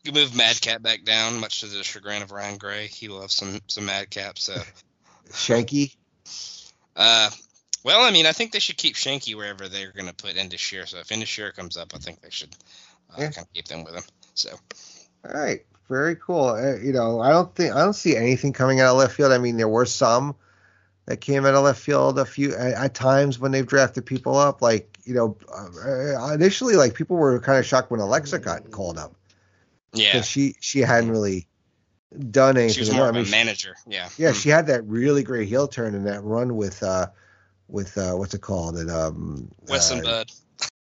You 0.05 0.12
move 0.12 0.36
Madcap 0.36 0.82
back 0.82 1.05
down, 1.05 1.40
much 1.40 1.60
to 1.60 1.66
the 1.66 1.82
chagrin 1.82 2.22
of 2.22 2.31
Ryan 2.31 2.59
Gray. 2.59 2.86
He 2.86 3.09
loves 3.09 3.35
some 3.35 3.60
some 3.66 3.86
Madcap. 3.86 4.39
So 4.39 4.55
Shanky. 5.31 5.97
Uh, 6.94 7.31
well, 7.85 8.02
I 8.05 8.10
mean, 8.10 8.26
I 8.26 8.32
think 8.32 8.52
they 8.52 8.59
should 8.59 8.76
keep 8.76 8.94
Shanky 8.94 9.35
wherever 9.35 9.68
they're 9.68 9.93
going 9.93 10.09
to 10.09 10.14
put 10.14 10.36
Indus 10.36 10.60
Sher. 10.60 10.86
So 10.86 10.98
if 10.98 11.10
Indus 11.10 11.28
Sher 11.28 11.52
comes 11.52 11.76
up, 11.76 11.93
I 11.94 11.98
think 11.98 12.20
they 12.20 12.31
should 12.31 12.55
uh, 13.10 13.16
yeah. 13.18 13.31
kind 13.31 13.47
of 13.47 13.52
keep 13.52 13.66
them 13.66 13.85
with 13.85 13.94
him. 13.94 14.05
So. 14.35 14.51
All 15.24 15.40
right, 15.40 15.64
very 15.89 16.16
cool. 16.16 16.48
Uh, 16.48 16.76
you 16.76 16.93
know, 16.93 17.20
I 17.20 17.31
don't 17.31 17.55
think 17.55 17.74
I 17.74 17.81
don't 17.81 17.94
see 17.94 18.16
anything 18.16 18.52
coming 18.52 18.81
out 18.81 18.93
of 18.93 18.98
left 18.98 19.14
field. 19.14 19.32
I 19.32 19.39
mean, 19.39 19.56
there 19.56 19.68
were 19.68 19.86
some 19.86 20.35
that 21.06 21.18
came 21.18 21.47
out 21.47 21.55
of 21.55 21.64
left 21.64 21.81
field 21.81 22.18
a 22.18 22.24
few 22.24 22.55
at, 22.55 22.74
at 22.74 22.94
times 22.94 23.39
when 23.39 23.52
they've 23.52 23.66
drafted 23.66 24.05
people 24.05 24.36
up. 24.36 24.60
Like 24.60 24.98
you 25.05 25.14
know, 25.14 25.36
uh, 25.55 26.32
initially, 26.35 26.76
like 26.76 26.94
people 26.94 27.16
were 27.16 27.39
kind 27.40 27.59
of 27.59 27.64
shocked 27.64 27.90
when 27.90 28.01
Alexa 28.01 28.39
got 28.39 28.70
called 28.70 28.98
up. 28.98 29.14
Yeah, 29.94 30.20
she 30.22 30.56
she 30.60 30.80
hadn't 30.80 31.10
really 31.10 31.46
done 32.30 32.56
anything. 32.56 32.74
She 32.74 32.80
was 32.80 32.92
more 32.92 33.08
of 33.08 33.16
a 33.16 33.24
manager. 33.24 33.74
Yeah, 33.86 34.08
yeah, 34.16 34.30
mm-hmm. 34.30 34.38
she 34.38 34.48
had 34.48 34.66
that 34.68 34.84
really 34.86 35.22
great 35.22 35.48
heel 35.48 35.68
turn 35.68 35.94
in 35.94 36.04
that 36.04 36.22
run 36.22 36.56
with 36.56 36.82
uh 36.82 37.08
with 37.68 37.96
uh 37.98 38.12
what's 38.14 38.34
it 38.34 38.40
called? 38.40 38.78
It 38.78 38.90
um 38.90 39.50
Weston 39.68 40.00
uh, 40.00 40.02
Bud. 40.02 40.32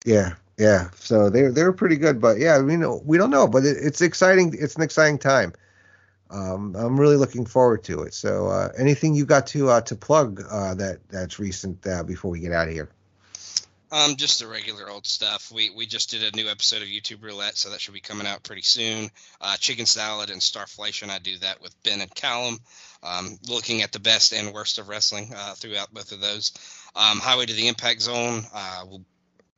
Yeah, 0.06 0.36
yeah. 0.58 0.90
So 0.96 1.30
they 1.30 1.48
they 1.48 1.64
were 1.64 1.74
pretty 1.74 1.98
good, 1.98 2.20
but 2.20 2.40
yeah, 2.40 2.62
we 2.62 2.76
know 2.76 3.02
we 3.06 3.18
don't 3.18 3.32
know, 3.32 3.48
but 3.48 3.66
it, 3.66 3.78
it's 3.80 4.02
exciting. 4.02 4.54
It's 4.58 4.76
an 4.76 4.82
exciting 4.82 5.20
time. 5.20 5.54
Um, 6.34 6.76
I'm 6.76 7.00
really 7.00 7.16
looking 7.16 7.46
forward 7.46 7.84
to 7.84 8.02
it. 8.02 8.14
So, 8.14 8.48
uh, 8.48 8.70
anything 8.76 9.14
you 9.14 9.24
got 9.24 9.46
to 9.48 9.70
uh, 9.70 9.82
to 9.82 9.96
plug 9.96 10.44
uh, 10.50 10.74
that 10.76 11.08
that's 11.10 11.38
recent 11.38 11.86
uh, 11.86 12.04
before 12.04 12.32
we 12.32 12.40
get 12.40 12.52
out 12.52 12.68
of 12.68 12.74
here? 12.74 12.90
Um, 13.94 14.16
just 14.16 14.40
the 14.40 14.48
regular 14.48 14.90
old 14.90 15.06
stuff. 15.06 15.52
We 15.52 15.70
we 15.70 15.86
just 15.86 16.10
did 16.10 16.24
a 16.24 16.36
new 16.36 16.50
episode 16.50 16.82
of 16.82 16.88
YouTube 16.88 17.22
Roulette, 17.22 17.56
so 17.56 17.70
that 17.70 17.80
should 17.80 17.94
be 17.94 18.00
coming 18.00 18.26
out 18.26 18.42
pretty 18.42 18.64
soon. 18.64 19.12
Uh, 19.40 19.56
chicken 19.58 19.86
salad 19.86 20.32
and 20.32 20.42
starflation. 20.42 21.12
I 21.12 21.20
do 21.20 21.38
that 21.38 21.62
with 21.62 21.76
Ben 21.84 22.02
and 22.02 22.14
Callum, 22.16 22.58
um, 23.04 23.38
looking 23.48 23.84
at 23.84 23.92
the 23.92 24.00
best 24.00 24.34
and 24.34 24.52
worst 24.52 24.80
of 24.80 24.90
wrestling 24.90 25.32
uh, 25.36 25.54
throughout 25.54 25.94
both 25.94 26.12
of 26.12 26.22
those. 26.22 26.54
Um, 26.96 27.20
Highway 27.20 27.46
to 27.46 27.54
the 27.54 27.68
Impact 27.68 28.02
Zone. 28.02 28.44
Uh, 28.52 28.84
we'll 28.88 29.06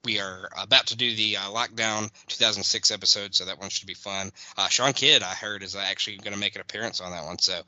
we 0.06 0.20
are 0.20 0.50
about 0.58 0.88
to 0.88 0.96
do 0.96 1.14
the 1.16 1.38
uh, 1.38 1.42
lockdown 1.50 2.12
2006 2.28 2.92
episode, 2.92 3.36
so 3.36 3.46
that 3.46 3.60
one 3.60 3.70
should 3.70 3.88
be 3.88 3.96
fun. 3.96 4.32
Uh, 4.58 4.68
Sean 4.70 4.94
Kidd, 4.94 5.24
I 5.24 5.34
heard, 5.34 5.64
is 5.64 5.76
actually 5.76 6.18
going 6.18 6.34
to 6.34 6.40
make 6.40 6.56
an 6.56 6.62
appearance 6.62 7.02
on 7.02 7.12
that 7.12 7.26
one. 7.26 7.40
So, 7.40 7.60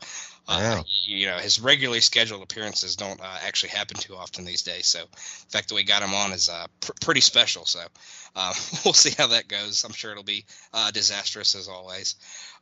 uh, 0.47 0.83
you 1.05 1.25
know, 1.25 1.37
his 1.37 1.59
regularly 1.59 1.99
scheduled 1.99 2.43
appearances 2.43 2.95
don't 2.95 3.19
uh, 3.19 3.37
actually 3.45 3.69
happen 3.69 3.97
too 3.97 4.15
often 4.15 4.45
these 4.45 4.61
days. 4.61 4.85
So, 4.85 4.99
the 4.99 5.49
fact 5.49 5.69
that 5.69 5.75
we 5.75 5.83
got 5.83 6.03
him 6.03 6.13
on 6.13 6.31
is 6.31 6.47
uh, 6.49 6.67
pr- 6.79 6.91
pretty 7.01 7.21
special. 7.21 7.65
So, 7.65 7.81
uh, 8.35 8.53
we'll 8.85 8.93
see 8.93 9.13
how 9.17 9.27
that 9.27 9.47
goes. 9.47 9.83
I'm 9.83 9.93
sure 9.93 10.11
it'll 10.11 10.23
be 10.23 10.45
disastrous 10.93 11.55
as 11.55 11.67
always. 11.67 12.15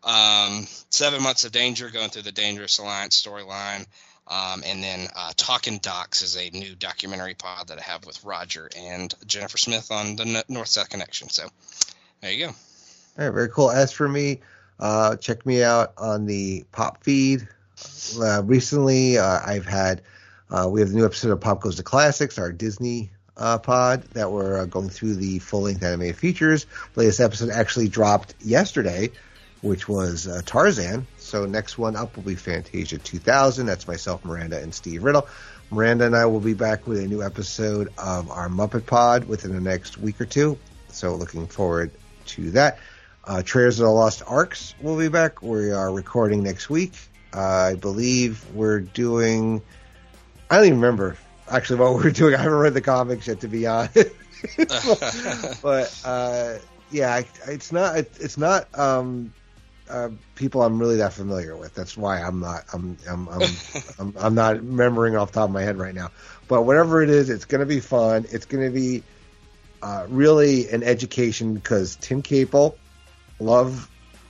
Um, 0.04 0.68
seven 0.90 1.22
months 1.22 1.46
of 1.46 1.52
danger 1.52 1.90
going 1.90 2.10
through 2.10 2.22
the 2.24 2.32
Dangerous 2.32 2.78
Alliance 2.78 3.22
storyline. 3.22 3.86
Um, 4.28 4.64
and 4.66 4.84
then 4.84 5.08
uh, 5.16 5.34
Talking 5.38 5.78
Docs 5.78 6.24
is 6.24 6.36
a 6.36 6.50
new 6.50 6.76
documentary 6.76 7.36
pod 7.36 7.68
that 7.68 7.78
I 7.78 7.82
have 7.84 8.06
with 8.06 8.24
Roger 8.24 8.70
and 8.76 9.14
Jennifer 9.28 9.58
Smith 9.58 9.92
on 9.92 10.16
the 10.16 10.44
North 10.50 10.70
South 10.70 10.90
Connection. 10.90 11.30
So 11.30 11.48
there 12.22 12.32
you 12.32 12.48
go. 12.48 12.52
All 13.18 13.26
right, 13.26 13.34
very 13.34 13.50
cool. 13.50 13.70
As 13.70 13.92
for 13.92 14.10
me, 14.10 14.42
uh, 14.80 15.16
check 15.18 15.46
me 15.46 15.64
out 15.64 15.94
on 15.98 16.26
the 16.26 16.66
Pop 16.72 17.04
feed. 17.04 17.48
Uh, 18.20 18.42
recently, 18.44 19.18
uh, 19.18 19.40
I've 19.46 19.66
had 19.66 20.02
uh, 20.50 20.68
we 20.70 20.80
have 20.80 20.90
the 20.90 20.96
new 20.96 21.06
episode 21.06 21.32
of 21.32 21.40
Pop 21.40 21.62
Goes 21.62 21.76
to 21.76 21.84
Classics, 21.84 22.40
our 22.40 22.52
Disney 22.52 23.12
uh, 23.38 23.58
pod 23.58 24.04
that 24.14 24.32
we're 24.32 24.60
uh, 24.60 24.66
going 24.66 24.90
through 24.90 25.16
the 25.16 25.40
full 25.40 25.62
length 25.62 25.84
animated 25.84 26.18
features. 26.18 26.66
The 26.94 27.02
latest 27.02 27.20
episode 27.20 27.50
actually 27.52 27.90
dropped 27.90 28.34
yesterday, 28.42 29.12
which 29.62 29.88
was 29.88 30.28
Tarzan. 30.46 31.06
So 31.26 31.46
next 31.46 31.78
one 31.78 31.96
up 31.96 32.16
will 32.16 32.24
be 32.24 32.36
Fantasia 32.36 33.00
2000. 33.00 33.66
That's 33.66 33.88
myself, 33.88 34.24
Miranda, 34.24 34.62
and 34.62 34.74
Steve 34.74 35.04
Riddle. 35.04 35.28
Miranda 35.72 36.06
and 36.06 36.16
I 36.16 36.28
will 36.28 36.40
be 36.40 36.54
back 36.54 36.86
with 36.86 37.00
a 37.00 37.08
new 37.08 37.24
episode 37.24 37.92
of 37.98 38.30
our 38.30 38.48
Muppet 38.48 38.86
Pod 38.86 39.26
within 39.26 39.54
the 39.54 39.60
next 39.60 39.98
week 39.98 40.22
or 40.22 40.26
two. 40.26 40.58
So 40.90 41.16
looking 41.16 41.48
forward 41.48 41.92
to 42.28 42.52
that. 42.52 42.78
Uh, 43.24 43.42
Traders 43.42 43.80
of 43.80 43.86
the 43.86 43.92
Lost 43.92 44.22
Arcs 44.28 44.76
will 44.80 44.98
be 44.98 45.08
back. 45.08 45.42
We 45.42 45.72
are 45.72 45.92
recording 45.92 46.44
next 46.44 46.70
week. 46.70 46.94
Uh, 47.34 47.40
I 47.40 47.74
believe 47.76 48.46
we're 48.54 48.82
doing. 48.82 49.64
I 50.52 50.58
don't 50.58 50.68
even 50.68 50.80
remember 50.80 51.18
actually 51.50 51.80
what 51.80 51.96
we're 52.04 52.12
doing. 52.12 52.36
I 52.36 52.38
haven't 52.38 52.60
read 52.60 52.76
the 52.76 52.82
comics 52.82 53.28
yet, 53.28 53.40
to 53.42 53.48
be 53.48 53.66
honest. 53.66 53.98
but 55.64 56.02
uh, 56.06 56.60
yeah, 56.92 57.24
it's 57.48 57.72
not. 57.72 57.98
It's 57.98 58.38
not. 58.38 58.68
Um, 58.78 59.34
uh, 59.90 60.10
people 60.36 60.64
I'm 60.64 60.80
really 60.80 60.98
that 60.98 61.14
familiar 61.14 61.56
with. 61.56 61.74
That's 61.74 61.96
why 61.96 62.22
I'm 62.22 62.40
not 62.40 62.64
I'm 62.74 62.98
I'm 63.08 63.28
I'm, 63.28 63.42
I'm, 64.00 64.14
I'm 64.18 64.36
not 64.36 64.58
remembering 64.58 65.16
off 65.16 65.32
the 65.32 65.40
top 65.40 65.50
of 65.50 65.54
my 65.54 65.62
head 65.62 65.78
right 65.78 65.96
now. 65.96 66.12
But 66.48 66.64
whatever 66.64 67.02
it 67.02 67.10
is, 67.10 67.30
it's 67.30 67.46
going 67.46 67.60
to 67.60 67.66
be 67.66 67.80
fun. 67.80 68.26
It's 68.32 68.46
going 68.46 68.64
to 68.66 68.72
be 68.72 69.04
uh, 69.82 70.06
really 70.10 70.70
an 70.70 70.84
education 70.84 71.54
because 71.54 71.96
Tim 71.98 72.22
Capel, 72.22 72.78
love 73.40 73.90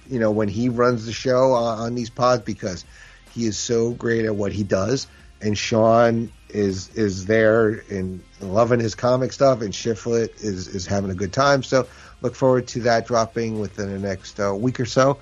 you 0.10 0.19
know 0.19 0.32
when 0.32 0.48
he 0.48 0.69
runs 0.69 1.06
the 1.06 1.14
show 1.14 1.53
on, 1.53 1.80
on 1.80 1.95
these 1.95 2.10
pods 2.10 2.44
because 2.44 2.86
he 3.34 3.45
is 3.45 3.57
so 3.57 3.91
great 3.91 4.26
at 4.26 4.36
what 4.36 4.52
he 4.52 4.64
does, 4.64 5.07
and 5.41 5.57
Sean 5.57 6.32
is 6.49 6.90
is 6.95 7.26
there 7.26 7.84
and 7.90 8.23
loving 8.41 8.80
his 8.80 8.95
comic 8.95 9.32
stuff, 9.32 9.61
and 9.61 9.73
Shiflet 9.73 10.44
is 10.44 10.68
is 10.68 10.86
having 10.86 11.11
a 11.11 11.15
good 11.15 11.34
time. 11.34 11.64
So 11.64 11.88
look 12.22 12.36
forward 12.36 12.68
to 12.69 12.82
that 12.82 13.07
dropping 13.07 13.60
within 13.60 13.91
the 13.91 13.99
next 13.99 14.40
uh, 14.40 14.53
week 14.53 14.80
or 14.80 14.86
so 14.86 15.19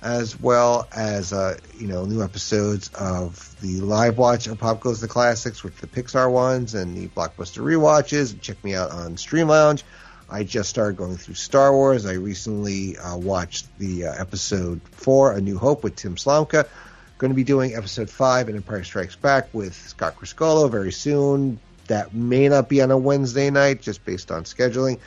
as 0.00 0.38
well 0.40 0.86
as 0.92 1.32
uh, 1.32 1.56
you 1.76 1.88
know 1.88 2.04
new 2.04 2.22
episodes 2.22 2.90
of 2.94 3.60
the 3.60 3.80
live 3.80 4.18
watch 4.18 4.46
of 4.46 4.58
Pop 4.58 4.80
Goes 4.80 5.00
the 5.00 5.08
Classics 5.08 5.64
with 5.64 5.78
the 5.78 5.86
Pixar 5.86 6.30
ones 6.30 6.74
and 6.74 6.96
the 6.96 7.08
blockbuster 7.08 7.62
rewatches. 7.62 8.40
Check 8.40 8.62
me 8.62 8.74
out 8.74 8.90
on 8.90 9.16
Stream 9.16 9.48
Lounge. 9.48 9.84
I 10.30 10.44
just 10.44 10.68
started 10.68 10.96
going 10.96 11.16
through 11.16 11.34
Star 11.34 11.72
Wars. 11.72 12.04
I 12.04 12.12
recently 12.12 12.98
uh, 12.98 13.16
watched 13.16 13.66
the 13.78 14.06
uh, 14.06 14.14
episode 14.18 14.80
four, 14.92 15.32
A 15.32 15.40
New 15.40 15.56
Hope, 15.56 15.82
with 15.82 15.96
Tim 15.96 16.16
Slomka. 16.16 16.68
Going 17.16 17.30
to 17.30 17.36
be 17.36 17.44
doing 17.44 17.74
episode 17.74 18.10
five, 18.10 18.48
and 18.48 18.56
Empire 18.56 18.84
Strikes 18.84 19.16
Back, 19.16 19.48
with 19.52 19.74
Scott 19.74 20.16
Criscuolo 20.16 20.70
very 20.70 20.92
soon. 20.92 21.58
That 21.86 22.14
may 22.14 22.48
not 22.48 22.68
be 22.68 22.82
on 22.82 22.90
a 22.90 22.98
Wednesday 22.98 23.48
night, 23.48 23.80
just 23.80 24.04
based 24.04 24.30
on 24.30 24.44
scheduling 24.44 25.00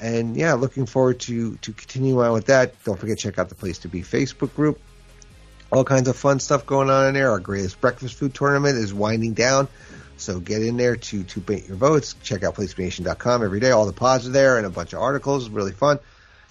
and 0.00 0.36
yeah, 0.36 0.54
looking 0.54 0.86
forward 0.86 1.20
to 1.20 1.56
to 1.56 1.72
continue 1.72 2.22
on 2.22 2.32
with 2.32 2.46
that. 2.46 2.82
Don't 2.84 2.98
forget 2.98 3.18
check 3.18 3.38
out 3.38 3.48
the 3.48 3.54
Place 3.54 3.78
to 3.78 3.88
Be 3.88 4.02
Facebook 4.02 4.54
group. 4.54 4.80
All 5.70 5.84
kinds 5.84 6.08
of 6.08 6.16
fun 6.16 6.40
stuff 6.40 6.64
going 6.64 6.88
on 6.88 7.08
in 7.08 7.14
there. 7.14 7.30
Our 7.30 7.40
greatest 7.40 7.80
breakfast 7.80 8.14
food 8.14 8.34
tournament 8.34 8.78
is 8.78 8.94
winding 8.94 9.34
down. 9.34 9.68
So 10.16 10.40
get 10.40 10.62
in 10.62 10.76
there 10.76 10.96
to 10.96 11.22
to 11.22 11.40
paint 11.40 11.68
your 11.68 11.76
votes. 11.76 12.14
Check 12.22 12.42
out 12.42 12.54
PlaceToBeNation.com 12.54 13.42
every 13.42 13.60
day. 13.60 13.70
All 13.70 13.86
the 13.86 13.92
pods 13.92 14.26
are 14.26 14.32
there 14.32 14.56
and 14.56 14.66
a 14.66 14.70
bunch 14.70 14.92
of 14.92 15.00
articles. 15.00 15.48
Really 15.48 15.72
fun. 15.72 15.98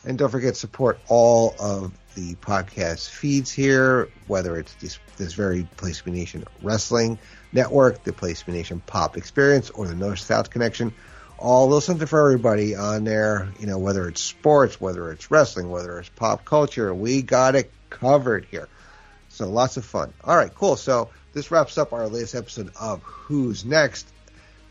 And 0.05 0.17
don't 0.17 0.29
forget 0.29 0.55
support 0.55 0.99
all 1.07 1.55
of 1.59 1.91
the 2.15 2.35
podcast 2.35 3.09
feeds 3.09 3.51
here, 3.51 4.09
whether 4.27 4.57
it's 4.57 4.73
this, 4.75 4.99
this 5.17 5.33
very 5.33 5.67
Place 5.77 6.05
Nation 6.05 6.45
Wrestling 6.63 7.19
Network, 7.51 8.03
the 8.03 8.13
Place 8.13 8.47
Nation 8.47 8.81
Pop 8.85 9.17
Experience, 9.17 9.69
or 9.69 9.85
the 9.85 9.95
North 9.95 10.19
South 10.19 10.49
Connection 10.49 10.93
all 11.37 11.67
little 11.67 11.81
something 11.81 12.07
for 12.07 12.19
everybody 12.19 12.75
on 12.75 13.03
there. 13.03 13.49
You 13.59 13.67
know, 13.67 13.77
whether 13.77 14.07
it's 14.07 14.21
sports, 14.21 14.79
whether 14.81 15.11
it's 15.11 15.29
wrestling, 15.31 15.69
whether 15.69 15.99
it's 15.99 16.09
pop 16.09 16.45
culture, 16.45 16.93
we 16.93 17.21
got 17.21 17.55
it 17.55 17.71
covered 17.89 18.45
here. 18.45 18.67
So 19.29 19.49
lots 19.49 19.77
of 19.77 19.85
fun. 19.85 20.13
All 20.23 20.35
right, 20.35 20.53
cool. 20.53 20.75
So 20.75 21.09
this 21.33 21.51
wraps 21.51 21.77
up 21.77 21.93
our 21.93 22.07
latest 22.07 22.35
episode 22.35 22.71
of 22.79 23.03
Who's 23.03 23.65
Next. 23.65 24.07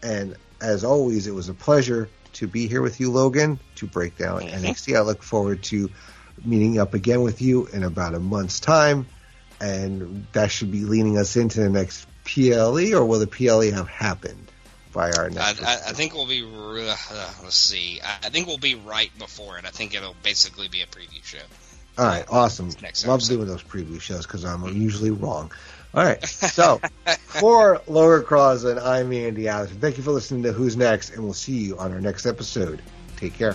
And 0.03 0.37
as 0.61 0.85
always, 0.85 1.27
it 1.27 1.35
was 1.35 1.49
a 1.49 1.55
pleasure 1.55 2.09
to 2.35 2.47
be 2.47 2.67
here 2.67 2.83
with 2.83 3.01
you, 3.01 3.11
Logan, 3.11 3.59
to 3.77 3.87
break 3.87 4.19
down 4.19 4.43
mm-hmm. 4.43 4.65
NXT. 4.65 4.97
I 4.97 5.01
look 5.01 5.23
forward 5.23 5.63
to 5.65 5.91
meeting 6.45 6.79
up 6.79 6.95
again 6.95 7.23
with 7.23 7.41
you 7.41 7.67
in 7.67 7.83
about 7.83 8.15
a 8.15 8.21
month's 8.21 8.61
time. 8.61 9.07
And 9.61 10.27
that 10.33 10.51
should 10.51 10.71
be 10.71 10.85
leading 10.85 11.17
us 11.17 11.37
into 11.37 11.61
the 11.61 11.71
next 11.71 12.07
PLE, 12.25 12.95
or 12.95 13.05
will 13.05 13.21
the 13.21 13.27
PLE 13.27 13.71
have 13.71 13.89
happened? 13.89 14.46
By 14.97 15.11
our 15.11 15.29
next. 15.29 15.63
I, 15.63 15.75
I, 15.75 15.93
think 15.93 16.15
we'll 16.15 16.27
be. 16.27 16.43
Uh, 16.43 16.97
let's 17.43 17.55
see. 17.55 18.01
I 18.03 18.31
think 18.31 18.47
we'll 18.47 18.57
be 18.57 18.77
right 18.77 19.11
before 19.19 19.59
it. 19.59 19.67
I 19.67 19.69
think 19.69 19.95
it'll 19.95 20.17
basically 20.23 20.69
be 20.69 20.81
a 20.81 20.87
preview 20.87 21.23
show. 21.23 21.37
All 21.99 22.07
right, 22.07 22.25
awesome. 22.31 22.71
Next 22.81 23.07
Love 23.07 23.23
doing 23.23 23.47
those 23.47 23.63
preview 23.63 24.01
shows 24.01 24.27
because 24.27 24.47
I'm 24.47 24.65
usually 24.75 25.11
wrong. 25.11 25.53
All 25.93 26.03
right, 26.03 26.25
so 26.25 26.81
for 27.27 27.83
Logan 27.87 28.27
Crosland, 28.27 28.83
I'm 28.83 29.13
Andy 29.13 29.49
Atherton. 29.49 29.81
Thank 29.81 29.99
you 29.99 30.03
for 30.03 30.13
listening 30.13 30.45
to 30.45 30.53
Who's 30.53 30.79
Next, 30.79 31.11
and 31.11 31.23
we'll 31.23 31.35
see 31.35 31.59
you 31.59 31.77
on 31.77 31.93
our 31.93 32.01
next 32.01 32.25
episode. 32.25 32.81
Take 33.19 33.35
care. 33.35 33.55